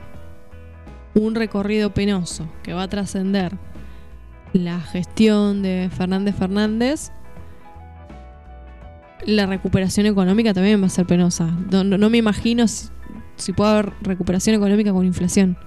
un 1.15 1.33
recorrido 1.35 1.93
penoso 1.93 2.47
que 2.63 2.73
va 2.73 2.83
a 2.83 2.87
trascender 2.87 3.53
la 4.53 4.79
gestión 4.79 5.61
de 5.63 5.89
Fernández 5.95 6.35
Fernández, 6.35 7.11
la 9.25 9.45
recuperación 9.45 10.05
económica 10.05 10.53
también 10.53 10.81
va 10.81 10.87
a 10.87 10.89
ser 10.89 11.05
penosa. 11.05 11.47
No, 11.71 11.83
no- 11.83 12.09
me 12.09 12.17
imagino 12.17 12.67
si, 12.67 12.87
si 13.37 13.53
puede 13.53 13.71
haber 13.71 13.93
recuperación 14.01 14.55
económica 14.55 14.91
con 14.93 15.05
inflación. 15.05 15.57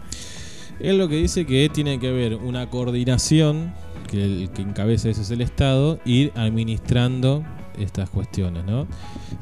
Él 0.80 0.96
lo 0.98 1.08
que 1.08 1.16
dice 1.16 1.44
que 1.44 1.68
tiene 1.72 1.98
que 1.98 2.08
haber 2.08 2.36
una 2.36 2.70
coordinación, 2.70 3.72
que 4.08 4.24
el 4.24 4.50
que 4.50 4.62
encabeza 4.62 5.08
eso 5.08 5.22
es 5.22 5.30
el 5.30 5.40
Estado, 5.40 5.98
ir 6.04 6.32
administrando 6.36 7.44
estas 7.78 8.10
cuestiones, 8.10 8.64
¿no? 8.64 8.86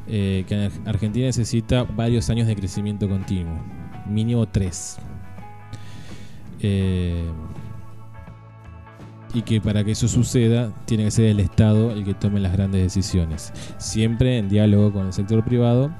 Eh, 0.07 0.45
que 0.47 0.55
Ar- 0.55 0.71
Argentina 0.85 1.27
necesita 1.27 1.83
varios 1.83 2.29
años 2.31 2.47
de 2.47 2.55
crecimiento 2.55 3.07
continuo, 3.07 3.59
mínimo 4.09 4.47
tres. 4.47 4.97
Eh, 6.61 7.23
y 9.33 9.41
que 9.41 9.61
para 9.61 9.83
que 9.83 9.91
eso 9.91 10.07
suceda 10.07 10.71
tiene 10.85 11.03
que 11.03 11.11
ser 11.11 11.25
el 11.25 11.39
Estado 11.39 11.91
el 11.91 12.03
que 12.05 12.13
tome 12.13 12.39
las 12.39 12.53
grandes 12.53 12.81
decisiones, 12.81 13.51
siempre 13.77 14.37
en 14.37 14.49
diálogo 14.49 14.93
con 14.93 15.07
el 15.07 15.13
sector 15.13 15.43
privado, 15.43 15.91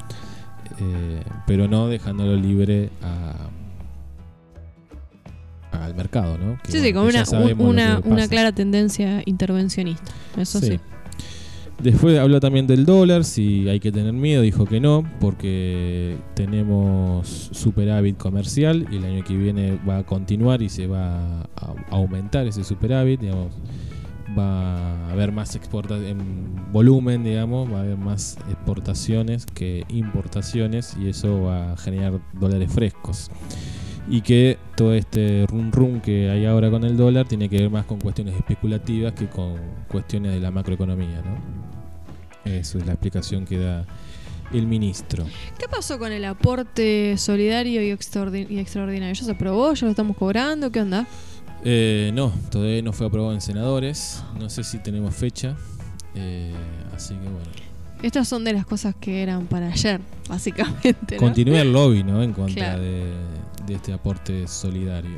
eh, 0.80 1.24
pero 1.46 1.68
no 1.68 1.88
dejándolo 1.88 2.36
libre 2.36 2.90
a, 3.04 3.50
al 5.84 5.96
mercado, 5.96 6.38
¿no? 6.38 6.58
Que, 6.64 6.72
Sí, 6.72 6.80
sí, 6.80 6.94
con 6.94 7.06
una, 7.06 7.24
una, 7.60 8.02
una 8.04 8.28
clara 8.28 8.52
tendencia 8.52 9.22
intervencionista. 9.26 10.12
Eso 10.38 10.60
sí. 10.60 10.80
Después 11.82 12.18
habló 12.18 12.40
también 12.40 12.66
del 12.66 12.86
dólar, 12.86 13.24
si 13.24 13.70
hay 13.70 13.80
que 13.80 13.92
tener 13.92 14.12
miedo, 14.12 14.42
dijo 14.42 14.66
que 14.66 14.80
no, 14.80 15.04
porque 15.20 16.18
tenemos 16.34 17.50
superávit 17.52 18.18
comercial 18.18 18.88
y 18.92 18.96
el 18.96 19.06
año 19.06 19.24
que 19.24 19.38
viene 19.38 19.80
va 19.88 20.00
a 20.00 20.04
continuar 20.04 20.64
y 20.64 20.70
se 20.70 20.88
va 20.88 21.42
a 21.42 21.76
aumentar 21.92 22.48
ese 22.48 22.64
superávit, 22.64 23.22
digamos, 23.22 23.52
va 24.38 25.08
a 25.08 25.12
haber 25.12 25.32
más 25.32 25.56
exporta 25.56 25.98
en 25.98 26.72
volumen, 26.72 27.24
digamos, 27.24 27.72
va 27.72 27.78
a 27.78 27.82
haber 27.82 27.98
más 27.98 28.38
exportaciones 28.50 29.46
que 29.46 29.86
importaciones 29.90 30.98
y 31.00 31.10
eso 31.10 31.44
va 31.44 31.74
a 31.74 31.78
generar 31.78 32.20
dólares 32.34 32.72
frescos. 32.72 33.30
Y 34.10 34.22
que 34.22 34.58
todo 34.76 34.94
este 34.94 35.46
rum 35.48 35.70
rum 35.72 36.00
que 36.00 36.30
hay 36.30 36.46
ahora 36.46 36.70
con 36.70 36.84
el 36.86 36.96
dólar 36.96 37.28
tiene 37.28 37.50
que 37.50 37.58
ver 37.58 37.70
más 37.70 37.86
con 37.86 38.00
cuestiones 38.00 38.36
especulativas 38.36 39.12
que 39.14 39.28
con 39.28 39.56
cuestiones 39.90 40.34
de 40.34 40.40
la 40.40 40.50
macroeconomía, 40.52 41.22
¿no? 41.24 42.50
Eso 42.50 42.78
es 42.78 42.86
la 42.86 42.94
explicación 42.94 43.46
que 43.46 43.58
da 43.60 43.86
el 44.54 44.66
ministro. 44.66 45.26
¿Qué 45.60 45.68
pasó 45.68 46.00
con 46.00 46.14
el 46.14 46.24
aporte 46.24 47.18
solidario 47.18 47.82
y, 47.82 47.92
extraordi- 47.92 48.50
y 48.50 48.60
extraordinario? 48.60 49.14
¿Ya 49.14 49.24
se 49.26 49.32
aprobó? 49.32 49.74
¿Ya 49.74 49.86
lo 49.86 49.92
estamos 49.92 50.16
cobrando? 50.16 50.72
¿Qué 50.72 50.80
onda? 50.80 51.06
Eh, 51.66 52.12
no, 52.14 52.32
todavía 52.50 52.82
no 52.82 52.94
fue 52.94 53.08
aprobado 53.08 53.34
en 53.34 53.42
senadores. 53.42 54.24
No 54.40 54.50
sé 54.50 54.64
si 54.64 54.78
tenemos 54.80 55.14
fecha. 55.16 55.58
Eh, 56.16 56.54
así 56.96 57.14
que 57.16 57.20
bueno. 57.28 57.40
Estas 58.04 58.28
son 58.30 58.46
de 58.46 58.54
las 58.54 58.66
cosas 58.66 58.96
que 58.96 59.22
eran 59.24 59.48
para 59.48 59.68
ayer, 59.68 60.00
básicamente. 60.30 61.16
¿no? 61.16 61.18
Continúa 61.22 61.60
el 61.62 61.74
lobby, 61.74 62.04
¿no? 62.04 62.24
En 62.24 62.32
contra 62.32 62.54
Claro. 62.76 62.82
de, 62.84 63.12
de 63.68 63.76
este 63.76 63.94
aporte 63.94 64.48
solidario. 64.48 65.18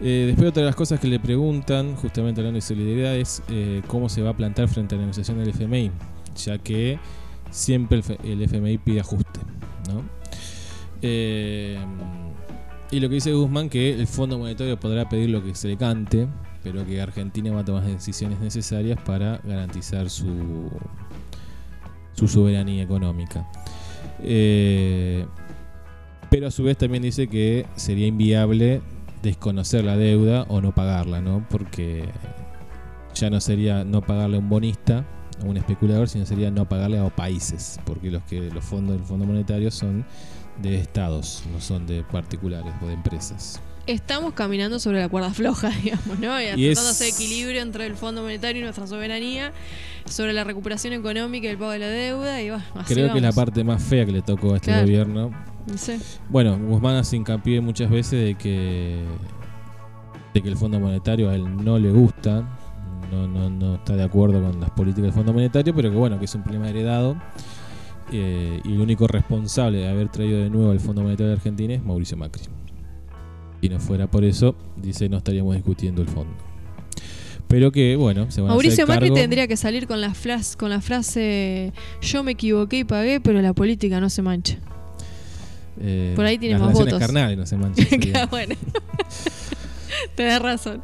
Eh, 0.00 0.24
después 0.26 0.48
otra 0.48 0.62
de 0.62 0.66
las 0.66 0.76
cosas 0.76 0.98
que 0.98 1.08
le 1.08 1.20
preguntan, 1.20 1.94
justamente 1.96 2.40
hablando 2.40 2.56
de 2.56 2.62
solidaridad, 2.62 3.16
es 3.16 3.42
eh, 3.48 3.82
cómo 3.86 4.08
se 4.08 4.22
va 4.22 4.30
a 4.30 4.36
plantar 4.36 4.68
frente 4.68 4.94
a 4.94 4.98
la 4.98 5.02
negociación 5.02 5.38
del 5.38 5.50
FMI, 5.50 5.90
ya 6.36 6.58
que 6.58 6.98
siempre 7.50 8.02
el, 8.24 8.42
FMI 8.42 8.78
pide 8.78 9.00
ajuste, 9.00 9.40
¿no? 9.88 10.02
Eh, 11.02 11.78
y 12.90 13.00
lo 13.00 13.08
que 13.08 13.16
dice 13.16 13.32
Guzmán 13.32 13.68
que 13.68 13.92
el 13.92 14.06
Fondo 14.06 14.38
Monetario 14.38 14.78
podrá 14.78 15.08
pedir 15.08 15.30
lo 15.30 15.42
que 15.42 15.54
se 15.54 15.68
le 15.68 15.76
cante, 15.76 16.28
pero 16.62 16.84
que 16.86 17.00
Argentina 17.00 17.52
va 17.52 17.60
a 17.60 17.64
tomar 17.64 17.82
las 17.82 17.92
decisiones 17.92 18.40
necesarias 18.40 18.98
para 19.04 19.38
garantizar 19.44 20.08
su, 20.10 20.70
su 22.14 22.28
soberanía 22.28 22.82
económica. 22.82 23.46
Pero 26.34 26.48
a 26.48 26.50
su 26.50 26.64
vez 26.64 26.76
también 26.76 27.04
dice 27.04 27.28
que 27.28 27.64
sería 27.76 28.08
inviable 28.08 28.82
desconocer 29.22 29.84
la 29.84 29.96
deuda 29.96 30.42
o 30.48 30.60
no 30.60 30.74
pagarla, 30.74 31.20
¿no? 31.20 31.46
Porque 31.48 32.08
ya 33.14 33.30
no 33.30 33.40
sería 33.40 33.84
no 33.84 34.00
pagarle 34.00 34.38
a 34.38 34.40
un 34.40 34.48
bonista, 34.48 35.04
a 35.40 35.44
un 35.44 35.56
especulador, 35.56 36.08
sino 36.08 36.26
sería 36.26 36.50
no 36.50 36.68
pagarle 36.68 36.98
a 36.98 37.08
países, 37.08 37.78
porque 37.84 38.10
los 38.10 38.24
que 38.24 38.50
los 38.50 38.64
fondos 38.64 38.96
del 38.96 39.04
Fondo 39.04 39.26
Monetario 39.26 39.70
son 39.70 40.04
de 40.60 40.74
estados, 40.74 41.44
no 41.52 41.60
son 41.60 41.86
de 41.86 42.02
particulares 42.02 42.74
o 42.82 42.88
de 42.88 42.94
empresas. 42.94 43.62
Estamos 43.86 44.32
caminando 44.32 44.78
sobre 44.78 45.00
la 45.00 45.08
cuerda 45.08 45.30
floja, 45.30 45.68
digamos, 45.82 46.18
¿no? 46.18 46.40
Y, 46.40 46.44
Y 46.44 46.46
tratando 46.46 46.90
es- 46.90 46.98
de 46.98 47.06
hacer 47.06 47.08
equilibrio 47.08 47.60
entre 47.60 47.86
el 47.86 47.96
Fondo 47.96 48.22
Monetario 48.22 48.60
y 48.60 48.64
nuestra 48.64 48.86
soberanía, 48.86 49.52
sobre 50.08 50.32
la 50.32 50.44
recuperación 50.44 50.92
económica 50.94 51.46
y 51.46 51.50
el 51.50 51.58
pago 51.58 51.70
de 51.72 51.78
la 51.80 51.88
deuda, 51.88 52.40
y 52.42 52.50
bueno, 52.50 52.64
así 52.76 52.94
Creo 52.94 53.10
que 53.12 53.18
es 53.18 53.22
la 53.22 53.32
parte 53.32 53.62
más 53.64 53.82
fea 53.82 54.04
que 54.06 54.12
le 54.12 54.22
tocó 54.22 54.52
a 54.54 54.56
este 54.56 54.66
Claro. 54.68 54.82
gobierno. 54.82 55.30
Sí. 55.76 55.98
Bueno, 56.28 56.58
Guzmán 56.58 56.96
hace 56.96 57.16
hincapié 57.16 57.60
muchas 57.60 57.90
veces 57.90 58.22
de 58.24 58.34
que 58.34 59.02
de 60.34 60.42
que 60.42 60.48
el 60.48 60.56
Fondo 60.56 60.80
Monetario 60.80 61.30
a 61.30 61.34
él 61.36 61.64
no 61.64 61.78
le 61.78 61.90
gusta, 61.92 62.42
no, 63.12 63.28
no, 63.28 63.48
no 63.48 63.76
está 63.76 63.94
de 63.94 64.02
acuerdo 64.02 64.42
con 64.42 64.60
las 64.60 64.70
políticas 64.70 65.04
del 65.04 65.12
Fondo 65.12 65.32
Monetario, 65.32 65.72
pero 65.74 65.90
que 65.90 65.96
bueno, 65.96 66.18
que 66.18 66.24
es 66.24 66.34
un 66.34 66.42
problema 66.42 66.68
heredado 66.68 67.16
eh, 68.12 68.60
y 68.64 68.72
el 68.74 68.80
único 68.80 69.06
responsable 69.06 69.78
de 69.78 69.88
haber 69.88 70.08
traído 70.08 70.40
de 70.40 70.50
nuevo 70.50 70.72
el 70.72 70.80
Fondo 70.80 71.02
Monetario 71.02 71.28
de 71.28 71.34
Argentina 71.34 71.74
es 71.74 71.82
Mauricio 71.84 72.16
Macri. 72.16 72.42
Si 73.64 73.70
no 73.70 73.80
fuera 73.80 74.06
por 74.10 74.24
eso, 74.24 74.54
dice, 74.76 75.08
no 75.08 75.16
estaríamos 75.16 75.54
discutiendo 75.54 76.02
el 76.02 76.08
fondo. 76.08 76.34
Pero 77.48 77.72
que, 77.72 77.96
bueno, 77.96 78.30
se 78.30 78.42
van 78.42 78.50
a 78.50 78.52
Mauricio 78.52 78.84
hacer 78.84 78.88
Macri 78.88 79.08
cargo. 79.08 79.14
tendría 79.22 79.46
que 79.48 79.56
salir 79.56 79.86
con 79.86 80.02
la, 80.02 80.10
flas- 80.12 80.54
con 80.54 80.68
la 80.68 80.82
frase 80.82 81.72
yo 82.02 82.22
me 82.22 82.32
equivoqué 82.32 82.80
y 82.80 82.84
pagué, 82.84 83.20
pero 83.22 83.40
la 83.40 83.54
política 83.54 84.00
no 84.00 84.10
se 84.10 84.20
mancha. 84.20 84.58
eh, 85.80 86.12
por 86.14 86.26
ahí 86.26 86.36
tiene 86.36 86.58
las 86.58 86.62
más 86.68 86.74
votos. 86.74 86.98
carnales 86.98 87.38
no 87.38 87.46
se 87.46 87.56
manchan, 87.56 87.86
bueno. 88.30 88.54
Tenés 90.14 90.42
razón. 90.42 90.82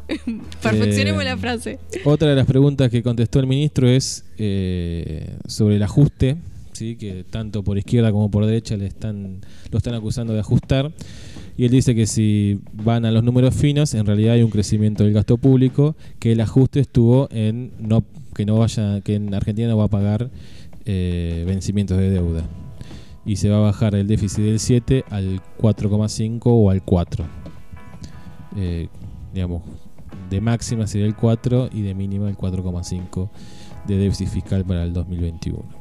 Perfeccionemos 0.63 1.21
Eh, 1.21 1.25
la 1.27 1.37
frase. 1.37 1.79
Otra 2.07 2.31
de 2.31 2.35
las 2.37 2.47
preguntas 2.47 2.89
que 2.91 3.03
contestó 3.03 3.41
el 3.41 3.47
ministro 3.47 3.89
es 3.91 4.25
eh, 4.39 5.37
sobre 5.47 5.77
el 5.77 5.83
ajuste, 5.83 6.39
¿sí? 6.73 6.97
que 6.97 7.25
tanto 7.29 7.63
por 7.63 7.77
izquierda 7.77 8.11
como 8.11 8.31
por 8.31 8.47
derecha 8.47 8.79
le 8.79 8.87
están, 8.87 9.41
lo 9.71 9.77
están 9.77 9.93
acusando 9.95 10.33
de 10.33 10.41
ajustar. 10.41 10.91
Y 11.61 11.67
él 11.67 11.73
dice 11.73 11.95
que 11.95 12.07
si 12.07 12.59
van 12.73 13.05
a 13.05 13.11
los 13.11 13.23
números 13.23 13.55
finos, 13.55 13.93
en 13.93 14.07
realidad 14.07 14.33
hay 14.33 14.43
un 14.43 14.49
crecimiento 14.49 15.05
del 15.05 15.13
gasto 15.13 15.37
público, 15.37 15.95
que 16.19 16.33
el 16.33 16.41
ajuste 16.41 16.81
estuvo 16.81 17.29
en 17.31 17.73
no 17.79 18.03
que 18.35 18.47
no 18.47 18.57
vaya, 18.57 19.03
que 19.03 19.17
en 19.17 19.35
Argentina 19.35 19.69
no 19.69 19.77
va 19.77 19.85
a 19.85 19.89
pagar 19.89 20.31
eh, 20.87 21.45
vencimientos 21.47 21.99
de 21.99 22.09
deuda. 22.09 22.45
Y 23.27 23.37
se 23.37 23.51
va 23.51 23.59
a 23.59 23.61
bajar 23.61 23.95
el 23.95 24.07
déficit 24.07 24.43
del 24.43 24.59
7 24.59 25.05
al 25.11 25.43
4,5 25.59 26.41
o 26.45 26.71
al 26.71 26.83
4. 26.83 27.27
Eh, 28.57 28.89
digamos, 29.35 29.63
de 30.31 30.41
máxima 30.41 30.87
sería 30.87 31.07
el 31.07 31.15
4 31.15 31.69
y 31.75 31.83
de 31.83 31.95
mínima 31.95 32.31
el 32.31 32.39
4,5 32.39 33.29
de 33.87 33.99
déficit 33.99 34.29
fiscal 34.29 34.65
para 34.65 34.85
el 34.85 34.95
2021. 34.95 35.80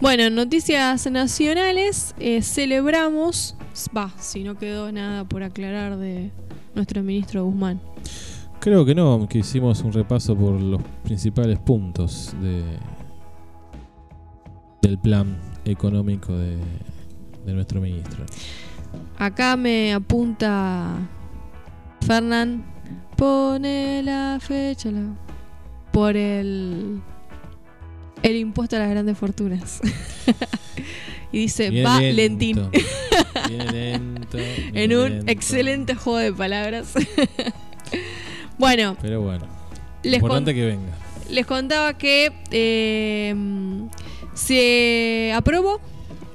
Bueno, 0.00 0.24
en 0.24 0.34
noticias 0.34 1.10
nacionales, 1.10 2.14
eh, 2.18 2.42
celebramos, 2.42 3.56
va, 3.96 4.10
si 4.18 4.44
no 4.44 4.56
quedó 4.56 4.92
nada 4.92 5.24
por 5.24 5.42
aclarar 5.42 5.96
de 5.96 6.30
nuestro 6.74 7.02
ministro 7.02 7.44
Guzmán. 7.44 7.80
Creo 8.60 8.84
que 8.84 8.94
no, 8.94 9.26
que 9.28 9.38
hicimos 9.38 9.80
un 9.82 9.92
repaso 9.92 10.36
por 10.36 10.60
los 10.60 10.82
principales 11.04 11.58
puntos 11.58 12.34
de 12.42 12.62
del 14.82 14.98
plan 14.98 15.36
económico 15.64 16.32
de, 16.36 16.56
de 17.44 17.52
nuestro 17.54 17.80
ministro. 17.80 18.24
Acá 19.18 19.56
me 19.56 19.92
apunta 19.92 20.94
Fernán, 22.06 22.64
pone 23.16 24.02
la 24.04 24.38
fecha 24.40 24.90
la- 24.92 25.14
por 25.92 26.16
el 26.16 27.00
el 28.30 28.36
impuesto 28.36 28.76
a 28.76 28.80
las 28.80 28.90
grandes 28.90 29.16
fortunas. 29.16 29.80
y 31.32 31.38
dice, 31.38 31.70
Viene 31.70 31.88
va 31.88 32.00
lento, 32.00 32.16
lentín. 32.16 32.70
Viene 33.48 33.72
lento. 33.72 34.38
en 34.74 34.96
un 34.96 35.10
lento. 35.10 35.32
excelente 35.32 35.94
juego 35.94 36.18
de 36.18 36.32
palabras. 36.32 36.92
bueno, 38.58 38.96
Pero 39.00 39.20
bueno, 39.22 39.46
les, 40.02 40.14
importante 40.14 40.52
con- 40.52 40.60
que 40.60 40.66
venga. 40.66 40.92
les 41.30 41.46
contaba 41.46 41.96
que 41.96 42.32
eh, 42.50 43.34
se 44.34 45.32
aprobó 45.34 45.80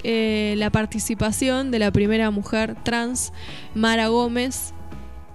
eh, 0.04 0.56
la 0.58 0.70
participación 0.70 1.72
de 1.72 1.80
la 1.80 1.92
primera 1.92 2.32
mujer 2.32 2.76
trans, 2.84 3.34
Mara 3.76 4.08
Gómez, 4.08 4.74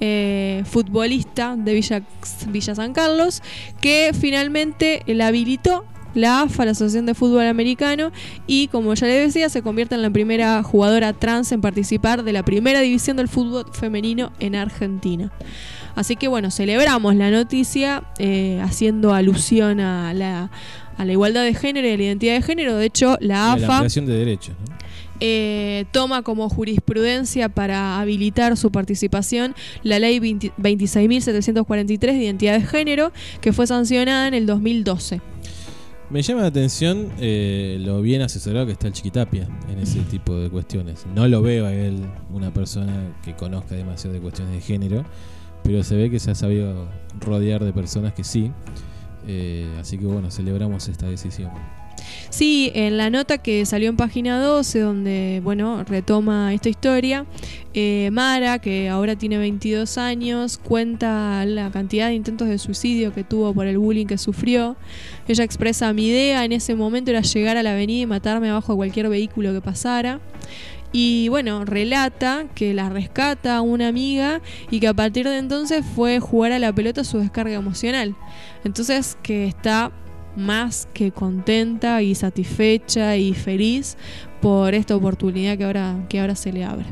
eh, 0.01 0.63
futbolista 0.67 1.55
de 1.57 1.75
Villa, 1.75 2.03
Villa 2.49 2.75
San 2.75 2.93
Carlos, 2.93 3.43
que 3.81 4.13
finalmente 4.19 5.03
la 5.07 5.29
habilitó 5.29 5.85
la 6.17 6.43
AFA, 6.43 6.65
la 6.65 6.73
Asociación 6.73 7.07
de 7.07 7.15
Fútbol 7.15 7.47
Americano, 7.47 8.13
y 8.47 8.69
como 8.69 8.95
ya 8.95 9.07
les 9.07 9.27
decía, 9.27 9.49
se 9.49 9.63
convierte 9.63 9.95
en 9.95 10.03
la 10.03 10.11
primera 10.11 10.63
jugadora 10.63 11.13
trans 11.13 11.53
en 11.53 11.61
participar 11.61 12.25
de 12.25 12.33
la 12.33 12.45
primera 12.45 12.81
división 12.81 13.17
del 13.17 13.29
fútbol 13.29 13.67
femenino 13.73 14.33
en 14.41 14.55
Argentina. 14.55 15.33
Así 15.95 16.17
que 16.17 16.29
bueno, 16.29 16.51
celebramos 16.51 17.15
la 17.15 17.31
noticia 17.31 18.05
eh, 18.19 18.61
haciendo 18.63 19.15
alusión 19.15 19.81
a 19.81 20.13
la, 20.13 20.51
a 20.99 21.05
la 21.05 21.13
igualdad 21.13 21.45
de 21.45 21.55
género 21.55 21.89
y 21.89 21.93
a 21.93 21.97
la 21.97 22.03
identidad 22.03 22.35
de 22.35 22.43
género. 22.43 22.77
De 22.77 22.87
hecho, 22.87 23.17
la 23.21 23.53
AFA 23.53 23.77
ampliación 23.77 24.07
de 24.07 24.15
derechos, 24.15 24.55
¿no? 24.69 24.77
eh, 25.21 25.87
toma 25.93 26.23
como 26.23 26.49
jurisprudencia 26.49 27.49
para 27.49 28.01
habilitar 28.01 28.57
su 28.57 28.71
participación 28.71 29.55
la 29.83 29.99
ley 29.99 30.19
20 30.19 30.53
26.743 30.59 31.99
de 31.99 32.25
identidad 32.25 32.59
de 32.59 32.67
género, 32.67 33.13
que 33.41 33.53
fue 33.53 33.67
sancionada 33.67 34.29
en 34.29 34.35
el 34.35 34.47
2012. 34.47 35.21
Me 36.09 36.23
llama 36.23 36.43
la 36.43 36.47
atención 36.47 37.11
eh, 37.19 37.79
lo 37.81 38.01
bien 38.01 38.23
asesorado 38.23 38.65
que 38.67 38.73
está 38.73 38.87
el 38.87 38.93
Chiquitapia 38.93 39.49
en 39.69 39.81
ese 39.81 40.01
tipo 40.03 40.37
de 40.37 40.49
cuestiones. 40.49 41.05
No 41.13 41.27
lo 41.27 41.43
veo 41.43 41.67
a 41.67 41.73
él 41.75 42.01
una 42.31 42.55
persona 42.55 43.13
que 43.25 43.35
conozca 43.35 43.75
demasiado 43.75 44.15
de 44.15 44.21
cuestiones 44.21 44.55
de 44.55 44.61
género, 44.61 45.05
pero 45.65 45.83
se 45.83 45.97
ve 45.97 46.09
que 46.09 46.21
se 46.21 46.31
ha 46.31 46.37
sabido 46.37 46.89
rodear 47.19 47.65
de 47.65 47.73
personas 47.73 48.13
que 48.13 48.23
sí. 48.23 48.53
Eh, 49.27 49.67
así 49.81 49.99
que 49.99 50.07
bueno, 50.07 50.31
celebramos 50.31 50.87
esta 50.87 51.07
decisión. 51.09 51.51
Sí, 52.31 52.71
en 52.75 52.97
la 52.97 53.09
nota 53.11 53.39
que 53.39 53.65
salió 53.67 53.89
en 53.89 53.97
página 53.97 54.41
12, 54.41 54.81
donde, 54.81 55.41
bueno, 55.45 55.85
retoma 55.85 56.53
esta 56.53 56.69
historia, 56.69 57.25
eh, 57.73 58.11
Mara, 58.13 58.59
que 58.59 58.89
ahora 58.89 59.17
tiene 59.17 59.39
22 59.39 59.97
años, 59.99 60.59
cuenta 60.59 61.45
la 61.47 61.71
cantidad 61.71 62.09
de 62.09 62.15
intentos 62.15 62.49
de 62.49 62.59
suicidio 62.59 63.13
que 63.13 63.23
tuvo 63.23 63.55
por 63.55 63.67
el 63.67 63.79
bullying 63.79 64.07
que 64.07 64.19
sufrió. 64.19 64.77
Ella 65.29 65.45
expresa 65.45 65.93
mi 65.93 66.09
idea 66.09 66.45
en 66.45 66.53
ese 66.53 66.75
momento 66.75 67.11
era 67.11 67.21
llegar 67.21 67.57
a 67.57 67.63
la 67.63 67.73
avenida 67.73 68.03
y 68.03 68.07
matarme 68.07 68.51
abajo 68.51 68.73
de 68.73 68.77
cualquier 68.77 69.09
vehículo 69.09 69.53
que 69.53 69.61
pasara. 69.61 70.21
Y 70.93 71.29
bueno, 71.29 71.65
relata 71.65 72.47
que 72.55 72.73
la 72.73 72.89
rescata 72.89 73.61
una 73.61 73.89
amiga 73.89 74.41
y 74.71 74.81
que 74.81 74.89
a 74.89 74.95
partir 74.95 75.29
de 75.29 75.37
entonces 75.39 75.85
fue 75.95 76.21
jugar 76.21 76.53
a 76.53 76.59
la 76.59 76.73
pelota 76.73 77.05
su 77.05 77.19
descarga 77.19 77.55
emocional. 77.55 78.17
Entonces 78.65 79.19
que 79.23 79.47
está 79.47 79.93
más 80.37 80.89
que 80.93 81.13
contenta 81.13 82.03
y 82.03 82.15
satisfecha 82.15 83.17
y 83.17 83.35
feliz 83.35 83.97
por 84.41 84.75
esta 84.75 84.95
oportunidad 84.95 85.57
que 85.57 85.65
ahora, 85.65 86.05
que 86.09 86.21
ahora 86.21 86.35
se 86.35 86.53
le 86.53 86.65
abre. 86.65 86.87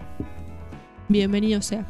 Bienvenido 1.09 1.61
sea. 1.62 1.86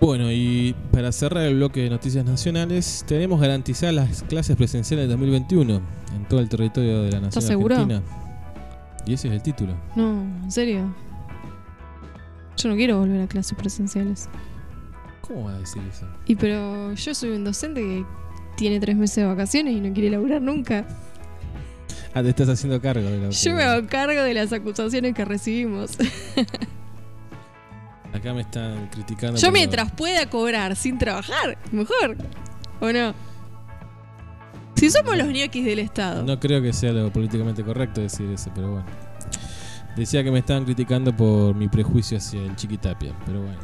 Bueno, 0.00 0.32
y 0.32 0.74
para 0.92 1.12
cerrar 1.12 1.44
el 1.44 1.56
bloque 1.56 1.82
de 1.82 1.90
noticias 1.90 2.24
nacionales, 2.24 3.04
tenemos 3.06 3.40
garantizadas 3.40 3.94
las 3.94 4.22
clases 4.22 4.56
presenciales 4.56 5.04
de 5.06 5.10
2021 5.10 5.80
en 6.16 6.24
todo 6.28 6.40
el 6.40 6.48
territorio 6.48 7.02
de 7.02 7.10
la 7.12 7.20
nación 7.20 7.28
¿Estás 7.28 7.46
seguro? 7.46 7.74
argentina. 7.74 8.02
Y 9.06 9.12
ese 9.12 9.28
es 9.28 9.34
el 9.34 9.42
título. 9.42 9.74
No, 9.96 10.22
en 10.42 10.50
serio. 10.50 10.94
Yo 12.56 12.68
no 12.68 12.76
quiero 12.76 12.98
volver 12.98 13.20
a 13.22 13.26
clases 13.26 13.56
presenciales. 13.58 14.28
¿Cómo 15.20 15.44
va 15.44 15.54
a 15.54 15.58
decir 15.58 15.82
eso? 15.90 16.06
Y 16.26 16.34
pero 16.34 16.92
yo 16.94 17.14
soy 17.14 17.30
un 17.30 17.44
docente 17.44 17.80
que 17.80 18.04
tiene 18.60 18.78
tres 18.78 18.94
meses 18.94 19.16
de 19.16 19.24
vacaciones 19.24 19.74
y 19.74 19.80
no 19.80 19.90
quiere 19.94 20.10
laburar 20.10 20.42
nunca. 20.42 20.86
Ah, 22.12 22.22
te 22.22 22.28
estás 22.28 22.46
haciendo 22.50 22.78
cargo 22.78 23.08
de 23.08 23.18
la 23.18 23.30
Yo 23.30 23.54
me 23.54 23.62
hago 23.62 23.88
cargo 23.88 24.22
de 24.22 24.34
las 24.34 24.52
acusaciones 24.52 25.14
que 25.14 25.24
recibimos. 25.24 25.92
Acá 28.12 28.34
me 28.34 28.42
están 28.42 28.88
criticando. 28.88 29.38
Yo 29.38 29.50
mientras 29.50 29.90
pueda 29.92 30.28
cobrar 30.28 30.76
sin 30.76 30.98
trabajar, 30.98 31.56
mejor. 31.72 32.18
¿O 32.80 32.92
no? 32.92 33.14
Si 34.74 34.90
somos 34.90 35.16
los 35.16 35.28
ñoquis 35.28 35.64
del 35.64 35.78
Estado. 35.78 36.22
No 36.22 36.38
creo 36.38 36.60
que 36.60 36.74
sea 36.74 36.92
lo 36.92 37.10
políticamente 37.10 37.64
correcto 37.64 38.02
decir 38.02 38.30
eso, 38.30 38.50
pero 38.54 38.72
bueno. 38.72 38.86
Decía 39.96 40.22
que 40.22 40.30
me 40.30 40.40
estaban 40.40 40.66
criticando 40.66 41.16
por 41.16 41.54
mi 41.54 41.68
prejuicio 41.68 42.18
hacia 42.18 42.42
el 42.42 42.56
Chiquitapia, 42.56 43.14
pero 43.24 43.40
bueno. 43.40 43.60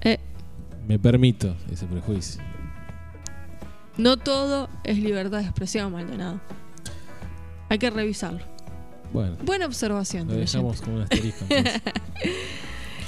Eh. 0.00 0.18
Me 0.88 0.98
permito 0.98 1.54
ese 1.70 1.86
prejuicio. 1.86 2.42
No 3.98 4.16
todo 4.16 4.68
es 4.84 4.98
libertad 4.98 5.38
de 5.38 5.44
expresión, 5.44 5.92
Maldonado. 5.92 6.40
Hay 7.68 7.78
que 7.78 7.90
revisarlo. 7.90 8.40
Bueno, 9.12 9.36
Buena 9.44 9.66
observación. 9.66 10.28
lo 10.28 10.34
dejamos 10.34 10.80
con 10.80 10.94
un 10.94 11.02
asterisco. 11.02 11.44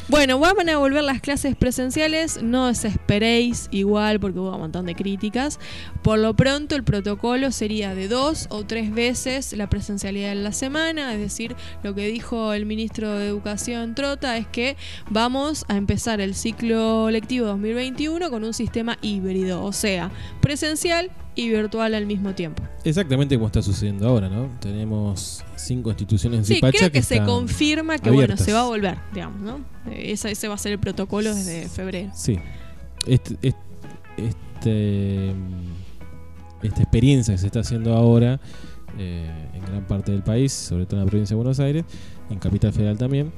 Bueno, 0.07 0.38
van 0.38 0.68
a 0.68 0.76
volver 0.76 1.02
las 1.02 1.22
clases 1.22 1.57
presenciales, 1.57 2.42
no 2.42 2.66
desesperéis 2.66 3.68
igual 3.70 4.20
porque 4.20 4.38
hubo 4.38 4.52
un 4.52 4.61
montón 4.61 4.84
de 4.84 4.94
críticas. 4.94 5.59
Por 6.02 6.18
lo 6.18 6.34
pronto 6.34 6.76
el 6.76 6.84
protocolo 6.84 7.50
sería 7.50 7.94
de 7.94 8.07
dos 8.07 8.46
o 8.50 8.64
tres 8.64 8.92
veces 8.92 9.55
la 9.55 9.70
presencialidad 9.70 10.32
en 10.32 10.44
la 10.44 10.52
semana, 10.52 11.14
es 11.14 11.20
decir, 11.20 11.57
lo 11.82 11.94
que 11.94 12.07
dijo 12.07 12.52
el 12.52 12.66
ministro 12.66 13.18
de 13.18 13.26
Educación 13.26 13.94
Trota 13.94 14.36
es 14.36 14.46
que 14.46 14.76
vamos 15.09 15.64
a 15.68 15.76
empezar 15.78 16.20
el 16.20 16.34
ciclo 16.34 17.11
lectivo 17.11 17.46
2021 17.46 18.28
con 18.28 18.44
un 18.44 18.52
sistema 18.52 18.98
híbrido, 19.00 19.64
o 19.64 19.72
sea, 19.72 20.11
presencial 20.42 21.11
y 21.35 21.49
virtual 21.49 21.95
al 21.95 22.07
mismo 22.07 22.35
tiempo. 22.35 22.62
Exactamente 22.85 23.35
como 23.37 23.47
está 23.47 23.62
sucediendo 23.62 24.09
ahora, 24.09 24.28
¿no? 24.28 24.49
Tenemos 24.61 25.45
cinco 25.57 25.91
instituciones 25.91 26.41
en 26.41 26.45
Sí, 26.45 26.55
Zipacha 26.57 26.78
creo 26.78 26.93
que, 26.93 27.03
se 27.03 27.22
confirma 27.22 27.99
que 27.99 28.11
bueno, 28.11 28.37
se 28.37 28.53
va 28.53 28.61
a 28.61 28.66
volver, 28.66 28.99
digamos, 29.12 29.41
¿no? 29.41 29.61
Ese, 29.91 30.30
ese 30.30 30.49
va 30.49 30.55
a 30.55 30.59
ser 30.59 30.72
el 30.72 30.78
protocolo 30.78 31.35
desde 31.35 31.68
febrero. 31.68 32.11
Sí. 32.14 32.39
Este, 33.07 33.37
este, 33.43 33.59
este, 34.16 35.35
esta 36.62 36.82
experiencia 36.82 37.35
que 37.35 37.39
se 37.39 37.47
está 37.47 37.61
haciendo 37.61 37.95
ahora 37.95 38.41
eh, 38.99 39.51
en 39.55 39.64
gran 39.64 39.87
parte 39.87 40.12
del 40.12 40.22
país, 40.22 40.53
sobre 40.53 40.87
todo 40.87 41.01
en 41.01 41.07
la 41.07 41.11
provincia 41.11 41.35
de 41.35 41.37
Buenos 41.37 41.61
Aires, 41.61 41.85
en 42.30 42.39
Capital 42.39 42.72
Federal 42.72 42.97
también, 42.97 43.32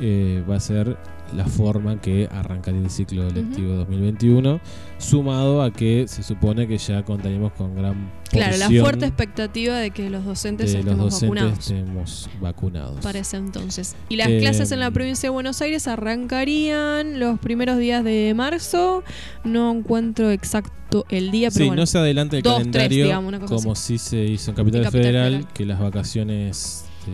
eh, 0.00 0.42
va 0.48 0.56
a 0.56 0.60
ser 0.60 0.96
la 1.34 1.44
forma 1.44 1.94
en 1.94 1.98
que 1.98 2.28
arrancaría 2.30 2.80
el 2.80 2.88
ciclo 2.90 3.28
lectivo 3.28 3.72
2021, 3.74 4.60
sumado 4.98 5.60
a 5.62 5.72
que 5.72 6.06
se 6.06 6.22
supone 6.22 6.68
que 6.68 6.78
ya 6.78 7.04
contaríamos 7.04 7.52
con 7.54 7.74
gran 7.74 8.12
Claro, 8.30 8.56
la 8.58 8.68
fuerte 8.68 9.06
expectativa 9.06 9.76
de 9.76 9.90
que 9.90 10.08
los 10.08 10.24
docentes 10.24 10.72
de 10.72 10.78
los 10.78 10.86
estemos 10.86 11.10
docentes 11.10 11.28
vacunados 11.30 11.58
estemos 11.58 12.30
vacunados. 12.40 13.00
para 13.00 13.18
ese 13.18 13.38
entonces. 13.38 13.96
Y 14.08 14.16
las 14.16 14.28
Eh, 14.28 14.38
clases 14.38 14.70
en 14.70 14.78
la 14.80 14.90
provincia 14.92 15.28
de 15.28 15.32
Buenos 15.32 15.60
Aires 15.62 15.88
arrancarían 15.88 17.18
los 17.18 17.38
primeros 17.40 17.78
días 17.78 18.04
de 18.04 18.32
marzo. 18.36 19.02
No 19.42 19.72
encuentro 19.72 20.30
exacto 20.30 21.06
el 21.08 21.30
día, 21.32 21.48
pero 21.50 21.64
Sí, 21.64 21.68
bueno. 21.68 21.82
no 21.82 21.86
se 21.86 21.98
adelanta 21.98 22.36
el 22.36 22.42
dos, 22.42 22.58
tres, 22.58 22.66
calendario 22.72 23.04
digamos, 23.04 23.34
como 23.50 23.72
así. 23.72 23.98
si 23.98 24.10
se 24.10 24.24
hizo 24.24 24.50
en 24.52 24.56
Capital, 24.56 24.90
Federal, 24.92 25.32
Federal. 25.32 25.52
que 25.54 25.66
las 25.66 25.80
vacaciones 25.80 26.84
de, 27.06 27.12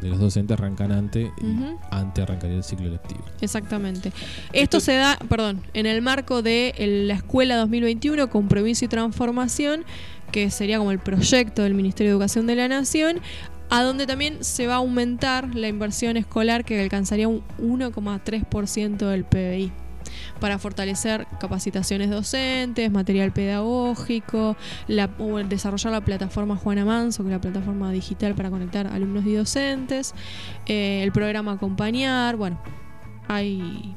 de 0.00 0.08
los 0.08 0.18
docentes 0.18 0.58
arrancan 0.58 0.92
antes 0.92 1.30
y 1.40 1.56
antes 1.90 2.22
arrancaría 2.22 2.56
el 2.56 2.64
ciclo 2.64 2.88
lectivo. 2.88 3.24
Exactamente. 3.40 4.12
Esto 4.52 4.80
se 4.80 4.94
da, 4.94 5.18
perdón, 5.28 5.62
en 5.74 5.86
el 5.86 6.02
marco 6.02 6.42
de 6.42 6.74
la 7.06 7.14
Escuela 7.14 7.56
2021, 7.56 8.30
Compromiso 8.30 8.84
y 8.84 8.88
Transformación, 8.88 9.84
que 10.32 10.50
sería 10.50 10.78
como 10.78 10.92
el 10.92 10.98
proyecto 10.98 11.62
del 11.62 11.74
Ministerio 11.74 12.12
de 12.12 12.14
Educación 12.14 12.46
de 12.46 12.54
la 12.56 12.68
Nación, 12.68 13.20
a 13.68 13.82
donde 13.82 14.06
también 14.06 14.42
se 14.42 14.66
va 14.66 14.74
a 14.74 14.78
aumentar 14.78 15.54
la 15.54 15.68
inversión 15.68 16.16
escolar 16.16 16.64
que 16.64 16.80
alcanzaría 16.80 17.28
un 17.28 17.42
1,3% 17.58 18.96
del 18.96 19.24
PBI 19.24 19.72
para 20.40 20.58
fortalecer 20.58 21.26
capacitaciones 21.38 22.10
docentes, 22.10 22.90
material 22.90 23.32
pedagógico, 23.32 24.56
la- 24.88 25.08
desarrollar 25.48 25.92
la 25.92 26.00
plataforma 26.00 26.56
Juana 26.56 26.84
Manso, 26.84 27.22
que 27.22 27.28
es 27.30 27.32
la 27.32 27.40
plataforma 27.40 27.90
digital 27.92 28.34
para 28.34 28.50
conectar 28.50 28.86
alumnos 28.86 29.24
y 29.26 29.34
docentes, 29.34 30.14
eh, 30.66 31.02
el 31.02 31.12
programa 31.12 31.52
Acompañar, 31.52 32.36
bueno, 32.36 32.60
hay... 33.28 33.94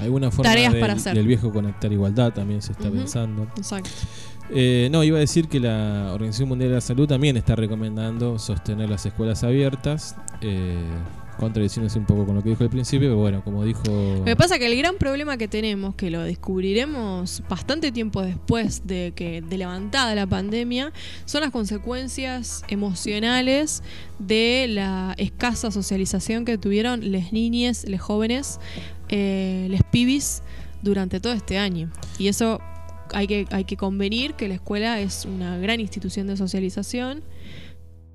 Alguna 0.00 0.30
forma 0.32 0.50
Tareas 0.50 0.72
del, 0.72 0.80
para 0.80 0.94
hacer. 0.94 1.14
del 1.14 1.26
viejo 1.26 1.52
conectar 1.52 1.92
igualdad 1.92 2.32
también 2.32 2.60
se 2.62 2.72
está 2.72 2.90
pensando. 2.90 3.44
Exacto. 3.56 3.90
Eh, 4.50 4.88
no, 4.90 5.04
iba 5.04 5.18
a 5.18 5.20
decir 5.20 5.48
que 5.48 5.60
la 5.60 6.10
Organización 6.12 6.48
Mundial 6.48 6.70
de 6.70 6.74
la 6.76 6.80
Salud 6.80 7.06
también 7.06 7.36
está 7.36 7.54
recomendando 7.54 8.38
sostener 8.40 8.90
las 8.90 9.06
escuelas 9.06 9.44
abiertas, 9.44 10.16
eh, 10.40 10.76
contradiciéndose 11.38 11.98
un 11.98 12.06
poco 12.06 12.26
con 12.26 12.36
lo 12.36 12.42
que 12.42 12.50
dijo 12.50 12.64
al 12.64 12.70
principio, 12.70 13.08
pero 13.08 13.20
bueno, 13.20 13.44
como 13.44 13.64
dijo... 13.64 13.82
Que 14.24 14.36
pasa 14.36 14.58
que 14.58 14.66
el 14.66 14.76
gran 14.76 14.96
problema 14.96 15.36
que 15.36 15.48
tenemos, 15.48 15.94
que 15.94 16.10
lo 16.10 16.22
descubriremos 16.22 17.42
bastante 17.48 17.92
tiempo 17.92 18.22
después 18.22 18.86
de 18.86 19.12
que 19.14 19.42
de 19.42 19.58
levantada 19.58 20.14
la 20.14 20.26
pandemia, 20.26 20.92
son 21.24 21.42
las 21.42 21.50
consecuencias 21.50 22.64
emocionales 22.68 23.82
de 24.18 24.66
la 24.68 25.14
escasa 25.18 25.70
socialización 25.70 26.44
que 26.44 26.58
tuvieron 26.58 27.12
las 27.12 27.32
niñas, 27.32 27.84
los 27.88 28.00
jóvenes, 28.00 28.60
eh, 29.08 29.66
les 29.70 29.82
pibis 29.84 30.42
durante 30.82 31.20
todo 31.20 31.32
este 31.32 31.58
año. 31.58 31.90
Y 32.18 32.28
eso 32.28 32.60
hay 33.12 33.26
que, 33.26 33.46
hay 33.50 33.64
que 33.64 33.76
convenir 33.76 34.34
que 34.34 34.48
la 34.48 34.54
escuela 34.54 35.00
es 35.00 35.24
una 35.24 35.58
gran 35.58 35.80
institución 35.80 36.26
de 36.26 36.36
socialización. 36.36 37.22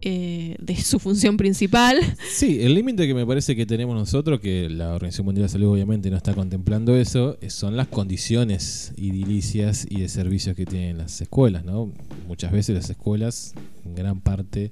Eh, 0.02 0.56
de 0.60 0.76
su 0.78 1.00
función 1.00 1.36
principal. 1.38 1.97
Sí, 2.32 2.62
el 2.62 2.74
límite 2.74 3.06
que 3.08 3.14
me 3.14 3.26
parece 3.26 3.56
que 3.56 3.66
tenemos 3.66 3.95
nosotros, 3.95 4.39
que 4.39 4.70
la 4.70 4.93
Organización 4.93 5.26
Mundial 5.26 5.43
de 5.47 5.50
Salud 5.50 5.74
obviamente 5.74 6.10
no 6.10 6.18
está 6.18 6.34
contemplando 6.34 6.95
eso, 6.95 7.38
son 7.50 7.76
las 7.76 7.88
condiciones 7.88 8.93
edilicias 8.97 9.86
y 9.89 10.02
de 10.02 10.10
servicios 10.10 10.56
que 10.56 10.66
tienen 10.66 10.97
las 10.97 11.20
escuelas, 11.22 11.66
¿no? 11.66 11.91
Muchas 12.28 12.52
veces 12.52 12.76
las 12.76 12.89
escuelas, 12.89 13.54
en 13.86 13.95
gran 13.95 14.22
parte 14.22 14.72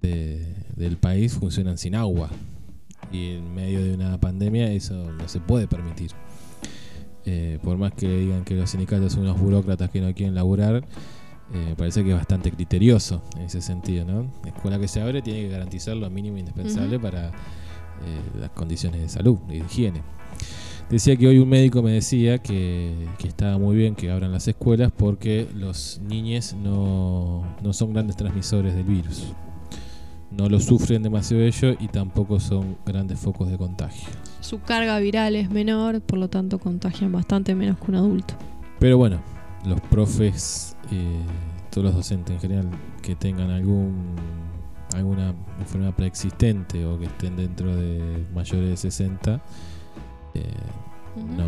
de- 0.00 0.46
del 0.76 0.96
país, 0.96 1.34
funcionan 1.34 1.76
sin 1.78 1.94
agua. 1.94 2.30
Y 3.12 3.30
en 3.32 3.54
medio 3.54 3.82
de 3.84 3.92
una 3.94 4.18
pandemia 4.20 4.72
eso 4.72 5.10
no 5.12 5.28
se 5.28 5.40
puede 5.40 5.66
permitir. 5.66 6.12
Eh, 7.26 7.58
por 7.62 7.76
más 7.76 7.92
que 7.92 8.08
digan 8.08 8.44
que 8.44 8.54
los 8.54 8.70
sindicatos 8.70 9.12
son 9.12 9.22
unos 9.22 9.38
burócratas 9.38 9.90
que 9.90 10.00
no 10.00 10.14
quieren 10.14 10.34
laburar, 10.34 10.84
eh, 11.52 11.66
me 11.70 11.76
parece 11.76 12.04
que 12.04 12.10
es 12.10 12.16
bastante 12.16 12.50
criterioso 12.52 13.22
en 13.36 13.42
ese 13.42 13.60
sentido, 13.60 14.04
¿no? 14.04 14.30
La 14.44 14.50
escuela 14.50 14.78
que 14.78 14.88
se 14.88 15.00
abre 15.00 15.20
tiene 15.22 15.40
que 15.40 15.48
garantizar 15.48 15.96
lo 15.96 16.08
mínimo 16.10 16.38
indispensable 16.38 16.98
para 16.98 17.28
eh, 17.28 17.32
las 18.38 18.50
condiciones 18.50 19.00
de 19.00 19.08
salud 19.08 19.38
y 19.48 19.58
de 19.58 19.58
higiene. 19.58 20.02
Decía 20.88 21.16
que 21.16 21.28
hoy 21.28 21.38
un 21.38 21.48
médico 21.48 21.82
me 21.82 21.92
decía 21.92 22.38
que, 22.38 23.06
que 23.18 23.28
estaba 23.28 23.58
muy 23.58 23.76
bien 23.76 23.94
que 23.94 24.10
abran 24.10 24.32
las 24.32 24.48
escuelas 24.48 24.90
porque 24.96 25.46
los 25.54 26.00
niños 26.04 26.54
no, 26.54 27.44
no 27.62 27.72
son 27.72 27.92
grandes 27.92 28.16
transmisores 28.16 28.74
del 28.74 28.84
virus. 28.84 29.32
no 30.30 30.48
lo 30.48 30.60
sufren 30.60 31.02
demasiado 31.02 31.42
ellos 31.42 31.76
y 31.80 31.88
tampoco 31.88 32.38
son 32.40 32.76
grandes 32.86 33.18
focos 33.18 33.50
de 33.50 33.58
contagio. 33.58 34.08
Su 34.40 34.60
carga 34.60 34.98
viral 34.98 35.34
es 35.36 35.50
menor, 35.50 36.00
por 36.00 36.18
lo 36.18 36.28
tanto 36.28 36.58
contagian 36.58 37.12
bastante 37.12 37.54
menos 37.54 37.78
que 37.78 37.90
un 37.90 37.96
adulto. 37.96 38.34
Pero 38.78 38.96
bueno, 38.96 39.20
los 39.64 39.80
profes, 39.82 40.76
eh, 40.92 41.20
todos 41.70 41.84
los 41.86 41.94
docentes 41.94 42.34
en 42.34 42.40
general 42.40 42.68
que 43.02 43.14
tengan 43.14 43.50
algún 43.50 44.16
alguna 44.94 45.34
enfermedad 45.60 45.94
preexistente 45.94 46.84
o 46.84 46.98
que 46.98 47.06
estén 47.06 47.36
dentro 47.36 47.74
de 47.76 48.26
mayores 48.34 48.70
de 48.70 48.76
60, 48.76 49.40
eh, 50.34 50.42
no, 51.16 51.46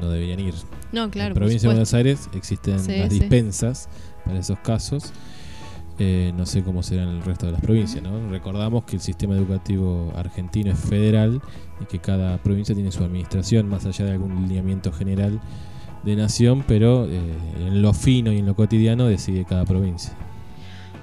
no 0.00 0.10
deberían 0.10 0.40
ir. 0.40 0.54
No, 0.92 1.10
claro. 1.10 1.30
En 1.30 1.34
provincia 1.34 1.68
de. 1.68 1.74
Buenos 1.74 1.94
Aires 1.94 2.28
existen 2.34 2.78
Sí, 2.78 2.96
las 2.98 3.12
sí. 3.12 3.20
dispensas 3.20 3.88
para 4.24 4.38
esos 4.38 4.58
casos. 4.60 5.12
Eh, 6.00 6.32
no 6.36 6.46
sé 6.46 6.62
cómo 6.62 6.84
será 6.84 7.02
en 7.02 7.08
el 7.08 7.22
resto 7.22 7.46
de 7.46 7.52
las 7.52 7.60
provincias. 7.60 8.02
¿no? 8.02 8.28
Recordamos 8.30 8.84
que 8.84 8.96
el 8.96 9.02
sistema 9.02 9.34
educativo 9.34 10.12
argentino 10.14 10.70
es 10.70 10.78
federal 10.78 11.42
y 11.80 11.86
que 11.86 11.98
cada 11.98 12.38
provincia 12.38 12.72
tiene 12.72 12.92
su 12.92 13.02
administración, 13.02 13.68
más 13.68 13.84
allá 13.84 14.04
de 14.04 14.12
algún 14.12 14.42
lineamiento 14.46 14.92
general 14.92 15.40
de 16.02 16.16
nación, 16.16 16.64
pero 16.66 17.06
eh, 17.06 17.20
en 17.60 17.82
lo 17.82 17.92
fino 17.92 18.32
y 18.32 18.38
en 18.38 18.46
lo 18.46 18.54
cotidiano 18.54 19.06
decide 19.06 19.44
cada 19.44 19.64
provincia. 19.64 20.12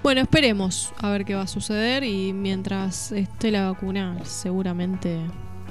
Bueno, 0.04 0.22
esperemos 0.22 0.94
a 1.00 1.10
ver 1.10 1.26
qué 1.26 1.34
va 1.36 1.42
a 1.42 1.48
suceder 1.48 2.04
y 2.04 2.32
mientras 2.32 3.12
esté 3.12 3.52
la 3.52 3.72
vacuna 3.72 4.18
seguramente 4.24 5.20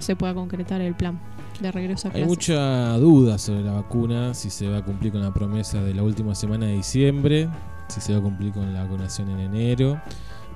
se 0.01 0.16
pueda 0.16 0.35
concretar 0.35 0.81
el 0.81 0.95
plan 0.95 1.20
de 1.61 1.70
regreso 1.70 2.09
a 2.09 2.11
Hay 2.11 2.22
clases. 2.22 2.29
mucha 2.29 2.97
duda 2.99 3.39
sobre 3.39 3.62
la 3.62 3.72
vacuna, 3.72 4.35
si 4.35 4.51
se 4.51 4.68
va 4.68 4.79
a 4.79 4.85
cumplir 4.85 5.12
con 5.12 5.22
la 5.22 5.33
promesa 5.33 5.83
de 5.83 5.95
la 5.95 6.03
última 6.03 6.35
semana 6.35 6.66
de 6.66 6.72
diciembre, 6.72 7.49
si 7.89 8.01
se 8.01 8.12
va 8.12 8.18
a 8.18 8.22
cumplir 8.22 8.53
con 8.53 8.72
la 8.75 8.83
vacunación 8.83 9.31
en 9.31 9.39
enero 9.39 10.01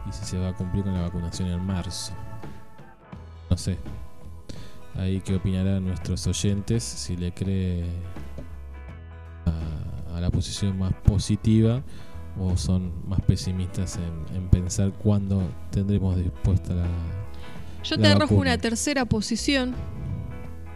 y 0.09 0.13
si 0.13 0.25
se 0.25 0.39
va 0.39 0.49
a 0.49 0.53
cumplir 0.55 0.83
con 0.83 0.93
la 0.95 1.03
vacunación 1.03 1.49
en 1.49 1.65
marzo. 1.65 2.13
No 3.49 3.57
sé. 3.57 3.79
Ahí 4.97 5.21
que 5.21 5.37
opinarán 5.37 5.87
nuestros 5.87 6.27
oyentes 6.27 6.83
si 6.83 7.17
le 7.17 7.31
cree 7.31 7.85
a, 9.49 10.21
la 10.21 10.31
posición 10.31 10.79
más 10.79 10.93
positiva 11.05 11.83
o 12.41 12.57
son 12.57 12.93
más 13.09 13.21
pesimistas 13.21 13.97
en, 13.99 14.37
en 14.37 14.49
pensar 14.49 14.93
cuándo 14.93 15.43
tendremos 15.71 16.17
dispuesta 16.17 16.75
la... 16.75 16.87
Yo 17.85 17.97
la 17.97 18.03
te 18.03 18.09
arrojo 18.09 18.35
vacuna. 18.35 18.41
una 18.41 18.59
tercera 18.59 19.05
posición, 19.05 19.75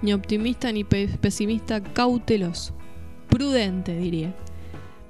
ni 0.00 0.12
optimista 0.12 0.70
ni 0.70 0.84
pe- 0.84 1.08
pesimista, 1.20 1.82
cauteloso. 1.82 2.72
Prudente, 3.28 3.96
diría. 3.96 4.34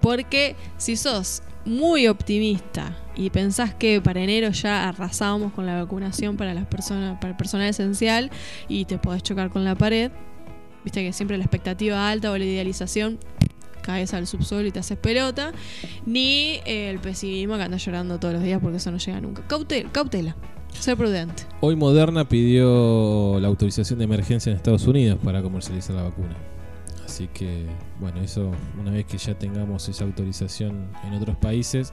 Porque 0.01 0.57
si 0.79 0.97
sos 0.97 1.43
muy 1.65 2.09
optimista 2.09 2.97
y 3.15 3.31
pensás 3.31 3.75
que 3.75 4.01
para 4.01 4.21
enero 4.21 4.51
ya 4.51 4.89
arrasábamos 4.89 5.53
con 5.53 5.67
la 5.67 5.81
vacunación 5.83 6.37
para 6.37 6.55
las 6.55 6.67
personas, 6.67 7.19
para 7.19 7.31
el 7.33 7.37
personal 7.37 7.69
esencial 7.69 8.31
y 8.69 8.85
te 8.87 8.99
podés 8.99 9.23
chocar 9.23 9.51
con 9.51 9.65
la 9.65 9.75
pared, 9.75 10.11
viste 10.85 11.03
que 11.03 11.13
siempre 11.13 11.39
la 11.39 11.45
expectativa 11.45 12.09
alta 12.09 12.31
o 12.31 12.39
la 12.39 12.45
idealización 12.45 13.19
caes 13.83 14.15
al 14.15 14.27
subsuelo 14.27 14.67
y 14.69 14.71
te 14.71 14.79
haces 14.79 14.97
pelota, 14.97 15.53
ni 16.07 16.61
eh, 16.65 16.89
el 16.89 17.01
pesimismo 17.01 17.57
que 17.57 17.63
andas 17.65 17.85
llorando 17.85 18.19
todos 18.19 18.35
los 18.35 18.43
días 18.43 18.61
porque 18.63 18.79
eso 18.79 18.91
no 18.91 18.99
llega 18.99 19.21
nunca. 19.21 19.43
Cautela, 19.47 19.91
cautela, 19.91 20.37
ser 20.73 20.97
prudente. 20.97 21.43
Hoy 21.61 21.77
Moderna 21.77 22.29
pidió 22.29 23.39
la 23.41 23.49
autorización 23.49 23.99
de 23.99 24.05
emergencia 24.05 24.51
en 24.51 24.57
Estados 24.57 24.87
Unidos 24.87 25.19
para 25.23 25.43
comercializar 25.43 25.97
la 25.97 26.03
vacuna. 26.03 26.37
Así 27.05 27.29
que, 27.29 27.67
bueno, 28.01 28.23
eso 28.23 28.53
una 28.81 28.93
vez 28.93 29.05
que 29.05 29.19
ya 29.19 29.35
tengamos 29.35 29.87
esa 29.89 30.05
autorización 30.05 30.89
en 31.05 31.13
otros 31.13 31.37
países, 31.37 31.93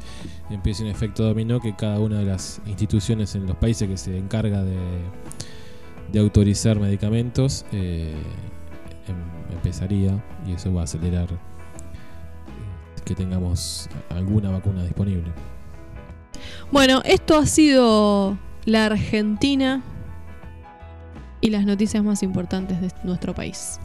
empieza 0.49 0.83
un 0.83 0.89
efecto 0.89 1.23
dominó 1.23 1.59
que 1.59 1.75
cada 1.75 1.99
una 1.99 2.19
de 2.19 2.25
las 2.25 2.61
instituciones 2.67 3.35
en 3.35 3.45
los 3.45 3.57
países 3.57 3.89
que 3.89 3.97
se 3.97 4.17
encarga 4.17 4.63
de, 4.63 4.77
de 6.11 6.19
autorizar 6.19 6.79
medicamentos 6.79 7.65
eh, 7.73 8.13
empezaría 9.59 10.23
y 10.47 10.53
eso 10.53 10.73
va 10.73 10.81
a 10.81 10.83
acelerar 10.85 11.31
eh, 11.31 11.37
que 13.05 13.13
tengamos 13.13 13.89
alguna 14.09 14.49
vacuna 14.49 14.83
disponible. 14.83 15.31
Bueno, 16.71 17.01
esto 17.03 17.37
ha 17.37 17.45
sido 17.45 18.37
la 18.65 18.85
Argentina 18.85 19.81
y 21.41 21.49
las 21.49 21.65
noticias 21.65 22.03
más 22.03 22.23
importantes 22.23 22.81
de 22.81 22.91
nuestro 23.03 23.35
país. 23.35 23.79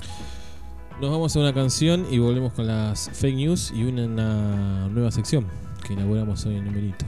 Nos 1.01 1.11
vamos 1.11 1.35
a 1.35 1.41
una 1.41 1.53
canción 1.53 2.07
y 2.11 2.19
volvemos 2.19 2.53
con 2.53 2.67
las 2.67 3.11
fake 3.13 3.37
news 3.37 3.73
y 3.75 3.85
una, 3.85 4.05
una 4.05 4.89
nueva 4.89 5.11
sección 5.11 5.47
que 5.85 5.95
inauguramos 5.95 6.47
hoy 6.47 6.57
en 6.57 6.65
Numerito. 6.65 7.05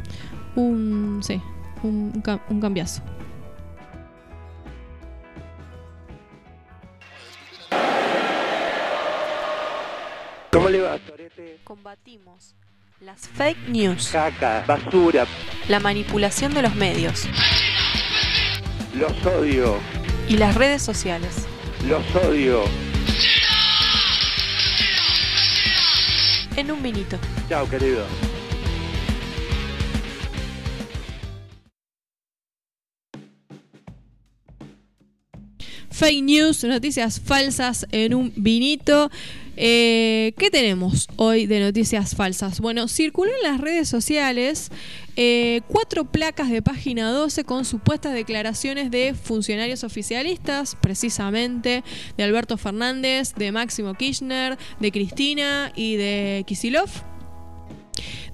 Un, 0.56 1.20
sí, 1.22 1.40
un 1.82 2.60
cambiazo. 2.60 3.02
¿Cómo 10.56 10.70
le 10.70 10.80
va, 10.80 10.98
Torete? 10.98 11.58
Combatimos 11.64 12.54
las 13.00 13.28
fake 13.28 13.68
news, 13.68 14.08
Caca, 14.10 14.64
basura, 14.66 15.26
la 15.68 15.80
manipulación 15.80 16.54
de 16.54 16.62
los 16.62 16.74
medios 16.74 17.28
los 18.98 19.12
odio, 19.26 19.76
y 20.30 20.38
las 20.38 20.54
redes 20.54 20.80
sociales. 20.80 21.46
los 21.86 22.02
odio. 22.24 22.64
En 26.56 26.70
un 26.70 26.82
vinito. 26.82 27.18
Chao, 27.50 27.68
querido. 27.68 28.06
Fake 35.90 36.22
news, 36.22 36.64
noticias 36.64 37.20
falsas 37.20 37.86
en 37.90 38.14
un 38.14 38.32
vinito. 38.36 39.10
Eh, 39.56 40.34
¿Qué 40.36 40.50
tenemos 40.50 41.08
hoy 41.16 41.46
de 41.46 41.60
noticias 41.60 42.14
falsas? 42.14 42.60
Bueno, 42.60 42.88
circuló 42.88 43.30
en 43.32 43.50
las 43.50 43.60
redes 43.60 43.88
sociales 43.88 44.70
eh, 45.16 45.62
cuatro 45.66 46.04
placas 46.04 46.50
de 46.50 46.60
página 46.60 47.10
12 47.10 47.44
con 47.44 47.64
supuestas 47.64 48.12
declaraciones 48.12 48.90
de 48.90 49.14
funcionarios 49.14 49.82
oficialistas, 49.82 50.76
precisamente 50.80 51.82
de 52.18 52.24
Alberto 52.24 52.58
Fernández, 52.58 53.34
de 53.34 53.50
Máximo 53.50 53.94
Kirchner, 53.94 54.58
de 54.78 54.92
Cristina 54.92 55.72
y 55.74 55.96
de 55.96 56.44
Kisilov 56.46 56.90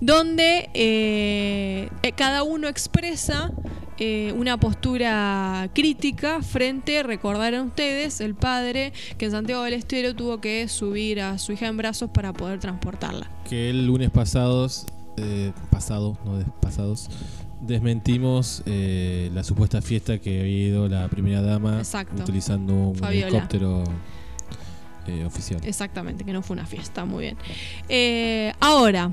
donde 0.00 0.68
eh, 0.74 1.88
cada 2.16 2.42
uno 2.42 2.66
expresa 2.66 3.52
eh, 3.98 4.32
una 4.36 4.58
postura 4.58 5.68
crítica 5.74 6.42
frente, 6.42 7.02
recordarán 7.02 7.66
ustedes, 7.68 8.20
el 8.20 8.34
padre 8.34 8.92
que 9.18 9.26
en 9.26 9.30
Santiago 9.30 9.62
del 9.62 9.74
Estero 9.74 10.14
tuvo 10.14 10.40
que 10.40 10.66
subir 10.68 11.20
a 11.20 11.38
su 11.38 11.52
hija 11.52 11.66
en 11.68 11.76
brazos 11.76 12.10
para 12.10 12.32
poder 12.32 12.58
transportarla. 12.58 13.30
Que 13.48 13.70
el 13.70 13.86
lunes 13.86 14.10
pasados, 14.10 14.86
eh, 15.16 15.52
pasado, 15.70 16.16
no 16.24 16.38
des- 16.38 16.46
pasados, 16.60 17.08
desmentimos 17.60 18.62
eh, 18.66 19.30
la 19.34 19.44
supuesta 19.44 19.80
fiesta 19.82 20.18
que 20.18 20.40
había 20.40 20.68
ido 20.68 20.88
la 20.88 21.06
primera 21.08 21.42
dama 21.42 21.78
Exacto. 21.78 22.22
utilizando 22.22 22.72
un 22.74 22.96
Fabiola. 22.96 23.28
helicóptero 23.28 23.84
oficial. 25.26 25.60
Exactamente, 25.64 26.24
que 26.24 26.32
no 26.32 26.42
fue 26.42 26.54
una 26.54 26.66
fiesta, 26.66 27.04
muy 27.04 27.24
bien. 27.88 28.52
Ahora, 28.60 29.10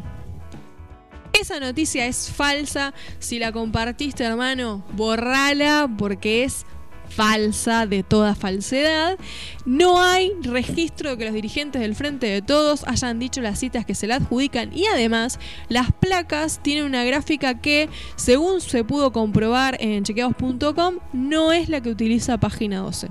esa 1.34 1.60
noticia 1.60 2.06
es 2.06 2.32
falsa. 2.32 2.94
Si 3.20 3.40
la 3.40 3.52
compartiste, 3.52 4.24
hermano, 4.24 4.84
borrala 4.94 5.90
porque 5.98 6.44
es 6.44 6.66
falsa 7.10 7.86
de 7.86 8.04
toda 8.04 8.36
falsedad. 8.36 9.18
No 9.66 10.02
hay 10.02 10.32
registro 10.42 11.12
de 11.12 11.18
que 11.18 11.26
los 11.26 11.34
dirigentes 11.34 11.82
del 11.82 11.96
Frente 11.96 12.28
de 12.28 12.42
Todos 12.42 12.84
hayan 12.88 13.20
dicho 13.20 13.42
las 13.42 13.60
citas 13.60 13.86
que 13.86 13.96
se 13.96 14.08
le 14.08 14.14
adjudican 14.14 14.76
y 14.76 14.86
además 14.86 15.40
las 15.68 15.92
placas 15.92 16.62
tienen 16.62 16.86
una 16.86 17.04
gráfica 17.04 17.60
que, 17.60 17.90
según 18.16 18.62
se 18.62 18.84
pudo 18.84 19.12
comprobar 19.12 19.78
en 19.80 20.04
chequeados.com, 20.04 21.00
no 21.14 21.52
es 21.52 21.70
la 21.70 21.82
que 21.82 21.90
utiliza 21.90 22.38
página 22.38 22.80
12. 22.80 23.10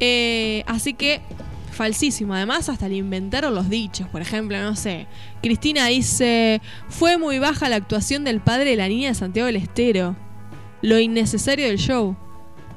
Eh, 0.00 0.64
así 0.66 0.92
que 0.94 1.20
falsísimo. 1.74 2.34
Además, 2.34 2.68
hasta 2.68 2.88
le 2.88 2.96
inventaron 2.96 3.54
los 3.54 3.68
dichos. 3.68 4.08
Por 4.08 4.22
ejemplo, 4.22 4.60
no 4.62 4.76
sé. 4.76 5.06
Cristina 5.42 5.86
dice: 5.86 6.62
Fue 6.88 7.18
muy 7.18 7.38
baja 7.38 7.68
la 7.68 7.76
actuación 7.76 8.24
del 8.24 8.40
padre 8.40 8.70
de 8.70 8.76
la 8.76 8.88
niña 8.88 9.08
de 9.08 9.14
Santiago 9.14 9.46
del 9.46 9.56
Estero. 9.56 10.16
Lo 10.82 10.98
innecesario 10.98 11.66
del 11.66 11.78
show. 11.78 12.16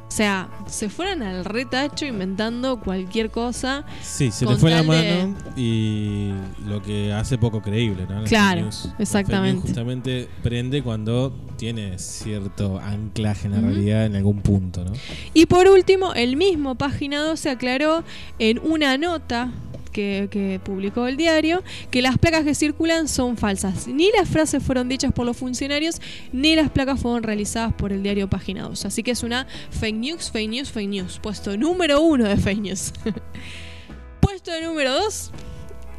O 0.08 0.12
sea, 0.18 0.48
se 0.68 0.90
fueron 0.90 1.22
al 1.22 1.44
retacho 1.44 2.06
inventando 2.06 2.80
cualquier 2.80 3.30
cosa. 3.30 3.84
Sí, 4.02 4.32
se 4.32 4.46
con 4.46 4.54
le 4.56 4.60
fue 4.62 4.70
la 4.72 4.82
de- 4.82 4.88
mano 4.88 5.36
y 5.58 6.32
lo 6.66 6.82
que 6.82 7.12
hace 7.12 7.38
poco 7.38 7.62
creíble, 7.62 8.06
¿no? 8.10 8.22
La 8.22 8.28
Claro, 8.28 8.62
news. 8.62 8.90
Exactamente. 9.00 9.62
justamente 9.62 10.30
prende 10.42 10.82
cuando 10.82 11.34
tiene 11.58 12.00
cierto 12.00 12.80
anclaje 12.80 13.48
en 13.48 13.54
la 13.54 13.62
realidad 13.62 14.06
en 14.06 14.16
algún 14.16 14.42
punto, 14.42 14.86
¿no? 14.86 14.94
Y 15.34 15.46
por 15.46 15.68
último, 15.68 16.14
el 16.14 16.38
mismo 16.38 16.76
página 16.76 17.20
12 17.22 17.50
aclaró 17.50 18.04
en 18.40 18.60
una 18.60 18.98
nota 18.98 19.52
que, 19.98 20.60
publicó 20.64 21.08
el 21.08 21.18
diario 21.18 21.64
que 21.90 22.02
las 22.02 22.18
placas 22.18 22.44
que 22.44 22.54
circulan 22.54 23.08
son 23.08 23.38
falsas. 23.38 23.88
Ni 23.88 24.12
las 24.12 24.30
frases 24.30 24.64
fueron 24.64 24.90
dichas 24.90 25.12
por 25.12 25.26
los 25.26 25.38
funcionarios, 25.38 26.02
ni 26.32 26.56
las 26.56 26.70
placas 26.70 27.00
fueron 27.00 27.24
realizadas 27.24 27.74
por 27.74 27.92
el 27.92 28.04
diario 28.04 28.30
Página 28.30 28.64
2. 28.64 28.86
Así 28.86 29.04
que 29.04 29.12
es 29.12 29.24
una 29.24 29.48
fake 29.72 29.96
news, 29.96 30.32
fake 30.32 30.50
news, 30.50 30.72
fake 30.72 30.90
news. 30.90 31.20
Puesto 31.22 31.58
número 31.58 32.02
uno 32.02 32.26
de 32.26 32.38
fake 32.38 32.62
news. 32.62 32.94
Puesto 34.22 34.52
número 34.62 34.94
dos, 34.94 35.32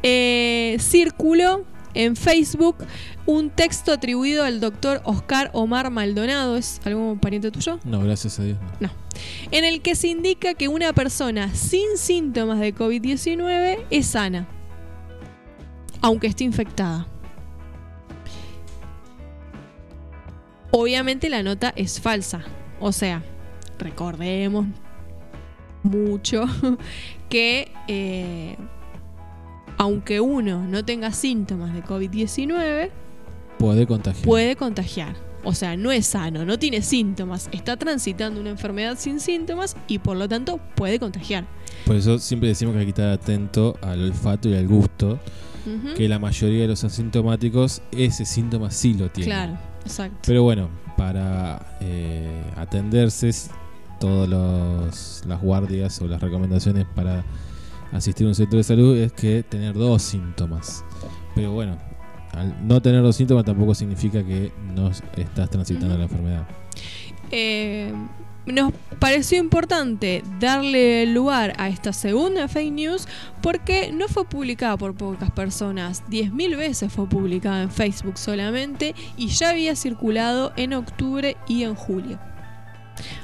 eh, 0.03 0.77
circuló 0.79 1.65
en 1.93 2.15
Facebook 2.15 2.77
un 3.29 3.51
texto 3.51 3.91
atribuido 3.91 4.43
al 4.43 4.59
doctor 4.59 5.01
Oscar 5.03 5.51
Omar 5.53 5.91
Maldonado. 5.91 6.57
¿Es 6.57 6.81
algún 6.83 7.19
pariente 7.19 7.51
tuyo? 7.51 7.79
No, 7.83 8.01
gracias 8.01 8.39
a 8.39 8.43
Dios. 8.43 8.57
no. 8.79 8.87
No. 8.87 8.93
En 9.51 9.65
el 9.65 9.81
que 9.81 9.93
se 9.95 10.07
indica 10.07 10.55
que 10.55 10.67
una 10.67 10.93
persona 10.93 11.53
sin 11.53 11.97
síntomas 11.97 12.59
de 12.59 12.73
COVID-19 12.73 13.85
es 13.91 14.07
sana, 14.07 14.47
aunque 16.01 16.25
esté 16.25 16.43
infectada. 16.43 17.07
Obviamente 20.71 21.29
la 21.29 21.43
nota 21.43 21.71
es 21.75 22.01
falsa. 22.01 22.43
O 22.79 22.91
sea, 22.91 23.21
recordemos 23.77 24.65
mucho 25.83 26.45
que 27.29 27.71
eh, 27.87 28.57
aunque 29.77 30.19
uno 30.19 30.65
no 30.65 30.83
tenga 30.83 31.11
síntomas 31.11 31.73
de 31.73 31.83
COVID-19, 31.83 32.89
Puede 33.59 33.85
contagiar. 33.85 34.25
puede 34.25 34.55
contagiar. 34.55 35.15
O 35.43 35.53
sea, 35.53 35.77
no 35.77 35.91
es 35.91 36.05
sano, 36.07 36.43
no 36.43 36.59
tiene 36.59 36.81
síntomas, 36.81 37.47
está 37.53 37.77
transitando 37.77 38.41
una 38.41 38.49
enfermedad 38.49 38.97
sin 38.99 39.19
síntomas 39.21 39.77
y 39.87 39.99
por 39.99 40.17
lo 40.17 40.27
tanto 40.27 40.59
puede 40.75 40.99
contagiar. 40.99 41.45
Por 41.85 41.95
eso 41.95 42.19
siempre 42.19 42.49
decimos 42.49 42.73
que 42.73 42.79
hay 42.79 42.85
que 42.85 42.89
estar 42.91 43.09
atento 43.09 43.77
al 43.81 44.01
olfato 44.03 44.49
y 44.49 44.55
al 44.55 44.67
gusto, 44.67 45.17
que 45.95 46.09
la 46.09 46.17
mayoría 46.19 46.61
de 46.63 46.67
los 46.69 46.83
asintomáticos 46.83 47.81
ese 47.91 48.25
síntoma 48.25 48.69
sí 48.71 48.95
lo 48.95 49.09
tienen. 49.11 49.29
Claro, 49.33 49.57
exacto. 49.85 50.17
Pero 50.25 50.43
bueno, 50.43 50.69
para 50.97 51.77
eh, 51.79 52.43
atenderse 52.57 53.31
todas 53.99 54.27
los- 54.27 55.23
las 55.27 55.41
guardias 55.41 56.01
o 56.01 56.07
las 56.07 56.19
recomendaciones 56.21 56.85
para 56.95 57.23
asistir 57.93 58.25
a 58.25 58.29
un 58.29 58.35
centro 58.35 58.57
de 58.57 58.63
salud 58.63 58.97
es 58.97 59.11
que 59.13 59.43
tener 59.43 59.73
dos 59.73 60.01
síntomas. 60.01 60.83
Pero 61.35 61.51
bueno, 61.53 61.77
al 62.33 62.67
no 62.67 62.81
tener 62.81 63.01
dos 63.01 63.15
síntomas 63.15 63.45
tampoco 63.45 63.73
significa 63.75 64.23
que 64.23 64.51
no 64.75 64.89
estás 64.89 65.49
transitando 65.49 65.97
la 65.97 66.03
enfermedad. 66.03 66.47
Eh, 67.31 67.93
nos 68.45 68.73
pareció 68.99 69.37
importante 69.37 70.23
darle 70.39 71.05
lugar 71.05 71.53
a 71.57 71.69
esta 71.69 71.93
segunda 71.93 72.47
fake 72.47 72.71
news 72.71 73.07
porque 73.41 73.91
no 73.91 74.07
fue 74.07 74.25
publicada 74.25 74.77
por 74.77 74.95
pocas 74.95 75.31
personas, 75.31 76.03
10.000 76.09 76.57
veces 76.57 76.91
fue 76.91 77.07
publicada 77.07 77.61
en 77.61 77.71
Facebook 77.71 78.17
solamente 78.17 78.95
y 79.17 79.27
ya 79.27 79.49
había 79.49 79.75
circulado 79.75 80.51
en 80.57 80.73
octubre 80.73 81.37
y 81.47 81.63
en 81.63 81.75
julio. 81.75 82.19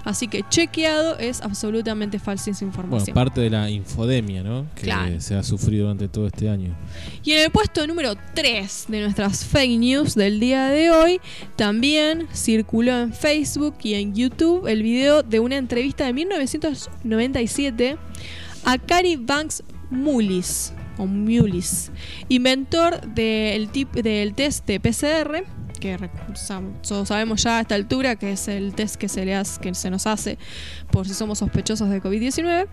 Así 0.03 0.27
que 0.27 0.43
chequeado 0.49 1.17
es 1.17 1.41
absolutamente 1.41 2.19
falsa 2.19 2.51
esa 2.51 2.65
Bueno, 2.65 2.71
información. 2.83 3.13
parte 3.15 3.41
de 3.41 3.49
la 3.49 3.69
infodemia, 3.69 4.43
¿no? 4.43 4.65
Que 4.75 4.83
Claro. 4.83 5.19
se 5.21 5.35
ha 5.35 5.43
sufrido 5.43 5.83
durante 5.83 6.07
todo 6.07 6.27
este 6.27 6.49
año. 6.49 6.75
Y 7.23 7.31
en 7.31 7.41
el 7.43 7.51
puesto 7.51 7.85
número 7.87 8.13
3 8.33 8.85
de 8.87 9.01
nuestras 9.01 9.45
fake 9.45 9.79
news 9.79 10.15
del 10.15 10.39
día 10.39 10.67
de 10.69 10.89
hoy, 10.91 11.19
también 11.55 12.27
circuló 12.33 12.97
en 12.99 13.13
Facebook 13.13 13.75
y 13.83 13.95
en 13.95 14.13
YouTube 14.15 14.67
el 14.67 14.83
video 14.83 15.23
de 15.23 15.39
una 15.39 15.57
entrevista 15.57 16.05
de 16.05 16.13
1997 16.13 17.97
a 18.63 18.77
Cary 18.77 19.15
Banks 19.15 19.63
Mullis, 19.89 20.73
o 20.97 21.05
Mullis, 21.05 21.91
inventor 22.29 23.01
del, 23.13 23.69
tip, 23.69 23.91
del 23.93 24.33
test 24.33 24.65
de 24.65 24.79
PCR, 24.79 25.43
que 25.85 26.09
sabemos 27.05 27.43
ya 27.43 27.59
a 27.59 27.61
esta 27.61 27.75
altura 27.75 28.15
que 28.15 28.31
es 28.31 28.47
el 28.47 28.73
test 28.73 28.95
que 28.95 29.07
se 29.09 29.89
nos 29.89 30.07
hace 30.07 30.37
por 30.91 31.07
si 31.07 31.13
somos 31.13 31.39
sospechosos 31.39 31.89
de 31.89 32.01
COVID-19 32.01 32.67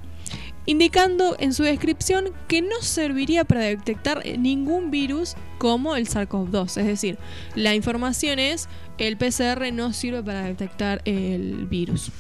indicando 0.66 1.36
en 1.38 1.52
su 1.52 1.64
descripción 1.64 2.32
que 2.48 2.62
no 2.62 2.80
serviría 2.82 3.44
para 3.44 3.62
detectar 3.62 4.22
ningún 4.38 4.90
virus 4.90 5.34
como 5.58 5.96
el 5.96 6.08
SARS-CoV-2. 6.08 6.80
Es 6.80 6.86
decir, 6.86 7.18
la 7.54 7.74
información 7.74 8.38
es 8.38 8.68
el 8.98 9.16
PCR 9.16 9.72
no 9.72 9.92
sirve 9.92 10.22
para 10.22 10.42
detectar 10.42 11.02
el 11.04 11.66
virus. 11.66 12.10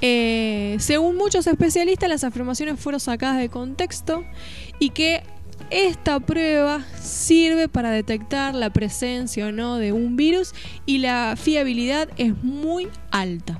Eh, 0.00 0.76
según 0.80 1.16
muchos 1.16 1.46
especialistas, 1.46 2.08
las 2.08 2.24
afirmaciones 2.24 2.80
fueron 2.80 3.00
sacadas 3.00 3.38
de 3.38 3.48
contexto 3.48 4.24
y 4.78 4.90
que 4.90 5.22
esta 5.72 6.20
prueba 6.20 6.84
sirve 7.00 7.68
para 7.68 7.90
detectar 7.90 8.54
la 8.54 8.70
presencia 8.70 9.46
o 9.46 9.52
no 9.52 9.76
de 9.78 9.92
un 9.92 10.16
virus 10.16 10.52
y 10.86 10.98
la 10.98 11.34
fiabilidad 11.36 12.08
es 12.18 12.42
muy 12.42 12.88
alta. 13.10 13.58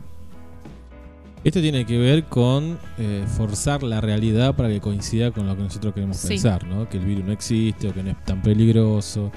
Esto 1.44 1.60
tiene 1.60 1.84
que 1.84 1.98
ver 1.98 2.24
con 2.24 2.78
eh, 2.98 3.24
forzar 3.36 3.82
la 3.82 4.00
realidad 4.00 4.54
para 4.54 4.68
que 4.68 4.80
coincida 4.80 5.32
con 5.32 5.46
lo 5.46 5.56
que 5.56 5.62
nosotros 5.64 5.92
queremos 5.92 6.16
Sí. 6.18 6.28
pensar, 6.28 6.64
¿no? 6.66 6.88
Que 6.88 6.98
el 6.98 7.04
virus 7.04 7.24
no 7.24 7.32
existe 7.32 7.88
o 7.88 7.92
que 7.94 8.02
no 8.02 8.10
es 8.10 8.24
tan 8.24 8.42
peligroso, 8.42 9.32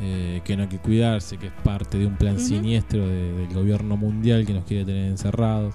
eh, 0.00 0.40
que 0.44 0.56
no 0.56 0.62
hay 0.62 0.68
que 0.68 0.78
cuidarse, 0.78 1.38
que 1.38 1.48
es 1.48 1.52
parte 1.64 1.98
de 1.98 2.06
un 2.06 2.16
plan 2.16 2.38
siniestro 2.38 3.00
de- 3.06 3.32
del 3.32 3.52
gobierno 3.52 3.96
mundial 3.96 4.46
que 4.46 4.52
nos 4.54 4.64
quiere 4.64 4.84
tener 4.84 5.08
encerrados. 5.10 5.74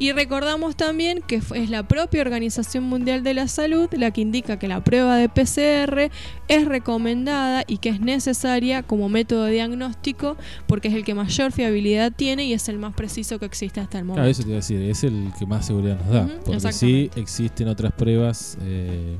Y 0.00 0.12
recordamos 0.12 0.76
también 0.76 1.20
que 1.26 1.42
es 1.54 1.68
la 1.70 1.86
propia 1.86 2.22
Organización 2.22 2.84
Mundial 2.84 3.22
de 3.22 3.34
la 3.34 3.46
Salud 3.48 3.88
la 3.92 4.10
que 4.10 4.22
indica 4.22 4.58
que 4.58 4.66
la 4.66 4.82
prueba 4.82 5.16
de 5.16 5.28
PCR 5.28 6.10
es 6.48 6.64
recomendada 6.64 7.64
y 7.68 7.76
que 7.76 7.90
es 7.90 8.00
necesaria 8.00 8.82
como 8.82 9.10
método 9.10 9.44
de 9.44 9.52
diagnóstico 9.52 10.38
porque 10.66 10.88
es 10.88 10.94
el 10.94 11.04
que 11.04 11.14
mayor 11.14 11.52
fiabilidad 11.52 12.12
tiene 12.16 12.44
y 12.46 12.54
es 12.54 12.68
el 12.70 12.78
más 12.78 12.94
preciso 12.94 13.38
que 13.38 13.44
existe 13.44 13.78
hasta 13.80 13.98
el 13.98 14.04
momento. 14.06 14.20
Claro, 14.22 14.30
eso 14.30 14.42
te 14.42 14.48
iba 14.48 14.56
a 14.56 14.60
decir, 14.60 14.80
es 14.80 15.04
el 15.04 15.30
que 15.38 15.44
más 15.46 15.66
seguridad 15.66 15.98
nos 16.00 16.08
da. 16.10 16.22
Ujú, 16.24 16.32
porque 16.46 16.72
sí 16.72 17.10
existen 17.14 17.68
otras 17.68 17.92
pruebas 17.92 18.56
eh, 18.62 19.18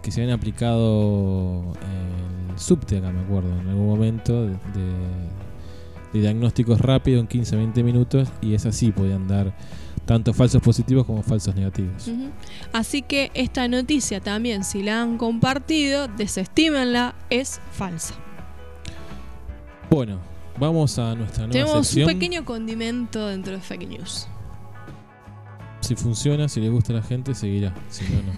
que 0.00 0.12
se 0.12 0.22
han 0.22 0.30
aplicado 0.30 1.72
en 1.82 2.52
el 2.52 2.58
subte 2.58 2.98
acá, 2.98 3.10
me 3.10 3.20
acuerdo, 3.22 3.50
en 3.60 3.66
algún 3.68 3.86
momento, 3.88 4.42
de, 4.46 4.50
de- 4.52 5.38
de 6.12 6.20
diagnósticos 6.20 6.80
rápidos 6.80 7.20
en 7.20 7.28
15-20 7.28 7.84
minutos 7.84 8.28
y 8.40 8.54
esas 8.54 8.74
sí 8.74 8.92
podían 8.92 9.28
dar 9.28 9.52
tanto 10.08 10.32
falsos 10.32 10.62
positivos 10.62 11.04
como 11.04 11.22
falsos 11.22 11.54
negativos. 11.54 12.10
Así 12.72 13.02
que 13.02 13.30
esta 13.34 13.68
noticia 13.68 14.22
también, 14.22 14.64
si 14.64 14.82
la 14.82 15.02
han 15.02 15.18
compartido, 15.18 16.08
desestímenla, 16.08 17.14
es 17.28 17.60
falsa. 17.72 18.14
Bueno, 19.90 20.18
vamos 20.58 20.98
a 20.98 21.14
nuestra 21.14 21.46
nueva 21.46 21.52
Tenemos 21.52 21.86
sección. 21.86 22.08
un 22.08 22.14
pequeño 22.14 22.46
condimento 22.46 23.26
dentro 23.26 23.52
de 23.52 23.60
fake 23.60 23.86
news. 23.86 24.26
Si 25.80 25.94
funciona, 25.94 26.48
si 26.48 26.62
le 26.62 26.70
gusta 26.70 26.94
a 26.94 26.96
la 26.96 27.02
gente, 27.02 27.34
seguirá. 27.34 27.74
Si 27.90 28.02
no, 28.04 28.22
no. 28.22 28.32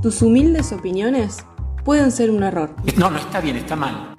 Tus 0.00 0.22
humildes 0.22 0.72
opiniones 0.72 1.44
pueden 1.84 2.12
ser 2.12 2.30
un 2.30 2.42
error. 2.42 2.74
No, 2.96 3.10
no 3.10 3.18
está 3.18 3.40
bien, 3.40 3.56
está 3.56 3.76
mal. 3.76 4.16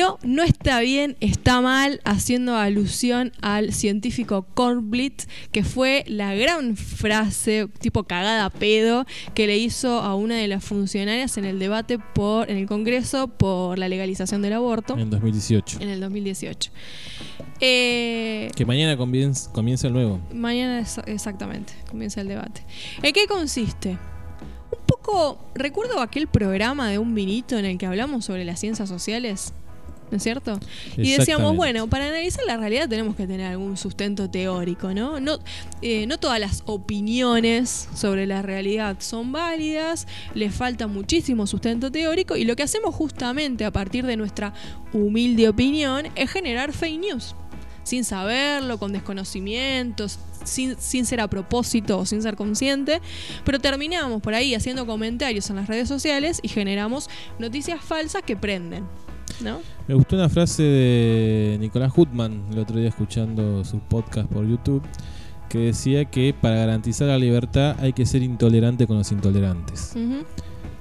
No, 0.00 0.18
no 0.22 0.42
está 0.42 0.80
bien, 0.80 1.16
está 1.20 1.60
mal, 1.60 2.00
haciendo 2.04 2.56
alusión 2.56 3.32
al 3.42 3.72
científico 3.74 4.46
Kornblith, 4.54 5.24
que 5.52 5.62
fue 5.62 6.04
la 6.06 6.34
gran 6.34 6.76
frase, 6.76 7.68
tipo 7.80 8.04
cagada 8.04 8.46
a 8.46 8.50
pedo, 8.50 9.04
que 9.34 9.46
le 9.46 9.58
hizo 9.58 10.00
a 10.00 10.14
una 10.14 10.36
de 10.36 10.48
las 10.48 10.64
funcionarias 10.64 11.36
en 11.36 11.44
el 11.44 11.58
debate 11.58 11.98
por, 11.98 12.50
en 12.50 12.56
el 12.56 12.66
Congreso 12.66 13.28
por 13.28 13.78
la 13.78 13.88
legalización 13.90 14.40
del 14.40 14.54
aborto 14.54 14.96
En 14.96 15.10
2018. 15.10 15.78
en 15.82 15.88
el 15.90 16.00
2018. 16.00 16.70
Eh, 17.60 18.50
Que 18.56 18.64
mañana 18.64 18.96
comienza, 18.96 19.52
comienza 19.52 19.86
el 19.88 19.92
nuevo. 19.92 20.20
Mañana 20.32 20.80
es- 20.80 20.98
exactamente, 21.06 21.74
comienza 21.90 22.20
el 22.22 22.28
debate. 22.28 22.64
¿En 23.02 23.12
qué 23.12 23.26
consiste? 23.26 23.90
Un 24.72 24.86
poco, 24.86 25.50
recuerdo 25.54 26.00
aquel 26.00 26.26
programa 26.26 26.88
de 26.88 26.98
un 26.98 27.14
vinito 27.14 27.58
en 27.58 27.64
el 27.66 27.76
que 27.76 27.84
hablamos 27.86 28.24
sobre 28.24 28.44
las 28.44 28.58
ciencias 28.60 28.88
sociales, 28.88 29.52
¿no 30.10 30.16
es 30.16 30.22
cierto? 30.22 30.58
Y 30.96 31.12
decíamos, 31.12 31.56
bueno, 31.56 31.88
para 31.88 32.06
analizar 32.06 32.44
la 32.46 32.56
realidad 32.56 32.88
tenemos 32.88 33.16
que 33.16 33.26
tener 33.26 33.46
algún 33.46 33.76
sustento 33.76 34.28
teórico, 34.28 34.92
¿no? 34.92 35.20
No, 35.20 35.38
eh, 35.82 36.06
no 36.06 36.18
todas 36.18 36.40
las 36.40 36.62
opiniones 36.66 37.88
sobre 37.94 38.26
la 38.26 38.42
realidad 38.42 38.96
son 38.98 39.32
válidas, 39.32 40.06
le 40.34 40.50
falta 40.50 40.86
muchísimo 40.86 41.46
sustento 41.46 41.90
teórico 41.90 42.36
y 42.36 42.44
lo 42.44 42.56
que 42.56 42.62
hacemos 42.62 42.94
justamente 42.94 43.64
a 43.64 43.70
partir 43.70 44.06
de 44.06 44.16
nuestra 44.16 44.52
humilde 44.92 45.48
opinión 45.48 46.08
es 46.16 46.30
generar 46.30 46.72
fake 46.72 47.00
news 47.00 47.34
sin 47.82 48.04
saberlo, 48.04 48.78
con 48.78 48.92
desconocimientos, 48.92 50.18
sin, 50.44 50.80
sin 50.80 51.04
ser 51.06 51.20
a 51.20 51.28
propósito 51.28 51.98
o 51.98 52.06
sin 52.06 52.22
ser 52.22 52.36
consciente, 52.36 53.00
pero 53.44 53.58
terminamos 53.58 54.22
por 54.22 54.34
ahí 54.34 54.54
haciendo 54.54 54.86
comentarios 54.86 55.50
en 55.50 55.56
las 55.56 55.66
redes 55.66 55.88
sociales 55.88 56.40
y 56.42 56.48
generamos 56.48 57.10
noticias 57.38 57.82
falsas 57.82 58.22
que 58.22 58.36
prenden. 58.36 58.86
¿No? 59.40 59.60
Me 59.90 59.96
gustó 59.96 60.14
una 60.14 60.28
frase 60.28 60.62
de 60.62 61.56
Nicolás 61.58 61.92
Hutman 61.96 62.44
el 62.52 62.60
otro 62.60 62.76
día 62.78 62.88
escuchando 62.90 63.64
su 63.64 63.80
podcast 63.80 64.30
por 64.30 64.46
YouTube 64.46 64.84
que 65.48 65.58
decía 65.58 66.04
que 66.04 66.32
para 66.32 66.54
garantizar 66.54 67.08
la 67.08 67.18
libertad 67.18 67.74
hay 67.80 67.92
que 67.92 68.06
ser 68.06 68.22
intolerante 68.22 68.86
con 68.86 68.98
los 68.98 69.10
intolerantes. 69.10 69.94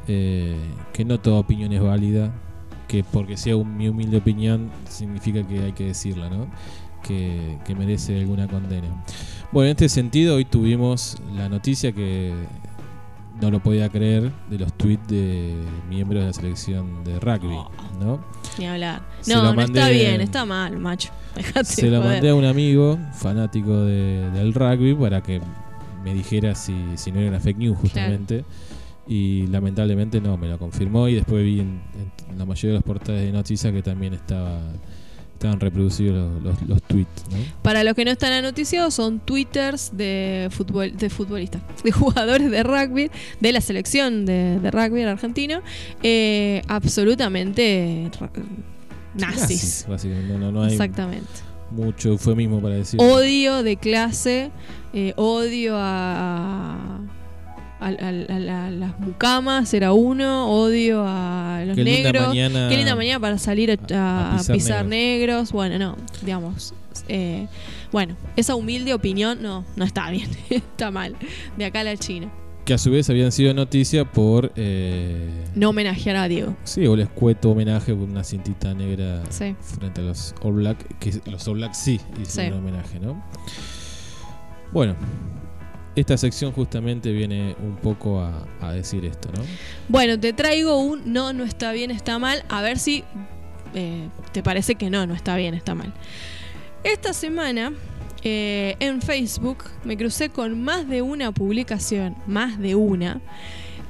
Eh, 0.08 0.56
que 0.94 1.06
no 1.06 1.20
toda 1.20 1.40
opinión 1.40 1.74
es 1.74 1.82
válida, 1.82 2.32
que 2.88 3.04
porque 3.04 3.36
sea 3.36 3.56
un- 3.56 3.76
mi 3.78 3.90
humilde 3.90 4.18
opinión 4.18 4.70
significa 4.88 5.42
que 5.42 5.58
hay 5.60 5.72
que 5.72 5.86
decirla, 5.86 6.30
¿no? 6.30 6.46
Que, 7.02 7.58
que 7.66 7.74
merece 7.74 8.20
alguna 8.20 8.48
condena. 8.48 8.90
Bueno, 9.52 9.66
en 9.66 9.72
este 9.72 9.90
sentido, 9.90 10.36
hoy 10.36 10.46
tuvimos 10.46 11.18
la 11.36 11.50
noticia 11.50 11.92
que 11.94 12.32
no 13.42 13.50
lo 13.50 13.60
podía 13.60 13.90
creer 13.90 14.32
de 14.52 14.60
los 14.60 14.72
tweets 14.74 15.08
de 15.08 15.56
miembros 15.90 16.22
de 16.22 16.28
la 16.28 16.34
selección 16.34 17.04
de 17.04 17.20
rugby, 17.20 17.58
¿no? 18.00 18.20
Ni 18.60 18.68
hablar. 18.68 19.02
Se 19.22 19.34
No, 19.34 19.54
no 19.54 19.62
está 19.62 19.90
bien, 19.90 20.22
está 20.22 20.46
mal, 20.46 20.78
macho. 20.78 21.10
Dejate 21.36 21.64
Se 21.66 21.90
lo 21.90 21.98
joder. 22.02 22.14
mandé 22.14 22.30
a 22.30 22.36
un 22.36 22.46
amigo 22.46 23.00
fanático 23.14 23.86
de- 23.86 24.30
del 24.32 24.54
rugby 24.54 24.94
para 24.96 25.22
que 25.22 25.42
me 26.04 26.14
dijera 26.14 26.54
si, 26.56 26.76
si 26.96 27.12
no 27.12 27.20
era 27.20 27.30
una 27.30 27.40
fake 27.40 27.58
news 27.58 27.78
justamente. 27.78 28.44
Y 29.08 29.48
lamentablemente 29.48 30.22
no, 30.22 30.38
me 30.38 30.48
lo 30.48 30.60
confirmó 30.60 31.08
y 31.08 31.16
después 31.16 31.44
vi 31.44 31.62
en, 31.62 31.82
en 32.30 32.38
la 32.38 32.46
mayoría 32.46 32.70
de 32.70 32.76
los 32.76 32.84
portales 32.84 33.24
de 33.24 33.32
noticias 33.32 33.74
que 33.74 33.82
también 33.82 34.14
estaba 34.14 34.60
estaban 35.40 35.60
reproducidos 35.62 36.44
los, 36.44 36.44
los, 36.62 36.70
los 36.70 36.84
tweets. 36.84 37.24
¿no? 37.32 37.38
Para 37.62 37.84
los 37.86 37.94
que 37.96 38.04
no 38.04 38.12
están 38.12 38.34
anoticiados, 38.34 38.94
son 38.94 39.20
twitters 39.22 39.92
de, 39.96 40.50
fútbol, 40.52 40.96
de 40.98 41.10
futbolistas, 41.10 41.62
de 41.84 41.92
jugadores 41.94 42.52
de 42.52 42.62
rugby, 42.64 43.10
de 43.40 43.52
la 43.54 43.62
selección 43.62 44.26
de, 44.26 44.60
de 44.60 44.70
rugby 44.72 45.04
argentino, 45.04 45.62
eh, 46.04 46.62
absolutamente 46.68 48.12
ra- 48.20 48.30
nazis. 49.16 49.86
básicamente. 49.88 50.34
No, 50.34 50.38
no, 50.40 50.52
no 50.52 50.64
hay 50.64 50.72
Exactamente. 50.74 51.28
mucho 51.72 52.10
eufemismo 52.10 52.62
para 52.62 52.76
decir. 52.76 53.00
Odio 53.02 53.64
de 53.64 53.78
clase, 53.78 54.52
eh, 54.94 55.14
odio 55.16 55.76
a, 55.78 56.76
a, 56.76 57.00
a- 57.80 57.86
a- 57.88 58.68
a 58.68 58.72
las 58.72 59.00
mucamas, 59.00 59.74
era 59.74 59.94
uno, 59.94 60.52
odio 60.52 61.04
a 61.06 61.64
los 61.66 61.76
Qué 61.76 61.84
linda 61.84 62.12
negros. 62.12 62.28
mañana 62.30 62.68
Qué 62.70 62.78
linda 62.78 62.96
mañana 62.96 63.20
para 63.20 63.38
salir 63.38 63.72
a, 63.72 64.36
pisar 64.38 64.56
pisar, 64.56 64.86
negros. 64.86 65.52
Bueno, 65.52 65.78
no, 65.80 65.96
digamos. 66.22 66.74
eh, 67.08 67.48
bueno, 67.92 68.16
esa 68.36 68.56
humilde 68.56 68.94
opinión 68.94 69.42
no, 69.42 69.66
no 69.76 69.84
está 69.86 70.10
bien, 70.12 70.30
está 70.50 70.92
mal. 70.92 71.16
De 71.58 71.66
acá 71.66 71.80
a 71.80 71.84
la 71.84 71.98
China. 71.98 72.30
Que 72.66 72.76
a 72.76 72.78
su 72.78 72.92
vez 72.92 73.10
habían 73.10 73.32
sido 73.32 73.52
noticia 73.56 74.06
por. 74.06 74.52
Eh, 74.56 75.28
No 75.56 75.70
homenajear 75.70 76.18
a 76.18 76.28
Diego. 76.28 76.56
Sí, 76.66 76.86
o 76.86 76.94
el 76.94 77.00
escueto 77.00 77.50
homenaje 77.50 77.94
con 77.94 78.12
una 78.12 78.24
cintita 78.24 78.76
negra 78.76 79.24
Sí. 79.30 79.56
frente 79.60 80.02
a 80.02 80.04
los 80.04 80.36
All 80.44 80.54
Black, 80.54 81.00
que 81.00 81.20
los 81.32 81.48
All 81.48 81.56
Black 81.56 81.74
sí 81.74 82.00
hicieron 82.22 82.54
Sí. 82.54 82.60
un 82.60 82.68
homenaje, 82.68 83.00
¿no? 83.00 83.24
Bueno, 84.72 84.96
esta 86.00 86.18
sección 86.18 86.52
justamente 86.52 87.12
viene 87.12 87.56
un 87.62 87.76
poco 87.76 88.22
a, 88.22 88.74
decir 88.74 89.06
esto, 89.06 89.30
¿no? 89.34 89.42
Bueno, 89.88 90.20
te 90.20 90.34
traigo 90.34 90.78
un 90.78 91.12
no, 91.12 91.34
no 91.34 91.44
está 91.44 91.72
bien, 91.72 91.92
está 91.92 92.20
mal. 92.20 92.44
A 92.50 92.62
ver 92.62 92.78
si 92.78 93.04
eh, 93.74 94.10
te 94.32 94.44
parece 94.44 94.76
que 94.76 94.90
no, 94.90 95.06
no 95.08 95.14
está 95.14 95.36
bien, 95.36 95.54
está 95.54 95.76
mal. 95.76 95.94
Esta 96.84 97.14
semana 97.14 97.74
eh, 98.24 98.76
en 98.80 99.02
Facebook 99.02 99.66
me 99.84 99.98
crucé 99.98 100.30
con 100.30 100.62
más 100.62 100.88
de 100.88 101.02
una 101.02 101.32
publicación, 101.32 102.16
más 102.28 102.60
de 102.60 102.76
una. 102.76 103.22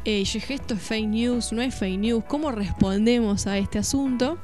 Eh, 0.05 0.19
y 0.19 0.23
yo 0.23 0.33
dije, 0.33 0.53
esto 0.55 0.75
es 0.75 0.81
fake 0.81 1.07
news, 1.07 1.51
no 1.51 1.61
es 1.61 1.75
fake 1.75 1.99
news, 1.99 2.23
¿cómo 2.27 2.51
respondemos 2.51 3.47
a 3.47 3.57
este 3.57 3.79
asunto? 3.79 4.37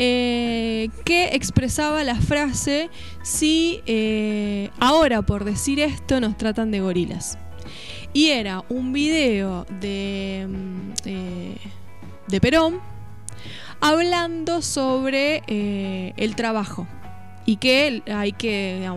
Eh, 0.00 0.90
que 1.04 1.30
expresaba 1.32 2.04
la 2.04 2.14
frase, 2.14 2.88
si 3.22 3.80
eh, 3.84 4.70
ahora 4.78 5.22
por 5.22 5.42
decir 5.42 5.80
esto 5.80 6.20
nos 6.20 6.36
tratan 6.36 6.70
de 6.70 6.78
gorilas. 6.78 7.36
Y 8.12 8.28
era 8.28 8.62
un 8.68 8.92
video 8.92 9.66
de, 9.80 10.46
mm, 10.48 10.92
eh, 11.04 11.56
de 12.28 12.40
Perón 12.40 12.80
hablando 13.80 14.62
sobre 14.62 15.42
el 16.16 16.36
trabajo 16.36 16.86
y 17.44 17.56
que 17.56 18.02
hay 18.06 18.32
que, 18.32 18.88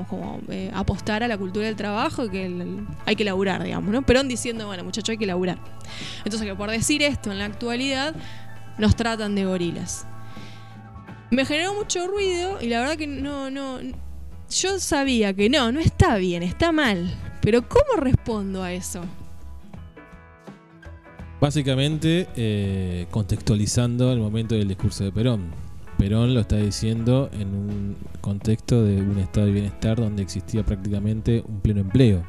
apostar 0.75 1.23
a 1.23 1.27
la 1.27 1.37
cultura 1.37 1.65
del 1.65 1.75
trabajo 1.75 2.25
y 2.25 2.29
que 2.29 2.65
hay 3.07 3.15
que 3.15 3.23
laburar, 3.23 3.63
digamos. 3.63 4.05
Perón 4.05 4.27
diciendo, 4.27 4.67
bueno, 4.67 4.83
muchachos, 4.83 5.09
hay 5.09 5.17
que 5.17 5.25
laburar. 5.25 5.57
Entonces, 6.25 6.47
que 6.47 6.55
por 6.55 6.69
decir 6.69 7.01
esto 7.01 7.31
en 7.31 7.39
la 7.39 7.45
actualidad, 7.45 8.13
nos 8.77 8.95
tratan 8.95 9.33
de 9.33 9.45
gorilas. 9.45 10.05
Me 11.31 11.45
generó 11.45 11.73
mucho 11.73 12.07
ruido 12.07 12.61
y 12.61 12.67
la 12.67 12.81
verdad 12.81 12.97
que 12.97 13.07
no, 13.07 13.49
no, 13.49 13.79
yo 14.49 14.79
sabía 14.79 15.33
que 15.33 15.49
no, 15.49 15.71
no 15.71 15.79
está 15.79 16.17
bien, 16.17 16.43
está 16.43 16.73
mal. 16.73 17.09
Pero 17.41 17.67
¿cómo 17.69 18.01
respondo 18.01 18.61
a 18.61 18.73
eso? 18.73 19.01
Básicamente, 21.39 22.27
eh, 22.35 23.07
contextualizando 23.11 24.11
el 24.11 24.19
momento 24.19 24.55
del 24.55 24.67
discurso 24.67 25.05
de 25.05 25.13
Perón. 25.13 25.51
Perón 25.97 26.33
lo 26.33 26.41
está 26.41 26.57
diciendo 26.57 27.29
en 27.31 27.55
un 27.55 27.95
contexto 28.19 28.83
de 28.83 29.01
un 29.01 29.17
estado 29.17 29.45
de 29.45 29.53
bienestar 29.53 30.01
donde 30.01 30.23
existía 30.23 30.65
prácticamente 30.65 31.43
un 31.47 31.61
pleno 31.61 31.79
empleo, 31.79 32.23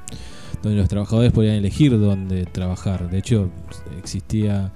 donde 0.62 0.78
los 0.78 0.88
trabajadores 0.88 1.32
podían 1.32 1.57
elegir 1.57 1.98
dónde 1.98 2.46
trabajar. 2.46 3.11
De 3.11 3.18
hecho, 3.18 3.50
existía... 3.98 4.72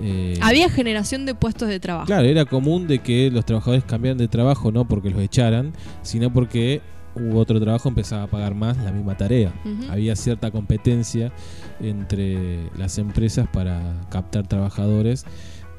eh, 0.00 0.38
Había 0.40 0.68
generación 0.70 1.26
de 1.26 1.34
puestos 1.34 1.68
de 1.68 1.80
trabajo. 1.80 2.06
Claro, 2.06 2.26
era 2.26 2.44
común 2.44 2.86
de 2.86 3.00
que 3.00 3.30
los 3.30 3.44
trabajadores 3.44 3.84
cambiaran 3.84 4.18
de 4.18 4.28
trabajo 4.28 4.72
no 4.72 4.86
porque 4.86 5.10
los 5.10 5.20
echaran, 5.20 5.72
sino 6.02 6.32
porque 6.32 6.80
hubo 7.14 7.38
otro 7.38 7.60
trabajo 7.60 7.88
empezaba 7.88 8.24
a 8.24 8.26
pagar 8.26 8.54
más 8.54 8.78
la 8.78 8.92
misma 8.92 9.16
tarea. 9.16 9.52
Había 9.90 10.16
cierta 10.16 10.50
competencia 10.50 11.32
entre 11.80 12.70
las 12.76 12.98
empresas 12.98 13.48
para 13.52 14.00
captar 14.10 14.46
trabajadores 14.46 15.24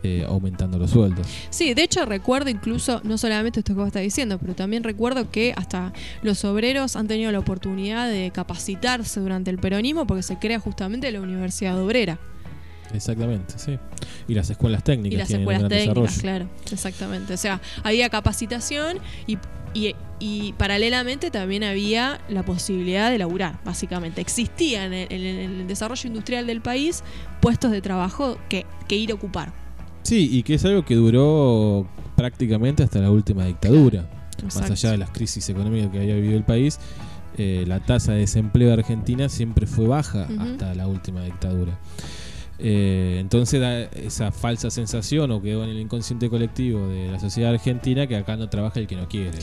eh, 0.03 0.26
aumentando 0.28 0.78
los 0.78 0.91
sueldos. 0.91 1.26
Sí, 1.49 1.74
de 1.74 1.84
hecho 1.84 2.05
recuerdo 2.05 2.49
incluso, 2.49 2.99
no 3.05 3.18
solamente 3.18 3.61
esto 3.61 3.74
que 3.74 3.80
vos 3.80 3.88
estás 3.88 4.01
diciendo, 4.01 4.38
pero 4.38 4.53
también 4.53 4.84
recuerdo 4.84 5.32
que 5.32 5.53
hasta 5.55 5.93
los 6.22 6.43
obreros 6.43 6.97
han 6.97 7.07
tenido 7.07 7.32
la 7.32 7.39
oportunidad 7.39 8.09
de 8.09 8.30
capacitarse 8.32 9.22
durante 9.22 9.49
el 9.49 9.59
peronismo 9.59 10.05
porque 10.05 10.24
se 10.24 10.38
crea 10.38 10.59
justamente 10.59 11.09
la 11.09 11.22
Universidad 11.22 11.82
Obrera 11.82 12.20
Exactamente, 12.94 13.56
sí. 13.58 13.78
Y 14.28 14.34
las 14.34 14.50
escuelas 14.50 14.84
técnicas. 14.84 15.14
y 15.16 15.18
las 15.18 15.28
tienen 15.28 15.41
escuelas 15.50 15.70
técnicas, 15.70 15.96
desarrollo. 16.16 16.22
claro, 16.22 16.50
exactamente. 16.72 17.34
O 17.34 17.38
sea, 17.38 17.60
había 17.84 18.10
capacitación 18.10 18.98
y, 19.28 19.38
y- 19.74 19.96
y 20.20 20.54
paralelamente 20.54 21.32
también 21.32 21.64
había 21.64 22.22
la 22.30 22.44
posibilidad 22.45 23.11
de 23.11 23.18
laburar, 23.18 23.60
básicamente. 23.65 24.22
Existían 24.22 24.94
en, 24.94 25.11
en- 25.11 25.26
en 25.26 25.60
el 25.61 25.68
desarrollo 25.68 26.07
industrial 26.07 26.48
del 26.48 26.61
país 26.61 27.03
puestos 27.41 27.72
de 27.72 27.82
trabajo 27.82 28.38
que, 28.48 28.65
que 28.88 28.95
ir 28.95 29.11
a 29.11 29.15
ocupar. 29.15 29.52
Sí, 30.03 30.30
y 30.32 30.44
que 30.44 30.53
es 30.56 30.65
algo 30.65 30.86
que 30.86 30.95
duró 30.95 31.88
prácticamente 32.15 32.84
hasta 32.84 32.99
la 32.99 33.10
última 33.11 33.45
dictadura. 33.45 34.07
Más 34.44 34.70
allá 34.72 34.91
de 34.91 34.98
las 34.98 35.10
crisis 35.11 35.48
económicas 35.49 35.90
que 35.91 35.99
había 35.99 36.15
vivido 36.15 36.36
el 36.38 36.44
país, 36.44 36.80
eh, 37.38 37.64
la 37.68 37.80
tasa 37.80 38.11
de 38.14 38.20
desempleo 38.20 38.68
de 38.68 38.74
Argentina 38.76 39.28
siempre 39.30 39.65
fue 39.68 39.88
baja 39.88 40.28
hasta 40.40 40.74
la 40.76 40.88
última 40.88 41.24
dictadura. 41.24 41.78
Eh, 42.59 43.17
entonces 43.19 43.59
da 43.59 43.81
esa 43.84 44.31
falsa 44.31 44.69
sensación 44.69 45.31
o 45.31 45.41
quedó 45.41 45.63
en 45.63 45.71
el 45.71 45.80
inconsciente 45.80 46.30
colectivo 46.30 46.88
de 46.88 47.11
la 47.11 47.19
sociedad 47.19 47.51
argentina 47.51 48.07
que 48.07 48.15
acá 48.15 48.38
no 48.38 48.47
trabaja 48.49 48.80
el 48.80 48.88
que 48.88 48.95
no 48.95 49.07
quiere. 49.07 49.39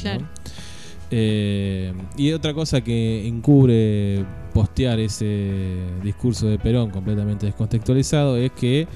Eh, 1.12 1.92
y 2.16 2.30
otra 2.32 2.54
cosa 2.54 2.82
que 2.82 3.26
encubre 3.26 4.24
postear 4.54 5.00
ese 5.00 5.76
discurso 6.04 6.46
de 6.46 6.58
Perón 6.58 6.90
completamente 6.90 7.46
descontextualizado 7.46 8.36
es 8.36 8.52
que 8.52 8.82
eh, 8.82 8.86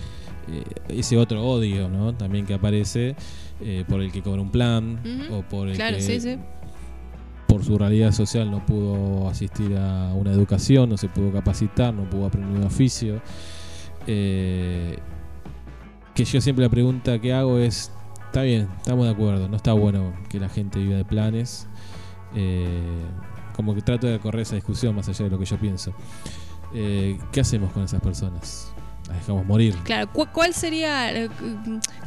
ese 0.88 1.16
otro 1.16 1.44
odio 1.44 1.88
¿no? 1.88 2.14
también 2.14 2.46
que 2.46 2.54
aparece 2.54 3.16
eh, 3.60 3.84
por 3.88 4.00
el 4.00 4.12
que 4.12 4.22
cobra 4.22 4.42
un 4.42 4.50
plan 4.50 5.00
o 5.32 5.42
por 5.42 5.68
el 5.68 5.74
Claro, 5.74 5.96
que 5.96 6.02
sí, 6.02 6.20
sí. 6.20 6.36
por 7.48 7.64
su 7.64 7.76
realidad 7.78 8.12
social 8.12 8.48
no 8.48 8.64
pudo 8.64 9.28
asistir 9.28 9.76
a 9.76 10.12
una 10.14 10.30
educación, 10.30 10.90
no 10.90 10.96
se 10.96 11.08
pudo 11.08 11.32
capacitar, 11.32 11.92
no 11.92 12.08
pudo 12.08 12.26
aprender 12.26 12.58
un 12.60 12.64
oficio. 12.64 13.20
Eh, 14.06 14.98
que 16.14 16.24
yo 16.24 16.40
siempre 16.40 16.64
la 16.64 16.70
pregunta 16.70 17.18
que 17.20 17.32
hago 17.32 17.58
es, 17.58 17.90
está 18.26 18.42
bien, 18.42 18.68
estamos 18.76 19.06
de 19.06 19.12
acuerdo, 19.12 19.48
no 19.48 19.56
está 19.56 19.72
bueno 19.72 20.12
que 20.28 20.38
la 20.38 20.48
gente 20.48 20.78
viva 20.78 20.96
de 20.96 21.04
planes. 21.04 21.66
Eh, 22.34 23.02
como 23.54 23.74
que 23.74 23.82
trato 23.82 24.06
de 24.08 24.18
correr 24.18 24.42
esa 24.42 24.56
discusión 24.56 24.94
más 24.96 25.08
allá 25.08 25.24
de 25.24 25.30
lo 25.30 25.38
que 25.38 25.44
yo 25.44 25.56
pienso. 25.58 25.92
Eh, 26.74 27.18
¿Qué 27.32 27.40
hacemos 27.40 27.72
con 27.72 27.84
esas 27.84 28.00
personas? 28.00 28.72
Las 29.08 29.18
dejamos 29.18 29.46
morir. 29.46 29.74
Claro, 29.84 30.10
¿cu- 30.12 30.26
¿cuál 30.32 30.54
sería, 30.54 31.28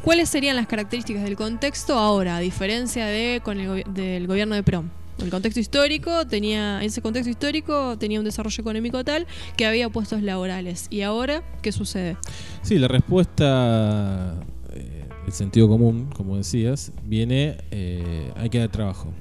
¿cuáles 0.02 0.28
serían 0.28 0.56
las 0.56 0.66
características 0.66 1.22
del 1.22 1.36
contexto 1.36 1.94
ahora, 1.98 2.36
a 2.36 2.40
diferencia 2.40 3.06
de 3.06 3.40
con 3.42 3.60
el 3.60 3.68
gobi- 3.68 3.86
del 3.86 4.26
gobierno 4.26 4.54
de 4.56 4.62
Perón? 4.62 4.90
El 5.22 5.30
contexto 5.30 5.58
histórico 5.58 6.26
tenía, 6.26 6.82
ese 6.82 7.02
contexto 7.02 7.28
histórico 7.28 7.98
tenía 7.98 8.20
un 8.20 8.24
desarrollo 8.24 8.60
económico 8.60 9.02
tal 9.04 9.26
que 9.56 9.66
había 9.66 9.88
puestos 9.88 10.22
laborales. 10.22 10.86
¿Y 10.90 11.02
ahora 11.02 11.42
qué 11.60 11.72
sucede? 11.72 12.16
Sí, 12.62 12.78
la 12.78 12.86
respuesta, 12.86 14.40
eh, 14.72 15.08
el 15.26 15.32
sentido 15.32 15.68
común, 15.68 16.08
como 16.14 16.36
decías, 16.36 16.92
viene, 17.02 17.58
eh, 17.72 18.32
hay 18.36 18.48
que 18.48 18.58
dar 18.58 18.70
trabajo. 18.70 19.12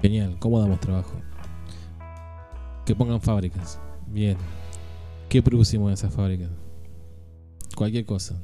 Genial, 0.00 0.36
¿cómo 0.38 0.60
damos 0.60 0.80
trabajo? 0.80 1.20
Que 2.86 2.94
pongan 2.94 3.20
fábricas. 3.20 3.78
Bien. 4.06 4.38
¿Qué 5.28 5.42
producimos 5.42 5.88
en 5.88 5.94
esas 5.94 6.14
fábricas? 6.14 6.48
Cualquier 7.74 8.06
cosa. 8.06 8.36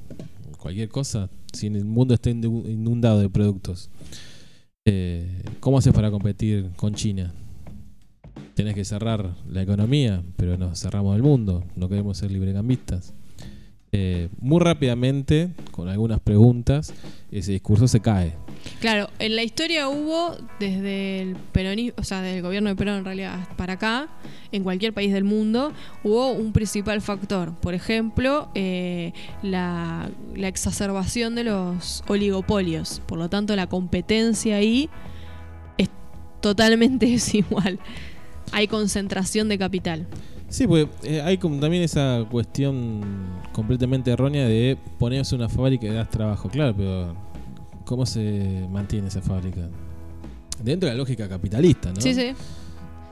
Cualquier 0.58 0.88
cosa. 0.90 1.30
Si 1.52 1.68
el 1.68 1.84
mundo 1.84 2.12
está 2.12 2.28
inundado 2.30 3.20
de 3.20 3.30
productos. 3.30 3.90
Eh, 4.84 5.44
¿Cómo 5.60 5.78
haces 5.78 5.92
para 5.92 6.10
competir 6.10 6.70
con 6.74 6.94
China? 6.94 7.32
Tenés 8.54 8.74
que 8.74 8.84
cerrar 8.84 9.36
la 9.48 9.62
economía, 9.62 10.24
pero 10.36 10.58
nos 10.58 10.80
cerramos 10.80 11.14
el 11.14 11.22
mundo. 11.22 11.62
No 11.76 11.88
queremos 11.88 12.18
ser 12.18 12.32
librecambistas. 12.32 13.14
Eh, 13.94 14.30
muy 14.40 14.58
rápidamente, 14.58 15.50
con 15.70 15.90
algunas 15.90 16.18
preguntas, 16.18 16.94
ese 17.30 17.52
discurso 17.52 17.86
se 17.86 18.00
cae. 18.00 18.34
Claro, 18.80 19.10
en 19.18 19.36
la 19.36 19.42
historia 19.42 19.90
hubo 19.90 20.34
desde 20.58 21.20
el 21.20 21.36
peronismo, 21.36 21.96
o 21.98 22.02
sea, 22.02 22.22
desde 22.22 22.38
el 22.38 22.42
gobierno 22.42 22.70
de 22.70 22.76
Perón 22.76 23.00
en 23.00 23.04
realidad 23.04 23.46
para 23.58 23.74
acá, 23.74 24.08
en 24.50 24.62
cualquier 24.62 24.94
país 24.94 25.12
del 25.12 25.24
mundo, 25.24 25.74
hubo 26.04 26.32
un 26.32 26.54
principal 26.54 27.02
factor. 27.02 27.54
Por 27.60 27.74
ejemplo, 27.74 28.50
eh, 28.54 29.12
la, 29.42 30.08
la 30.34 30.48
exacerbación 30.48 31.34
de 31.34 31.44
los 31.44 32.02
oligopolios. 32.08 33.02
Por 33.04 33.18
lo 33.18 33.28
tanto, 33.28 33.54
la 33.56 33.66
competencia 33.66 34.56
ahí 34.56 34.88
es 35.76 35.90
totalmente 36.40 37.04
desigual. 37.10 37.78
Hay 38.52 38.68
concentración 38.68 39.50
de 39.50 39.58
capital. 39.58 40.06
Sí, 40.52 40.66
pues 40.66 40.86
eh, 41.02 41.22
hay 41.22 41.38
como 41.38 41.58
también 41.58 41.82
esa 41.82 42.24
cuestión 42.30 43.00
completamente 43.52 44.10
errónea 44.10 44.46
de 44.46 44.76
ponerse 44.98 45.34
una 45.34 45.48
fábrica 45.48 45.86
y 45.86 45.90
das 45.90 46.10
trabajo. 46.10 46.50
Claro, 46.50 46.74
pero 46.76 47.14
¿cómo 47.86 48.04
se 48.04 48.66
mantiene 48.70 49.08
esa 49.08 49.22
fábrica? 49.22 49.62
Dentro 50.62 50.88
de 50.88 50.94
la 50.94 50.98
lógica 50.98 51.26
capitalista, 51.26 51.90
¿no? 51.92 52.00
Sí, 52.02 52.12
sí. 52.14 52.32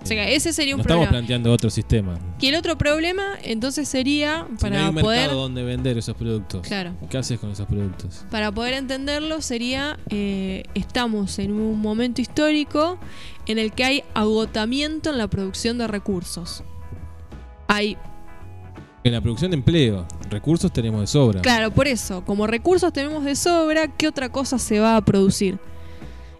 O 0.02 0.06
sea, 0.06 0.24
que 0.26 0.34
ese 0.34 0.52
sería 0.52 0.74
un 0.74 0.78
no 0.78 0.82
estamos 0.82 1.06
problema. 1.06 1.18
planteando 1.26 1.50
otro 1.52 1.70
sistema. 1.70 2.18
Y 2.40 2.46
el 2.48 2.54
otro 2.56 2.76
problema, 2.76 3.38
entonces, 3.42 3.88
sería 3.88 4.44
Si 4.46 4.52
no 4.52 4.58
para 4.58 4.82
hay 4.84 4.88
un 4.90 4.94
poder. 4.96 5.20
mercado 5.20 5.40
donde 5.42 5.62
vender 5.62 5.96
esos 5.98 6.16
productos. 6.16 6.66
Claro. 6.66 6.92
¿Qué 7.10 7.16
haces 7.18 7.38
con 7.40 7.50
esos 7.50 7.66
productos? 7.66 8.24
Para 8.30 8.52
poder 8.52 8.74
entenderlo 8.74 9.40
sería, 9.40 9.98
eh, 10.10 10.62
estamos 10.74 11.38
en 11.38 11.52
un 11.52 11.80
momento 11.80 12.20
histórico 12.20 12.98
en 13.46 13.58
el 13.58 13.72
que 13.72 13.84
hay 13.84 14.04
agotamiento 14.14 15.10
en 15.10 15.18
la 15.18 15.28
producción 15.28 15.78
de 15.78 15.86
recursos. 15.86 16.62
Hay, 17.72 17.96
En 19.04 19.12
la 19.12 19.20
producción 19.20 19.52
de 19.52 19.56
empleo, 19.56 20.06
recursos 20.28 20.72
tenemos 20.72 21.00
de 21.02 21.06
sobra. 21.06 21.40
claro, 21.40 21.70
por 21.70 21.86
eso, 21.86 22.24
como 22.24 22.46
recursos 22.46 22.92
tenemos 22.92 23.24
de 23.24 23.36
sobra, 23.36 23.86
¿qué 23.88 24.08
otra 24.08 24.28
cosa 24.28 24.58
se 24.58 24.80
va 24.80 24.96
a 24.96 25.04
producir? 25.04 25.58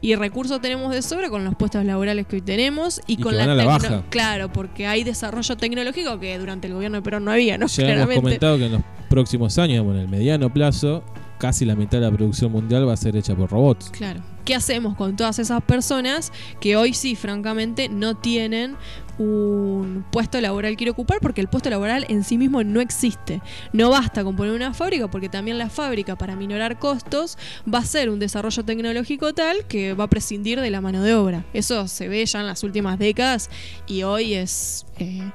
Y 0.02 0.15
recursos 0.16 0.61
tenemos 0.61 0.93
de 0.93 1.02
sobra 1.02 1.28
con 1.31 1.44
los 1.44 1.55
puestos 1.55 1.85
laborales 1.85 2.27
que 2.27 2.36
hoy 2.36 2.43
tenemos 2.43 3.01
y, 3.07 3.12
Y 3.15 3.16
con 3.19 3.32
que 3.32 3.36
la, 3.39 3.44
a 3.44 3.55
la 3.55 3.62
tecno- 3.65 3.66
baja. 3.66 4.02
Claro, 4.11 4.51
porque 4.52 4.86
hay 4.86 5.05
desarrollo 5.05 5.57
tecnológico 5.57 6.19
que 6.19 6.36
durante 6.39 6.66
el 6.69 6.74
gobierno 6.74 6.97
de 6.98 7.02
Perón 7.02 7.24
no 7.27 7.31
había, 7.32 7.59
¿no? 7.59 7.66
Ya 7.66 7.82
hemos 7.82 7.93
Claramente. 7.94 8.23
comentado 8.23 8.59
que 8.59 8.66
en 8.66 8.73
los 8.73 8.82
próximos 9.09 9.57
años, 9.59 9.73
digamos, 9.74 9.94
en 9.97 10.01
el 10.01 10.09
mediano 10.09 10.52
plazo, 10.52 11.05
casi 11.40 11.64
la 11.64 11.74
mitad 11.74 11.98
de 11.98 12.04
la 12.04 12.12
producción 12.12 12.52
mundial 12.52 12.86
va 12.86 12.92
a 12.92 12.96
ser 12.96 13.16
hecha 13.16 13.34
por 13.34 13.50
robots. 13.50 13.90
Claro. 13.90 14.20
¿Qué 14.44 14.54
hacemos 14.54 14.94
con 14.96 15.16
todas 15.16 15.38
esas 15.38 15.62
personas 15.62 16.32
que 16.60 16.76
hoy 16.76 16.92
sí, 16.92 17.16
francamente, 17.16 17.88
no 17.88 18.16
tienen 18.16 18.76
un 19.18 20.04
puesto 20.10 20.40
laboral 20.40 20.76
que 20.76 20.84
ir 20.84 20.88
a 20.88 20.92
ocupar 20.92 21.18
porque 21.20 21.40
el 21.40 21.48
puesto 21.48 21.70
laboral 21.70 22.04
en 22.08 22.24
sí 22.24 22.36
mismo 22.36 22.62
no 22.62 22.80
existe? 22.80 23.40
No 23.72 23.90
basta 23.90 24.22
con 24.22 24.36
poner 24.36 24.54
una 24.54 24.74
fábrica 24.74 25.10
porque 25.10 25.28
también 25.28 25.56
la 25.56 25.70
fábrica, 25.70 26.16
para 26.16 26.36
minorar 26.36 26.78
costos, 26.78 27.38
va 27.72 27.78
a 27.78 27.84
ser 27.84 28.10
un 28.10 28.18
desarrollo 28.18 28.64
tecnológico 28.64 29.32
tal 29.32 29.64
que 29.66 29.94
va 29.94 30.04
a 30.04 30.08
prescindir 30.10 30.60
de 30.60 30.70
la 30.70 30.80
mano 30.80 31.02
de 31.02 31.14
obra. 31.14 31.44
Eso 31.54 31.88
se 31.88 32.08
ve 32.08 32.24
ya 32.26 32.40
en 32.40 32.46
las 32.46 32.62
últimas 32.62 32.98
décadas 32.98 33.48
y 33.86 34.02
hoy 34.02 34.34
es... 34.34 34.84
eh, 34.98 35.30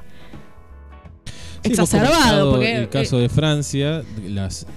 Sí, 1.64 1.72
exacerbado 1.72 2.52
porque 2.52 2.76
el 2.76 2.90
caso 2.90 3.18
de 3.18 3.28
Francia, 3.28 4.04
las 4.28 4.68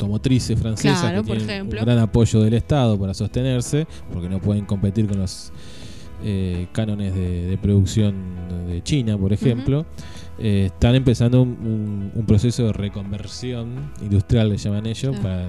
automotrices 0.00 0.58
francesas 0.58 1.00
Claro, 1.00 1.22
que 1.22 1.28
por 1.28 1.36
tienen 1.36 1.54
ejemplo. 1.56 1.80
un 1.80 1.84
gran 1.86 1.98
apoyo 1.98 2.40
del 2.40 2.54
Estado 2.54 2.98
para 2.98 3.12
sostenerse, 3.14 3.86
porque 4.12 4.28
no 4.28 4.40
pueden 4.40 4.64
competir 4.64 5.06
con 5.06 5.18
los 5.18 5.52
eh, 6.22 6.66
cánones 6.72 7.14
de, 7.14 7.46
de 7.46 7.58
producción 7.58 8.14
de 8.66 8.82
China, 8.82 9.16
por 9.18 9.32
ejemplo, 9.32 9.86
eh, 10.38 10.66
están 10.66 10.94
empezando 10.94 11.42
un, 11.42 11.50
un- 11.50 12.12
un 12.14 12.26
proceso 12.26 12.64
de 12.66 12.72
reconversión 12.72 13.90
industrial, 14.02 14.48
le 14.50 14.56
llaman 14.56 14.86
ellos, 14.86 15.16
Claro. 15.18 15.22
para 15.22 15.48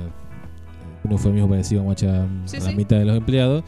un 1.03 1.11
eufemismo 1.13 1.49
parecido 1.49 1.81
como 1.81 1.91
a 1.93 1.95
Sí, 1.97 2.05
la 2.05 2.61
sí. 2.69 2.75
mitad 2.75 2.97
de 2.97 3.05
los 3.05 3.17
empleados, 3.17 3.63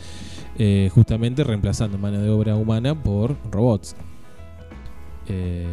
eh, 0.57 0.89
justamente 0.93 1.43
reemplazando 1.43 1.97
mano 1.97 2.19
de 2.21 2.29
obra 2.29 2.55
humana 2.55 2.93
por 3.01 3.35
robots. 3.51 3.95
Eh, 5.27 5.65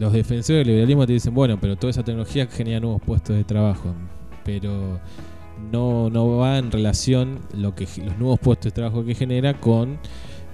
los 0.00 0.12
defensores 0.14 0.60
del 0.60 0.68
liberalismo 0.68 1.06
te 1.06 1.12
dicen, 1.12 1.34
bueno, 1.34 1.58
pero 1.60 1.76
toda 1.76 1.90
esa 1.90 2.02
tecnología 2.02 2.46
genera 2.46 2.80
nuevos 2.80 3.02
puestos 3.02 3.36
de 3.36 3.44
trabajo, 3.44 3.94
pero 4.44 4.98
no, 5.70 6.08
no 6.08 6.38
va 6.38 6.56
en 6.56 6.72
relación 6.72 7.40
lo 7.54 7.74
que 7.74 7.86
los 8.02 8.18
nuevos 8.18 8.38
puestos 8.40 8.72
de 8.72 8.74
trabajo 8.74 9.04
que 9.04 9.14
genera 9.14 9.60
con 9.60 9.98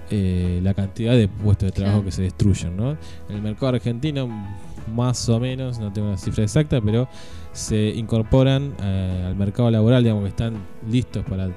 eh, 0.09 0.59
la 0.61 0.73
cantidad 0.73 1.13
de 1.13 1.29
puestos 1.29 1.67
de 1.67 1.71
trabajo 1.71 1.99
Claro. 1.99 2.05
que 2.05 2.11
se 2.11 2.21
destruyen, 2.23 2.75
¿no? 2.75 2.91
En 3.29 3.35
el 3.35 3.41
mercado 3.41 3.69
argentino, 3.69 4.27
más 4.93 5.27
o 5.29 5.39
menos, 5.39 5.79
no 5.79 5.93
tengo 5.93 6.09
la 6.09 6.17
cifra 6.17 6.43
exacta, 6.43 6.81
pero 6.81 7.07
se 7.53 7.89
incorporan 7.89 8.73
eh, 8.83 9.23
al 9.27 9.35
mercado 9.37 9.71
laboral, 9.71 10.03
digamos 10.03 10.23
que 10.23 10.29
están 10.29 10.55
listos 10.89 11.23
para 11.23 11.49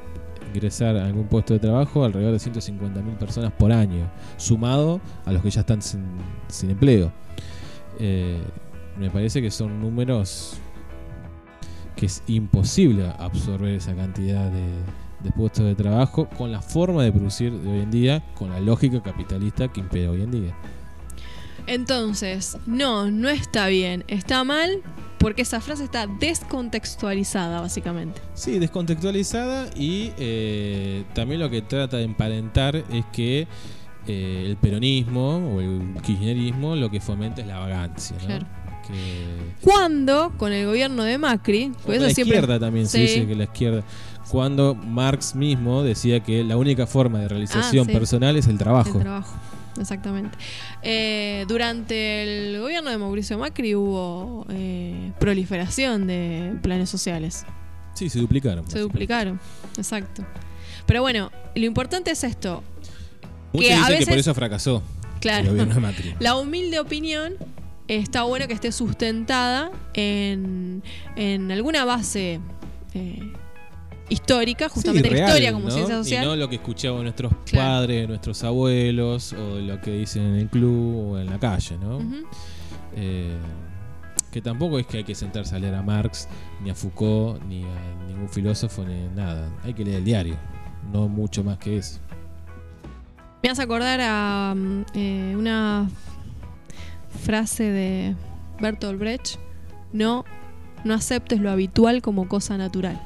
ingresar 0.55 0.97
a 0.97 1.07
algún 1.07 1.27
puesto 1.27 1.55
de 1.55 1.59
trabajo 1.61 2.05
alrededor 2.05 2.33
de 2.33 2.39
150.000 2.39 3.17
personas 3.19 3.53
por 3.53 3.73
año, 3.73 4.09
sumado 4.37 5.01
a 5.25 5.33
los 5.33 5.43
que 5.43 5.51
ya 5.51 5.61
están 5.63 5.83
sin, 5.83 6.05
sin 6.49 6.71
empleo. 6.71 7.13
Eh, 8.01 8.43
me 8.99 9.11
parece 9.11 9.41
que 9.41 9.51
son 9.51 9.81
números 9.81 10.55
que 11.97 12.07
es 12.07 12.23
imposible 12.27 13.13
absorber 13.19 13.75
esa 13.75 13.95
cantidad 13.95 14.51
de, 14.51 14.67
de 15.23 15.31
puestos 15.33 15.67
de 15.67 15.75
trabajo 15.75 16.29
con 16.37 16.51
la 16.51 16.63
forma 16.63 17.05
de 17.05 17.13
producir 17.13 17.53
de 17.53 17.71
hoy 17.71 17.81
en 17.81 17.91
día, 17.91 18.25
con 18.35 18.51
la 18.51 18.59
lógica 18.59 19.03
capitalista 19.03 19.69
que 19.69 19.81
impera 19.81 20.11
hoy 20.11 20.23
en 20.23 20.31
día. 20.31 20.57
Entonces, 21.67 22.57
no, 22.67 23.11
no 23.11 23.29
está 23.29 23.67
bien, 23.67 24.05
está 24.09 24.45
mal 24.45 24.83
porque 25.19 25.43
esa 25.43 25.61
frase 25.61 25.85
está 25.85 26.07
descontextualizada, 26.07 27.61
básicamente. 27.61 28.23
Sí, 28.33 28.59
descontextualizada 28.59 29.69
y 29.77 30.13
eh, 30.17 31.05
también 31.15 31.41
lo 31.41 31.51
que 31.51 31.61
trata 31.61 31.99
de 31.99 32.05
emparentar 32.05 32.77
es 32.77 33.05
que 33.13 33.47
eh, 34.11 34.47
el 34.47 34.57
peronismo 34.57 35.55
o 35.55 35.61
el 35.61 35.95
kirchnerismo 36.03 36.77
lo 36.77 36.91
que 36.91 37.01
fomenta 37.01 37.41
es 37.41 37.47
la 37.47 37.59
vagancia. 37.59 38.17
¿no? 38.21 38.27
Claro. 38.27 38.47
Que- 38.87 39.55
Cuando, 39.63 40.33
con 40.37 40.53
el 40.53 40.67
gobierno 40.67 41.05
de 41.05 41.19
Macri, 41.19 41.73
pues 41.87 42.01
la 42.01 42.11
siempre- 42.11 42.37
izquierda 42.37 42.59
también 42.59 42.87
se 42.87 42.99
dice 43.01 43.27
que 43.27 43.35
la 43.35 43.45
izquierda. 43.45 43.83
Cuando 44.31 44.75
Marx 44.75 45.35
mismo 45.35 45.83
decía 45.83 46.21
que 46.21 46.45
la 46.45 46.57
única 46.57 46.87
forma 46.87 47.19
de 47.21 47.29
realización 47.29 47.87
sí. 47.87 47.93
personal 47.93 48.37
es 48.37 48.47
el 48.47 48.59
trabajo. 48.59 48.97
El 48.99 49.01
trabajo, 49.03 49.35
exactamente. 49.81 50.39
Eh, 50.83 51.45
durante 51.49 52.23
el 52.53 52.61
gobierno 52.61 52.91
de 52.91 52.99
Mauricio 52.99 53.39
Macri 53.39 53.75
hubo 53.75 54.47
eh, 54.51 55.13
proliferación 55.19 56.07
de 56.07 56.55
planes 56.63 56.89
sociales. 56.89 57.45
Sí, 57.95 58.09
se 58.09 58.19
duplicaron. 58.21 58.69
Se 58.71 58.79
duplicaron, 58.79 59.41
exacto. 59.77 60.25
Pero 60.87 61.03
bueno, 61.03 61.31
lo 61.55 61.65
importante 61.67 62.13
es 62.13 62.23
esto. 62.25 62.63
Muchos 63.53 63.69
que 63.69 63.75
a 63.75 63.77
dicen 63.79 63.87
que 63.87 63.93
veces- 63.99 64.09
por 64.09 64.19
eso 64.19 64.35
fracasó 64.35 64.83
Claro. 65.21 65.45
el 65.45 65.49
gobierno 65.51 65.75
de 65.75 65.81
Macri. 65.81 66.15
La 66.21 66.37
humilde 66.37 66.81
opinión 66.81 67.35
está 67.89 68.23
bueno 68.23 68.47
que 68.47 68.55
esté 68.55 68.73
sustentada 68.73 69.71
en, 69.95 70.83
en 71.17 71.51
alguna 71.53 71.85
base 71.85 72.41
eh, 72.95 73.33
histórica, 74.09 74.69
justamente 74.69 75.09
Sí, 75.09 75.15
real, 75.15 75.29
historia 75.29 75.53
como 75.53 75.67
¿no? 75.67 75.71
ciencia 75.71 75.97
social. 75.97 76.25
Y 76.25 76.27
no 76.27 76.37
lo 76.37 76.49
que 76.49 76.57
escuchaban 76.57 77.03
nuestros 77.03 77.33
Claro. 77.47 77.69
padres, 77.71 78.09
nuestros 78.09 78.43
abuelos, 78.45 79.33
o 79.35 79.59
lo 79.61 79.81
que 79.81 79.93
dicen 79.93 80.23
en 80.25 80.35
el 80.37 80.49
club 80.49 81.13
o 81.13 81.19
en 81.19 81.27
la 81.27 81.39
calle, 81.39 81.77
¿no? 81.79 82.01
Eh, 82.97 83.37
que 84.33 84.41
tampoco 84.41 84.79
es 84.79 84.87
que 84.87 84.99
hay 84.99 85.05
que 85.05 85.15
sentarse 85.15 85.55
a 85.57 85.59
leer 85.59 85.75
a 85.75 85.83
Marx, 85.83 86.29
ni 86.63 86.71
a 86.71 86.75
Foucault, 86.75 87.43
ni 87.45 87.63
a 87.65 88.07
ningún 88.09 88.29
filósofo, 88.29 88.85
ni 88.85 89.09
nada. 89.15 89.49
Hay 89.65 89.75
que 89.75 89.85
leer 89.85 89.99
el 89.99 90.05
diario, 90.05 90.37
no 90.93 91.09
mucho 91.09 91.43
más 91.45 91.59
que 91.59 91.77
eso. 91.79 91.99
Me 93.43 93.49
hace 93.49 93.63
acordar 93.63 94.01
a 94.03 94.55
mm, 94.55 94.85
eh, 94.95 95.35
una 95.37 95.89
frase 97.25 97.65
de 97.65 98.15
Bertolt 98.61 98.99
Brecht. 98.99 99.37
No, 99.93 100.25
no 100.85 100.95
aceptes 100.95 101.41
lo 101.41 101.51
habitual 101.51 102.03
como 102.03 102.29
cosa 102.29 102.57
natural. 102.57 103.01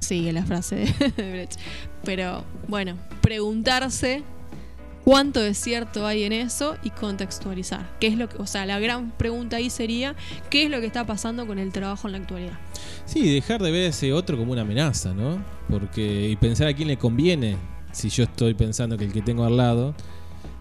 sigue 0.00 0.32
la 0.32 0.44
frase 0.44 0.92
de 1.16 1.30
Brecht. 1.32 1.58
Pero 2.04 2.44
bueno, 2.66 2.96
preguntarse 3.20 4.24
cuánto 5.04 5.40
de 5.40 5.54
cierto 5.54 6.06
hay 6.06 6.24
en 6.24 6.32
eso 6.32 6.76
y 6.82 6.90
contextualizar. 6.90 7.88
¿Qué 8.00 8.08
es 8.08 8.16
lo 8.16 8.28
que, 8.28 8.38
o 8.38 8.46
sea, 8.46 8.66
la 8.66 8.80
gran 8.80 9.12
pregunta 9.12 9.56
ahí 9.56 9.70
sería 9.70 10.16
qué 10.50 10.64
es 10.64 10.70
lo 10.70 10.80
que 10.80 10.86
está 10.86 11.06
pasando 11.06 11.46
con 11.46 11.58
el 11.60 11.72
trabajo 11.72 12.08
en 12.08 12.12
la 12.12 12.18
actualidad. 12.18 12.58
Sí, 13.04 13.32
dejar 13.32 13.62
de 13.62 13.70
ver 13.70 13.86
a 13.86 13.88
ese 13.88 14.12
otro 14.12 14.36
como 14.36 14.52
una 14.52 14.62
amenaza, 14.62 15.12
¿no? 15.14 15.44
Porque 15.68 16.28
y 16.28 16.36
pensar 16.36 16.68
a 16.68 16.74
quién 16.74 16.88
le 16.88 16.96
conviene 16.96 17.56
si 17.92 18.08
yo 18.08 18.24
estoy 18.24 18.54
pensando 18.54 18.96
que 18.98 19.04
el 19.04 19.12
que 19.12 19.22
tengo 19.22 19.44
al 19.44 19.56
lado 19.56 19.94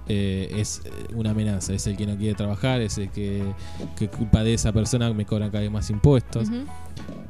eh, 0.07 0.51
es 0.57 0.81
una 1.15 1.31
amenaza, 1.31 1.73
es 1.73 1.87
el 1.87 1.95
que 1.95 2.05
no 2.05 2.17
quiere 2.17 2.35
trabajar, 2.35 2.81
es 2.81 2.97
el 2.97 3.09
que, 3.09 3.43
que 3.97 4.09
culpa 4.09 4.43
de 4.43 4.53
esa 4.53 4.73
persona 4.73 5.13
me 5.13 5.25
cobran 5.25 5.49
cada 5.51 5.61
vez 5.61 5.71
más 5.71 5.89
impuestos. 5.89 6.49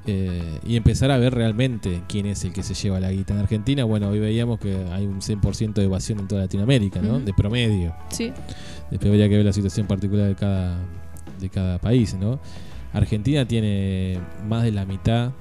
Eh, 0.08 0.60
y 0.66 0.78
empezar 0.78 1.12
a 1.12 1.18
ver 1.18 1.36
realmente 1.36 2.02
quién 2.08 2.26
es 2.26 2.44
el 2.44 2.54
que 2.54 2.64
se 2.64 2.74
lleva 2.74 3.00
la 3.00 3.12
guita 3.12 3.34
en 3.34 3.40
Argentina. 3.40 3.84
Bueno, 3.84 4.10
hoy 4.10 4.20
veíamos 4.20 4.60
que 4.60 4.76
hay 4.92 5.06
un 5.06 5.22
100% 5.22 5.74
de 5.74 5.84
evasión 5.84 6.20
en 6.20 6.28
toda 6.28 6.42
Latinoamérica, 6.42 7.02
¿no? 7.02 7.20
De 7.20 7.34
promedio. 7.34 7.94
Sí. 8.10 8.34
Después 8.90 9.12
habría 9.12 9.30
que 9.30 9.38
ver 9.38 9.46
la 9.46 9.54
situación 9.54 9.86
particular 9.86 10.28
de 10.28 10.36
cada, 10.36 10.80
de 11.40 11.50
cada 11.50 11.78
país, 11.78 12.16
¿no? 12.16 12.40
Argentina 12.94 13.48
tiene 13.48 14.20
más 14.48 14.64
de 14.64 14.72
la 14.72 14.86
mitad 14.86 15.32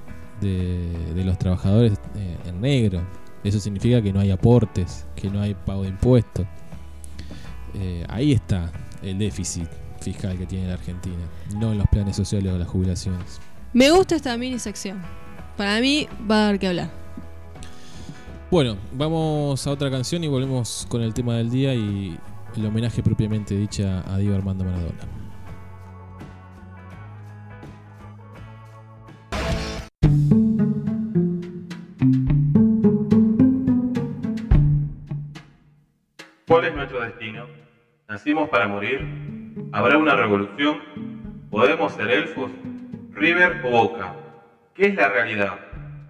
de, 0.41 1.13
de 1.15 1.23
los 1.23 1.39
trabajadores 1.39 1.93
eh, 2.15 2.37
en 2.45 2.61
negro. 2.61 3.01
Eso 3.43 3.59
significa 3.59 4.01
que 4.01 4.13
no 4.13 4.19
hay 4.19 4.31
aportes, 4.31 5.05
que 5.15 5.29
no 5.29 5.41
hay 5.41 5.55
pago 5.55 5.83
de 5.83 5.89
impuestos. 5.89 6.45
Eh, 7.73 8.05
ahí 8.09 8.33
está 8.33 8.71
el 9.01 9.17
déficit 9.17 9.67
fiscal 9.99 10.37
que 10.37 10.45
tiene 10.45 10.67
la 10.67 10.73
Argentina, 10.73 11.23
no 11.55 11.71
en 11.71 11.77
los 11.77 11.87
planes 11.87 12.15
sociales 12.15 12.51
o 12.53 12.57
las 12.57 12.67
jubilaciones. 12.67 13.39
Me 13.73 13.89
gusta 13.91 14.15
esta 14.15 14.35
mini 14.37 14.59
sección. 14.59 15.01
Para 15.57 15.79
mí 15.79 16.07
va 16.29 16.35
a 16.35 16.45
dar 16.47 16.59
que 16.59 16.67
hablar. 16.67 16.89
Bueno, 18.49 18.75
vamos 18.93 19.65
a 19.65 19.71
otra 19.71 19.89
canción 19.89 20.23
y 20.23 20.27
volvemos 20.27 20.85
con 20.89 21.01
el 21.01 21.13
tema 21.13 21.35
del 21.35 21.49
día 21.49 21.73
y 21.73 22.17
el 22.57 22.65
homenaje 22.65 23.01
propiamente 23.01 23.55
dicha 23.55 24.03
a 24.13 24.17
Diego 24.17 24.35
Armando 24.35 24.65
Maradona. 24.65 25.20
¿Cuál 36.51 36.65
es 36.65 36.75
nuestro 36.75 36.99
destino? 36.99 37.47
¿Nacimos 38.09 38.49
para 38.49 38.67
morir? 38.67 39.07
¿Habrá 39.71 39.97
una 39.97 40.17
revolución? 40.17 40.81
¿Podemos 41.49 41.93
ser 41.93 42.11
elfos? 42.11 42.51
¿River 43.13 43.61
o 43.63 43.69
Boca? 43.69 44.13
¿Qué 44.73 44.87
es 44.87 44.95
la 44.95 45.07
realidad? 45.07 45.57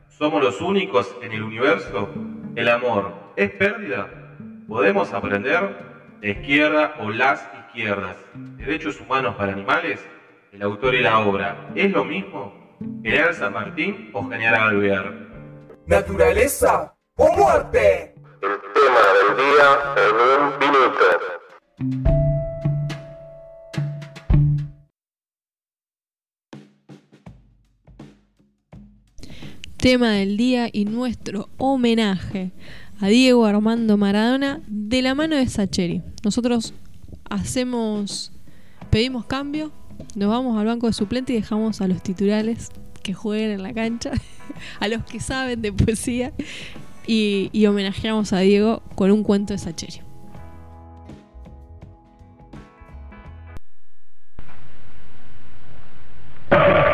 ¿Somos 0.10 0.44
los 0.44 0.60
únicos 0.60 1.16
en 1.22 1.34
el 1.34 1.44
universo? 1.44 2.10
¿El 2.56 2.70
amor 2.70 3.14
es 3.36 3.52
pérdida? 3.52 4.10
¿Podemos 4.68 5.14
aprender? 5.14 5.78
¿La 6.24 6.30
izquierda 6.30 6.96
o 7.02 7.12
las 7.12 7.48
izquierdas? 7.68 8.18
¿Derechos 8.34 9.00
humanos 9.00 9.36
para 9.36 9.54
animales? 9.54 10.04
¿El 10.52 10.64
autor 10.64 10.96
y 10.96 11.04
la 11.04 11.20
obra 11.20 11.70
es 11.76 11.92
lo 11.92 12.04
mismo? 12.04 12.52
¿General 13.04 13.36
San 13.36 13.54
Martín 13.54 14.10
o 14.12 14.28
General 14.28 14.70
Alvear? 14.70 15.14
¿Naturaleza 15.86 16.96
o 17.16 17.32
muerte? 17.38 18.11
El 18.42 18.58
tema 18.74 19.02
del 19.14 19.38
día 19.38 19.68
en 19.98 20.16
un 20.42 20.58
minuto. 20.60 21.06
Tema 29.78 30.12
del 30.14 30.38
día 30.38 30.70
y 30.74 30.86
nuestro 30.86 31.50
homenaje 31.60 32.52
a 33.00 33.10
Diego 33.10 33.46
Armando 33.46 33.98
Maradona 33.98 34.60
de 34.66 35.04
la 35.04 35.14
mano 35.14 35.36
de 35.36 35.48
Sacheri. 35.48 36.02
Nosotros 36.24 36.74
hacemos, 37.30 38.32
pedimos 38.90 39.28
cambio, 39.28 39.72
nos 40.16 40.30
vamos 40.30 40.60
al 40.60 40.66
banco 40.66 40.88
de 40.88 40.94
suplente 40.94 41.34
y 41.34 41.36
dejamos 41.36 41.80
a 41.82 41.88
los 41.88 42.02
titulares 42.02 42.72
que 43.04 43.14
jueguen 43.14 43.52
en 43.52 43.62
la 43.62 43.72
cancha, 43.72 44.14
a 44.80 44.88
los 44.88 45.04
que 45.04 45.20
saben 45.20 45.62
de 45.62 45.72
poesía 45.72 46.34
y, 47.12 47.50
y 47.52 47.66
homenajeamos 47.66 48.32
a 48.32 48.40
Diego 48.40 48.84
con 48.96 49.12
un 49.12 49.22
cuento 49.24 49.52
de 49.54 49.58
Sacheri. 49.58 50.00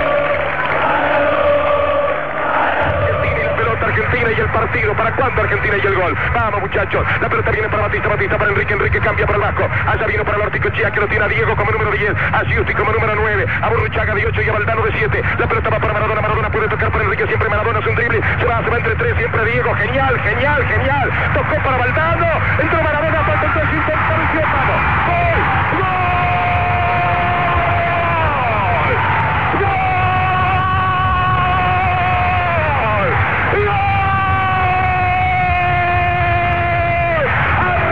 y 4.38 4.42
el 4.42 4.50
partido. 4.50 4.94
¿Para 4.94 5.12
cuándo 5.16 5.42
Argentina 5.42 5.76
y 5.82 5.88
el 5.88 5.96
gol? 5.96 6.16
Vamos 6.34 6.62
muchachos. 6.62 7.06
La 7.22 7.30
pelota 7.30 7.52
viene 7.52 7.70
para 7.70 7.84
Batista, 7.84 8.08
Batista 8.08 8.38
para 8.38 8.52
Enrique, 8.52 8.74
Enrique 8.74 9.00
cambia 9.00 9.26
para 9.26 9.38
el 9.38 9.44
Vasco. 9.44 9.70
Allá 9.88 10.06
vino 10.06 10.24
para 10.24 10.38
el 10.38 10.44
Orticochea 10.44 10.92
que 10.92 11.00
lo 11.00 11.08
tiene 11.08 11.26
a 11.26 11.28
Diego 11.28 11.56
como 11.56 11.72
número 11.72 11.92
10, 11.92 12.14
a 12.34 12.44
Giusti 12.46 12.74
como 12.74 12.92
número 12.92 13.16
9, 13.16 13.46
a 13.62 13.70
Burruchaga 13.70 14.14
de 14.14 14.26
8 14.28 14.42
y 14.42 14.50
a 14.50 14.54
Valdano 14.54 14.82
de 14.84 14.92
7. 14.92 15.24
La 15.40 15.48
pelota 15.48 15.70
va 15.70 15.80
para 15.80 15.94
Maradona, 15.94 16.22
Maradona 16.22 16.50
puede 16.52 16.68
tocar 16.68 16.92
para 16.92 17.04
Enrique, 17.04 17.26
siempre 17.28 17.50
Maradona 17.50 17.80
es 17.80 17.88
un 17.88 17.96
drible. 17.96 18.22
Se 18.40 18.46
va, 18.46 18.64
se 18.64 18.70
va 18.70 18.78
entre 18.78 18.96
tres, 18.96 19.18
siempre 19.18 19.46
Diego. 19.46 19.74
Genial, 19.76 20.20
genial, 20.22 20.66
genial. 20.68 21.12
Tocó 21.34 21.56
para 21.64 21.78
Valdano. 21.78 22.28
Entró 22.60 22.84
Maradona, 22.84 23.24
falta 23.24 23.46
el 23.46 23.54
3, 23.54 23.66
intención, 23.74 24.52
vamos. 24.54 24.82
¡Gol! 25.08 26.08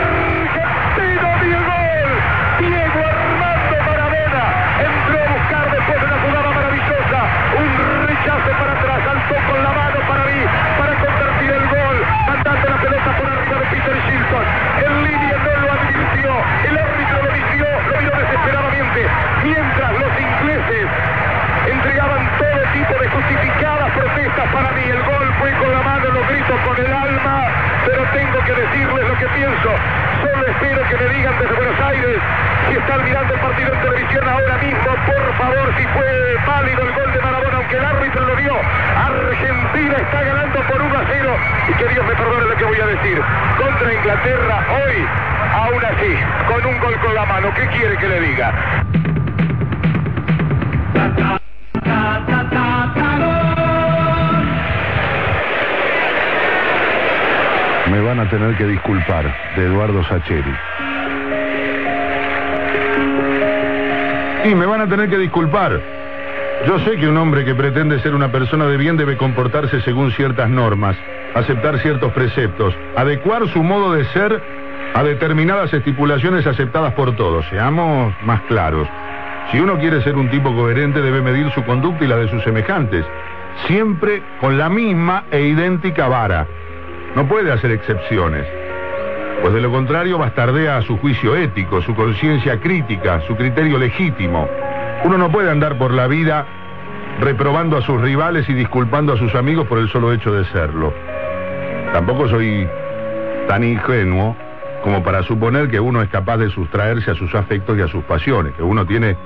Argentino 0.06 1.28
dio 1.42 1.58
gol. 1.66 2.10
Diego 2.60 3.00
Armando 3.06 3.76
Maradona 3.86 4.44
entró 4.78 5.18
a 5.18 5.26
buscar 5.32 5.64
después 5.70 5.98
de 6.00 6.06
una 6.06 6.18
jugada 6.22 6.50
maravillosa. 6.50 7.18
Un 7.56 7.70
rechace 8.06 8.50
para 8.58 8.72
atrás, 8.72 8.98
saltó 9.04 9.34
con 9.48 9.62
la 9.62 9.72
mano 9.72 9.98
para 10.08 10.22
mí, 10.26 10.40
para 10.78 10.92
convertir 10.94 11.50
el 11.50 11.66
gol. 11.68 11.96
Mandando 12.26 12.68
la 12.68 12.76
pelota 12.76 13.10
por 13.16 13.26
arriba 13.26 13.56
de 13.60 13.66
Peter 13.66 13.96
Shilton. 14.06 14.44
En 14.86 14.92
línea 15.04 15.36
no 15.38 15.52
lo 15.60 15.72
advirtió. 15.72 16.30
El 16.68 16.78
árbitro 16.78 17.16
lo 17.22 17.30
visió, 17.32 17.66
lo 17.90 17.96
vio 17.98 18.10
desesperadamente. 18.10 19.00
Mientras 19.44 19.92
los 19.92 20.12
ingleses 20.20 20.86
entregaban 21.66 22.22
todo 22.38 22.60
tipo 22.72 22.94
de 23.00 23.08
justificadas 23.08 23.90
protestas 23.92 24.46
para 24.52 24.70
mí. 24.72 24.82
El 24.82 25.02
gol 25.02 25.34
fue 25.38 25.50
con 25.52 25.72
la 25.72 25.82
mano, 25.82 26.06
lo 26.10 26.26
grito 26.26 26.54
con 26.64 26.76
el 26.78 26.92
alma, 26.92 27.44
pero 27.84 28.02
tengo 28.12 28.38
que 28.44 28.54
decirles 28.54 29.08
lo 29.08 29.18
que 29.18 29.26
pienso. 29.34 29.70
Solo 30.22 30.46
espero 30.46 30.82
que 30.88 30.96
me 30.96 31.08
digan 31.14 31.34
desde 31.38 31.54
Buenos 31.54 31.80
Aires 31.80 32.18
si 32.68 32.74
están 32.76 33.04
mirando 33.04 33.34
el 33.34 33.40
partido 33.40 33.72
en 33.72 33.80
televisión 33.80 34.28
ahora 34.28 34.56
mismo, 34.58 34.90
por 35.06 35.34
favor, 35.38 35.74
si 35.76 35.84
fue 35.86 36.36
válido 36.46 36.82
el 36.82 36.92
gol 36.92 37.12
de 37.12 37.20
Maradona, 37.20 37.56
aunque 37.58 37.76
el 37.76 37.84
árbitro 37.84 38.24
lo 38.26 38.36
vio. 38.36 38.54
Argentina 38.96 39.96
está 39.98 40.22
ganando 40.22 40.60
por 40.62 40.82
1 40.82 40.98
a 40.98 41.04
0 41.06 41.36
y 41.68 41.72
que 41.74 41.88
Dios 41.88 42.06
me 42.06 42.14
perdone 42.14 42.46
lo 42.46 42.56
que 42.56 42.64
voy 42.64 42.80
a 42.80 42.86
decir. 43.06 43.22
Contra 43.58 43.94
Inglaterra 43.94 44.66
hoy, 44.70 45.06
aún 45.54 45.84
así, 45.84 46.12
con 46.48 46.66
un 46.66 46.80
gol 46.80 46.94
con 47.00 47.14
la 47.14 47.24
mano. 47.26 47.48
¿Qué 47.54 47.66
quiere 47.68 47.96
que 47.96 48.08
le 48.08 48.20
diga? 48.20 48.52
Me 57.90 58.00
van 58.00 58.20
a 58.20 58.28
tener 58.28 58.56
que 58.56 58.64
disculpar, 58.66 59.24
de 59.56 59.64
Eduardo 59.64 60.04
Sacheri. 60.04 60.54
Sí, 64.42 64.54
me 64.54 64.66
van 64.66 64.80
a 64.80 64.88
tener 64.88 65.08
que 65.08 65.18
disculpar. 65.18 65.80
Yo 66.66 66.78
sé 66.80 66.96
que 66.96 67.08
un 67.08 67.16
hombre 67.16 67.44
que 67.44 67.54
pretende 67.54 68.00
ser 68.00 68.14
una 68.14 68.30
persona 68.32 68.66
de 68.66 68.76
bien 68.76 68.96
debe 68.96 69.16
comportarse 69.16 69.80
según 69.82 70.10
ciertas 70.12 70.48
normas, 70.48 70.96
aceptar 71.36 71.78
ciertos 71.80 72.12
preceptos, 72.12 72.74
adecuar 72.96 73.46
su 73.48 73.62
modo 73.62 73.92
de 73.92 74.04
ser 74.06 74.42
a 74.94 75.02
determinadas 75.02 75.72
estipulaciones 75.72 76.46
aceptadas 76.46 76.94
por 76.94 77.14
todos. 77.14 77.46
Seamos 77.50 78.14
más 78.24 78.40
claros. 78.42 78.88
Si 79.50 79.60
uno 79.60 79.78
quiere 79.78 80.02
ser 80.02 80.16
un 80.16 80.30
tipo 80.30 80.54
coherente 80.54 81.02
debe 81.02 81.20
medir 81.20 81.50
su 81.52 81.62
conducta 81.64 82.04
y 82.04 82.08
la 82.08 82.16
de 82.16 82.28
sus 82.28 82.42
semejantes, 82.42 83.04
siempre 83.66 84.22
con 84.40 84.56
la 84.56 84.70
misma 84.70 85.24
e 85.30 85.42
idéntica 85.42 86.08
vara. 86.08 86.46
No 87.14 87.28
puede 87.28 87.52
hacer 87.52 87.70
excepciones, 87.70 88.46
pues 89.42 89.52
de 89.52 89.60
lo 89.60 89.70
contrario 89.70 90.18
bastardea 90.18 90.80
su 90.82 90.96
juicio 90.98 91.36
ético, 91.36 91.82
su 91.82 91.94
conciencia 91.94 92.60
crítica, 92.60 93.20
su 93.26 93.36
criterio 93.36 93.78
legítimo. 93.78 94.48
Uno 95.04 95.18
no 95.18 95.30
puede 95.30 95.50
andar 95.50 95.76
por 95.76 95.92
la 95.92 96.06
vida 96.06 96.46
reprobando 97.20 97.76
a 97.76 97.82
sus 97.82 98.00
rivales 98.00 98.48
y 98.48 98.54
disculpando 98.54 99.12
a 99.12 99.18
sus 99.18 99.34
amigos 99.34 99.66
por 99.66 99.78
el 99.78 99.88
solo 99.88 100.12
hecho 100.12 100.32
de 100.32 100.44
serlo. 100.46 100.92
Tampoco 101.92 102.28
soy 102.28 102.68
tan 103.48 103.64
ingenuo 103.64 104.36
como 104.82 105.02
para 105.02 105.22
suponer 105.22 105.68
que 105.68 105.80
uno 105.80 106.02
es 106.02 106.08
capaz 106.08 106.36
de 106.38 106.50
sustraerse 106.50 107.10
a 107.10 107.14
sus 107.14 107.34
afectos 107.34 107.76
y 107.78 107.82
a 107.82 107.88
sus 107.88 108.04
pasiones, 108.04 108.52
que 108.54 108.62
uno 108.62 108.86
tiene 108.86 109.16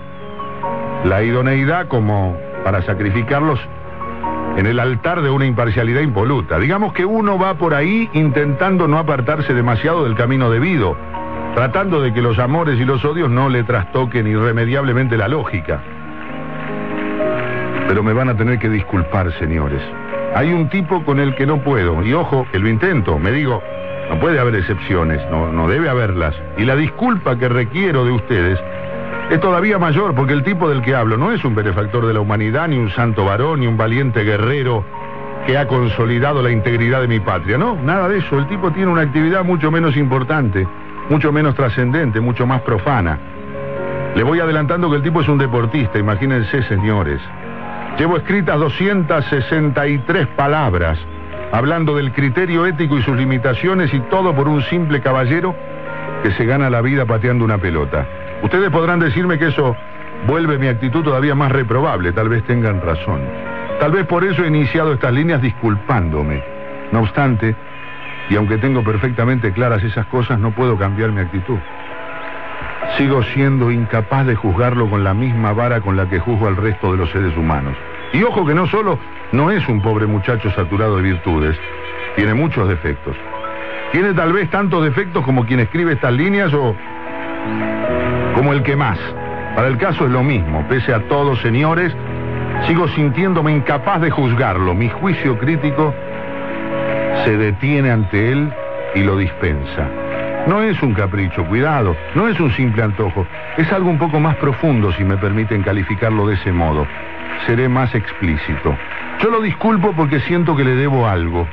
la 1.04 1.22
idoneidad 1.22 1.88
como 1.88 2.36
para 2.64 2.82
sacrificarlos 2.82 3.58
en 4.56 4.66
el 4.66 4.78
altar 4.78 5.22
de 5.22 5.30
una 5.30 5.46
imparcialidad 5.46 6.00
impoluta. 6.00 6.58
Digamos 6.58 6.92
que 6.92 7.04
uno 7.04 7.38
va 7.38 7.54
por 7.54 7.74
ahí 7.74 8.08
intentando 8.12 8.88
no 8.88 8.98
apartarse 8.98 9.54
demasiado 9.54 10.04
del 10.04 10.14
camino 10.14 10.50
debido, 10.50 10.96
tratando 11.54 12.00
de 12.00 12.12
que 12.12 12.20
los 12.20 12.38
amores 12.38 12.78
y 12.78 12.84
los 12.84 13.04
odios 13.04 13.30
no 13.30 13.48
le 13.48 13.64
trastoquen 13.64 14.26
irremediablemente 14.26 15.16
la 15.16 15.28
lógica. 15.28 15.80
Pero 17.88 18.02
me 18.02 18.12
van 18.12 18.28
a 18.28 18.36
tener 18.36 18.58
que 18.58 18.68
disculpar, 18.68 19.32
señores. 19.38 19.82
Hay 20.34 20.52
un 20.52 20.68
tipo 20.68 21.04
con 21.04 21.18
el 21.18 21.34
que 21.34 21.44
no 21.44 21.58
puedo, 21.62 22.02
y 22.04 22.12
ojo, 22.12 22.46
que 22.52 22.58
lo 22.58 22.68
intento, 22.68 23.18
me 23.18 23.32
digo, 23.32 23.62
no 24.08 24.20
puede 24.20 24.38
haber 24.38 24.54
excepciones, 24.54 25.20
no, 25.30 25.52
no 25.52 25.68
debe 25.68 25.88
haberlas. 25.88 26.34
Y 26.56 26.64
la 26.64 26.76
disculpa 26.76 27.36
que 27.36 27.48
requiero 27.48 28.04
de 28.04 28.12
ustedes 28.12 28.58
es 29.30 29.40
todavía 29.40 29.78
mayor, 29.78 30.14
porque 30.14 30.32
el 30.32 30.42
tipo 30.42 30.68
del 30.68 30.82
que 30.82 30.94
hablo 30.94 31.16
no 31.16 31.32
es 31.32 31.44
un 31.44 31.54
benefactor 31.54 32.06
de 32.06 32.14
la 32.14 32.20
humanidad, 32.20 32.68
ni 32.68 32.78
un 32.78 32.90
santo 32.90 33.24
varón, 33.24 33.60
ni 33.60 33.66
un 33.66 33.76
valiente 33.76 34.22
guerrero 34.24 34.84
que 35.46 35.56
ha 35.56 35.66
consolidado 35.66 36.42
la 36.42 36.50
integridad 36.50 37.00
de 37.00 37.08
mi 37.08 37.20
patria. 37.20 37.58
No, 37.58 37.76
nada 37.76 38.08
de 38.08 38.18
eso. 38.18 38.38
El 38.38 38.46
tipo 38.46 38.70
tiene 38.72 38.90
una 38.90 39.02
actividad 39.02 39.44
mucho 39.44 39.70
menos 39.70 39.96
importante, 39.96 40.66
mucho 41.08 41.32
menos 41.32 41.54
trascendente, 41.54 42.20
mucho 42.20 42.46
más 42.46 42.60
profana. 42.62 43.18
Le 44.14 44.22
voy 44.22 44.40
adelantando 44.40 44.90
que 44.90 44.96
el 44.96 45.02
tipo 45.02 45.20
es 45.20 45.28
un 45.28 45.38
deportista, 45.38 45.98
imagínense, 45.98 46.62
señores. 46.64 47.20
Llevo 47.98 48.16
escritas 48.16 48.58
263 48.58 50.26
palabras 50.28 50.98
hablando 51.52 51.96
del 51.96 52.12
criterio 52.12 52.64
ético 52.66 52.96
y 52.96 53.02
sus 53.02 53.16
limitaciones 53.16 53.92
y 53.92 54.00
todo 54.08 54.34
por 54.34 54.48
un 54.48 54.62
simple 54.62 55.00
caballero 55.00 55.54
que 56.22 56.32
se 56.32 56.44
gana 56.44 56.70
la 56.70 56.80
vida 56.80 57.04
pateando 57.04 57.44
una 57.44 57.58
pelota. 57.58 58.06
Ustedes 58.42 58.70
podrán 58.70 59.00
decirme 59.00 59.38
que 59.38 59.48
eso 59.48 59.76
vuelve 60.26 60.58
mi 60.58 60.68
actitud 60.68 61.02
todavía 61.02 61.34
más 61.34 61.52
reprobable, 61.52 62.12
tal 62.12 62.28
vez 62.28 62.44
tengan 62.44 62.80
razón. 62.80 63.20
Tal 63.80 63.92
vez 63.92 64.06
por 64.06 64.24
eso 64.24 64.44
he 64.44 64.48
iniciado 64.48 64.92
estas 64.92 65.12
líneas 65.12 65.42
disculpándome. 65.42 66.42
No 66.92 67.00
obstante, 67.00 67.54
y 68.28 68.36
aunque 68.36 68.58
tengo 68.58 68.82
perfectamente 68.84 69.52
claras 69.52 69.82
esas 69.82 70.06
cosas, 70.06 70.38
no 70.38 70.52
puedo 70.52 70.76
cambiar 70.78 71.10
mi 71.10 71.20
actitud. 71.20 71.58
Sigo 72.96 73.22
siendo 73.22 73.70
incapaz 73.70 74.26
de 74.26 74.34
juzgarlo 74.34 74.88
con 74.90 75.04
la 75.04 75.14
misma 75.14 75.52
vara 75.52 75.80
con 75.80 75.96
la 75.96 76.08
que 76.08 76.18
juzgo 76.18 76.48
al 76.48 76.56
resto 76.56 76.92
de 76.92 76.98
los 76.98 77.10
seres 77.10 77.36
humanos. 77.36 77.76
Y 78.12 78.22
ojo 78.22 78.44
que 78.44 78.54
no 78.54 78.66
solo 78.66 78.98
no 79.32 79.50
es 79.50 79.66
un 79.68 79.80
pobre 79.80 80.06
muchacho 80.06 80.50
saturado 80.50 80.96
de 80.96 81.02
virtudes, 81.02 81.56
tiene 82.16 82.34
muchos 82.34 82.68
defectos. 82.68 83.16
Tiene 83.92 84.12
tal 84.14 84.32
vez 84.32 84.50
tantos 84.50 84.84
defectos 84.84 85.24
como 85.24 85.46
quien 85.46 85.60
escribe 85.60 85.92
estas 85.92 86.12
líneas 86.12 86.52
o 86.52 86.74
como 88.34 88.52
el 88.52 88.62
que 88.62 88.76
más. 88.76 88.98
Para 89.54 89.68
el 89.68 89.78
caso 89.78 90.04
es 90.04 90.10
lo 90.10 90.22
mismo, 90.22 90.66
pese 90.68 90.94
a 90.94 91.08
todo, 91.08 91.36
señores, 91.36 91.94
sigo 92.66 92.88
sintiéndome 92.88 93.52
incapaz 93.52 94.00
de 94.00 94.10
juzgarlo. 94.10 94.74
Mi 94.74 94.88
juicio 94.88 95.38
crítico 95.38 95.94
se 97.24 97.36
detiene 97.36 97.90
ante 97.90 98.32
él 98.32 98.52
y 98.94 99.02
lo 99.02 99.16
dispensa. 99.16 99.88
No 100.50 100.62
es 100.62 100.82
un 100.82 100.94
capricho, 100.94 101.46
cuidado, 101.46 101.96
no 102.16 102.26
es 102.26 102.40
un 102.40 102.50
simple 102.50 102.82
antojo, 102.82 103.24
es 103.56 103.72
algo 103.72 103.88
un 103.88 103.98
poco 103.98 104.18
más 104.18 104.34
profundo 104.34 104.90
si 104.94 105.04
me 105.04 105.16
permiten 105.16 105.62
calificarlo 105.62 106.26
de 106.26 106.34
ese 106.34 106.50
modo. 106.50 106.88
Seré 107.46 107.68
más 107.68 107.94
explícito. 107.94 108.76
Yo 109.20 109.30
lo 109.30 109.40
disculpo 109.42 109.92
porque 109.92 110.18
siento 110.18 110.56
que 110.56 110.64
le 110.64 110.74
debo 110.74 111.06
algo. 111.06 111.46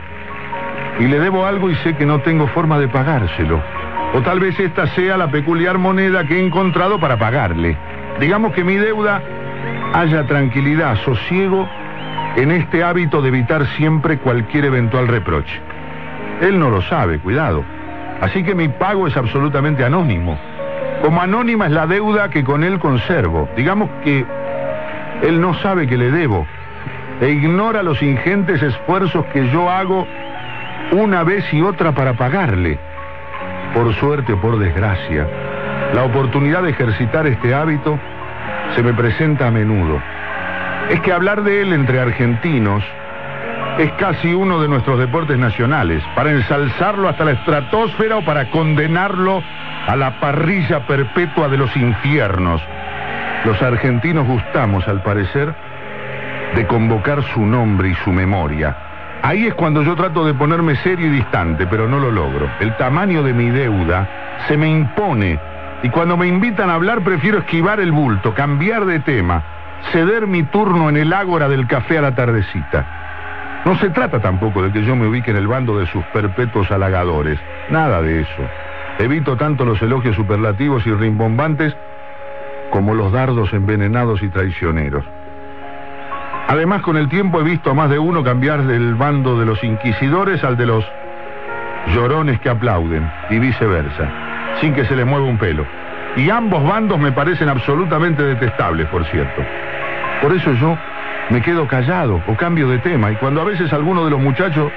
Y 1.00 1.04
le 1.04 1.20
debo 1.20 1.46
algo 1.46 1.70
y 1.70 1.76
sé 1.76 1.96
que 1.96 2.08
no 2.08 2.22
tengo 2.22 2.48
forma 2.48 2.80
de 2.80 2.88
pagárselo. 2.88 3.62
O 4.16 4.22
tal 4.22 4.40
vez 4.40 4.60
esta 4.60 4.88
sea 4.88 5.16
la 5.16 5.30
peculiar 5.30 5.78
moneda 5.78 6.26
que 6.26 6.36
he 6.40 6.44
encontrado 6.44 7.00
para 7.00 7.20
pagarle. 7.20 7.78
Digamos 8.20 8.52
que 8.54 8.64
mi 8.64 8.78
deuda 8.78 9.22
haya 9.94 10.26
tranquilidad, 10.26 10.96
sosiego 11.06 11.70
en 12.36 12.50
este 12.50 12.84
hábito 12.84 13.22
de 13.22 13.28
evitar 13.28 13.64
siempre 13.78 14.18
cualquier 14.18 14.66
eventual 14.66 15.08
reproche. 15.08 15.62
Él 16.42 16.58
no 16.58 16.72
lo 16.72 16.82
sabe, 16.82 17.20
cuidado. 17.20 17.77
Así 18.22 18.44
que 18.44 18.56
mi 18.56 18.68
pago 18.68 19.08
es 19.08 19.16
absolutamente 19.16 19.84
anónimo. 19.84 20.38
Como 21.04 21.22
anónima 21.22 21.68
es 21.68 21.72
la 21.72 21.86
deuda 21.86 22.30
que 22.30 22.44
con 22.44 22.64
él 22.64 22.80
conservo. 22.80 23.48
Digamos 23.56 23.90
que 24.04 24.26
él 25.22 25.40
no 25.40 25.54
sabe 25.56 25.88
que 25.88 25.98
le 25.98 26.12
debo 26.12 26.48
e 27.22 27.30
ignora 27.30 27.84
los 27.84 28.02
ingentes 28.02 28.62
esfuerzos 28.62 29.26
que 29.28 29.50
yo 29.50 29.70
hago 29.70 30.08
una 30.92 31.24
vez 31.24 31.52
y 31.54 31.62
otra 31.62 31.92
para 31.92 32.14
pagarle. 32.14 32.80
Por 33.74 33.94
suerte 33.96 34.34
o 34.34 34.42
por 34.42 34.58
desgracia, 34.58 35.28
la 35.94 36.04
oportunidad 36.04 36.64
de 36.64 36.72
ejercitar 36.72 37.28
este 37.28 37.54
hábito 37.54 38.00
se 38.76 38.84
me 38.84 38.94
presenta 38.94 39.48
a 39.48 39.52
menudo. 39.52 40.02
Es 40.90 41.02
que 41.02 41.12
hablar 41.12 41.44
de 41.44 41.62
él 41.62 41.74
entre 41.74 42.00
argentinos 42.00 42.84
es 43.78 43.92
casi 43.94 44.34
uno 44.34 44.60
de 44.60 44.68
nuestros 44.68 44.98
deportes 44.98 45.38
nacionales, 45.38 46.04
para 46.16 46.32
ensalzarlo 46.32 47.08
hasta 47.08 47.26
la 47.26 47.32
estratosfera 47.32 48.18
o 48.18 48.26
para 48.26 48.50
condenarlo 48.50 49.44
a 49.88 49.96
la 49.96 50.20
parrilla 50.20 50.88
perpetua 50.88 51.48
de 51.48 51.58
los 51.58 51.76
infiernos. 51.78 52.62
Los 53.46 53.62
argentinos 53.62 54.26
gustamos, 54.26 54.88
al 54.88 55.04
parecer, 55.04 55.54
de 56.56 56.66
convocar 56.66 57.22
su 57.34 57.46
nombre 57.46 57.90
y 57.90 57.96
su 58.04 58.12
memoria. 58.12 58.76
Ahí 59.22 59.46
es 59.46 59.54
cuando 59.54 59.84
yo 59.84 59.96
trato 59.96 60.26
de 60.26 60.34
ponerme 60.34 60.76
serio 60.78 61.08
y 61.08 61.12
distante, 61.12 61.68
pero 61.68 61.88
no 61.88 62.00
lo 62.00 62.10
logro. 62.10 62.50
El 62.60 62.76
tamaño 62.78 63.22
de 63.22 63.34
mi 63.34 63.52
deuda 63.52 64.08
se 64.48 64.58
me 64.58 64.70
impone 64.70 65.40
y 65.84 65.90
cuando 65.90 66.18
me 66.18 66.28
invitan 66.28 66.72
a 66.72 66.76
hablar 66.76 67.02
prefiero 67.02 67.40
esquivar 67.40 67.80
el 67.80 67.92
bulto, 67.92 68.34
cambiar 68.34 68.86
de 68.86 69.00
tema, 69.02 69.44
ceder 69.92 70.26
mi 70.26 70.44
turno 70.44 70.90
en 70.90 70.98
el 70.98 71.14
ágora 71.14 71.48
del 71.48 71.68
café 71.68 72.00
a 72.00 72.02
la 72.02 72.16
tardecita. 72.16 72.97
No 73.68 73.76
se 73.80 73.90
trata 73.90 74.22
tampoco 74.22 74.62
de 74.62 74.72
que 74.72 74.86
yo 74.86 74.96
me 74.96 75.08
ubique 75.08 75.30
en 75.30 75.36
el 75.36 75.46
bando 75.46 75.78
de 75.78 75.88
sus 75.88 76.02
perpetuos 76.06 76.72
halagadores. 76.72 77.38
Nada 77.70 78.02
de 78.02 78.22
eso. 78.22 78.42
Evito 78.98 79.36
tanto 79.36 79.66
los 79.66 79.82
elogios 79.82 80.16
superlativos 80.16 80.88
y 80.88 80.94
rimbombantes 80.94 81.76
como 82.70 82.94
los 82.94 83.12
dardos 83.12 83.52
envenenados 83.52 84.24
y 84.24 84.30
traicioneros. 84.30 85.04
Además, 86.48 86.82
con 86.82 86.96
el 86.96 87.10
tiempo 87.10 87.42
he 87.42 87.44
visto 87.44 87.72
a 87.72 87.74
más 87.74 87.90
de 87.90 88.00
uno 88.00 88.24
cambiar 88.24 88.64
del 88.64 88.96
bando 88.96 89.38
de 89.38 89.46
los 89.46 89.62
inquisidores 89.62 90.46
al 90.46 90.56
de 90.56 90.66
los 90.66 90.86
llorones 91.94 92.40
que 92.40 92.50
aplauden, 92.50 93.12
y 93.30 93.38
viceversa, 93.38 94.10
sin 94.62 94.74
que 94.76 94.86
se 94.86 94.96
les 94.96 95.06
mueva 95.06 95.26
un 95.26 95.38
pelo. 95.38 95.66
Y 96.16 96.30
ambos 96.30 96.64
bandos 96.64 96.98
me 97.00 97.12
parecen 97.12 97.50
absolutamente 97.50 98.24
detestables, 98.24 98.88
por 98.88 99.04
cierto. 99.08 99.42
Por 100.22 100.32
eso 100.32 100.54
yo 100.54 100.78
me 101.30 101.42
quedo 101.42 101.68
callado 101.68 102.22
o 102.28 102.36
cambio 102.36 102.70
de 102.70 102.80
tema, 102.80 103.12
y 103.12 103.16
cuando 103.16 103.42
a 103.42 103.46
veces 103.46 103.72
alguno 103.74 104.06
de 104.06 104.12
los 104.12 104.20
muchachos 104.20 104.72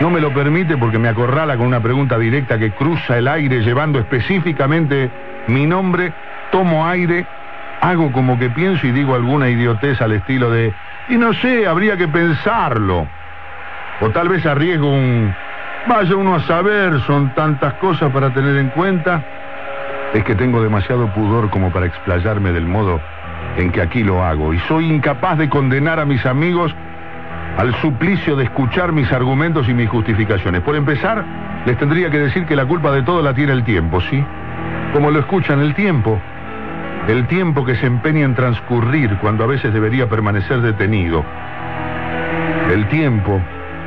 no 0.00 0.10
me 0.10 0.20
lo 0.20 0.32
permite 0.32 0.76
porque 0.76 0.98
me 0.98 1.08
acorrala 1.08 1.56
con 1.56 1.66
una 1.66 1.80
pregunta 1.80 2.18
directa 2.18 2.58
que 2.58 2.72
cruza 2.72 3.16
el 3.16 3.28
aire 3.28 3.60
llevando 3.60 3.98
específicamente 3.98 5.10
mi 5.46 5.66
nombre, 5.66 6.12
tomo 6.50 6.86
aire, 6.86 7.26
hago 7.80 8.12
como 8.12 8.38
que 8.38 8.50
pienso 8.50 8.86
y 8.86 8.92
digo 8.92 9.14
alguna 9.14 9.48
idiotez 9.48 10.00
al 10.00 10.12
estilo 10.12 10.50
de 10.50 10.74
y 11.08 11.16
no 11.16 11.32
sé, 11.34 11.66
habría 11.66 11.96
que 11.96 12.08
pensarlo. 12.08 13.06
O 14.00 14.10
tal 14.10 14.28
vez 14.28 14.44
arriesgo 14.44 14.90
un... 14.90 15.34
Vaya 15.86 16.16
uno 16.16 16.34
a 16.34 16.40
saber, 16.40 17.00
son 17.06 17.32
tantas 17.34 17.74
cosas 17.74 18.12
para 18.12 18.30
tener 18.30 18.56
en 18.56 18.70
cuenta. 18.70 19.22
Es 20.12 20.24
que 20.24 20.34
tengo 20.34 20.60
demasiado 20.60 21.06
pudor 21.14 21.48
como 21.48 21.70
para 21.70 21.86
explayarme 21.86 22.50
del 22.50 22.66
modo 22.66 23.00
en 23.56 23.70
que 23.72 23.80
aquí 23.80 24.02
lo 24.02 24.22
hago. 24.24 24.54
Y 24.54 24.58
soy 24.60 24.86
incapaz 24.86 25.38
de 25.38 25.48
condenar 25.48 26.00
a 26.00 26.04
mis 26.04 26.24
amigos 26.26 26.74
al 27.58 27.74
suplicio 27.76 28.36
de 28.36 28.44
escuchar 28.44 28.92
mis 28.92 29.10
argumentos 29.12 29.68
y 29.68 29.74
mis 29.74 29.88
justificaciones. 29.88 30.62
Por 30.62 30.76
empezar, 30.76 31.24
les 31.64 31.78
tendría 31.78 32.10
que 32.10 32.18
decir 32.18 32.46
que 32.46 32.54
la 32.54 32.66
culpa 32.66 32.90
de 32.92 33.02
todo 33.02 33.22
la 33.22 33.34
tiene 33.34 33.52
el 33.52 33.64
tiempo, 33.64 34.00
¿sí? 34.00 34.22
Como 34.92 35.10
lo 35.10 35.20
escuchan 35.20 35.60
el 35.60 35.74
tiempo 35.74 36.20
el 37.08 37.28
tiempo 37.28 37.64
que 37.64 37.76
se 37.76 37.86
empeña 37.86 38.24
en 38.24 38.34
transcurrir 38.34 39.16
cuando 39.18 39.44
a 39.44 39.46
veces 39.46 39.72
debería 39.72 40.08
permanecer 40.08 40.60
detenido, 40.60 41.24
el 42.72 42.88
tiempo 42.88 43.40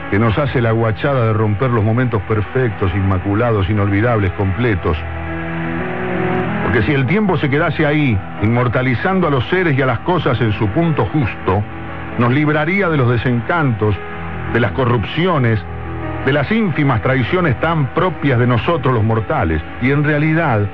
que 0.10 0.18
nos 0.18 0.38
hace 0.38 0.62
la 0.62 0.72
guachada 0.72 1.26
de 1.26 1.34
romper 1.34 1.70
los 1.70 1.84
momentos 1.84 2.22
perfectos, 2.24 2.92
inmaculados, 2.96 3.70
inolvidables, 3.70 4.32
completos. 4.32 4.98
Porque 6.64 6.84
si 6.84 6.94
el 6.94 7.08
tiempo 7.08 7.38
se 7.38 7.50
quedase 7.50 7.86
ahí, 7.86 8.18
inmortalizando 8.44 9.28
a 9.28 9.32
los 9.32 9.48
seres 9.50 9.78
y 9.78 9.82
a 9.82 9.86
las 9.86 10.00
cosas 10.00 10.40
en 10.40 10.52
su 10.54 10.68
punto 10.68 11.06
justo, 11.06 11.64
nos 12.18 12.32
libraría 12.32 12.90
de 12.90 12.98
los 12.98 13.10
desencantos, 13.10 13.96
de 14.54 14.60
las 14.60 14.72
corrupciones, 14.74 15.60
de 16.26 16.34
las 16.34 16.52
ínfimas 16.52 17.02
traiciones 17.02 17.60
tan 17.60 17.88
propias 17.94 18.38
de 18.40 18.46
nosotros 18.46 18.94
los 18.94 19.04
mortales. 19.04 19.62
Y 19.82 19.92
en 19.92 20.04
realidad, 20.04 20.68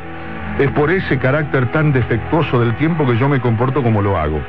es 0.59 0.71
por 0.71 0.89
ese 0.89 1.17
carácter 1.17 1.71
tan 1.71 1.91
defectuoso 1.91 2.59
del 2.59 2.75
tiempo 2.75 3.05
que 3.05 3.17
yo 3.17 3.29
me 3.29 3.39
comporto 3.39 3.83
como 3.83 4.01
lo 4.01 4.17
hago. 4.17 4.41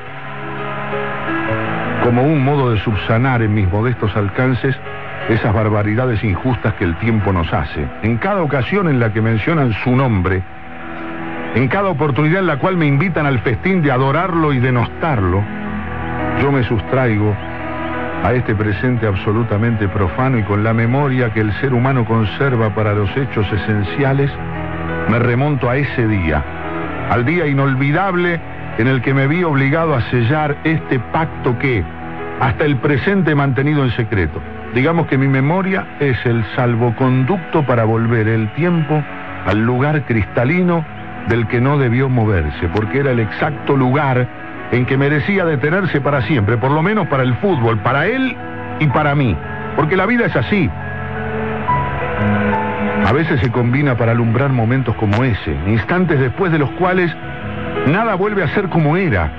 Como 2.03 2.23
un 2.23 2.45
modo 2.45 2.71
de 2.71 2.79
subsanar 2.81 3.43
en 3.43 3.53
mis 3.53 3.69
modestos 3.69 4.17
alcances 4.17 4.77
esas 5.29 5.53
barbaridades 5.53 6.23
injustas 6.23 6.75
que 6.75 6.85
el 6.85 6.97
tiempo 6.97 7.33
nos 7.33 7.53
hace. 7.53 7.85
En 8.03 8.17
cada 8.19 8.43
ocasión 8.43 8.89
en 8.89 9.01
la 9.01 9.13
que 9.13 9.21
mencionan 9.21 9.73
su 9.85 9.97
nombre, 9.97 10.43
en 11.57 11.69
cada 11.69 11.89
oportunidad 11.89 12.41
en 12.41 12.47
la 12.47 12.59
cual 12.59 12.77
me 12.77 12.87
invitan 12.87 13.25
al 13.25 13.39
festín 13.39 13.81
de 13.81 13.91
adorarlo 13.91 14.53
y 14.53 14.59
denostarlo, 14.59 15.43
yo 16.43 16.53
me 16.53 16.63
sustraigo 16.65 17.35
a 18.23 18.35
este 18.35 18.55
presente 18.55 19.07
absolutamente 19.07 19.89
profano 19.89 20.39
y 20.39 20.43
con 20.43 20.63
la 20.63 20.75
memoria 20.75 21.33
que 21.33 21.41
el 21.41 21.51
ser 21.55 21.73
humano 21.73 22.05
conserva 22.05 22.75
para 22.75 22.93
los 22.93 23.09
hechos 23.17 23.51
esenciales, 23.51 24.31
me 25.09 25.19
remonto 25.19 25.71
a 25.71 25.79
ese 25.79 26.07
día, 26.07 26.45
al 27.09 27.25
día 27.25 27.47
inolvidable 27.47 28.39
en 28.77 28.87
el 28.87 29.01
que 29.01 29.15
me 29.15 29.27
vi 29.27 29.43
obligado 29.43 29.95
a 29.95 30.03
sellar 30.11 30.59
este 30.65 30.99
pacto 30.99 31.59
que, 31.59 31.83
hasta 32.39 32.67
el 32.67 32.77
presente 32.77 33.31
he 33.31 33.35
mantenido 33.35 33.83
en 33.83 33.93
secreto. 33.93 34.43
Digamos 34.75 35.07
que 35.07 35.17
mi 35.17 35.27
memoria 35.27 35.87
es 36.01 36.19
el 36.27 36.45
salvoconducto 36.55 37.65
para 37.65 37.85
volver 37.85 38.29
el 38.29 38.53
tiempo 38.53 39.03
al 39.47 39.65
lugar 39.65 40.03
cristalino 40.05 40.85
del 41.29 41.47
que 41.49 41.61
no 41.61 41.79
debió 41.79 42.09
moverse, 42.09 42.69
porque 42.69 43.01
era 43.01 43.11
el 43.11 43.21
exacto 43.21 43.77
lugar 43.77 44.27
en 44.73 44.87
que 44.87 44.97
merecía 44.97 45.45
detenerse 45.45 46.01
para 46.01 46.23
siempre, 46.23 46.57
por 46.57 46.71
lo 46.71 46.83
menos 46.83 47.07
para 47.09 47.23
el 47.23 47.35
fútbol, 47.37 47.79
para 47.79 48.07
él 48.07 48.37
y 48.81 48.87
para 48.89 49.15
mí, 49.15 49.37
porque 49.77 49.97
la 49.97 50.07
vida 50.07 50.27
es 50.27 50.37
así. 50.37 50.71
A 53.05 53.13
veces 53.13 53.41
se 53.41 53.51
combina 53.51 53.97
para 53.97 54.13
alumbrar 54.13 54.51
momentos 54.51 54.95
como 54.97 55.23
ese, 55.23 55.57
instantes 55.67 56.19
después 56.19 56.51
de 56.51 56.59
los 56.59 56.71
cuales 56.73 57.15
nada 57.87 58.15
vuelve 58.15 58.43
a 58.43 58.49
ser 58.49 58.69
como 58.69 58.97
era, 58.97 59.31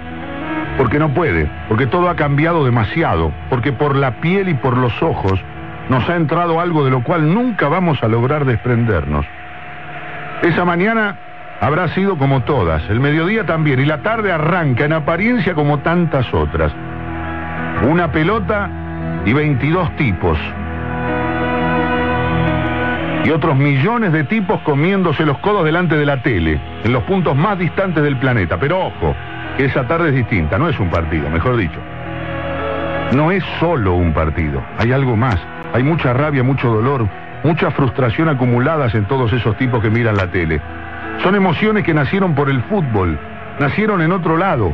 porque 0.78 1.00
no 1.00 1.10
puede, 1.10 1.50
porque 1.68 1.88
todo 1.88 2.10
ha 2.10 2.16
cambiado 2.16 2.64
demasiado, 2.64 3.34
porque 3.50 3.74
por 3.74 3.96
la 3.96 4.22
piel 4.22 4.48
y 4.50 4.54
por 4.54 4.78
los 4.78 5.02
ojos 5.04 5.42
nos 5.90 6.08
ha 6.10 6.16
entrado 6.16 6.60
algo 6.60 6.86
de 6.86 6.92
lo 6.92 7.04
cual 7.04 7.34
nunca 7.34 7.68
vamos 7.68 8.04
a 8.04 8.08
lograr 8.08 8.46
desprendernos. 8.46 9.26
Esa 10.44 10.66
mañana 10.66 11.16
habrá 11.60 11.88
sido 11.90 12.18
como 12.18 12.42
todas, 12.44 12.88
el 12.90 13.00
mediodía 13.00 13.46
también, 13.46 13.80
y 13.80 13.86
la 13.86 14.02
tarde 14.02 14.32
arranca 14.32 14.86
en 14.86 14.94
apariencia 14.94 15.54
como 15.54 15.80
tantas 15.80 16.32
otras. 16.34 16.72
Una 17.88 18.12
pelota 18.12 18.70
y 19.26 19.34
22 19.34 19.96
tipos. 19.96 20.38
Y 23.24 23.30
otros 23.30 23.58
millones 23.58 24.14
de 24.14 24.24
tipos 24.24 24.62
comiéndose 24.62 25.26
los 25.26 25.38
codos 25.40 25.66
delante 25.66 25.98
de 25.98 26.06
la 26.06 26.22
tele, 26.22 26.60
en 26.84 26.94
los 26.94 27.04
puntos 27.04 27.36
más 27.36 27.60
distantes 27.60 28.04
del 28.04 28.18
planeta. 28.18 28.58
Pero 28.58 28.88
ojo, 28.88 29.16
que 29.58 29.66
esa 29.66 29.86
tarde 29.86 30.10
es 30.10 30.16
distinta, 30.16 30.58
no 30.58 30.70
es 30.70 30.80
un 30.80 30.90
partido, 30.90 31.30
mejor 31.30 31.58
dicho. 31.58 31.80
No 33.14 33.32
es 33.32 33.44
solo 33.60 33.96
un 33.96 34.14
partido, 34.14 34.64
hay 34.78 34.92
algo 34.92 35.16
más. 35.16 35.40
Hay 35.74 35.84
mucha 35.84 36.14
rabia, 36.14 36.44
mucho 36.44 36.70
dolor, 36.70 37.08
mucha 37.44 37.72
frustración 37.72 38.30
acumuladas 38.30 38.96
en 38.96 39.06
todos 39.06 39.34
esos 39.34 39.58
tipos 39.58 39.82
que 39.82 39.90
miran 39.90 40.16
la 40.16 40.28
tele. 40.28 40.62
Son 41.24 41.36
emociones 41.36 41.84
que 41.84 41.94
nacieron 41.94 42.36
por 42.36 42.50
el 42.50 42.62
fútbol, 42.64 43.18
nacieron 43.60 44.02
en 44.02 44.12
otro 44.12 44.38
lado, 44.38 44.74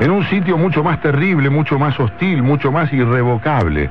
en 0.00 0.10
un 0.10 0.24
sitio 0.24 0.58
mucho 0.58 0.82
más 0.82 1.00
terrible, 1.00 1.48
mucho 1.48 1.78
más 1.78 1.98
hostil, 1.98 2.42
mucho 2.42 2.72
más 2.72 2.92
irrevocable. 2.92 3.88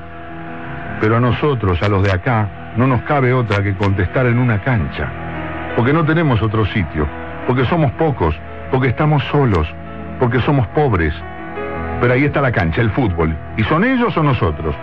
Pero 0.99 1.17
a 1.17 1.19
nosotros, 1.19 1.81
a 1.81 1.87
los 1.87 2.03
de 2.03 2.11
acá, 2.11 2.73
no 2.75 2.87
nos 2.87 3.01
cabe 3.03 3.33
otra 3.33 3.63
que 3.63 3.75
contestar 3.75 4.25
en 4.25 4.39
una 4.39 4.59
cancha, 4.59 5.07
porque 5.75 5.93
no 5.93 6.03
tenemos 6.03 6.41
otro 6.41 6.65
sitio, 6.65 7.07
porque 7.47 7.65
somos 7.65 7.91
pocos, 7.93 8.35
porque 8.69 8.89
estamos 8.89 9.23
solos, 9.25 9.67
porque 10.19 10.41
somos 10.41 10.67
pobres. 10.67 11.13
Pero 12.01 12.13
ahí 12.13 12.25
está 12.25 12.41
la 12.41 12.51
cancha, 12.51 12.81
el 12.81 12.91
fútbol. 12.91 13.35
¿Y 13.55 13.63
son 13.63 13.85
ellos 13.85 14.15
o 14.17 14.23
nosotros? 14.23 14.75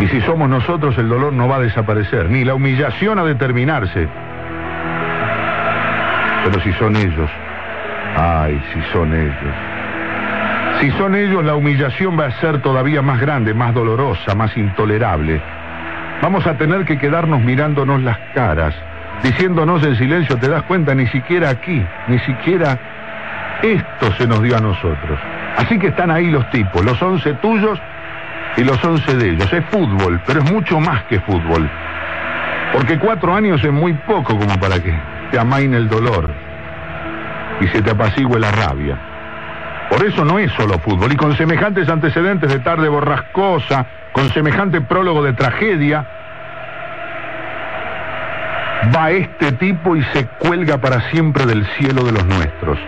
Y 0.00 0.06
si 0.08 0.20
somos 0.22 0.48
nosotros, 0.48 0.98
el 0.98 1.08
dolor 1.08 1.32
no 1.32 1.48
va 1.48 1.56
a 1.56 1.60
desaparecer, 1.60 2.28
ni 2.28 2.44
la 2.44 2.54
humillación 2.54 3.18
a 3.18 3.24
determinarse. 3.24 4.08
Pero 6.44 6.60
si 6.60 6.72
son 6.74 6.96
ellos, 6.96 7.30
ay, 8.16 8.60
si 8.72 8.80
son 8.92 9.14
ellos. 9.14 9.54
Si 10.80 10.90
son 10.92 11.14
ellos, 11.14 11.44
la 11.44 11.54
humillación 11.54 12.18
va 12.18 12.26
a 12.26 12.40
ser 12.40 12.60
todavía 12.60 13.02
más 13.02 13.20
grande, 13.20 13.54
más 13.54 13.72
dolorosa, 13.72 14.34
más 14.34 14.56
intolerable. 14.56 15.40
Vamos 16.20 16.46
a 16.46 16.56
tener 16.56 16.84
que 16.84 16.98
quedarnos 16.98 17.40
mirándonos 17.40 18.02
las 18.02 18.18
caras, 18.34 18.74
diciéndonos 19.22 19.84
en 19.84 19.96
silencio, 19.96 20.36
te 20.38 20.48
das 20.48 20.62
cuenta, 20.64 20.94
ni 20.94 21.06
siquiera 21.08 21.50
aquí, 21.50 21.84
ni 22.08 22.18
siquiera 22.20 22.78
esto 23.62 24.12
se 24.18 24.26
nos 24.26 24.42
dio 24.42 24.56
a 24.56 24.60
nosotros. 24.60 25.18
Así 25.56 25.78
que 25.78 25.88
están 25.88 26.10
ahí 26.10 26.30
los 26.30 26.48
tipos, 26.50 26.84
los 26.84 27.00
once 27.00 27.32
tuyos 27.34 27.80
y 28.56 28.64
los 28.64 28.82
once 28.84 29.14
de 29.16 29.30
ellos. 29.30 29.52
Es 29.52 29.64
fútbol, 29.66 30.20
pero 30.26 30.40
es 30.40 30.52
mucho 30.52 30.80
más 30.80 31.04
que 31.04 31.20
fútbol. 31.20 31.70
Porque 32.72 32.98
cuatro 32.98 33.34
años 33.34 33.62
es 33.62 33.72
muy 33.72 33.92
poco 33.92 34.36
como 34.36 34.58
para 34.58 34.80
que 34.80 34.92
te 35.32 35.40
amaine 35.40 35.78
el 35.78 35.88
dolor 35.88 36.30
y 37.60 37.66
se 37.68 37.80
te 37.80 37.90
apacigüe 37.90 38.38
la 38.38 38.52
rabia. 38.52 38.98
Por 39.88 40.04
eso 40.04 40.24
no 40.24 40.38
es 40.38 40.52
solo 40.52 40.78
fútbol. 40.78 41.10
Y 41.12 41.16
con 41.16 41.36
semejantes 41.36 41.88
antecedentes 41.88 42.52
de 42.52 42.60
tarde 42.60 42.88
borrascosa, 42.88 43.86
con 44.12 44.28
semejante 44.30 44.82
prólogo 44.82 45.22
de 45.22 45.32
tragedia, 45.32 46.06
va 48.94 49.10
este 49.10 49.52
tipo 49.52 49.96
y 49.96 50.02
se 50.12 50.26
cuelga 50.26 50.78
para 50.78 51.10
siempre 51.10 51.46
del 51.46 51.66
cielo 51.78 52.04
de 52.04 52.12
los 52.12 52.26
nuestros. 52.26 52.78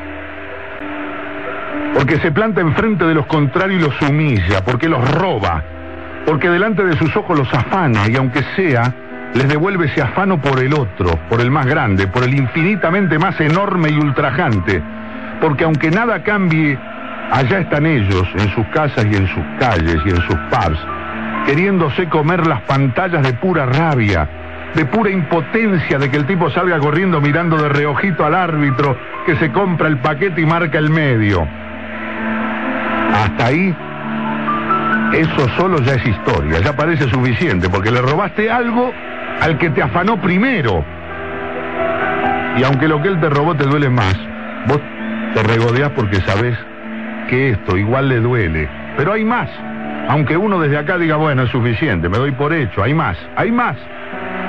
Porque 1.94 2.18
se 2.18 2.30
planta 2.30 2.60
enfrente 2.60 3.06
de 3.06 3.14
los 3.14 3.26
contrarios 3.26 3.80
y 3.80 3.84
los 3.84 4.02
humilla, 4.02 4.62
porque 4.64 4.88
los 4.88 5.08
roba, 5.14 5.62
porque 6.26 6.50
delante 6.50 6.84
de 6.84 6.96
sus 6.96 7.16
ojos 7.16 7.38
los 7.38 7.54
afana 7.54 8.08
y 8.08 8.16
aunque 8.16 8.42
sea, 8.56 8.92
les 9.34 9.48
devuelve 9.48 9.86
ese 9.86 10.00
afano 10.00 10.40
por 10.40 10.60
el 10.60 10.72
otro, 10.72 11.18
por 11.28 11.40
el 11.40 11.50
más 11.50 11.66
grande, 11.66 12.06
por 12.06 12.22
el 12.22 12.34
infinitamente 12.34 13.18
más 13.18 13.38
enorme 13.40 13.90
y 13.90 13.98
ultrajante. 13.98 14.80
Porque 15.40 15.64
aunque 15.64 15.90
nada 15.90 16.22
cambie, 16.22 16.78
allá 17.32 17.58
están 17.58 17.84
ellos, 17.84 18.28
en 18.38 18.48
sus 18.54 18.66
casas 18.68 19.04
y 19.10 19.16
en 19.16 19.26
sus 19.26 19.44
calles 19.58 19.98
y 20.04 20.10
en 20.10 20.20
sus 20.22 20.36
pubs, 20.50 20.78
queriéndose 21.46 22.08
comer 22.08 22.46
las 22.46 22.62
pantallas 22.62 23.24
de 23.24 23.32
pura 23.34 23.66
rabia, 23.66 24.28
de 24.74 24.84
pura 24.86 25.10
impotencia 25.10 25.98
de 25.98 26.10
que 26.10 26.16
el 26.16 26.26
tipo 26.26 26.48
salga 26.50 26.78
corriendo 26.78 27.20
mirando 27.20 27.56
de 27.56 27.68
reojito 27.68 28.24
al 28.24 28.34
árbitro 28.34 28.96
que 29.26 29.36
se 29.36 29.50
compra 29.50 29.88
el 29.88 29.98
paquete 29.98 30.40
y 30.40 30.46
marca 30.46 30.78
el 30.78 30.90
medio. 30.90 31.46
Hasta 33.12 33.46
ahí, 33.46 33.74
eso 35.12 35.48
solo 35.56 35.80
ya 35.80 35.94
es 35.94 36.06
historia, 36.06 36.60
ya 36.60 36.72
parece 36.74 37.08
suficiente, 37.08 37.68
porque 37.68 37.90
le 37.90 38.00
robaste 38.00 38.50
algo 38.50 38.92
al 39.40 39.58
que 39.58 39.70
te 39.70 39.82
afanó 39.82 40.20
primero. 40.20 40.84
Y 42.56 42.62
aunque 42.62 42.88
lo 42.88 43.02
que 43.02 43.08
él 43.08 43.20
te 43.20 43.28
robó 43.28 43.54
te 43.54 43.64
duele 43.64 43.90
más, 43.90 44.16
vos 44.68 44.80
te 45.34 45.42
regodeás 45.42 45.90
porque 45.90 46.20
sabés 46.20 46.56
que 47.28 47.50
esto 47.50 47.76
igual 47.76 48.08
le 48.08 48.20
duele. 48.20 48.68
Pero 48.96 49.12
hay 49.12 49.24
más. 49.24 49.48
Aunque 50.08 50.36
uno 50.36 50.60
desde 50.60 50.78
acá 50.78 50.98
diga, 50.98 51.16
bueno, 51.16 51.42
es 51.42 51.50
suficiente, 51.50 52.08
me 52.08 52.18
doy 52.18 52.32
por 52.32 52.52
hecho, 52.52 52.82
hay 52.82 52.94
más, 52.94 53.16
hay 53.36 53.50
más. 53.50 53.76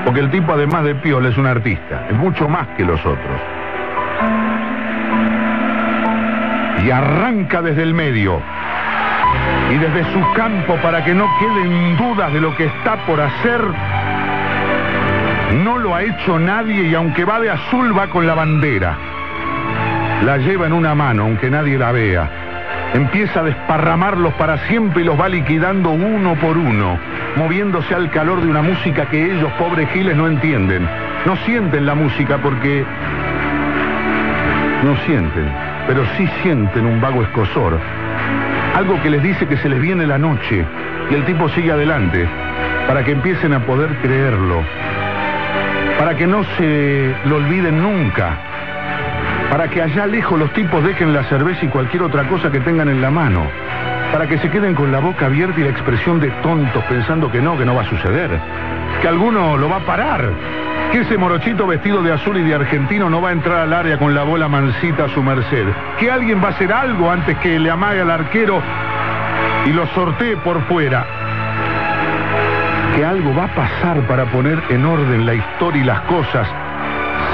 Porque 0.03 0.19
el 0.19 0.29
tipo 0.29 0.53
además 0.53 0.83
de 0.83 0.95
piola 0.95 1.29
es 1.29 1.37
un 1.37 1.47
artista, 1.47 2.05
es 2.09 2.15
mucho 2.15 2.47
más 2.47 2.67
que 2.77 2.83
los 2.83 2.99
otros. 2.99 3.41
Y 6.85 6.91
arranca 6.91 7.61
desde 7.61 7.83
el 7.83 7.93
medio. 7.93 8.39
Y 9.71 9.77
desde 9.77 10.03
su 10.13 10.33
campo 10.33 10.75
para 10.83 11.03
que 11.03 11.15
no 11.15 11.25
queden 11.39 11.97
dudas 11.97 12.31
de 12.31 12.41
lo 12.41 12.55
que 12.55 12.65
está 12.65 12.97
por 13.07 13.19
hacer, 13.19 13.61
no 15.63 15.77
lo 15.77 15.95
ha 15.95 16.03
hecho 16.03 16.37
nadie 16.37 16.83
y 16.89 16.95
aunque 16.95 17.23
va 17.23 17.39
de 17.39 17.49
azul 17.49 17.97
va 17.97 18.07
con 18.07 18.27
la 18.27 18.33
bandera. 18.33 18.97
La 20.25 20.37
lleva 20.37 20.65
en 20.67 20.73
una 20.73 20.95
mano, 20.95 21.23
aunque 21.23 21.49
nadie 21.49 21.77
la 21.77 21.91
vea. 21.91 22.29
Empieza 22.93 23.39
a 23.39 23.43
desparramarlos 23.43 24.33
para 24.33 24.57
siempre 24.67 25.01
y 25.01 25.05
los 25.05 25.19
va 25.19 25.29
liquidando 25.29 25.91
uno 25.91 26.35
por 26.35 26.57
uno, 26.57 26.97
moviéndose 27.35 27.93
al 27.93 28.09
calor 28.09 28.41
de 28.41 28.47
una 28.47 28.61
música 28.61 29.05
que 29.05 29.31
ellos, 29.31 29.51
pobres 29.53 29.89
giles, 29.91 30.15
no 30.15 30.27
entienden. 30.27 30.87
No 31.25 31.35
sienten 31.37 31.85
la 31.85 31.95
música 31.95 32.37
porque... 32.37 32.85
No 34.83 34.95
sienten, 35.05 35.49
pero 35.87 36.05
sí 36.17 36.27
sienten 36.41 36.85
un 36.85 36.99
vago 37.01 37.23
escosor. 37.23 37.79
Algo 38.75 39.01
que 39.01 39.09
les 39.09 39.23
dice 39.23 39.47
que 39.47 39.57
se 39.57 39.69
les 39.69 39.79
viene 39.79 40.05
la 40.05 40.17
noche 40.17 40.65
y 41.09 41.13
el 41.13 41.23
tipo 41.25 41.47
sigue 41.49 41.71
adelante 41.71 42.27
para 42.87 43.03
que 43.03 43.11
empiecen 43.11 43.53
a 43.53 43.59
poder 43.61 43.89
creerlo 44.01 44.63
para 45.97 46.15
que 46.15 46.27
no 46.27 46.43
se 46.57 47.15
lo 47.25 47.37
olviden 47.37 47.81
nunca, 47.81 48.37
para 49.49 49.67
que 49.69 49.81
allá 49.81 50.05
lejos 50.05 50.37
los 50.37 50.51
tipos 50.53 50.83
dejen 50.83 51.13
la 51.13 51.23
cerveza 51.23 51.65
y 51.65 51.69
cualquier 51.69 52.03
otra 52.03 52.27
cosa 52.27 52.51
que 52.51 52.59
tengan 52.59 52.89
en 52.89 53.01
la 53.01 53.09
mano, 53.09 53.45
para 54.11 54.27
que 54.27 54.37
se 54.39 54.49
queden 54.49 54.75
con 54.75 54.91
la 54.91 54.99
boca 54.99 55.27
abierta 55.27 55.59
y 55.59 55.63
la 55.63 55.69
expresión 55.69 56.19
de 56.19 56.29
tontos 56.41 56.83
pensando 56.85 57.31
que 57.31 57.41
no, 57.41 57.57
que 57.57 57.65
no 57.65 57.75
va 57.75 57.83
a 57.83 57.89
suceder, 57.89 58.29
que 59.01 59.07
alguno 59.07 59.57
lo 59.57 59.69
va 59.69 59.77
a 59.77 59.85
parar, 59.85 60.29
que 60.91 61.01
ese 61.01 61.17
morochito 61.17 61.65
vestido 61.65 62.01
de 62.01 62.11
azul 62.11 62.37
y 62.37 62.43
de 62.43 62.55
argentino 62.55 63.09
no 63.09 63.21
va 63.21 63.29
a 63.29 63.33
entrar 63.33 63.59
al 63.59 63.73
área 63.73 63.97
con 63.97 64.13
la 64.13 64.23
bola 64.23 64.47
mansita 64.47 65.05
a 65.05 65.09
su 65.09 65.23
merced, 65.23 65.65
que 65.97 66.11
alguien 66.11 66.43
va 66.43 66.49
a 66.49 66.51
hacer 66.51 66.71
algo 66.73 67.09
antes 67.09 67.37
que 67.37 67.57
le 67.59 67.69
amague 67.69 68.01
al 68.01 68.11
arquero 68.11 68.61
y 69.65 69.69
lo 69.69 69.87
sortee 69.87 70.37
por 70.37 70.61
fuera 70.67 71.24
que 72.95 73.03
algo 73.03 73.35
va 73.35 73.45
a 73.45 73.55
pasar 73.55 74.07
para 74.07 74.25
poner 74.31 74.57
en 74.69 74.85
orden 74.85 75.25
la 75.25 75.33
historia 75.33 75.81
y 75.81 75.85
las 75.85 76.01
cosas, 76.01 76.47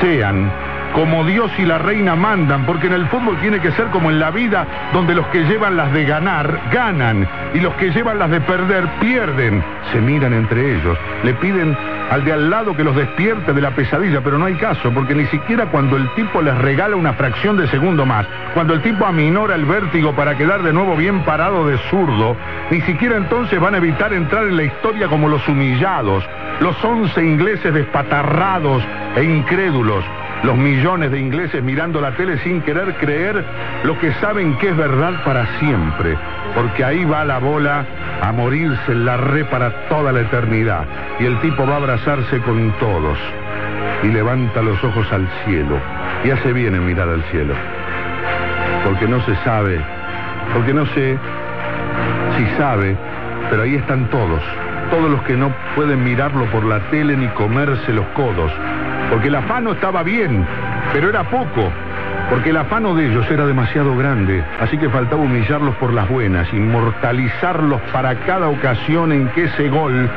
sean 0.01 0.51
como 0.93 1.23
Dios 1.23 1.51
y 1.57 1.65
la 1.65 1.77
reina 1.77 2.15
mandan, 2.15 2.65
porque 2.65 2.87
en 2.87 2.93
el 2.93 3.07
fútbol 3.07 3.37
tiene 3.39 3.59
que 3.59 3.71
ser 3.71 3.87
como 3.87 4.09
en 4.09 4.19
la 4.19 4.31
vida, 4.31 4.65
donde 4.93 5.15
los 5.15 5.25
que 5.27 5.43
llevan 5.43 5.77
las 5.77 5.91
de 5.93 6.05
ganar, 6.05 6.59
ganan, 6.71 7.27
y 7.53 7.59
los 7.59 7.73
que 7.75 7.91
llevan 7.91 8.19
las 8.19 8.29
de 8.29 8.41
perder, 8.41 8.87
pierden. 8.99 9.63
Se 9.91 9.99
miran 9.99 10.33
entre 10.33 10.75
ellos, 10.75 10.97
le 11.23 11.33
piden 11.35 11.77
al 12.09 12.25
de 12.25 12.33
al 12.33 12.49
lado 12.49 12.75
que 12.75 12.83
los 12.83 12.95
despierte 12.95 13.53
de 13.53 13.61
la 13.61 13.71
pesadilla, 13.71 14.21
pero 14.21 14.37
no 14.37 14.45
hay 14.45 14.55
caso, 14.55 14.91
porque 14.93 15.15
ni 15.15 15.25
siquiera 15.27 15.67
cuando 15.67 15.95
el 15.95 16.09
tipo 16.13 16.41
les 16.41 16.57
regala 16.57 16.97
una 16.97 17.13
fracción 17.13 17.55
de 17.55 17.67
segundo 17.67 18.05
más, 18.05 18.27
cuando 18.53 18.73
el 18.73 18.81
tipo 18.81 19.05
aminora 19.05 19.55
el 19.55 19.65
vértigo 19.65 20.13
para 20.13 20.35
quedar 20.35 20.61
de 20.61 20.73
nuevo 20.73 20.97
bien 20.97 21.23
parado 21.23 21.65
de 21.67 21.77
zurdo, 21.89 22.35
ni 22.69 22.81
siquiera 22.81 23.15
entonces 23.15 23.59
van 23.59 23.75
a 23.75 23.77
evitar 23.77 24.13
entrar 24.13 24.43
en 24.43 24.57
la 24.57 24.63
historia 24.63 25.07
como 25.07 25.29
los 25.29 25.47
humillados, 25.47 26.25
los 26.59 26.83
once 26.83 27.23
ingleses 27.23 27.73
despatarrados 27.73 28.83
e 29.15 29.23
incrédulos, 29.23 30.03
los 30.43 30.57
millones 30.57 31.11
de 31.11 31.19
ingleses 31.19 31.63
mirando 31.63 32.01
la 32.01 32.11
tele 32.11 32.37
sin 32.39 32.61
querer 32.61 32.95
creer 32.95 33.43
lo 33.83 33.97
que 33.99 34.11
saben 34.13 34.57
que 34.57 34.69
es 34.69 34.77
verdad 34.77 35.23
para 35.23 35.45
siempre, 35.59 36.17
porque 36.55 36.83
ahí 36.83 37.05
va 37.05 37.23
la 37.25 37.37
bola 37.37 37.85
a 38.21 38.31
morirse 38.31 38.91
en 38.91 39.05
la 39.05 39.17
re 39.17 39.45
para 39.45 39.87
toda 39.87 40.11
la 40.11 40.21
eternidad, 40.21 40.85
y 41.19 41.25
el 41.25 41.39
tipo 41.41 41.65
va 41.65 41.73
a 41.73 41.77
abrazarse 41.77 42.39
con 42.39 42.71
todos, 42.79 43.17
y 44.03 44.07
levanta 44.07 44.61
los 44.61 44.83
ojos 44.83 45.11
al 45.11 45.27
cielo, 45.45 45.77
y 46.23 46.31
hace 46.31 46.53
bien 46.53 46.75
en 46.75 46.85
mirar 46.85 47.09
al 47.09 47.23
cielo, 47.25 47.53
porque 48.83 49.07
no 49.07 49.21
se 49.25 49.35
sabe, 49.43 49.79
porque 50.53 50.73
no 50.73 50.85
sé 50.87 51.17
si 52.37 52.45
sabe, 52.57 52.95
pero 53.49 53.63
ahí 53.63 53.75
están 53.75 54.09
todos, 54.09 54.41
todos 54.89 55.09
los 55.09 55.21
que 55.23 55.35
no 55.35 55.51
pueden 55.75 56.03
mirarlo 56.03 56.45
por 56.45 56.63
la 56.63 56.79
tele 56.89 57.15
ni 57.15 57.27
comerse 57.29 57.93
los 57.93 58.05
codos, 58.07 58.51
porque 59.11 59.27
el 59.27 59.35
afano 59.35 59.73
estaba 59.73 60.03
bien, 60.03 60.47
pero 60.93 61.09
era 61.09 61.25
poco, 61.25 61.69
porque 62.29 62.51
el 62.51 62.57
afano 62.57 62.95
de 62.95 63.07
ellos 63.07 63.29
era 63.29 63.45
demasiado 63.45 63.95
grande, 63.97 64.41
así 64.61 64.77
que 64.77 64.89
faltaba 64.89 65.21
humillarlos 65.21 65.75
por 65.75 65.91
las 65.91 66.07
buenas, 66.07 66.51
inmortalizarlos 66.53 67.81
para 67.91 68.15
cada 68.21 68.47
ocasión 68.47 69.11
en 69.11 69.27
que 69.29 69.43
ese 69.43 69.67
gol 69.67 70.09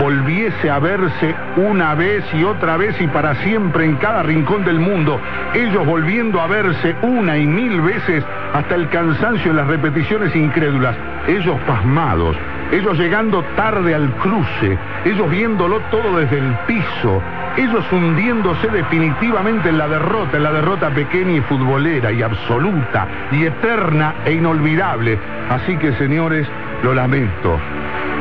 volviese 0.00 0.68
a 0.68 0.80
verse 0.80 1.32
una 1.56 1.94
vez 1.94 2.24
y 2.34 2.42
otra 2.42 2.76
vez 2.76 3.00
y 3.00 3.06
para 3.06 3.36
siempre 3.36 3.84
en 3.84 3.96
cada 3.96 4.24
rincón 4.24 4.64
del 4.64 4.80
mundo, 4.80 5.20
ellos 5.54 5.86
volviendo 5.86 6.40
a 6.40 6.48
verse 6.48 6.96
una 7.02 7.38
y 7.38 7.46
mil 7.46 7.80
veces 7.80 8.24
hasta 8.52 8.74
el 8.74 8.88
cansancio 8.88 9.52
en 9.52 9.58
las 9.58 9.68
repeticiones 9.68 10.34
incrédulas, 10.34 10.96
ellos 11.28 11.56
pasmados, 11.68 12.36
ellos 12.72 12.98
llegando 12.98 13.42
tarde 13.56 13.94
al 13.94 14.10
cruce, 14.16 14.78
ellos 15.04 15.30
viéndolo 15.30 15.80
todo 15.90 16.18
desde 16.18 16.38
el 16.38 16.54
piso, 16.66 17.22
ellos 17.56 17.84
hundiéndose 17.90 18.68
definitivamente 18.68 19.68
en 19.68 19.78
la 19.78 19.88
derrota, 19.88 20.36
en 20.36 20.44
la 20.44 20.52
derrota 20.52 20.90
pequeña 20.90 21.32
y 21.32 21.40
futbolera 21.42 22.12
y 22.12 22.22
absoluta 22.22 23.08
y 23.32 23.44
eterna 23.44 24.14
e 24.24 24.32
inolvidable. 24.32 25.18
Así 25.48 25.76
que 25.76 25.92
señores, 25.94 26.46
lo 26.82 26.94
lamento, 26.94 27.58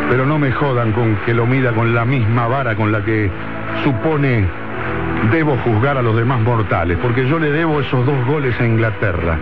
pero 0.10 0.26
no 0.26 0.40
me 0.40 0.52
jodan 0.52 0.92
con 0.94 1.16
que 1.26 1.34
lo 1.34 1.46
mida 1.46 1.72
con 1.72 1.94
la 1.94 2.06
misma 2.06 2.48
vara 2.48 2.76
con 2.76 2.92
la 2.92 3.04
que 3.04 3.30
supone 3.84 4.48
debo 5.32 5.58
juzgar 5.58 5.98
a 5.98 6.02
los 6.02 6.16
demás 6.16 6.42
mortales, 6.42 6.98
porque 7.02 7.28
yo 7.28 7.40
le 7.40 7.52
debo 7.52 7.82
esos 7.82 8.06
dos 8.06 8.26
goles 8.26 8.60
a 8.60 8.66
Inglaterra. 8.66 9.38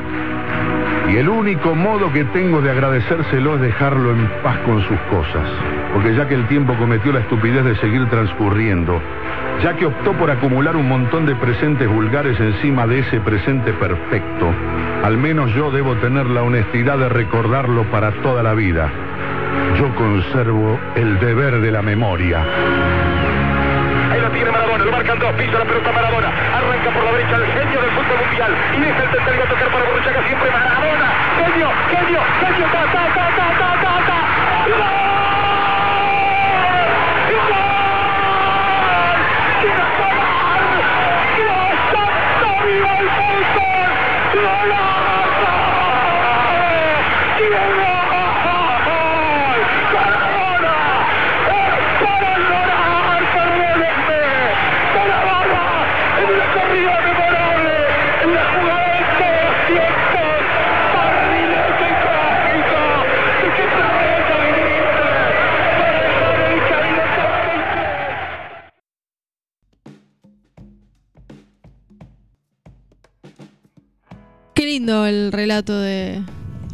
Y 1.09 1.15
el 1.15 1.29
único 1.29 1.73
modo 1.73 2.11
que 2.11 2.25
tengo 2.25 2.61
de 2.61 2.69
agradecérselo 2.69 3.55
es 3.55 3.61
dejarlo 3.61 4.11
en 4.11 4.27
paz 4.43 4.57
con 4.65 4.81
sus 4.81 4.99
cosas, 5.09 5.47
porque 5.93 6.13
ya 6.13 6.27
que 6.27 6.35
el 6.35 6.45
tiempo 6.47 6.75
cometió 6.75 7.13
la 7.13 7.21
estupidez 7.21 7.63
de 7.63 7.75
seguir 7.77 8.09
transcurriendo, 8.09 9.01
ya 9.63 9.73
que 9.77 9.85
optó 9.85 10.11
por 10.13 10.29
acumular 10.29 10.75
un 10.75 10.89
montón 10.89 11.25
de 11.25 11.35
presentes 11.35 11.87
vulgares 11.87 12.37
encima 12.39 12.85
de 12.85 12.99
ese 12.99 13.21
presente 13.21 13.71
perfecto, 13.73 14.53
al 15.03 15.17
menos 15.17 15.53
yo 15.55 15.71
debo 15.71 15.95
tener 15.95 16.25
la 16.25 16.43
honestidad 16.43 16.97
de 16.97 17.07
recordarlo 17.07 17.83
para 17.85 18.11
toda 18.21 18.43
la 18.43 18.53
vida. 18.53 18.89
Yo 19.79 19.95
conservo 19.95 20.77
el 20.95 21.19
deber 21.19 21.61
de 21.61 21.71
la 21.71 21.81
memoria. 21.81 22.43
Lo 24.27 24.33
tiene 24.33 24.51
Maradona, 24.51 24.83
lo 24.83 24.91
marcan 24.91 25.19
dos, 25.19 25.31
pisa 25.35 25.57
la 25.57 25.63
pelota 25.63 25.89
Maradona, 25.89 26.27
arranca 26.27 26.91
por 26.91 27.05
la 27.05 27.11
derecha 27.13 27.37
el 27.37 27.45
genio 27.45 27.81
del 27.81 27.91
fútbol 27.91 28.19
mundial 28.25 28.57
y 28.75 28.81
deja 28.81 29.03
el 29.03 29.09
tercero 29.09 29.43
a 29.43 29.47
tocar 29.47 29.69
para 29.69 29.85
Borruchaga 29.85 30.27
siempre 30.27 30.51
Maradona, 30.51 31.13
genio, 31.37 31.71
genio, 31.89 32.21
genio, 32.41 32.65
ta, 32.67 32.91
ta, 32.91 33.07
el 75.27 75.33
relato 75.33 75.77
de 75.77 76.23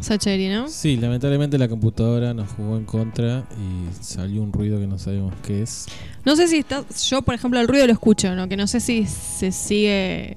Sacheri, 0.00 0.48
¿no? 0.48 0.68
Sí, 0.68 0.96
lamentablemente 0.96 1.58
la 1.58 1.68
computadora 1.68 2.34
nos 2.34 2.50
jugó 2.52 2.76
en 2.76 2.84
contra 2.84 3.44
y 3.58 4.04
salió 4.04 4.42
un 4.42 4.52
ruido 4.52 4.78
que 4.78 4.86
no 4.86 4.98
sabemos 4.98 5.34
qué 5.42 5.62
es. 5.62 5.86
No 6.24 6.36
sé 6.36 6.46
si 6.46 6.58
está. 6.58 6.84
Yo, 7.08 7.22
por 7.22 7.34
ejemplo, 7.34 7.60
el 7.60 7.66
ruido 7.66 7.86
lo 7.86 7.92
escucho, 7.92 8.34
¿no? 8.34 8.48
Que 8.48 8.56
no 8.56 8.66
sé 8.66 8.80
si 8.80 9.06
se 9.06 9.50
sigue. 9.50 10.36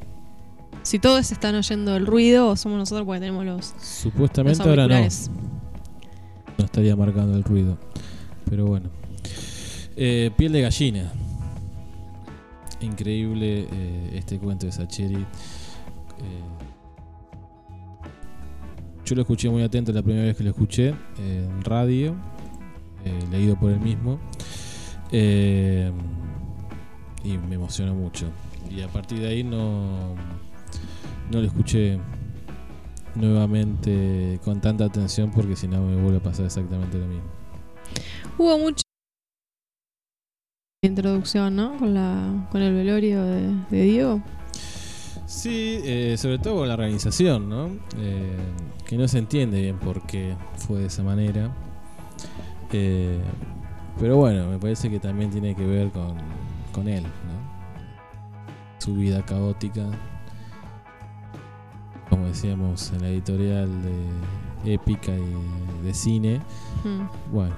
Si 0.83 0.99
todos 0.99 1.31
están 1.31 1.55
oyendo 1.55 1.95
el 1.95 2.05
ruido 2.05 2.49
o 2.49 2.55
somos 2.55 2.77
nosotros 2.77 3.05
porque 3.05 3.19
tenemos 3.19 3.45
los. 3.45 3.73
Supuestamente 3.81 4.59
los 4.59 4.67
ahora 4.67 4.87
no. 4.87 5.07
No 6.57 6.65
estaría 6.65 6.95
marcando 6.95 7.37
el 7.37 7.43
ruido. 7.43 7.77
Pero 8.49 8.65
bueno. 8.65 8.89
Eh, 9.95 10.31
piel 10.37 10.53
de 10.53 10.61
gallina. 10.61 11.11
Increíble 12.81 13.67
eh, 13.71 14.11
este 14.15 14.39
cuento 14.39 14.65
de 14.65 14.71
Sacheri. 14.71 15.15
Eh, 15.15 15.25
yo 19.07 19.15
lo 19.15 19.21
escuché 19.21 19.49
muy 19.49 19.63
atento 19.63 19.93
la 19.93 20.03
primera 20.03 20.25
vez 20.25 20.35
que 20.35 20.43
lo 20.43 20.49
escuché 20.49 20.93
en 21.17 21.63
radio, 21.63 22.13
eh, 23.05 23.23
leído 23.31 23.57
por 23.57 23.71
él 23.71 23.79
mismo. 23.79 24.19
Eh, 25.13 25.89
y 27.23 27.37
me 27.37 27.55
emocionó 27.55 27.95
mucho. 27.95 28.27
Y 28.69 28.81
a 28.81 28.89
partir 28.89 29.19
de 29.19 29.29
ahí 29.29 29.43
no, 29.45 30.13
no 31.31 31.39
lo 31.39 31.47
escuché 31.47 31.97
nuevamente 33.15 34.41
con 34.43 34.59
tanta 34.59 34.83
atención 34.83 35.31
porque 35.31 35.55
si 35.55 35.69
no 35.69 35.81
me 35.81 35.95
vuelve 35.95 36.17
a 36.17 36.23
pasar 36.23 36.45
exactamente 36.45 36.97
lo 36.97 37.07
mismo. 37.07 37.29
Hubo 38.37 38.57
mucha 38.59 38.81
introducción, 40.83 41.55
¿no? 41.55 41.77
Con, 41.77 41.93
la, 41.93 42.49
con 42.51 42.61
el 42.61 42.73
velorio 42.73 43.23
de, 43.23 43.55
de 43.69 43.81
Diego. 43.83 44.21
Sí, 45.25 45.79
eh, 45.83 46.15
sobre 46.17 46.39
todo 46.39 46.57
con 46.57 46.67
la 46.67 46.73
organización, 46.73 47.47
¿no? 47.49 47.67
Eh, 47.97 48.35
que 48.87 48.97
no 48.97 49.07
se 49.07 49.19
entiende 49.19 49.61
bien 49.61 49.77
por 49.77 50.01
qué 50.03 50.33
fue 50.55 50.79
de 50.79 50.85
esa 50.87 51.03
manera. 51.03 51.51
Eh, 52.71 53.19
pero 53.99 54.17
bueno, 54.17 54.47
me 54.47 54.57
parece 54.57 54.89
que 54.89 54.99
también 54.99 55.29
tiene 55.29 55.55
que 55.55 55.65
ver 55.65 55.91
con, 55.91 56.15
con 56.71 56.87
él, 56.87 57.03
¿no? 57.03 58.79
Su 58.79 58.95
vida 58.95 59.25
caótica. 59.25 59.85
Como 62.09 62.27
decíamos 62.27 62.91
en 62.93 63.01
la 63.01 63.09
editorial 63.09 63.69
de 64.63 64.73
épica 64.73 65.11
y 65.11 65.85
de 65.85 65.93
cine. 65.93 66.41
Hmm. 66.83 67.07
Bueno, 67.33 67.55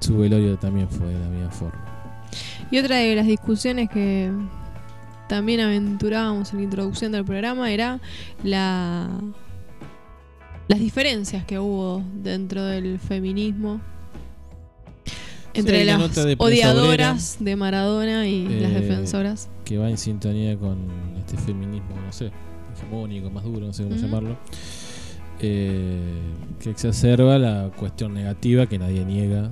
su 0.00 0.16
velorio 0.18 0.56
también 0.56 0.88
fue 0.88 1.08
de 1.08 1.18
la 1.18 1.28
misma 1.28 1.50
forma. 1.50 1.84
Y 2.70 2.78
otra 2.78 2.96
de 2.96 3.14
las 3.14 3.26
discusiones 3.26 3.90
que 3.90 4.30
también 5.28 5.60
aventurábamos 5.60 6.52
en 6.52 6.58
la 6.58 6.64
introducción 6.64 7.12
del 7.12 7.24
programa 7.24 7.70
era 7.70 8.00
la 8.42 9.08
las 10.70 10.78
diferencias 10.78 11.44
que 11.44 11.58
hubo 11.58 12.02
dentro 12.22 12.62
del 12.64 12.98
feminismo 13.00 13.80
entre 15.52 15.80
Sí, 15.80 15.84
las 15.84 16.14
de 16.14 16.36
odiadoras 16.38 17.36
de 17.40 17.56
Maradona 17.56 18.28
y 18.28 18.46
las 18.60 18.70
Eh, 18.70 18.80
defensoras. 18.80 19.48
Que 19.64 19.78
va 19.78 19.90
en 19.90 19.98
sintonía 19.98 20.56
con 20.56 20.78
este 21.18 21.36
feminismo, 21.36 21.96
no 22.06 22.12
sé, 22.12 22.30
hegemónico, 22.76 23.30
más 23.30 23.42
duro, 23.42 23.66
no 23.66 23.72
sé 23.72 23.82
cómo 23.82 23.96
llamarlo. 23.96 24.36
eh, 25.42 26.20
que 26.60 26.70
exacerba 26.70 27.36
la 27.38 27.70
cuestión 27.76 28.14
negativa 28.14 28.66
que 28.66 28.78
nadie 28.78 29.04
niega 29.04 29.50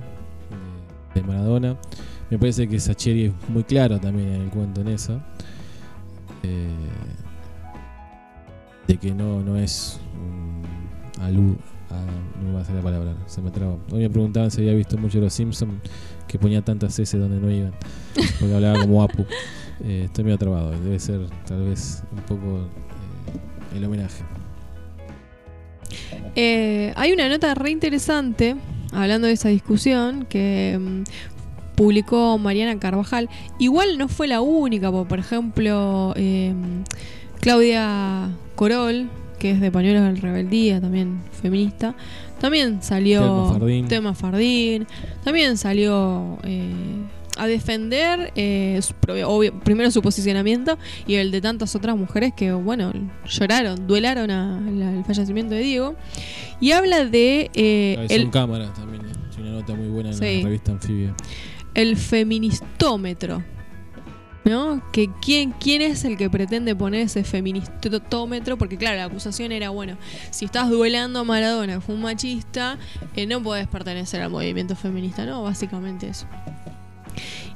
de, 1.13 1.19
de 1.21 1.21
Maradona. 1.27 1.75
Me 2.29 2.37
parece 2.37 2.67
que 2.69 2.79
Sacheri 2.79 3.25
es 3.25 3.33
muy 3.49 3.63
claro 3.63 3.99
también 3.99 4.29
en 4.35 4.41
el 4.43 4.49
cuento 4.51 4.81
en 4.81 4.87
eso. 4.89 5.19
eh, 6.43 6.69
de 8.87 8.97
que 8.97 9.13
no, 9.13 9.41
no 9.41 9.55
es 9.57 9.99
un 10.15 10.58
alu, 11.19 11.55
a- 11.89 12.41
no 12.43 12.53
va 12.53 12.61
a 12.61 12.65
ser 12.65 12.75
la 12.75 12.81
palabra, 12.81 13.13
se 13.25 13.41
me 13.41 13.51
trabó. 13.51 13.79
Hoy 13.91 13.99
me 14.01 14.09
preguntaban 14.09 14.51
si 14.51 14.61
había 14.61 14.73
visto 14.73 14.97
mucho 14.97 15.19
Los 15.19 15.33
Simpsons 15.33 15.73
que 16.27 16.37
ponía 16.39 16.61
tantas 16.61 16.97
S 16.99 17.17
donde 17.17 17.39
no 17.39 17.49
iban, 17.51 17.73
porque 18.39 18.53
hablaba 18.55 18.79
como 18.81 19.01
Apu. 19.03 19.25
Eh, 19.81 20.01
estoy 20.07 20.25
medio 20.25 20.37
trabado, 20.37 20.71
debe 20.71 20.99
ser 20.99 21.21
tal 21.47 21.63
vez 21.63 22.03
un 22.11 22.17
poco 22.23 22.57
eh, 22.57 23.77
el 23.77 23.85
homenaje. 23.85 24.25
Eh, 26.35 26.93
hay 26.97 27.11
una 27.13 27.29
nota 27.29 27.53
re 27.55 27.71
interesante 27.71 28.57
hablando 28.91 29.27
de 29.27 29.33
esa 29.33 29.47
discusión 29.49 30.25
que 30.25 30.77
mm, 30.79 31.75
publicó 31.75 32.37
Mariana 32.37 32.77
Carvajal. 32.79 33.29
Igual 33.57 33.97
no 33.97 34.09
fue 34.09 34.27
la 34.27 34.41
única, 34.41 34.91
porque, 34.91 35.07
por 35.09 35.19
ejemplo, 35.19 36.13
eh, 36.17 36.53
Claudia 37.39 38.29
Corol, 38.55 39.09
que 39.39 39.51
es 39.51 39.61
de 39.61 39.71
Pañuelos 39.71 40.03
del 40.03 40.17
Rebeldía, 40.17 40.79
también 40.81 41.21
feminista, 41.41 41.95
también 42.39 42.83
salió. 42.83 43.57
Telma 43.87 44.13
Fardín. 44.13 44.85
También 45.23 45.57
salió. 45.57 46.37
eh, 46.43 46.71
a 47.37 47.47
defender 47.47 48.33
eh, 48.35 48.77
su 48.81 48.93
propio- 48.95 49.29
obvio, 49.29 49.57
primero 49.61 49.89
su 49.91 50.01
posicionamiento 50.01 50.77
y 51.07 51.15
el 51.15 51.31
de 51.31 51.39
tantas 51.39 51.73
otras 51.73 51.95
mujeres 51.95 52.33
que, 52.35 52.51
bueno, 52.51 52.91
lloraron, 53.29 53.87
duelaron 53.87 54.29
al 54.29 55.05
fallecimiento 55.05 55.55
de 55.55 55.61
Diego. 55.61 55.95
Y 56.59 56.71
habla 56.73 57.05
de 57.05 57.49
eh, 57.53 58.07
el, 58.09 58.29
Cámara 58.29 58.73
también, 58.73 59.03
eh, 59.05 59.39
una 59.39 59.51
nota 59.51 59.73
muy 59.73 59.87
buena 59.87 60.09
en 60.09 60.15
Sí. 60.17 60.39
la 60.41 60.49
revista 60.49 60.73
Anfibia. 60.73 61.15
el 61.75 61.95
feministómetro. 61.95 63.41
¿No? 64.49 64.81
Que 64.91 65.11
quién, 65.21 65.51
quién 65.51 65.83
es 65.83 66.03
el 66.05 66.17
que 66.17 66.27
pretende 66.27 66.75
poner 66.75 67.01
ese 67.01 67.23
feministómetro, 67.23 68.57
porque 68.57 68.77
claro, 68.77 68.97
la 68.97 69.03
acusación 69.03 69.51
era, 69.51 69.69
bueno, 69.69 69.95
si 70.31 70.45
estás 70.45 70.71
duelando 70.71 71.19
a 71.19 71.23
Maradona, 71.23 71.81
fue 71.81 71.93
un 71.93 72.01
machista, 72.01 72.79
eh, 73.15 73.27
no 73.27 73.43
podés 73.43 73.67
pertenecer 73.67 74.23
al 74.23 74.31
movimiento 74.31 74.75
feminista, 74.75 75.23
¿no? 75.23 75.43
Básicamente 75.43 76.07
eso. 76.07 76.25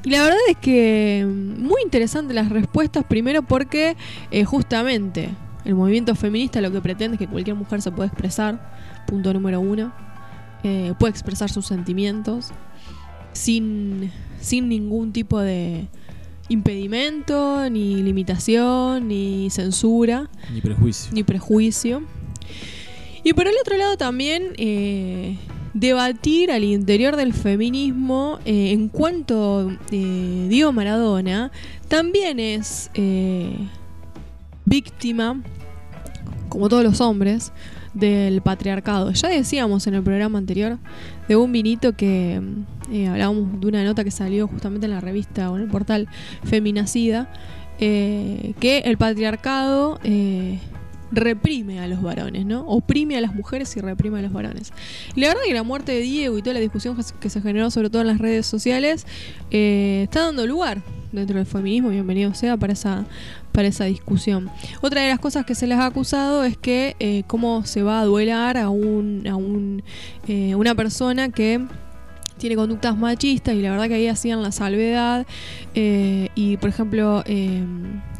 Y 0.04 0.12
la 0.12 0.22
verdad 0.22 0.38
es 0.50 0.58
que 0.58 1.26
mm, 1.26 1.64
muy 1.64 1.82
interesante 1.82 2.32
las 2.36 2.50
respuestas, 2.50 3.06
primero 3.06 3.42
porque 3.42 3.98
eh, 4.30 4.44
justamente 4.44 5.30
el 5.66 5.74
movimiento 5.74 6.14
feminista 6.14 6.62
lo 6.62 6.72
que 6.72 6.80
pretende 6.80 7.16
es 7.16 7.20
que 7.20 7.28
cualquier 7.28 7.56
mujer 7.56 7.82
se 7.82 7.92
pueda 7.92 8.08
expresar, 8.08 9.04
punto 9.08 9.34
número 9.34 9.60
uno, 9.62 9.94
eh, 10.64 10.94
puede 11.00 11.10
expresar 11.10 11.50
sus 11.50 11.66
sentimientos 11.66 12.52
sin, 13.32 14.12
sin 14.40 14.70
ningún 14.70 15.12
tipo 15.12 15.40
de 15.40 15.88
impedimento, 16.50 17.70
ni 17.70 17.96
limitación, 18.04 19.08
ni 19.08 19.50
censura 19.50 20.30
Ni 20.54 20.62
prejuicio. 20.62 21.12
ni 21.14 21.24
prejuicio. 21.24 22.04
Y 23.24 23.34
por 23.34 23.48
el 23.48 23.54
otro 23.62 23.78
lado 23.78 23.96
también 23.98 24.54
eh, 24.58 25.38
debatir 25.74 26.52
al 26.52 26.64
interior 26.64 27.16
del 27.16 27.34
feminismo 27.34 28.40
eh, 28.46 28.72
en 28.72 28.90
cuanto 28.90 29.72
eh, 29.92 30.48
Diego 30.50 30.72
Maradona 30.72 31.52
también 31.88 32.40
es 32.40 32.92
eh, 32.94 33.56
víctima, 34.66 35.42
como 36.50 36.70
todos 36.70 36.84
los 36.84 37.02
hombres, 37.02 37.52
del 37.94 38.42
patriarcado. 38.42 39.12
Ya 39.12 39.30
decíamos 39.30 39.86
en 39.88 39.94
el 39.94 40.04
programa 40.04 40.40
anterior 40.40 40.80
de 41.28 41.36
un 41.36 41.52
vinito 41.52 41.94
que 41.96 42.42
hablábamos 43.08 43.60
de 43.60 43.68
una 43.68 43.84
nota 43.84 44.04
que 44.04 44.12
salió 44.12 44.48
justamente 44.48 44.86
en 44.86 44.92
la 44.92 45.02
revista 45.02 45.50
o 45.52 45.56
en 45.58 45.64
el 45.64 45.70
portal 45.70 46.08
Feminacida, 46.44 47.32
eh, 47.80 48.54
que 48.60 48.80
el 48.80 48.98
patriarcado 48.98 50.00
eh, 50.04 50.60
reprime 51.12 51.80
a 51.80 51.88
los 51.88 52.02
varones, 52.02 52.46
¿no? 52.46 52.62
Oprime 52.68 53.18
a 53.18 53.22
las 53.22 53.36
mujeres 53.36 53.76
y 53.78 53.82
reprime 53.82 54.20
a 54.20 54.22
los 54.22 54.32
varones. 54.34 54.72
La 55.16 55.28
verdad 55.28 55.42
que 55.46 55.54
la 55.54 55.64
muerte 55.64 55.92
de 55.92 56.02
Diego 56.02 56.38
y 56.38 56.42
toda 56.42 56.56
la 56.56 56.60
discusión 56.60 56.96
que 57.20 57.30
se- 57.30 57.42
generó 57.42 57.70
sobre 57.72 57.90
todo 57.90 58.02
en 58.02 58.08
las 58.08 58.18
redes 58.20 58.46
sociales 58.46 59.06
eh, 59.52 60.02
está 60.04 60.22
dando 60.22 60.46
lugar 60.48 60.82
dentro 61.12 61.38
del 61.38 61.46
feminismo, 61.46 61.90
bienvenido 61.90 62.34
sea 62.34 62.58
para 62.58 62.74
esa, 62.74 63.06
para 63.52 63.68
esa 63.68 63.86
discusión. 63.86 64.50
Otra 64.82 65.02
de 65.02 65.10
las 65.10 65.20
cosas 65.20 65.46
que 65.46 65.54
se 65.54 65.68
les 65.68 65.78
ha 65.78 65.86
acusado 65.86 66.44
es 66.44 66.58
que 66.58 66.96
eh, 67.00 67.24
cómo 67.28 67.64
se 67.66 67.84
va 67.84 68.00
a 68.02 68.06
duelar 68.06 68.58
a, 68.58 68.70
un, 68.70 69.28
a 69.28 69.36
un, 69.36 69.84
una 70.56 70.74
persona 70.74 71.30
que 71.30 71.62
tiene 72.44 72.58
conductas 72.58 72.98
machistas 72.98 73.56
y 73.56 73.62
la 73.62 73.72
verdad 73.72 73.88
que 73.88 73.94
ahí 73.94 74.08
hacían 74.10 74.44
la 74.44 74.52
salvedad 74.52 75.26
eh, 75.76 76.28
y 76.36 76.58
por 76.58 76.68
ejemplo 76.68 77.24
eh, 77.26 77.64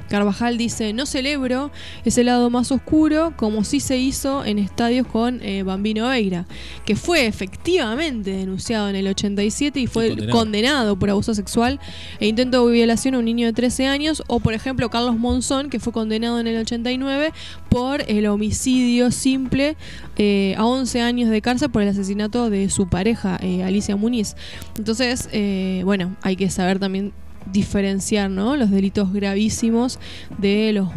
Carvajal 0.10 0.58
dice 0.58 0.94
no 0.94 1.06
celebro 1.06 1.72
ese 2.06 2.24
lado 2.24 2.50
más 2.50 2.72
oscuro 2.72 3.34
como 3.36 3.64
sí 3.64 3.80
se 3.80 3.98
hizo 3.98 4.46
en 4.46 4.60
estadios 4.60 5.08
con 5.08 5.42
eh, 5.42 5.64
Bambino 5.64 6.08
Veira 6.08 6.46
que 6.86 6.96
fue 6.96 7.26
efectivamente 7.26 8.32
denunciado 8.32 8.90
en 8.90 8.96
el 8.96 9.08
87 9.08 9.80
y 9.80 9.88
fue 9.88 10.10
condenado. 10.10 10.32
condenado 10.32 11.00
por 11.00 11.10
abuso 11.10 11.34
sexual 11.34 11.80
e 12.20 12.28
intento 12.28 12.66
de 12.68 12.74
violación 12.74 13.16
a 13.16 13.20
un 13.20 13.26
niño 13.26 13.48
de 13.48 13.54
13 13.54 13.88
años 13.88 14.24
o 14.28 14.40
por 14.40 14.54
ejemplo 14.54 14.90
Carlos 14.90 15.18
Monzón 15.18 15.70
que 15.70 15.80
fue 15.80 15.94
condenado 15.94 16.40
en 16.40 16.48
el 16.48 16.58
89 16.58 17.32
por 17.70 18.04
el 18.08 18.28
homicidio 18.28 19.12
simple 19.12 19.76
eh, 20.18 20.56
a 20.58 20.66
11 20.66 21.02
años 21.02 21.30
de 21.30 21.42
cárcel 21.42 21.72
por 21.72 21.82
el 21.82 21.90
asesinato 21.90 22.50
de 22.50 22.70
su 22.70 22.88
pareja 22.88 23.40
eh, 23.42 23.64
Alicia 23.64 23.96
Muniz 23.96 24.36
entonces 24.78 25.30
eh, 25.32 25.82
bueno 25.86 26.16
hay 26.22 26.36
que 26.36 26.50
saber 26.50 26.80
también 26.80 27.14
diferenciar 27.52 28.30
¿no? 28.30 28.56
los 28.56 28.72
delitos 28.72 29.12
gravísimos 29.14 30.00
de 30.38 30.72
los 30.74 30.90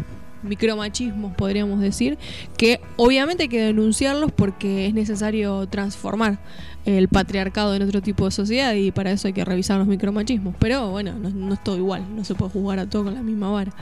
micromachismos, 0.43 1.33
podríamos 1.35 1.79
decir, 1.79 2.17
que 2.57 2.79
obviamente 2.95 3.43
hay 3.43 3.49
que 3.49 3.61
denunciarlos 3.61 4.31
porque 4.31 4.87
es 4.87 4.93
necesario 4.93 5.67
transformar 5.67 6.39
el 6.85 7.09
patriarcado 7.09 7.75
en 7.75 7.81
otro 7.81 8.01
tipo 8.01 8.23
de 8.25 8.31
sociedad 8.31 8.73
y 8.73 8.91
para 8.91 9.11
eso 9.11 9.27
hay 9.27 9.33
que 9.33 9.43
revisar 9.43 9.77
los 9.77 9.87
micromachismos. 9.87 10.55
Pero 10.59 10.89
bueno, 10.91 11.13
no, 11.19 11.29
no 11.31 11.53
es 11.53 11.63
todo 11.63 11.75
igual, 11.77 12.05
no 12.15 12.23
se 12.23 12.35
puede 12.35 12.51
jugar 12.51 12.79
a 12.79 12.89
todo 12.89 13.05
con 13.05 13.15
la 13.15 13.23
misma 13.23 13.49
vara. 13.49 13.73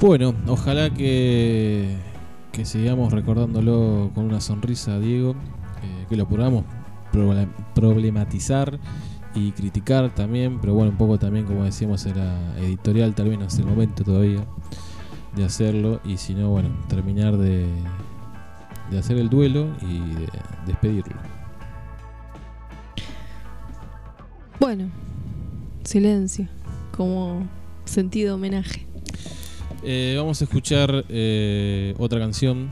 Bueno, 0.00 0.34
ojalá 0.46 0.88
que, 0.88 1.96
que 2.52 2.64
sigamos 2.64 3.12
recordándolo 3.12 4.10
con 4.14 4.24
una 4.24 4.40
sonrisa, 4.40 4.98
Diego, 4.98 5.32
eh, 5.32 6.06
que 6.08 6.16
lo 6.16 6.26
podamos 6.26 6.64
proble- 7.12 7.48
problematizar 7.74 8.78
y 9.34 9.52
criticar 9.52 10.14
también, 10.14 10.58
pero 10.60 10.74
bueno, 10.74 10.90
un 10.90 10.96
poco 10.96 11.18
también, 11.18 11.46
como 11.46 11.64
decíamos, 11.64 12.04
era 12.06 12.56
editorial, 12.58 13.14
tal 13.14 13.28
vez 13.28 13.38
no 13.38 13.46
es 13.46 13.58
el 13.58 13.66
momento 13.66 14.04
todavía 14.04 14.44
de 15.36 15.44
hacerlo, 15.44 16.00
y 16.04 16.16
si 16.16 16.34
no, 16.34 16.50
bueno, 16.50 16.70
terminar 16.88 17.36
de, 17.36 17.66
de 18.90 18.98
hacer 18.98 19.16
el 19.18 19.28
duelo 19.28 19.68
y 19.82 19.98
de 20.14 20.28
despedirlo. 20.66 21.16
Bueno, 24.58 24.90
silencio, 25.84 26.48
como 26.96 27.48
sentido 27.84 28.34
homenaje. 28.34 28.86
Eh, 29.82 30.14
vamos 30.18 30.40
a 30.42 30.44
escuchar 30.44 31.06
eh, 31.08 31.94
otra 31.98 32.18
canción, 32.18 32.68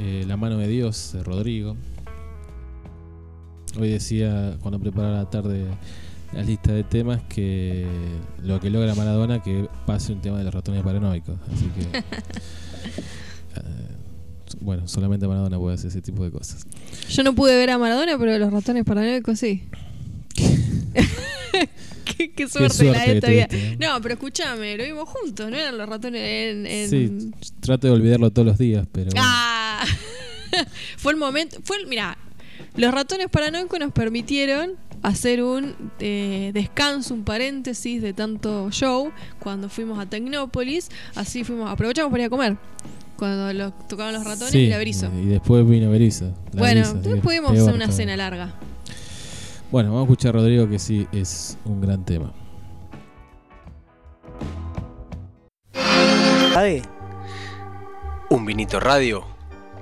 eh, 0.00 0.24
La 0.26 0.38
mano 0.38 0.56
de 0.56 0.68
Dios, 0.68 1.10
de 1.12 1.22
Rodrigo. 1.22 1.76
Hoy 3.78 3.90
decía, 3.90 4.56
cuando 4.60 4.78
preparaba 4.80 5.16
la 5.18 5.30
tarde 5.30 5.66
la 6.32 6.42
lista 6.42 6.72
de 6.72 6.82
temas, 6.84 7.22
que 7.28 7.86
lo 8.42 8.60
que 8.60 8.70
logra 8.70 8.94
Maradona 8.94 9.42
que 9.42 9.68
pase 9.86 10.12
un 10.12 10.20
tema 10.20 10.38
de 10.38 10.44
los 10.44 10.54
ratones 10.54 10.82
paranoicos. 10.82 11.38
Así 11.52 11.66
que. 11.66 11.98
eh, 11.98 12.02
bueno, 14.60 14.88
solamente 14.88 15.26
Maradona 15.28 15.58
puede 15.58 15.74
hacer 15.74 15.88
ese 15.88 16.02
tipo 16.02 16.24
de 16.24 16.30
cosas. 16.30 16.66
Yo 17.08 17.22
no 17.22 17.34
pude 17.34 17.56
ver 17.56 17.70
a 17.70 17.78
Maradona, 17.78 18.18
pero 18.18 18.38
los 18.38 18.52
ratones 18.52 18.84
paranoicos 18.84 19.38
sí. 19.38 19.64
qué, 22.16 22.32
qué 22.32 22.48
suerte, 22.48 22.84
la 22.84 22.94
suerte 22.94 23.14
de 23.14 23.20
todavía. 23.20 23.48
tuviste, 23.48 23.76
No, 23.78 24.00
pero 24.00 24.14
escúchame, 24.14 24.76
lo 24.76 24.84
vimos 24.84 25.08
juntos, 25.08 25.50
¿no? 25.50 25.56
Eran 25.56 25.78
los 25.78 25.88
ratones 25.88 26.22
en. 26.22 26.66
en- 26.66 26.90
Sí, 26.90 27.30
trato 27.60 27.86
de 27.86 27.92
olvidarlo 27.92 28.30
todos 28.30 28.46
los 28.46 28.58
días, 28.58 28.86
pero. 28.90 29.10
bueno. 29.10 29.22
Ah, 29.24 29.84
fue 30.96 31.12
el 31.12 31.18
momento. 31.18 31.58
Fue 31.62 31.76
el, 31.78 31.86
mira, 31.86 32.16
los 32.76 32.92
ratones 32.92 33.28
paranoicos 33.28 33.78
nos 33.78 33.92
permitieron 33.92 34.72
hacer 35.02 35.42
un 35.42 35.74
eh, 36.00 36.50
descanso, 36.52 37.14
un 37.14 37.24
paréntesis 37.24 38.02
de 38.02 38.12
tanto 38.12 38.70
show 38.70 39.12
cuando 39.38 39.68
fuimos 39.68 39.98
a 39.98 40.06
Tecnópolis. 40.06 40.90
Así 41.14 41.44
fuimos, 41.44 41.70
aprovechamos 41.70 42.10
para 42.10 42.24
ir 42.24 42.26
a 42.26 42.30
comer. 42.30 42.56
Cuando 43.16 43.52
lo, 43.52 43.72
tocaban 43.72 44.12
los 44.12 44.24
ratones 44.24 44.50
Sí, 44.50 44.58
y 44.58 44.68
la 44.68 44.78
Berizo. 44.78 45.10
Y 45.14 45.26
después 45.26 45.66
vino 45.66 45.90
Berizo. 45.90 46.34
Bueno, 46.52 46.80
después 46.80 47.14
que 47.14 47.20
pudimos 47.20 47.52
hacer 47.52 47.74
una 47.74 47.90
cena 47.90 48.16
larga. 48.16 48.54
Bueno, 49.70 49.90
vamos 49.90 50.02
a 50.02 50.12
escuchar 50.12 50.36
a 50.36 50.40
Rodrigo 50.40 50.68
que 50.68 50.78
sí 50.78 51.06
es 51.12 51.56
un 51.64 51.80
gran 51.80 52.04
tema. 52.04 52.32
Un 58.30 58.44
vinito 58.46 58.80
radio 58.80 59.24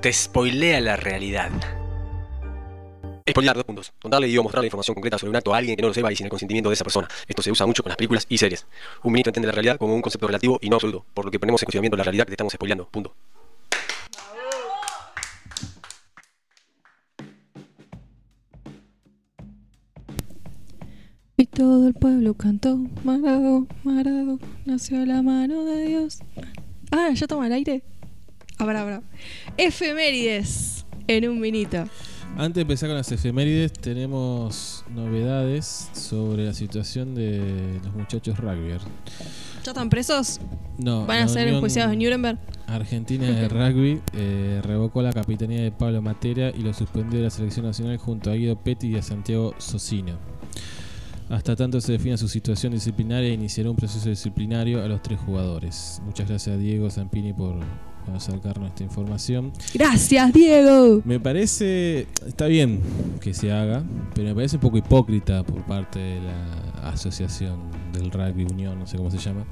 te 0.01 0.13
spoilea 0.13 0.81
la 0.81 0.97
realidad. 0.97 1.51
Expoliar, 3.27 3.57
dos 3.57 3.65
puntos. 3.65 3.91
Contarle 4.03 4.29
y 4.29 4.37
o 4.37 4.43
mostrar 4.43 4.61
la 4.61 4.67
información 4.67 4.95
concreta 4.95 5.17
sobre 5.17 5.31
un 5.31 5.37
acto 5.37 5.55
a 5.55 5.57
alguien 5.57 5.77
que 5.77 5.81
no 5.81 5.89
lo 5.89 5.95
sepa 5.95 6.13
y 6.13 6.17
sin 6.17 6.27
el 6.27 6.31
consentimiento 6.31 6.69
de 6.69 6.75
esa 6.75 6.85
persona. 6.85 7.09
Esto 7.27 7.41
se 7.41 7.51
usa 7.51 7.65
mucho 7.65 7.83
con 7.83 7.89
las 7.89 7.97
películas 7.97 8.27
y 8.29 8.37
series. 8.37 8.67
Un 9.03 9.13
ministro 9.15 9.31
entiende 9.31 9.47
la 9.47 9.53
realidad 9.53 9.79
como 9.79 9.95
un 9.95 10.03
concepto 10.03 10.27
relativo 10.27 10.59
y 10.61 10.69
no 10.69 10.77
absoluto, 10.77 11.07
por 11.15 11.25
lo 11.25 11.31
que 11.31 11.41
ponemos 11.41 11.63
en 11.63 11.65
cuestionamiento 11.65 11.97
la 11.97 12.05
realidad 12.05 12.27
que 12.27 12.33
te 12.33 12.35
estamos 12.35 12.53
expoliando. 12.53 12.87
Punto. 12.87 13.15
Y 21.39 21.47
todo 21.47 21.89
el 21.89 21.95
pueblo 21.95 22.35
cantó, 22.35 22.77
Marado, 23.05 23.67
Marado, 23.85 24.39
nació 24.67 25.07
la 25.07 25.23
mano 25.23 25.65
de 25.65 25.87
Dios. 25.87 26.19
Ah, 26.91 27.09
ya 27.15 27.27
toma 27.27 27.47
el 27.47 27.55
aire. 27.55 27.83
Habrá, 28.59 28.83
habrá. 28.83 29.03
Efemérides 29.57 30.85
en 31.07 31.27
un 31.31 31.41
minuto. 31.41 31.89
Antes 32.37 32.55
de 32.57 32.61
empezar 32.63 32.89
con 32.89 32.97
las 32.97 33.13
efemérides, 33.13 33.73
tenemos 33.73 34.85
novedades 34.93 35.89
sobre 35.93 36.45
la 36.47 36.53
situación 36.53 37.15
de 37.15 37.81
los 37.85 37.95
muchachos 37.95 38.39
rugby. 38.39 38.71
¿Ya 39.63 39.71
están 39.71 39.89
presos? 39.89 40.41
No. 40.77 41.07
¿Van 41.07 41.23
a 41.23 41.29
ser 41.29 41.47
enjuiciados 41.47 41.93
en 41.93 42.01
Nuremberg? 42.01 42.39
Argentina 42.67 43.25
de 43.31 43.49
rugby 43.71 44.01
eh, 44.15 44.61
revocó 44.65 45.01
la 45.01 45.13
capitanía 45.13 45.63
de 45.63 45.71
Pablo 45.71 46.03
Matera 46.03 46.51
y 46.51 46.63
lo 46.63 46.75
suspendió 46.75 47.21
de 47.21 47.27
la 47.27 47.31
selección 47.31 47.67
nacional 47.67 47.99
junto 47.99 48.33
a 48.33 48.35
Guido 48.35 48.57
Petti 48.57 48.89
y 48.89 48.97
a 48.97 49.03
Santiago 49.03 49.55
Socino. 49.59 50.19
Hasta 51.29 51.55
tanto 51.55 51.81
se 51.81 51.93
defina 51.93 52.17
su 52.17 52.27
situación 52.27 52.73
disciplinaria, 52.73 53.33
iniciará 53.33 53.71
un 53.71 53.77
proceso 53.77 54.09
disciplinario 54.09 54.83
a 54.83 54.89
los 54.89 55.01
tres 55.03 55.21
jugadores. 55.21 56.03
Muchas 56.05 56.29
gracias 56.29 56.57
a 56.57 56.59
Diego 56.59 56.91
Zampini 56.91 57.33
por 57.33 57.61
acercarnos 58.13 58.69
esta 58.69 58.83
información. 58.85 59.53
Gracias, 59.73 60.33
Diego. 60.33 61.01
Me 61.05 61.19
parece, 61.21 62.07
está 62.27 62.47
bien 62.47 62.81
que 63.21 63.33
se 63.35 63.53
haga, 63.53 63.83
pero 64.15 64.29
me 64.29 64.35
parece 64.35 64.57
un 64.57 64.61
poco 64.63 64.77
hipócrita 64.79 65.43
por 65.45 65.63
parte 65.65 65.99
de 65.99 66.21
la 66.21 66.91
asociación 66.91 67.59
del 67.93 68.11
rugby 68.11 68.45
unión, 68.45 68.79
no 68.79 68.87
sé 68.87 68.97
cómo 68.97 69.11
se 69.11 69.19
llama. 69.19 69.45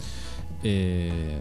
Eh, 0.62 1.40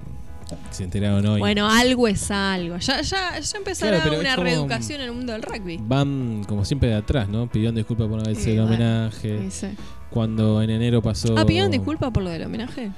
se 0.69 0.83
enteraron 0.83 1.25
hoy. 1.25 1.39
Bueno, 1.39 1.69
algo 1.69 2.07
es 2.07 2.29
algo. 2.31 2.77
Ya, 2.77 3.01
ya, 3.01 3.39
ya 3.39 3.57
empezará 3.57 4.01
Claro, 4.01 4.19
una 4.19 4.35
reeducación 4.35 4.99
en 5.01 5.07
el 5.07 5.13
mundo 5.13 5.31
del 5.33 5.41
rugby. 5.43 5.79
Van 5.81 6.43
como 6.47 6.65
siempre 6.65 6.89
de 6.89 6.95
atrás, 6.95 7.29
¿no? 7.29 7.49
Pidieron 7.49 7.75
disculpas 7.75 8.07
por 8.07 8.17
no 8.17 8.23
haber 8.23 8.37
hecho 8.37 8.49
Eh, 8.49 8.53
el 8.55 8.59
homenaje. 8.59 9.39
sí, 9.49 9.51
sí. 9.51 9.67
Cuando 10.09 10.61
en 10.61 10.69
enero 10.71 11.01
pasó. 11.01 11.37
Ah, 11.37 11.45
pidieron 11.45 11.71
disculpas 11.71 12.11
por 12.11 12.23
lo 12.23 12.29
del 12.29 12.43
homenaje. 12.43 12.91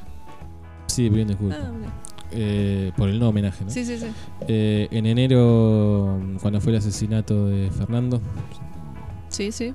Sí, 0.88 1.10
pidieron 1.10 1.27
disculpas. 1.27 1.60
Ah, 1.61 1.72
mira. 1.77 1.94
Eh, 2.35 2.91
por 2.97 3.10
el 3.10 3.19
no 3.19 3.30
homenaje, 3.30 3.64
¿no? 3.64 3.69
Sí, 3.69 3.85
sí, 3.85 3.97
sí. 3.97 4.07
Eh, 4.47 4.88
en 4.91 5.05
enero, 5.05 6.19
cuando 6.41 6.60
fue 6.60 6.72
el 6.72 6.80
asesinato 6.80 7.47
de 7.47 7.69
Fernando, 7.69 8.19
Sí, 9.30 9.51
sí. 9.51 9.73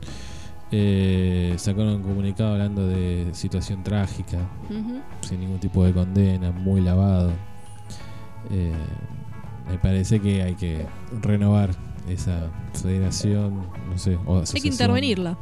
eh, 0.72 1.55
sacaron 1.56 1.94
un 1.97 2.02
comunicado 2.02 2.52
hablando 2.52 2.86
de 2.86 3.28
situación 3.32 3.82
trágica, 3.82 4.39
sin 5.20 5.40
ningún 5.40 5.59
tipo 5.60 5.85
de 5.85 5.93
condena, 5.93 6.51
muy 6.51 6.80
lavado. 6.80 7.30
Eh, 8.51 8.72
me 9.70 9.78
parece 9.78 10.20
que 10.20 10.43
hay 10.43 10.55
que 10.55 10.85
renovar 11.22 11.70
esa 12.09 12.51
federación, 12.72 13.62
no 13.90 13.98
sé, 13.98 14.18
o 14.26 14.39
Hay 14.55 14.60
que 14.60 14.68
intervenirla. 14.68 15.36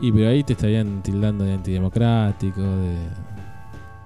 Y 0.00 0.12
pero 0.12 0.28
ahí 0.28 0.44
te 0.44 0.52
estarían 0.52 1.02
tildando 1.02 1.44
de 1.44 1.54
antidemocrático, 1.54 2.60
de, 2.60 2.96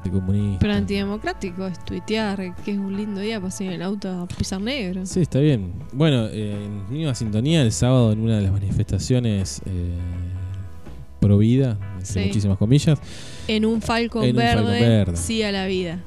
de 0.04 0.10
comunista. 0.10 0.58
Pero 0.60 0.74
antidemocrático 0.74 1.66
es 1.66 1.84
tuitear 1.84 2.54
que 2.64 2.72
es 2.72 2.78
un 2.78 2.96
lindo 2.96 3.20
día 3.20 3.40
para 3.40 3.54
en 3.60 3.70
el 3.72 3.82
auto 3.82 4.08
a 4.10 4.26
pisar 4.26 4.60
negro. 4.60 5.06
Sí, 5.06 5.20
está 5.20 5.38
bien. 5.40 5.72
Bueno, 5.92 6.26
eh, 6.26 6.52
en 6.64 6.92
misma 6.92 7.14
sintonía, 7.14 7.62
el 7.62 7.72
sábado 7.72 8.12
en 8.12 8.20
una 8.20 8.36
de 8.36 8.42
las 8.42 8.52
manifestaciones 8.52 9.62
eh, 9.66 9.92
pro 11.20 11.38
vida, 11.38 11.78
entre 11.98 12.04
Sí. 12.06 12.20
muchísimas 12.20 12.58
comillas. 12.58 12.98
En 13.46 13.64
un 13.64 13.74
En 13.74 13.82
Falcon 13.82 14.34
verde. 14.34 15.16
sí 15.16 15.42
a 15.42 15.52
la 15.52 15.66
vida. 15.66 16.00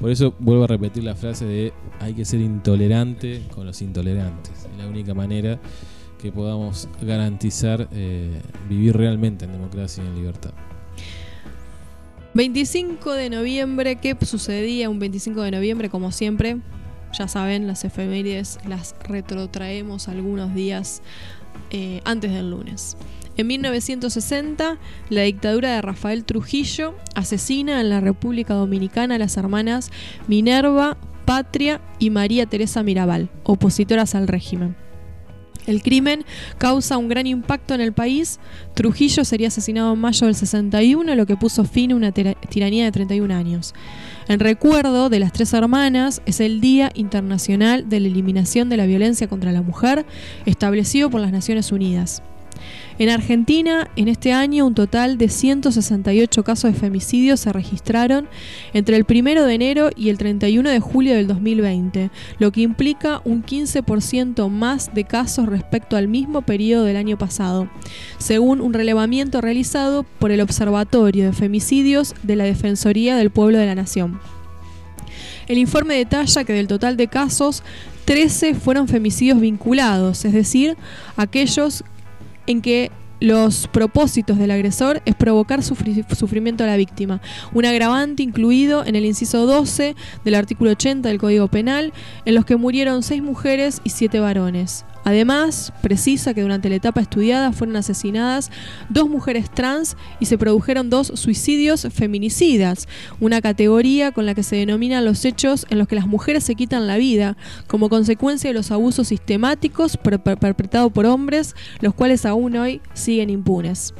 Por 0.00 0.10
eso 0.10 0.34
vuelvo 0.38 0.64
a 0.64 0.66
repetir 0.66 1.02
la 1.04 1.14
frase 1.14 1.46
de 1.46 1.72
hay 2.00 2.12
que 2.14 2.24
ser 2.24 2.40
intolerante 2.40 3.42
con 3.54 3.66
los 3.66 3.80
intolerantes. 3.82 4.52
Es 4.70 4.78
la 4.78 4.86
única 4.86 5.14
manera 5.14 5.58
que 6.20 6.30
podamos 6.32 6.88
garantizar 7.02 7.88
eh, 7.92 8.40
vivir 8.68 8.96
realmente 8.96 9.46
en 9.46 9.52
democracia 9.52 10.04
y 10.04 10.06
en 10.06 10.14
libertad. 10.14 10.52
25 12.36 13.14
de 13.14 13.30
noviembre, 13.30 13.96
¿qué 13.96 14.14
sucedía 14.20 14.90
un 14.90 14.98
25 14.98 15.40
de 15.40 15.52
noviembre? 15.52 15.88
Como 15.88 16.12
siempre, 16.12 16.58
ya 17.18 17.28
saben, 17.28 17.66
las 17.66 17.82
efemérides 17.86 18.58
las 18.68 18.94
retrotraemos 19.08 20.06
algunos 20.06 20.54
días 20.54 21.00
eh, 21.70 22.02
antes 22.04 22.30
del 22.32 22.50
lunes. 22.50 22.98
En 23.38 23.46
1960, 23.46 24.76
la 25.08 25.22
dictadura 25.22 25.76
de 25.76 25.80
Rafael 25.80 26.26
Trujillo 26.26 26.94
asesina 27.14 27.80
en 27.80 27.88
la 27.88 28.02
República 28.02 28.52
Dominicana 28.52 29.14
a 29.14 29.18
las 29.18 29.38
hermanas 29.38 29.90
Minerva, 30.28 30.98
Patria 31.24 31.80
y 31.98 32.10
María 32.10 32.44
Teresa 32.44 32.82
Mirabal, 32.82 33.30
opositoras 33.44 34.14
al 34.14 34.28
régimen. 34.28 34.76
El 35.66 35.82
crimen 35.82 36.24
causa 36.58 36.96
un 36.96 37.08
gran 37.08 37.26
impacto 37.26 37.74
en 37.74 37.80
el 37.80 37.92
país. 37.92 38.38
Trujillo 38.74 39.24
sería 39.24 39.48
asesinado 39.48 39.92
en 39.94 39.98
mayo 40.00 40.26
del 40.26 40.34
61, 40.34 41.14
lo 41.14 41.26
que 41.26 41.36
puso 41.36 41.64
fin 41.64 41.92
a 41.92 41.96
una 41.96 42.12
tira- 42.12 42.34
tiranía 42.48 42.84
de 42.84 42.92
31 42.92 43.34
años. 43.34 43.74
En 44.28 44.40
recuerdo 44.40 45.08
de 45.08 45.20
las 45.20 45.32
tres 45.32 45.52
hermanas 45.52 46.20
es 46.26 46.40
el 46.40 46.60
Día 46.60 46.90
Internacional 46.94 47.88
de 47.88 48.00
la 48.00 48.08
Eliminación 48.08 48.68
de 48.68 48.76
la 48.76 48.86
Violencia 48.86 49.28
contra 49.28 49.52
la 49.52 49.62
Mujer, 49.62 50.04
establecido 50.46 51.10
por 51.10 51.20
las 51.20 51.32
Naciones 51.32 51.70
Unidas. 51.72 52.22
En 52.98 53.10
Argentina, 53.10 53.90
en 53.96 54.08
este 54.08 54.32
año, 54.32 54.66
un 54.66 54.74
total 54.74 55.18
de 55.18 55.28
168 55.28 56.42
casos 56.44 56.72
de 56.72 56.78
femicidios 56.78 57.40
se 57.40 57.52
registraron 57.52 58.26
entre 58.72 58.96
el 58.96 59.04
1 59.08 59.44
de 59.44 59.54
enero 59.54 59.90
y 59.94 60.08
el 60.08 60.16
31 60.16 60.70
de 60.70 60.80
julio 60.80 61.14
del 61.14 61.26
2020, 61.26 62.10
lo 62.38 62.52
que 62.52 62.62
implica 62.62 63.20
un 63.24 63.44
15% 63.44 64.48
más 64.48 64.94
de 64.94 65.04
casos 65.04 65.46
respecto 65.46 65.96
al 65.96 66.08
mismo 66.08 66.40
periodo 66.40 66.84
del 66.84 66.96
año 66.96 67.18
pasado, 67.18 67.68
según 68.16 68.62
un 68.62 68.72
relevamiento 68.72 69.42
realizado 69.42 70.04
por 70.18 70.30
el 70.30 70.40
Observatorio 70.40 71.26
de 71.26 71.32
Femicidios 71.32 72.14
de 72.22 72.36
la 72.36 72.44
Defensoría 72.44 73.16
del 73.16 73.30
Pueblo 73.30 73.58
de 73.58 73.66
la 73.66 73.74
Nación. 73.74 74.18
El 75.48 75.58
informe 75.58 75.96
detalla 75.96 76.44
que 76.44 76.52
del 76.54 76.66
total 76.66 76.96
de 76.96 77.08
casos, 77.08 77.62
13 78.06 78.54
fueron 78.54 78.88
femicidios 78.88 79.40
vinculados, 79.40 80.24
es 80.24 80.32
decir, 80.32 80.76
aquellos 81.16 81.84
en 82.46 82.62
que 82.62 82.90
los 83.18 83.66
propósitos 83.68 84.36
del 84.38 84.50
agresor 84.50 85.00
es 85.06 85.14
provocar 85.14 85.60
sufri- 85.60 86.06
sufrimiento 86.14 86.64
a 86.64 86.66
la 86.66 86.76
víctima, 86.76 87.20
un 87.54 87.64
agravante 87.64 88.22
incluido 88.22 88.84
en 88.84 88.94
el 88.94 89.06
inciso 89.06 89.46
12 89.46 89.96
del 90.24 90.34
artículo 90.34 90.72
80 90.72 91.08
del 91.08 91.18
Código 91.18 91.48
Penal, 91.48 91.94
en 92.26 92.34
los 92.34 92.44
que 92.44 92.56
murieron 92.56 93.02
seis 93.02 93.22
mujeres 93.22 93.80
y 93.84 93.90
siete 93.90 94.20
varones. 94.20 94.84
Además, 95.06 95.72
precisa 95.82 96.34
que 96.34 96.42
durante 96.42 96.68
la 96.68 96.74
etapa 96.74 97.00
estudiada 97.00 97.52
fueron 97.52 97.76
asesinadas 97.76 98.50
dos 98.88 99.08
mujeres 99.08 99.48
trans 99.48 99.96
y 100.18 100.26
se 100.26 100.36
produjeron 100.36 100.90
dos 100.90 101.12
suicidios 101.14 101.86
feminicidas, 101.92 102.88
una 103.20 103.40
categoría 103.40 104.10
con 104.10 104.26
la 104.26 104.34
que 104.34 104.42
se 104.42 104.56
denominan 104.56 105.04
los 105.04 105.24
hechos 105.24 105.64
en 105.70 105.78
los 105.78 105.86
que 105.86 105.94
las 105.94 106.08
mujeres 106.08 106.42
se 106.42 106.56
quitan 106.56 106.88
la 106.88 106.96
vida 106.96 107.36
como 107.68 107.88
consecuencia 107.88 108.50
de 108.50 108.54
los 108.54 108.72
abusos 108.72 109.06
sistemáticos 109.06 109.96
per- 109.96 110.20
per- 110.20 110.38
perpetrados 110.38 110.90
por 110.90 111.06
hombres, 111.06 111.54
los 111.80 111.94
cuales 111.94 112.26
aún 112.26 112.56
hoy 112.56 112.80
siguen 112.92 113.30
impunes. 113.30 113.94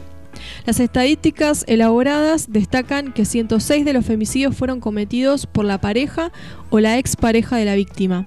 Las 0.66 0.80
estadísticas 0.80 1.64
elaboradas 1.68 2.50
destacan 2.50 3.12
que 3.12 3.24
106 3.24 3.84
de 3.84 3.92
los 3.92 4.04
femicidios 4.04 4.56
fueron 4.56 4.80
cometidos 4.80 5.46
por 5.46 5.64
la 5.64 5.80
pareja 5.80 6.32
o 6.70 6.80
la 6.80 6.98
expareja 6.98 7.56
de 7.58 7.64
la 7.64 7.76
víctima. 7.76 8.26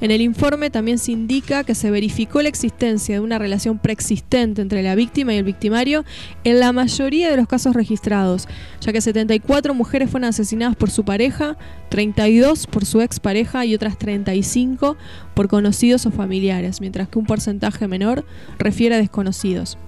En 0.00 0.10
el 0.10 0.20
informe 0.20 0.70
también 0.70 0.98
se 0.98 1.12
indica 1.12 1.64
que 1.64 1.74
se 1.74 1.90
verificó 1.90 2.42
la 2.42 2.48
existencia 2.48 3.14
de 3.14 3.20
una 3.20 3.38
relación 3.38 3.78
preexistente 3.78 4.62
entre 4.62 4.82
la 4.82 4.94
víctima 4.94 5.34
y 5.34 5.38
el 5.38 5.44
victimario 5.44 6.04
en 6.44 6.60
la 6.60 6.72
mayoría 6.72 7.30
de 7.30 7.36
los 7.36 7.46
casos 7.46 7.74
registrados, 7.74 8.48
ya 8.80 8.92
que 8.92 9.00
74 9.00 9.74
mujeres 9.74 10.10
fueron 10.10 10.28
asesinadas 10.28 10.76
por 10.76 10.90
su 10.90 11.04
pareja, 11.04 11.56
32 11.90 12.66
por 12.66 12.84
su 12.84 13.00
expareja 13.00 13.64
y 13.64 13.74
otras 13.74 13.98
35 13.98 14.96
por 15.34 15.48
conocidos 15.48 16.06
o 16.06 16.10
familiares, 16.10 16.80
mientras 16.80 17.08
que 17.08 17.18
un 17.18 17.26
porcentaje 17.26 17.88
menor 17.88 18.24
refiere 18.58 18.96
a 18.96 18.98
desconocidos. 18.98 19.78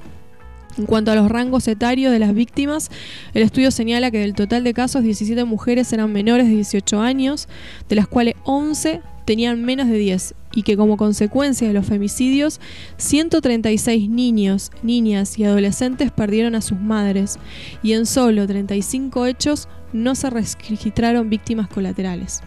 En 0.78 0.84
cuanto 0.84 1.10
a 1.10 1.14
los 1.14 1.30
rangos 1.30 1.66
etarios 1.68 2.12
de 2.12 2.18
las 2.18 2.34
víctimas, 2.34 2.90
el 3.32 3.42
estudio 3.42 3.70
señala 3.70 4.10
que 4.10 4.18
del 4.18 4.34
total 4.34 4.62
de 4.62 4.74
casos 4.74 5.02
17 5.02 5.44
mujeres 5.44 5.90
eran 5.92 6.12
menores 6.12 6.46
de 6.46 6.54
18 6.54 7.00
años, 7.00 7.48
de 7.88 7.96
las 7.96 8.06
cuales 8.06 8.34
11 8.44 9.00
tenían 9.26 9.62
menos 9.62 9.88
de 9.88 9.98
10 9.98 10.34
y 10.54 10.62
que 10.62 10.78
como 10.78 10.96
consecuencia 10.96 11.68
de 11.68 11.74
los 11.74 11.84
femicidios, 11.84 12.60
136 12.96 14.08
niños, 14.08 14.70
niñas 14.82 15.38
y 15.38 15.44
adolescentes 15.44 16.10
perdieron 16.10 16.54
a 16.54 16.62
sus 16.62 16.80
madres 16.80 17.38
y 17.82 17.92
en 17.92 18.06
solo 18.06 18.46
35 18.46 19.26
hechos 19.26 19.68
no 19.92 20.14
se 20.14 20.30
registraron 20.30 21.28
víctimas 21.28 21.68
colaterales. 21.68 22.40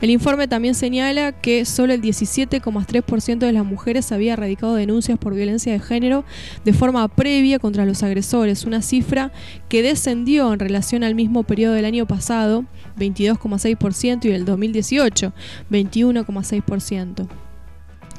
El 0.00 0.10
informe 0.10 0.48
también 0.48 0.74
señala 0.74 1.32
que 1.32 1.64
solo 1.64 1.92
el 1.92 2.02
17,3% 2.02 3.38
de 3.38 3.52
las 3.52 3.64
mujeres 3.64 4.12
había 4.12 4.36
radicado 4.36 4.74
denuncias 4.74 5.18
por 5.18 5.34
violencia 5.34 5.72
de 5.72 5.80
género 5.80 6.24
de 6.64 6.72
forma 6.72 7.06
previa 7.08 7.58
contra 7.58 7.86
los 7.86 8.02
agresores, 8.02 8.64
una 8.64 8.82
cifra 8.82 9.32
que 9.68 9.82
descendió 9.82 10.52
en 10.52 10.58
relación 10.58 11.04
al 11.04 11.14
mismo 11.14 11.44
periodo 11.44 11.74
del 11.74 11.84
año 11.84 12.06
pasado, 12.06 12.64
22,6%, 12.98 14.24
y 14.26 14.30
el 14.30 14.44
2018, 14.44 15.32
21,6%. 15.70 17.28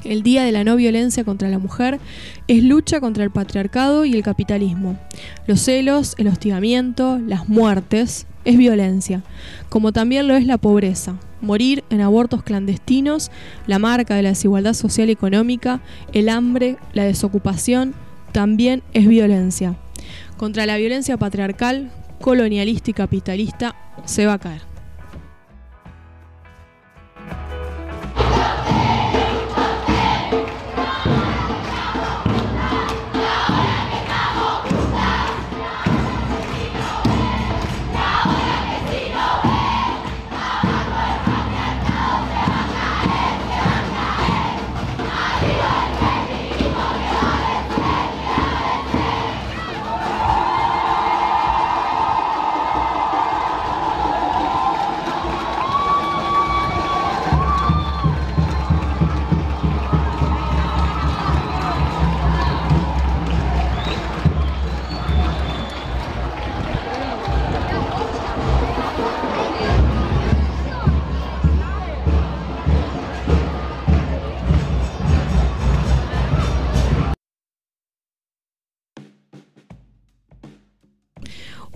El 0.04 0.22
Día 0.22 0.44
de 0.44 0.52
la 0.52 0.64
No 0.64 0.76
Violencia 0.76 1.24
contra 1.24 1.48
la 1.48 1.58
Mujer 1.58 1.98
es 2.46 2.62
lucha 2.62 3.00
contra 3.00 3.24
el 3.24 3.30
patriarcado 3.30 4.04
y 4.04 4.12
el 4.12 4.22
capitalismo. 4.22 4.98
Los 5.46 5.60
celos, 5.60 6.14
el 6.18 6.28
hostigamiento, 6.28 7.18
las 7.18 7.48
muertes 7.48 8.26
es 8.44 8.58
violencia, 8.58 9.22
como 9.70 9.92
también 9.92 10.28
lo 10.28 10.36
es 10.36 10.46
la 10.46 10.58
pobreza. 10.58 11.16
Morir 11.40 11.84
en 11.88 12.02
abortos 12.02 12.42
clandestinos, 12.42 13.30
la 13.66 13.78
marca 13.78 14.14
de 14.14 14.22
la 14.22 14.30
desigualdad 14.30 14.74
social 14.74 15.08
y 15.08 15.12
económica, 15.12 15.80
el 16.12 16.28
hambre, 16.28 16.76
la 16.92 17.04
desocupación, 17.04 17.94
también 18.32 18.82
es 18.92 19.06
violencia. 19.08 19.76
Contra 20.36 20.66
la 20.66 20.76
violencia 20.76 21.16
patriarcal, 21.16 21.90
colonialista 22.24 22.90
y 22.90 22.94
capitalista 22.94 23.76
se 24.06 24.24
va 24.24 24.32
a 24.32 24.38
caer. 24.38 24.73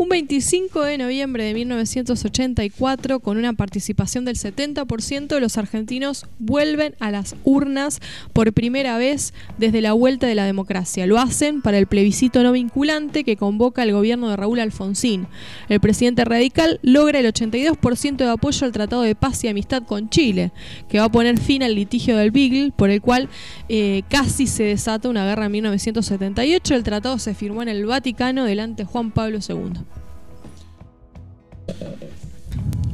Un 0.00 0.10
25 0.10 0.84
de 0.84 0.96
noviembre 0.96 1.42
de 1.42 1.54
1984, 1.54 3.18
con 3.18 3.36
una 3.36 3.54
participación 3.54 4.24
del 4.24 4.36
70%, 4.36 5.40
los 5.40 5.58
argentinos 5.58 6.26
vuelven 6.38 6.94
a 7.00 7.10
las 7.10 7.34
urnas 7.42 7.98
por 8.32 8.52
primera 8.52 8.96
vez 8.96 9.34
desde 9.58 9.80
la 9.80 9.94
vuelta 9.94 10.28
de 10.28 10.36
la 10.36 10.44
democracia. 10.44 11.04
Lo 11.08 11.18
hacen 11.18 11.62
para 11.62 11.78
el 11.78 11.88
plebiscito 11.88 12.44
no 12.44 12.52
vinculante 12.52 13.24
que 13.24 13.36
convoca 13.36 13.82
el 13.82 13.90
gobierno 13.90 14.30
de 14.30 14.36
Raúl 14.36 14.60
Alfonsín. 14.60 15.26
El 15.68 15.80
presidente 15.80 16.24
radical 16.24 16.78
logra 16.82 17.18
el 17.18 17.26
82% 17.26 18.18
de 18.18 18.30
apoyo 18.30 18.66
al 18.66 18.70
Tratado 18.70 19.02
de 19.02 19.16
Paz 19.16 19.42
y 19.42 19.48
Amistad 19.48 19.82
con 19.82 20.10
Chile, 20.10 20.52
que 20.88 21.00
va 21.00 21.06
a 21.06 21.12
poner 21.12 21.38
fin 21.38 21.64
al 21.64 21.74
litigio 21.74 22.16
del 22.16 22.30
Beagle, 22.30 22.70
por 22.70 22.90
el 22.90 23.00
cual 23.00 23.28
eh, 23.68 24.04
casi 24.08 24.46
se 24.46 24.62
desata 24.62 25.08
una 25.08 25.26
guerra 25.26 25.46
en 25.46 25.52
1978. 25.52 26.76
El 26.76 26.84
tratado 26.84 27.18
se 27.18 27.34
firmó 27.34 27.62
en 27.62 27.68
el 27.68 27.84
Vaticano 27.84 28.44
delante 28.44 28.84
de 28.84 28.88
Juan 28.88 29.10
Pablo 29.10 29.40
II. 29.40 29.87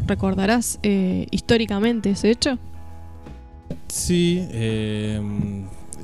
¿Recordarás 0.07 0.79
eh, 0.83 1.27
históricamente 1.31 2.11
ese 2.11 2.31
hecho? 2.31 2.59
Sí, 3.89 4.47
eh, 4.51 5.21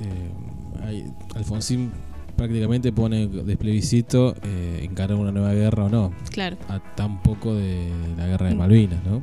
eh, 0.00 0.82
hay- 0.84 1.12
Alfonsín 1.34 1.90
prácticamente 2.36 2.92
pone 2.92 3.26
de 3.26 3.56
plebiscito 3.56 4.34
eh, 4.42 4.80
encarar 4.82 5.16
una 5.18 5.30
nueva 5.32 5.52
guerra 5.52 5.84
o 5.84 5.88
no. 5.90 6.12
Claro. 6.30 6.56
A 6.68 6.78
tan 6.94 7.22
poco 7.22 7.54
de 7.54 7.90
la 8.16 8.26
guerra 8.26 8.48
de 8.48 8.54
Malvinas, 8.54 9.04
¿no? 9.04 9.22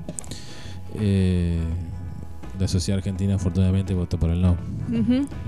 Eh, 1.00 1.60
la 2.60 2.68
sociedad 2.68 3.00
argentina 3.00 3.36
afortunadamente 3.36 3.94
votó 3.96 4.20
por 4.20 4.30
el 4.30 4.42
no, 4.42 4.56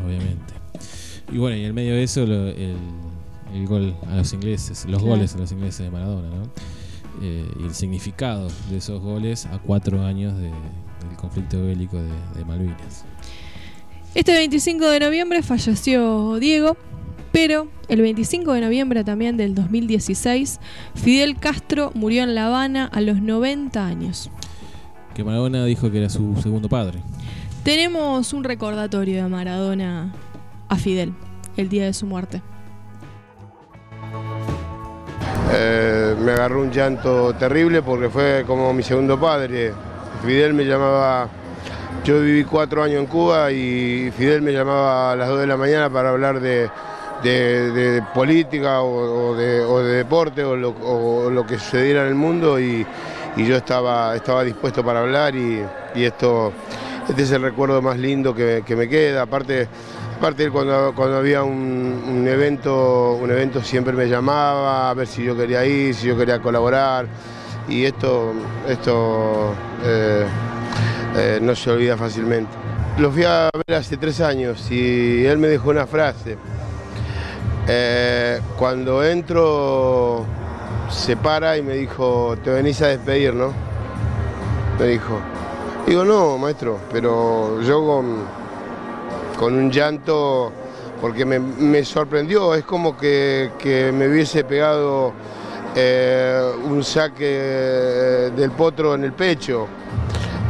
obviamente. 0.06 0.54
Y 1.32 1.38
bueno, 1.38 1.58
y 1.58 1.66
en 1.66 1.76
medio 1.76 1.94
de 1.94 2.04
eso 2.04 2.26
lo- 2.26 2.48
el, 2.50 2.76
el 3.54 3.68
gol 3.68 3.96
a 4.08 4.16
los 4.16 4.34
ingleses, 4.34 4.86
los 4.86 5.02
Claro. 5.02 5.16
goles 5.18 5.36
a 5.36 5.38
los 5.38 5.52
ingleses 5.52 5.86
de 5.86 5.92
Maradona, 5.92 6.30
¿no? 6.30 6.44
Eh, 7.22 7.46
y 7.60 7.64
el 7.64 7.74
significado 7.74 8.48
de 8.70 8.78
esos 8.78 9.02
goles 9.02 9.46
a 9.48 9.58
cuatro 9.60 10.06
años 10.06 10.38
de- 10.38 10.44
del 10.52 11.18
conflicto 11.18 11.62
bélico 11.66 11.98
de, 11.98 12.12
de 12.36 12.46
Malvinas. 12.46 13.06
Este 14.16 14.32
25 14.34 14.86
de 14.90 15.00
noviembre 15.02 15.44
falleció 15.44 16.36
Diego, 16.40 16.78
pero 17.32 17.68
el 17.90 18.02
25 18.02 18.54
de 18.54 18.62
noviembre 18.62 19.04
también 19.04 19.38
del 19.38 19.54
2016, 19.54 20.60
Fidel 20.96 21.38
Castro 21.38 21.92
murió 21.94 22.24
en 22.24 22.36
La 22.36 22.48
Habana 22.48 22.86
a 22.86 23.02
los 23.02 23.22
90 23.22 23.86
años. 23.86 24.30
Que 25.14 25.24
Maradona 25.24 25.66
dijo 25.66 25.92
que 25.92 25.98
era 26.00 26.10
su 26.10 26.36
segundo 26.42 26.70
padre. 26.70 27.00
Tenemos 27.64 28.34
un 28.34 28.44
recordatorio 28.44 29.22
de 29.24 29.30
Maradona 29.30 30.14
a 30.70 30.76
Fidel 30.78 31.14
el 31.58 31.68
día 31.70 31.86
de 31.86 31.94
su 31.94 32.06
muerte. 32.06 32.42
Eh, 35.52 36.16
me 36.20 36.34
agarró 36.34 36.62
un 36.62 36.72
llanto 36.72 37.34
terrible 37.34 37.82
porque 37.82 38.10
fue 38.10 38.44
como 38.46 38.72
mi 38.74 38.84
segundo 38.84 39.20
padre. 39.20 39.74
Fidel 40.24 40.54
me 40.54 40.64
llamaba, 40.64 41.28
yo 42.04 42.22
viví 42.22 42.44
cuatro 42.44 42.84
años 42.84 43.00
en 43.00 43.08
Cuba 43.08 43.52
y 43.52 44.12
Fidel 44.16 44.44
me 44.44 44.52
llamaba 44.52 45.12
a 45.12 45.16
las 45.16 45.28
2 45.28 45.40
de 45.40 45.48
la 45.48 45.58
mañana 45.58 45.90
para 45.90 46.10
hablar 46.10 46.40
de, 46.40 46.70
de- 47.24 48.04
política 48.14 48.82
o, 48.84 49.36
de, 49.36 49.64
deporte 49.96 50.44
o 50.44 50.56
lo, 50.56 51.46
que 51.48 51.58
sucediera 51.58 52.02
en 52.04 52.10
el 52.10 52.16
mundo 52.16 52.60
y, 52.60 52.86
yo 53.38 53.56
estaba, 53.56 54.16
estaba 54.16 54.44
dispuesto 54.44 54.84
para 54.84 55.00
hablar 55.00 55.34
y, 55.34 55.64
y 55.96 56.04
esto, 56.04 56.52
este 57.08 57.24
es 57.24 57.32
el 57.32 57.42
recuerdo 57.42 57.82
más 57.82 57.98
lindo 57.98 58.36
que, 58.36 58.64
que 58.66 58.76
me 58.76 58.90
queda. 58.90 59.22
Aparte, 59.22 59.68
Aparte 60.20 60.52
cuando, 60.52 60.92
cuando 60.94 61.16
había 61.16 61.44
un, 61.44 62.04
un 62.06 62.28
evento, 62.28 63.14
un 63.14 63.32
evento 63.32 63.64
siempre 63.64 63.94
me 63.94 64.10
llamaba 64.10 64.90
a 64.90 64.94
ver 64.94 65.08
si 65.08 65.24
yo 65.24 65.34
quería 65.34 65.66
ir, 65.66 65.96
si 65.96 66.08
yo 66.08 66.18
quería 66.18 66.42
colaborar. 66.42 67.08
Y 67.70 67.86
esto, 67.86 68.34
esto 68.68 69.54
eh, 69.82 70.26
eh, 71.16 71.40
no 71.42 71.56
se 71.56 71.72
olvida 71.72 71.96
fácilmente. 71.96 72.52
Lo 72.98 73.12
fui 73.12 73.24
a 73.24 73.50
ver 73.66 73.78
hace 73.78 73.96
tres 73.96 74.20
años 74.20 74.70
y 74.70 75.26
él 75.26 75.38
me 75.38 75.48
dejó 75.48 75.70
una 75.70 75.88
frase. 75.88 76.38
Eh, 77.66 78.42
cuando 78.58 79.02
entro 79.06 80.26
se 80.90 81.16
para 81.16 81.58
y 81.58 81.62
me 81.62 81.76
dijo, 81.76 82.36
te 82.44 82.50
venís 82.50 82.82
a 82.82 82.88
despedir, 82.88 83.34
¿no? 83.34 83.54
Me 84.78 84.86
dijo. 84.86 85.18
Digo, 85.88 86.04
no, 86.04 86.38
maestro, 86.38 86.78
pero 86.92 87.62
yo 87.62 87.86
con, 87.86 88.39
con 89.40 89.56
un 89.56 89.72
llanto, 89.72 90.52
porque 91.00 91.24
me, 91.24 91.40
me 91.40 91.86
sorprendió, 91.86 92.54
es 92.56 92.66
como 92.66 92.98
que, 92.98 93.52
que 93.58 93.90
me 93.94 94.10
hubiese 94.10 94.44
pegado 94.44 95.14
eh, 95.78 96.42
un 96.66 96.84
saque 96.84 97.16
eh, 97.22 98.32
del 98.36 98.52
potro 98.52 98.96
en 98.96 99.06
el 99.06 99.14
pecho. 99.14 99.66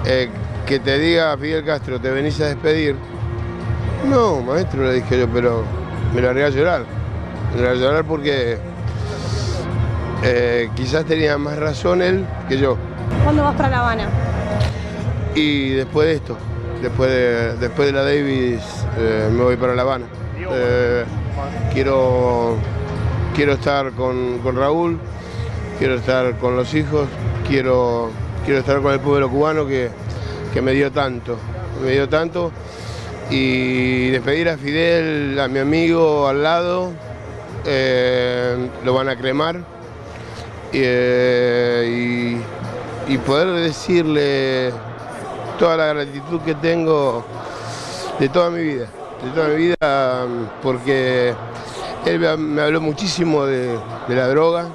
Eh, 0.05 0.27
que 0.65 0.79
te 0.79 0.97
diga 0.97 1.37
Fidel 1.37 1.63
Castro, 1.63 2.01
te 2.01 2.09
venís 2.09 2.41
a 2.41 2.47
despedir. 2.47 2.95
No, 4.09 4.41
maestro, 4.41 4.83
le 4.83 4.93
dije 4.93 5.19
yo, 5.19 5.27
pero 5.29 5.63
me 6.15 6.21
largué 6.21 6.45
a 6.45 6.49
llorar. 6.49 6.83
Me 7.55 7.61
largué 7.61 7.79
a 7.79 7.81
llorar 7.87 8.05
porque 8.05 8.57
eh, 10.23 10.69
quizás 10.75 11.05
tenía 11.05 11.37
más 11.37 11.59
razón 11.59 12.01
él 12.01 12.25
que 12.47 12.57
yo. 12.57 12.75
¿Cuándo 13.23 13.43
vas 13.43 13.55
para 13.55 13.69
La 13.69 13.79
Habana? 13.81 14.09
Y 15.35 15.69
después 15.71 16.07
de 16.07 16.15
esto, 16.15 16.37
después 16.81 17.09
de, 17.09 17.55
después 17.57 17.87
de 17.87 17.93
la 17.93 18.03
Davis, 18.03 18.78
eh, 18.97 19.29
me 19.31 19.43
voy 19.43 19.55
para 19.57 19.75
La 19.75 19.81
Habana. 19.83 20.05
Eh, 20.51 21.05
quiero, 21.73 22.55
quiero 23.35 23.53
estar 23.53 23.91
con, 23.91 24.39
con 24.39 24.55
Raúl, 24.57 24.99
quiero 25.77 25.95
estar 25.95 26.37
con 26.37 26.55
los 26.55 26.73
hijos, 26.73 27.07
quiero, 27.47 28.09
quiero 28.45 28.59
estar 28.59 28.81
con 28.81 28.93
el 28.93 28.99
pueblo 28.99 29.29
cubano 29.29 29.67
que, 29.67 29.89
que 30.53 30.61
me 30.61 30.71
dio 30.73 30.91
tanto, 30.91 31.37
me 31.83 31.91
dio 31.91 32.07
tanto. 32.09 32.51
Y 33.29 34.09
despedir 34.09 34.49
a 34.49 34.57
Fidel, 34.57 35.39
a 35.39 35.47
mi 35.47 35.59
amigo 35.59 36.27
al 36.27 36.41
lado, 36.41 36.91
eh, 37.65 38.69
lo 38.83 38.93
van 38.93 39.09
a 39.09 39.15
cremar. 39.15 39.57
Y, 40.71 42.37
y 43.07 43.17
poder 43.25 43.49
decirle 43.49 44.71
toda 45.57 45.77
la 45.77 45.93
gratitud 45.93 46.41
que 46.41 46.55
tengo 46.55 47.25
de 48.19 48.29
toda 48.29 48.49
mi 48.49 48.61
vida, 48.63 48.85
de 49.23 49.31
toda 49.33 49.47
mi 49.49 49.55
vida, 49.55 50.25
porque 50.61 51.33
él 52.05 52.19
me- 52.37 52.61
habló 52.61 52.81
muchísimo 52.81 53.45
de, 53.45 53.77
la 54.09 54.27
droga, 54.27 54.67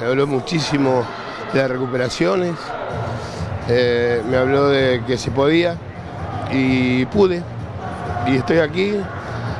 me 0.00 0.06
habló 0.06 0.26
muchísimo 0.26 1.04
de 1.52 1.60
las 1.60 1.70
recuperaciones, 1.70 2.54
eh, 3.68 4.22
me 4.28 4.36
habló 4.36 4.68
de 4.68 5.02
que 5.06 5.16
se 5.16 5.30
podía 5.30 5.76
y 6.50 7.04
pude. 7.06 7.42
Y 8.26 8.36
estoy 8.36 8.58
aquí 8.58 8.94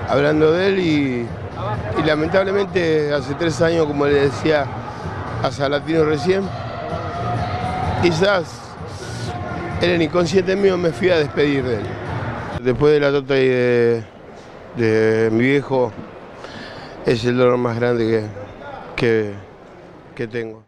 hablando 0.09 0.52
de 0.52 0.69
él 0.69 0.78
y, 0.78 1.27
y 1.98 2.02
lamentablemente 2.06 3.12
hace 3.12 3.35
tres 3.35 3.60
años, 3.62 3.86
como 3.86 4.06
le 4.06 4.15
decía 4.28 4.66
a 5.43 5.51
Salatino 5.51 6.05
recién, 6.05 6.43
quizás 8.02 8.44
en 9.81 9.90
el 9.90 10.02
inconsciente 10.02 10.56
mío 10.56 10.77
me 10.77 10.90
fui 10.90 11.10
a 11.10 11.19
despedir 11.19 11.65
de 11.65 11.74
él. 11.77 11.86
Después 12.62 12.93
de 12.93 13.01
la 13.01 13.12
tota 13.12 13.39
y 13.40 13.47
de, 13.47 14.02
de 14.76 15.30
mi 15.32 15.44
viejo, 15.44 15.93
es 17.06 17.24
el 17.24 17.36
dolor 17.36 17.56
más 17.56 17.78
grande 17.78 18.06
que, 18.06 18.24
que, 18.97 19.32
que 20.14 20.26
tengo. 20.26 20.66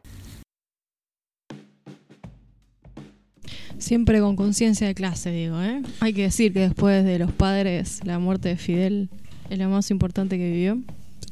Siempre 3.78 4.20
con 4.20 4.36
conciencia 4.36 4.86
de 4.86 4.94
clase, 4.94 5.30
digo, 5.30 5.60
¿eh? 5.60 5.82
Hay 6.00 6.12
que 6.12 6.22
decir 6.22 6.52
que 6.52 6.60
después 6.60 7.04
de 7.04 7.18
los 7.18 7.32
padres, 7.32 8.00
la 8.04 8.18
muerte 8.18 8.50
de 8.50 8.56
Fidel 8.56 9.08
es 9.48 9.58
lo 9.58 9.68
más 9.68 9.90
importante 9.90 10.38
que 10.38 10.50
vivió. 10.50 10.78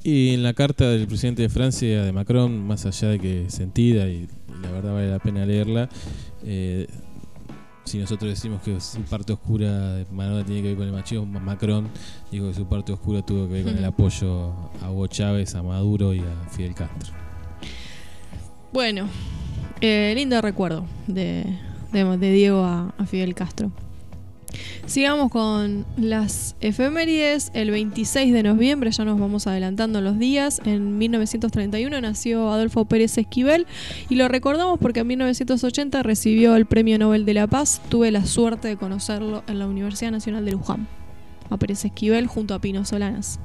Y 0.03 0.35
en 0.35 0.43
la 0.43 0.55
carta 0.55 0.91
del 0.91 1.07
presidente 1.07 1.43
de 1.43 1.49
Francia, 1.49 2.03
de 2.03 2.13
Macron, 2.13 2.67
más 2.67 2.85
allá 2.85 3.09
de 3.09 3.19
que 3.19 3.45
sentida 3.49 4.09
y 4.09 4.29
la 4.63 4.71
verdad 4.71 4.95
vale 4.95 5.11
la 5.11 5.19
pena 5.19 5.47
leerla, 5.47 5.89
eh, 6.45 6.87
si 7.89 7.99
nosotros 7.99 8.31
decimos 8.31 8.63
que 8.63 8.81
su 8.81 9.01
parte 9.03 9.33
oscura 9.33 9.95
de 9.95 10.07
Maradona 10.13 10.45
tiene 10.45 10.63
que 10.63 10.69
ver 10.69 10.77
con 10.77 10.87
el 10.87 10.93
machismo, 10.93 11.27
Macron 11.41 11.89
dijo 12.31 12.49
que 12.49 12.55
su 12.55 12.67
parte 12.67 12.93
oscura 12.93 13.23
tuvo 13.23 13.47
que 13.49 13.55
ver 13.55 13.65
con 13.65 13.77
el 13.77 13.85
apoyo 13.85 14.53
a 14.83 14.91
Hugo 14.91 15.07
Chávez, 15.09 15.55
a 15.55 15.63
Maduro 15.63 16.13
y 16.15 16.21
a 16.21 16.49
Fidel 16.51 16.75
Castro. 16.75 17.13
Bueno, 18.73 19.09
eh, 19.81 20.13
lindo 20.15 20.41
recuerdo 20.41 20.85
de, 21.07 21.45
de- 21.93 22.17
de 22.19 22.33
Diego 22.33 22.63
a, 22.65 22.93
a 22.99 23.07
Fidel 23.07 23.35
Castro. 23.35 23.71
Sigamos 24.87 25.31
con 25.31 25.85
las 25.97 26.57
efemérides. 26.61 27.51
El 27.55 27.71
26 27.71 28.33
de 28.33 28.43
noviembre, 28.43 28.91
ya 28.91 29.05
nos 29.05 29.21
vamos 29.21 29.47
adelantando 29.47 30.01
los 30.01 30.19
días, 30.19 30.61
en 30.65 30.99
1931 30.99 32.01
nació 32.01 32.51
Adolfo 32.51 32.85
Pérez 32.85 33.19
Esquivel 33.19 33.67
y 34.09 34.15
lo 34.15 34.29
recordamos 34.29 34.79
porque 34.79 35.01
en 35.01 35.09
1980 35.09 36.03
recibió 36.03 36.57
el 36.57 36.67
Premio 36.67 36.99
Nobel 36.99 37.25
de 37.25 37.35
la 37.35 37.47
Paz. 37.47 37.81
Tuve 37.89 38.11
la 38.11 38.25
suerte 38.25 38.69
de 38.69 38.77
conocerlo 38.77 39.43
en 39.47 39.59
la 39.59 39.67
Universidad 39.67 40.11
Nacional 40.11 40.45
de 40.45 40.53
Luján, 40.53 40.89
a 41.51 41.57
Pérez 41.57 41.85
Esquivel 41.85 42.27
junto 42.27 42.55
a 42.55 42.61
Pino 42.61 42.85
Solanas. 42.85 43.41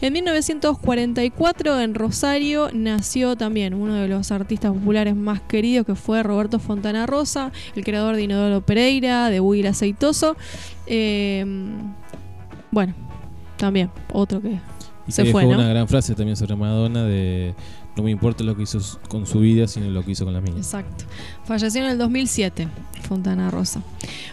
En 0.00 0.12
1944 0.12 1.80
en 1.80 1.94
Rosario 1.94 2.70
nació 2.72 3.36
también 3.36 3.74
uno 3.74 3.94
de 3.94 4.08
los 4.08 4.30
artistas 4.30 4.72
populares 4.72 5.14
más 5.14 5.40
queridos 5.42 5.86
que 5.86 5.94
fue 5.94 6.22
Roberto 6.22 6.58
Fontana 6.58 7.06
Rosa, 7.06 7.52
el 7.76 7.84
creador 7.84 8.16
de 8.16 8.22
Inodoro 8.22 8.60
Pereira, 8.62 9.28
de 9.28 9.38
el 9.38 9.66
Aceitoso. 9.66 10.36
Eh, 10.86 11.44
bueno, 12.70 12.94
también 13.56 13.90
otro 14.12 14.40
que 14.40 14.58
Y 15.06 15.12
se 15.12 15.24
que 15.24 15.32
fue, 15.32 15.42
dejó 15.42 15.54
¿no? 15.54 15.60
una 15.60 15.68
gran 15.68 15.88
frase 15.88 16.14
también 16.14 16.36
sobre 16.36 16.56
Madonna 16.56 17.04
de 17.04 17.54
no 17.96 18.02
me 18.04 18.10
importa 18.10 18.44
lo 18.44 18.56
que 18.56 18.62
hizo 18.62 18.78
con 19.08 19.26
su 19.26 19.40
vida, 19.40 19.66
sino 19.66 19.90
lo 19.90 20.04
que 20.04 20.12
hizo 20.12 20.24
con 20.24 20.32
la 20.32 20.40
mía. 20.40 20.54
Exacto. 20.56 21.04
Falleció 21.44 21.84
en 21.84 21.90
el 21.90 21.98
2007, 21.98 22.68
Fontana 23.02 23.50
Rosa. 23.50 23.82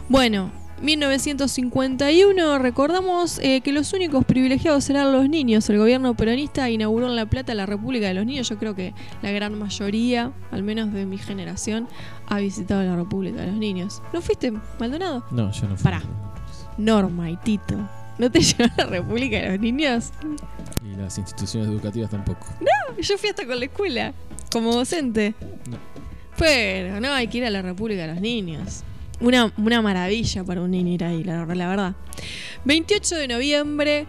Bueno, 0.10 0.52
1951, 0.82 2.60
recordamos 2.60 3.40
eh, 3.40 3.62
que 3.62 3.72
los 3.72 3.94
únicos 3.94 4.26
privilegiados 4.26 4.90
eran 4.90 5.12
los 5.12 5.28
niños. 5.28 5.68
El 5.70 5.80
gobierno 5.80 6.14
peronista 6.16 6.70
inauguró 6.70 7.08
en 7.08 7.16
La 7.16 7.26
Plata 7.26 7.56
la 7.56 7.66
República 7.66 8.08
de 8.08 8.14
los 8.14 8.26
Niños. 8.26 8.48
Yo 8.50 8.58
creo 8.58 8.76
que 8.76 8.94
la 9.22 9.32
gran 9.32 9.58
mayoría, 9.58 10.32
al 10.52 10.64
menos 10.64 10.94
de 10.94 11.06
mi 11.06 11.18
generación, 11.18 11.88
ha 12.28 12.38
visitado 12.40 12.84
la 12.84 12.96
República 12.96 13.42
de 13.42 13.48
los 13.48 13.56
Niños. 13.56 14.04
¿No 14.14 14.22
fuiste, 14.22 14.54
Maldonado? 14.80 15.26
No, 15.32 15.52
yo 15.52 15.68
no 15.68 15.76
fui. 15.76 15.84
Pará. 15.84 16.04
Norma 16.78 17.32
y 17.32 17.38
Tito. 17.38 17.78
¿No 18.20 18.30
te 18.30 18.40
llevó 18.42 18.70
a 18.78 18.84
la 18.84 18.86
República 18.86 19.38
de 19.38 19.50
los 19.50 19.60
Niños? 19.60 20.12
Y 20.84 20.96
las 20.96 21.18
instituciones 21.18 21.70
educativas 21.70 22.12
tampoco. 22.12 22.46
No, 22.62 23.02
yo 23.02 23.18
fui 23.18 23.30
hasta 23.30 23.46
con 23.48 23.60
la 23.60 23.66
escuela, 23.66 24.14
como 24.52 24.74
docente. 24.74 25.34
No. 25.70 25.78
Pero 26.38 27.02
no, 27.02 27.12
hay 27.14 27.28
que 27.28 27.40
ir 27.40 27.46
a 27.46 27.50
la 27.50 27.64
República 27.64 28.04
de 28.04 28.14
los 28.14 28.22
Niños. 28.22 28.84
Una, 29.20 29.52
una 29.58 29.82
maravilla 29.82 30.44
para 30.44 30.62
un 30.62 30.72
niño 30.72 30.94
ir 30.94 31.04
ahí, 31.04 31.24
la, 31.24 31.46
la 31.46 31.68
verdad. 31.68 31.96
28 32.66 33.16
de 33.16 33.28
noviembre 33.28 34.08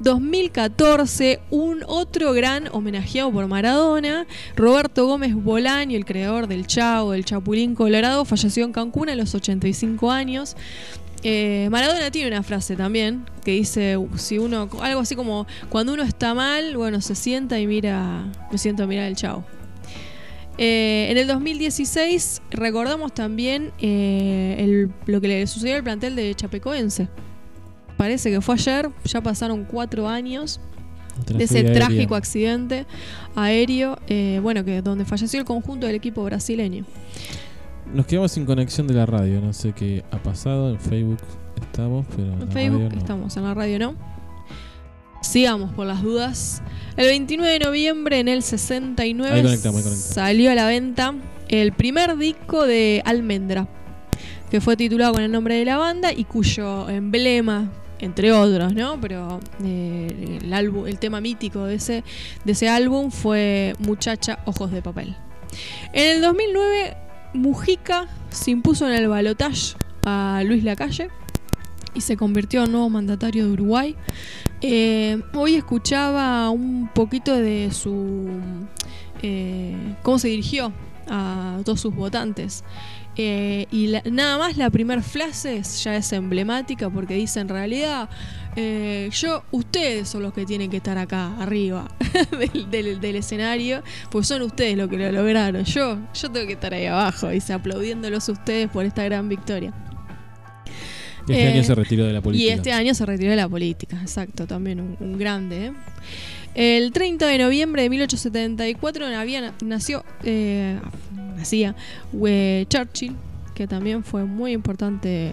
2014, 0.00 1.40
un 1.50 1.84
otro 1.86 2.32
gran 2.32 2.68
homenajeado 2.72 3.30
por 3.30 3.46
Maradona, 3.46 4.26
Roberto 4.56 5.06
Gómez 5.06 5.34
Bolaño, 5.34 5.96
el 5.96 6.06
creador 6.06 6.46
del 6.46 6.66
Chavo, 6.66 7.12
del 7.12 7.24
Chapulín 7.26 7.74
Colorado, 7.74 8.24
falleció 8.24 8.64
en 8.64 8.72
Cancún 8.72 9.10
a 9.10 9.14
los 9.14 9.34
85 9.34 10.10
años. 10.10 10.56
Eh, 11.22 11.68
Maradona 11.70 12.10
tiene 12.10 12.28
una 12.28 12.42
frase 12.42 12.76
también 12.76 13.26
que 13.44 13.50
dice 13.50 13.98
si 14.16 14.38
uno 14.38 14.70
algo 14.80 15.00
así 15.00 15.14
como 15.14 15.46
cuando 15.68 15.92
uno 15.92 16.02
está 16.02 16.32
mal, 16.32 16.78
bueno, 16.78 17.02
se 17.02 17.14
sienta 17.14 17.60
y 17.60 17.66
mira, 17.66 18.24
me 18.50 18.56
siento 18.56 18.84
a 18.84 18.86
mirar 18.86 19.06
el 19.06 19.16
Chavo. 19.16 19.44
Eh, 20.58 21.08
en 21.10 21.16
el 21.16 21.26
2016 21.26 22.42
recordamos 22.50 23.14
también 23.14 23.72
eh, 23.80 24.56
el- 24.58 24.90
lo 25.06 25.20
que 25.20 25.28
le 25.28 25.46
sucedió 25.46 25.76
al 25.76 25.82
plantel 25.82 26.16
de 26.16 26.34
Chapecoense. 26.34 27.08
Parece 27.96 28.30
que 28.30 28.40
fue 28.40 28.54
ayer, 28.54 28.90
ya 29.04 29.20
pasaron 29.22 29.64
cuatro 29.64 30.08
años 30.08 30.60
de 31.26 31.44
ese 31.44 31.62
trágico 31.74 32.14
accidente 32.14 32.86
aéreo, 33.34 33.98
eh, 34.08 34.38
bueno, 34.42 34.64
que 34.64 34.80
donde 34.82 35.04
falleció 35.04 35.38
el 35.40 35.44
conjunto 35.46 35.86
del 35.86 35.96
equipo 35.96 36.24
brasileño. 36.24 36.84
Nos 37.92 38.06
quedamos 38.06 38.32
sin 38.32 38.44
conexión 38.46 38.86
de 38.86 38.94
la 38.94 39.04
radio, 39.06 39.40
no 39.40 39.52
sé 39.52 39.72
qué 39.72 40.04
ha 40.10 40.22
pasado, 40.22 40.70
en 40.70 40.78
Facebook 40.80 41.18
estamos, 41.60 42.06
pero 42.16 42.28
en, 42.28 42.32
En 42.34 42.40
la 42.40 42.46
Facebook 42.46 42.78
radio 42.80 42.90
no. 42.94 42.98
estamos, 43.00 43.36
en 43.36 43.42
la 43.42 43.54
radio 43.54 43.78
no. 43.78 43.94
Sigamos 45.20 45.72
por 45.72 45.86
las 45.86 46.02
dudas. 46.02 46.62
El 46.96 47.06
29 47.06 47.52
de 47.52 47.58
noviembre 47.60 48.18
en 48.18 48.28
el 48.28 48.42
69 48.42 49.34
Ahí 49.34 49.42
conectamos, 49.42 49.78
ahí 49.78 49.84
conectamos. 49.84 50.14
salió 50.14 50.50
a 50.50 50.54
la 50.54 50.66
venta 50.66 51.14
el 51.48 51.72
primer 51.72 52.16
disco 52.16 52.66
de 52.66 53.02
Almendra, 53.04 53.68
que 54.50 54.60
fue 54.60 54.76
titulado 54.76 55.14
con 55.14 55.22
el 55.22 55.32
nombre 55.32 55.56
de 55.56 55.64
la 55.64 55.78
banda 55.78 56.12
y 56.12 56.24
cuyo 56.24 56.88
emblema, 56.88 57.70
entre 57.98 58.32
otros, 58.32 58.72
¿no? 58.74 59.00
Pero 59.00 59.40
eh, 59.64 60.38
el, 60.42 60.52
álbum, 60.52 60.86
el 60.86 60.98
tema 60.98 61.20
mítico 61.20 61.64
de 61.64 61.74
ese, 61.74 62.04
de 62.44 62.52
ese 62.52 62.68
álbum 62.68 63.10
fue 63.10 63.74
Muchacha 63.78 64.38
Ojos 64.46 64.70
de 64.70 64.80
Papel. 64.80 65.16
En 65.92 66.16
el 66.16 66.22
2009, 66.22 66.96
Mujica 67.34 68.08
se 68.30 68.52
impuso 68.52 68.86
en 68.86 68.94
el 68.94 69.08
balotaje 69.08 69.74
a 70.04 70.42
Luis 70.44 70.64
Lacalle 70.64 71.08
y 71.94 72.00
se 72.00 72.16
convirtió 72.16 72.64
en 72.64 72.72
nuevo 72.72 72.88
mandatario 72.90 73.46
de 73.46 73.52
Uruguay. 73.52 73.96
Eh, 74.62 75.20
hoy 75.34 75.54
escuchaba 75.54 76.50
un 76.50 76.88
poquito 76.94 77.34
de 77.36 77.70
su. 77.72 78.28
eh, 79.22 79.74
cómo 80.02 80.18
se 80.18 80.28
dirigió 80.28 80.72
a 81.08 81.58
todos 81.64 81.80
sus 81.80 81.94
votantes. 81.94 82.62
Eh, 83.16 83.66
y 83.72 83.88
la- 83.88 84.02
nada 84.10 84.38
más 84.38 84.56
la 84.56 84.70
primera 84.70 85.02
frase 85.02 85.60
ya 85.82 85.96
es 85.96 86.12
emblemática 86.12 86.88
porque 86.88 87.14
dice 87.14 87.40
en 87.40 87.48
realidad 87.48 88.08
eh, 88.54 89.10
yo 89.12 89.42
ustedes 89.50 90.08
son 90.08 90.22
los 90.22 90.32
que 90.32 90.46
tienen 90.46 90.70
que 90.70 90.76
estar 90.76 90.96
acá 90.96 91.36
arriba 91.40 91.88
del, 92.70 93.00
del- 93.00 93.16
escenario 93.16 93.82
pues 94.10 94.28
son 94.28 94.42
ustedes 94.42 94.76
los 94.78 94.88
que 94.88 94.96
lo 94.96 95.10
lograron 95.10 95.64
yo 95.64 95.98
yo 96.14 96.30
tengo 96.30 96.46
que 96.46 96.52
estar 96.52 96.72
ahí 96.72 96.86
abajo 96.86 97.28
dice 97.28 97.52
aplaudiéndolos 97.52 98.28
ustedes 98.28 98.70
por 98.70 98.84
esta 98.84 99.02
gran 99.04 99.28
victoria 99.28 99.72
Y 101.28 101.32
este 101.32 101.44
Eh, 101.44 101.48
año 101.52 101.64
se 101.64 101.74
retiró 101.74 102.04
de 102.06 102.12
la 102.12 102.20
política. 102.20 102.50
y 102.50 102.54
este 102.54 102.72
año 102.72 102.94
se 102.94 103.06
retiró 103.06 103.30
de 103.30 103.36
la 103.36 103.48
política, 103.48 103.98
exacto, 104.00 104.46
también 104.46 104.80
un, 104.80 104.96
un 105.00 105.18
grande. 105.18 105.66
¿eh? 105.66 105.72
El 106.54 106.92
30 106.92 107.26
de 107.26 107.38
noviembre 107.38 107.82
de 107.82 107.90
1874 107.90 109.06
había, 109.06 109.52
nació, 109.64 110.04
eh, 110.24 110.78
nacía 111.36 111.74
eh, 112.24 112.64
Churchill, 112.68 113.14
que 113.54 113.66
también 113.66 114.02
fue 114.04 114.24
muy 114.24 114.52
importante 114.52 115.32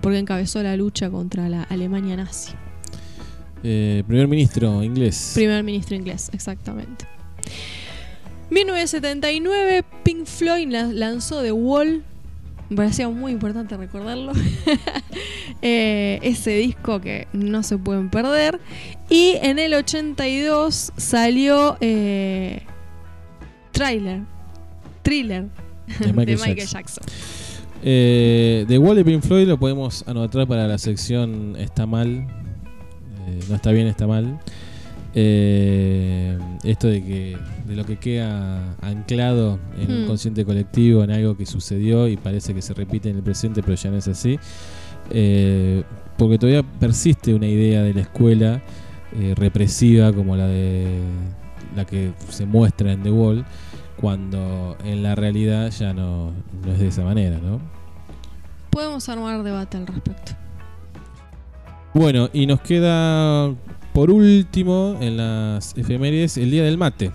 porque 0.00 0.18
encabezó 0.18 0.62
la 0.62 0.76
lucha 0.76 1.10
contra 1.10 1.48
la 1.48 1.62
Alemania 1.64 2.14
nazi. 2.16 2.52
Primer 3.62 4.28
ministro 4.28 4.82
inglés. 4.84 5.32
Primer 5.34 5.64
ministro 5.64 5.96
inglés, 5.96 6.30
exactamente. 6.32 7.04
1979, 8.50 9.82
Pink 10.04 10.26
Floyd 10.26 10.68
la- 10.68 10.92
lanzó 10.92 11.42
The 11.42 11.52
Wall. 11.52 12.02
Me 12.72 12.76
parecía 12.76 13.06
muy 13.10 13.32
importante 13.32 13.76
recordarlo. 13.76 14.32
Eh, 15.64 16.18
ese 16.22 16.56
disco 16.56 17.00
que 17.00 17.28
no 17.32 17.62
se 17.62 17.78
pueden 17.78 18.10
perder. 18.10 18.58
Y 19.08 19.36
en 19.42 19.60
el 19.60 19.74
82 19.74 20.92
salió 20.96 21.76
eh, 21.80 22.62
Trailer. 23.70 24.22
Thriller 25.02 25.44
De 26.00 26.06
de 26.06 26.12
Michael 26.12 26.56
Jackson. 26.56 26.80
Jackson. 26.80 27.04
Eh, 27.84 28.64
de 28.66 29.04
Pink 29.04 29.22
Floyd 29.22 29.46
lo 29.46 29.56
podemos 29.56 30.02
anotar 30.08 30.48
para 30.48 30.66
la 30.66 30.78
sección 30.78 31.54
Está 31.56 31.86
mal. 31.86 32.26
Eh, 33.28 33.40
no 33.48 33.54
está 33.54 33.70
bien, 33.70 33.86
está 33.86 34.08
mal. 34.08 34.40
Eh, 35.14 36.38
esto 36.64 36.88
de 36.88 37.02
que 37.04 37.36
de 37.66 37.76
lo 37.76 37.84
que 37.84 37.96
queda 37.98 38.76
anclado 38.80 39.58
en 39.78 39.90
un 39.92 40.04
Hmm. 40.04 40.06
consciente 40.06 40.44
colectivo, 40.44 41.04
en 41.04 41.10
algo 41.10 41.36
que 41.36 41.44
sucedió 41.46 42.08
y 42.08 42.16
parece 42.16 42.54
que 42.54 42.62
se 42.62 42.72
repite 42.74 43.10
en 43.10 43.16
el 43.16 43.22
presente, 43.22 43.62
pero 43.62 43.74
ya 43.74 43.90
no 43.90 43.96
es 43.98 44.08
así. 44.08 44.38
Eh, 45.10 45.82
porque 46.16 46.38
todavía 46.38 46.62
persiste 46.62 47.34
una 47.34 47.46
idea 47.46 47.82
de 47.82 47.92
la 47.94 48.00
escuela 48.02 48.62
eh, 49.14 49.34
represiva 49.36 50.12
como 50.12 50.36
la 50.36 50.46
de 50.46 51.00
la 51.76 51.84
que 51.84 52.12
se 52.28 52.46
muestra 52.46 52.92
en 52.92 53.02
The 53.02 53.10
Wall, 53.10 53.44
cuando 54.00 54.76
en 54.84 55.02
la 55.02 55.14
realidad 55.14 55.70
ya 55.70 55.92
no, 55.92 56.32
no 56.64 56.72
es 56.72 56.78
de 56.78 56.88
esa 56.88 57.04
manera, 57.04 57.38
¿no? 57.38 57.60
Podemos 58.70 59.06
armar 59.10 59.42
debate 59.42 59.76
al 59.76 59.86
respecto. 59.86 60.32
Bueno, 61.94 62.30
y 62.32 62.46
nos 62.46 62.60
queda 62.62 63.52
por 63.92 64.10
último 64.10 64.96
en 65.00 65.16
las 65.16 65.76
efemérides 65.76 66.36
el 66.36 66.50
día 66.50 66.64
del 66.64 66.78
mate. 66.78 67.12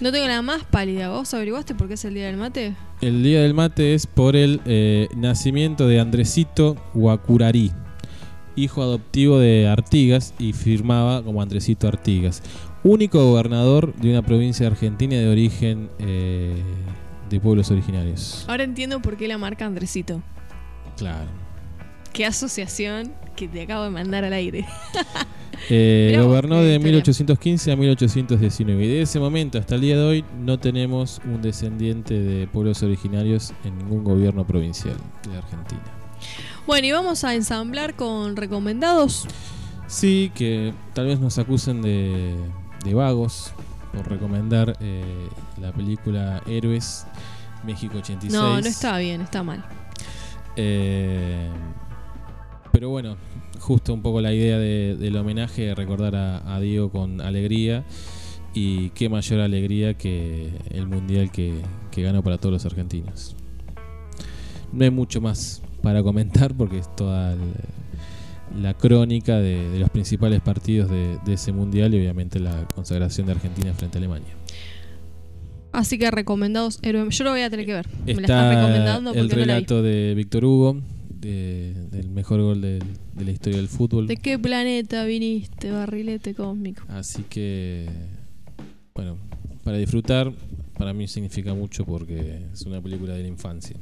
No 0.00 0.10
tengo 0.10 0.26
la 0.26 0.42
más 0.42 0.64
pálida. 0.64 1.10
¿Vos 1.10 1.32
averiguaste 1.32 1.74
por 1.76 1.86
qué 1.86 1.94
es 1.94 2.04
el 2.04 2.14
día 2.14 2.26
del 2.26 2.36
mate? 2.36 2.74
El 3.00 3.22
día 3.22 3.42
del 3.42 3.54
mate 3.54 3.94
es 3.94 4.06
por 4.06 4.34
el 4.34 4.60
eh, 4.64 5.08
nacimiento 5.16 5.86
de 5.86 6.00
Andresito 6.00 6.76
Guacurarí, 6.92 7.70
hijo 8.56 8.82
adoptivo 8.82 9.38
de 9.38 9.68
Artigas 9.68 10.34
y 10.40 10.54
firmaba 10.54 11.22
como 11.22 11.40
Andresito 11.40 11.86
Artigas, 11.86 12.42
único 12.82 13.24
gobernador 13.24 13.94
de 13.94 14.10
una 14.10 14.22
provincia 14.22 14.66
argentina 14.66 15.14
de 15.14 15.28
origen 15.28 15.88
eh, 16.00 16.60
de 17.30 17.40
pueblos 17.40 17.70
originarios. 17.70 18.44
Ahora 18.48 18.64
entiendo 18.64 19.00
por 19.00 19.16
qué 19.16 19.28
la 19.28 19.38
marca 19.38 19.66
Andresito. 19.66 20.20
Claro. 20.96 21.30
Qué 22.12 22.26
asociación 22.26 23.12
que 23.36 23.48
te 23.48 23.62
acabo 23.62 23.84
de 23.84 23.90
mandar 23.90 24.24
al 24.24 24.32
aire. 24.32 24.66
Eh, 25.70 26.18
gobernó 26.20 26.56
de 26.56 26.74
historia. 26.74 26.78
1815 26.80 27.70
a 27.70 27.76
1819 27.76 28.84
y 28.84 28.88
de 28.88 29.02
ese 29.02 29.20
momento 29.20 29.58
hasta 29.58 29.76
el 29.76 29.82
día 29.82 29.96
de 29.96 30.02
hoy 30.02 30.24
no 30.40 30.58
tenemos 30.58 31.20
un 31.24 31.40
descendiente 31.40 32.14
de 32.18 32.48
pueblos 32.48 32.82
originarios 32.82 33.52
en 33.64 33.78
ningún 33.78 34.02
gobierno 34.02 34.44
provincial 34.44 34.96
de 35.30 35.38
Argentina. 35.38 35.82
Bueno, 36.66 36.86
y 36.88 36.90
vamos 36.90 37.22
a 37.22 37.34
ensamblar 37.34 37.94
con 37.94 38.34
recomendados. 38.34 39.28
Sí, 39.86 40.32
que 40.34 40.74
tal 40.94 41.06
vez 41.06 41.20
nos 41.20 41.38
acusen 41.38 41.80
de, 41.80 42.34
de 42.84 42.94
vagos 42.94 43.52
por 43.94 44.08
recomendar 44.08 44.76
eh, 44.80 45.28
la 45.60 45.70
película 45.72 46.42
Héroes 46.46 47.06
México 47.64 47.98
86. 47.98 48.32
No, 48.32 48.60
no 48.60 48.66
está 48.66 48.98
bien, 48.98 49.20
está 49.20 49.42
mal. 49.42 49.64
Eh, 50.56 51.50
pero 52.72 52.88
bueno, 52.88 53.16
justo 53.60 53.92
un 53.94 54.02
poco 54.02 54.20
la 54.20 54.32
idea 54.32 54.58
de- 54.58 54.96
del 54.96 55.16
homenaje, 55.16 55.74
recordar 55.74 56.16
a, 56.16 56.54
a 56.56 56.60
Diego 56.60 56.90
con 56.90 57.20
alegría. 57.20 57.84
Y 58.54 58.90
qué 58.90 59.08
mayor 59.08 59.40
alegría 59.40 59.94
que 59.94 60.50
el 60.70 60.86
mundial 60.86 61.30
que, 61.32 61.54
que 61.90 62.02
ganó 62.02 62.22
para 62.22 62.36
todos 62.36 62.52
los 62.52 62.66
argentinos. 62.66 63.34
No 64.72 64.84
hay 64.84 64.90
mucho 64.90 65.20
más 65.22 65.62
para 65.82 66.02
comentar 66.02 66.54
porque 66.54 66.78
es 66.78 66.94
toda 66.96 67.32
el- 67.32 68.62
la 68.62 68.74
crónica 68.74 69.38
de, 69.38 69.70
de 69.70 69.78
los 69.78 69.88
principales 69.88 70.42
partidos 70.42 70.90
de, 70.90 71.18
de 71.24 71.32
ese 71.32 71.52
mundial 71.52 71.94
y 71.94 71.98
obviamente 71.98 72.38
la 72.40 72.68
consagración 72.74 73.26
de 73.26 73.32
Argentina 73.32 73.72
frente 73.72 73.96
a 73.96 74.00
Alemania. 74.00 74.34
Así 75.72 75.96
que 75.98 76.10
recomendados 76.10 76.78
héroe. 76.82 77.06
Yo 77.08 77.24
lo 77.24 77.30
voy 77.30 77.40
a 77.40 77.48
tener 77.48 77.64
que 77.64 77.72
ver. 77.72 77.88
Me 78.04 78.12
la 78.16 78.20
están 78.20 78.22
Está 78.22 78.48
recomendando 78.54 79.10
el 79.14 79.16
porque 79.20 79.32
no 79.36 79.40
la 79.40 79.44
vi. 79.46 79.48
relato 79.60 79.82
de 79.82 80.12
Víctor 80.14 80.44
Hugo, 80.44 80.76
de- 81.22 81.74
del 81.90 82.10
mejor 82.10 82.40
gol 82.42 82.60
de, 82.60 82.80
de 83.14 83.24
la 83.24 83.30
historia 83.30 83.58
del 83.58 83.68
fútbol. 83.68 84.06
¿De 84.06 84.16
qué 84.16 84.38
planeta 84.38 85.04
viniste, 85.04 85.70
barrilete 85.70 86.34
cósmico? 86.34 86.82
Así 86.88 87.22
que, 87.30 87.88
bueno, 88.94 89.16
para 89.64 89.78
disfrutar, 89.78 90.32
para 90.76 90.92
mí 90.92 91.06
significa 91.08 91.54
mucho 91.54 91.84
porque 91.86 92.42
es 92.52 92.62
una 92.62 92.80
película 92.82 93.14
de 93.14 93.22
la 93.22 93.28
infancia. 93.28 93.76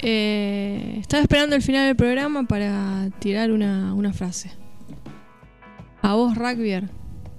Eh, 0.00 0.98
estaba 1.00 1.22
esperando 1.22 1.56
el 1.56 1.62
final 1.62 1.86
del 1.86 1.96
programa 1.96 2.44
para 2.46 3.10
tirar 3.18 3.50
una, 3.50 3.94
una 3.94 4.12
frase. 4.12 4.50
A 6.02 6.14
vos, 6.14 6.36
rugbyer, 6.36 6.88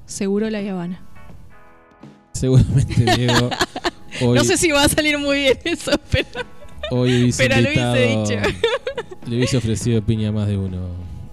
seguro 0.05 0.49
la 0.49 0.59
Habana. 0.59 1.03
Seguramente 2.33 3.15
Diego 3.15 3.49
hoy, 4.21 4.37
No 4.37 4.43
sé 4.43 4.57
si 4.57 4.69
va 4.71 4.83
a 4.83 4.89
salir 4.89 5.17
muy 5.17 5.37
bien 5.37 5.57
eso, 5.65 5.91
pero. 6.11 6.27
Hoy 6.91 7.23
hubiese 7.23 7.47
pero 7.47 7.61
lo 7.61 7.69
hubiese 7.69 8.35
dicho. 8.35 8.49
le 9.27 9.35
hubiese 9.37 9.57
ofrecido 9.57 10.01
piña 10.01 10.29
a 10.29 10.31
más 10.31 10.47
de 10.47 10.57
uno 10.57 10.87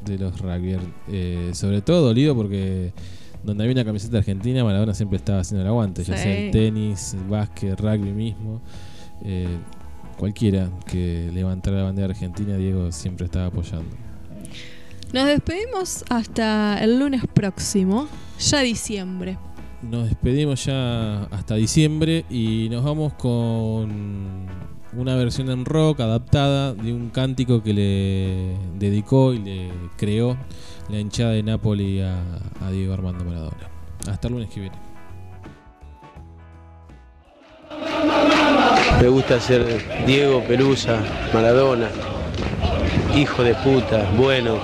de 0.05 0.19
los 0.19 0.39
rugby. 0.39 0.79
Eh, 1.09 1.51
sobre 1.55 1.83
todo 1.83 2.03
dolido 2.07 2.35
porque 2.35 2.93
donde 3.43 3.63
había 3.65 3.75
una 3.75 3.85
camiseta 3.85 4.19
argentina, 4.19 4.65
Maradona 4.65 4.95
siempre 4.95 5.19
estaba 5.19 5.41
haciendo 5.41 5.63
el 5.63 5.69
aguante, 5.69 6.03
ya 6.03 6.17
sea 6.17 6.35
el 6.37 6.51
tenis, 6.51 7.15
el 7.15 7.25
básquet, 7.25 7.79
rugby 7.79 8.13
mismo. 8.13 8.61
Eh, 9.23 9.59
cualquiera 10.17 10.71
que 10.87 11.31
levantara 11.33 11.79
la 11.79 11.83
bandera 11.85 12.09
argentina, 12.09 12.57
Diego 12.57 12.91
siempre 12.91 13.27
estaba 13.27 13.47
apoyando. 13.47 13.95
Nos 15.13 15.27
despedimos 15.27 16.05
hasta 16.09 16.79
el 16.83 16.99
lunes 16.99 17.23
próximo, 17.33 18.09
ya 18.41 18.61
diciembre. 18.61 19.39
Nos 19.83 20.09
despedimos 20.09 20.65
ya 20.65 21.25
hasta 21.25 21.57
diciembre 21.57 22.25
y 22.31 22.69
nos 22.71 22.83
vamos 22.83 23.13
con 23.15 24.47
una 24.97 25.17
versión 25.17 25.51
en 25.51 25.65
rock 25.65 26.01
adaptada 26.01 26.73
de 26.73 26.93
un 26.93 27.11
cántico 27.11 27.63
que 27.63 27.73
le 27.73 28.57
dedicó 28.79 29.33
y 29.33 29.39
le 29.39 29.71
creó 29.97 30.37
la 30.89 30.99
hinchada 30.99 31.33
de 31.33 31.43
Napoli 31.43 32.01
a, 32.01 32.17
a 32.65 32.71
Diego 32.71 32.95
Armando 32.95 33.25
Maradona. 33.25 33.69
Hasta 34.09 34.29
el 34.29 34.35
lunes 34.35 34.51
que 34.51 34.61
viene. 34.61 34.77
Me 39.01 39.09
gusta 39.09 39.41
ser 39.41 40.05
Diego 40.07 40.43
Pelusa, 40.45 40.99
Maradona, 41.33 41.89
hijo 43.15 43.43
de 43.43 43.55
puta, 43.57 44.11
bueno, 44.17 44.59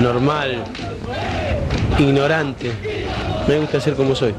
normal, 0.00 0.64
ignorante. 1.98 2.72
Me 3.48 3.58
gusta 3.58 3.80
ser 3.80 3.94
como 3.94 4.14
soy. 4.14 4.34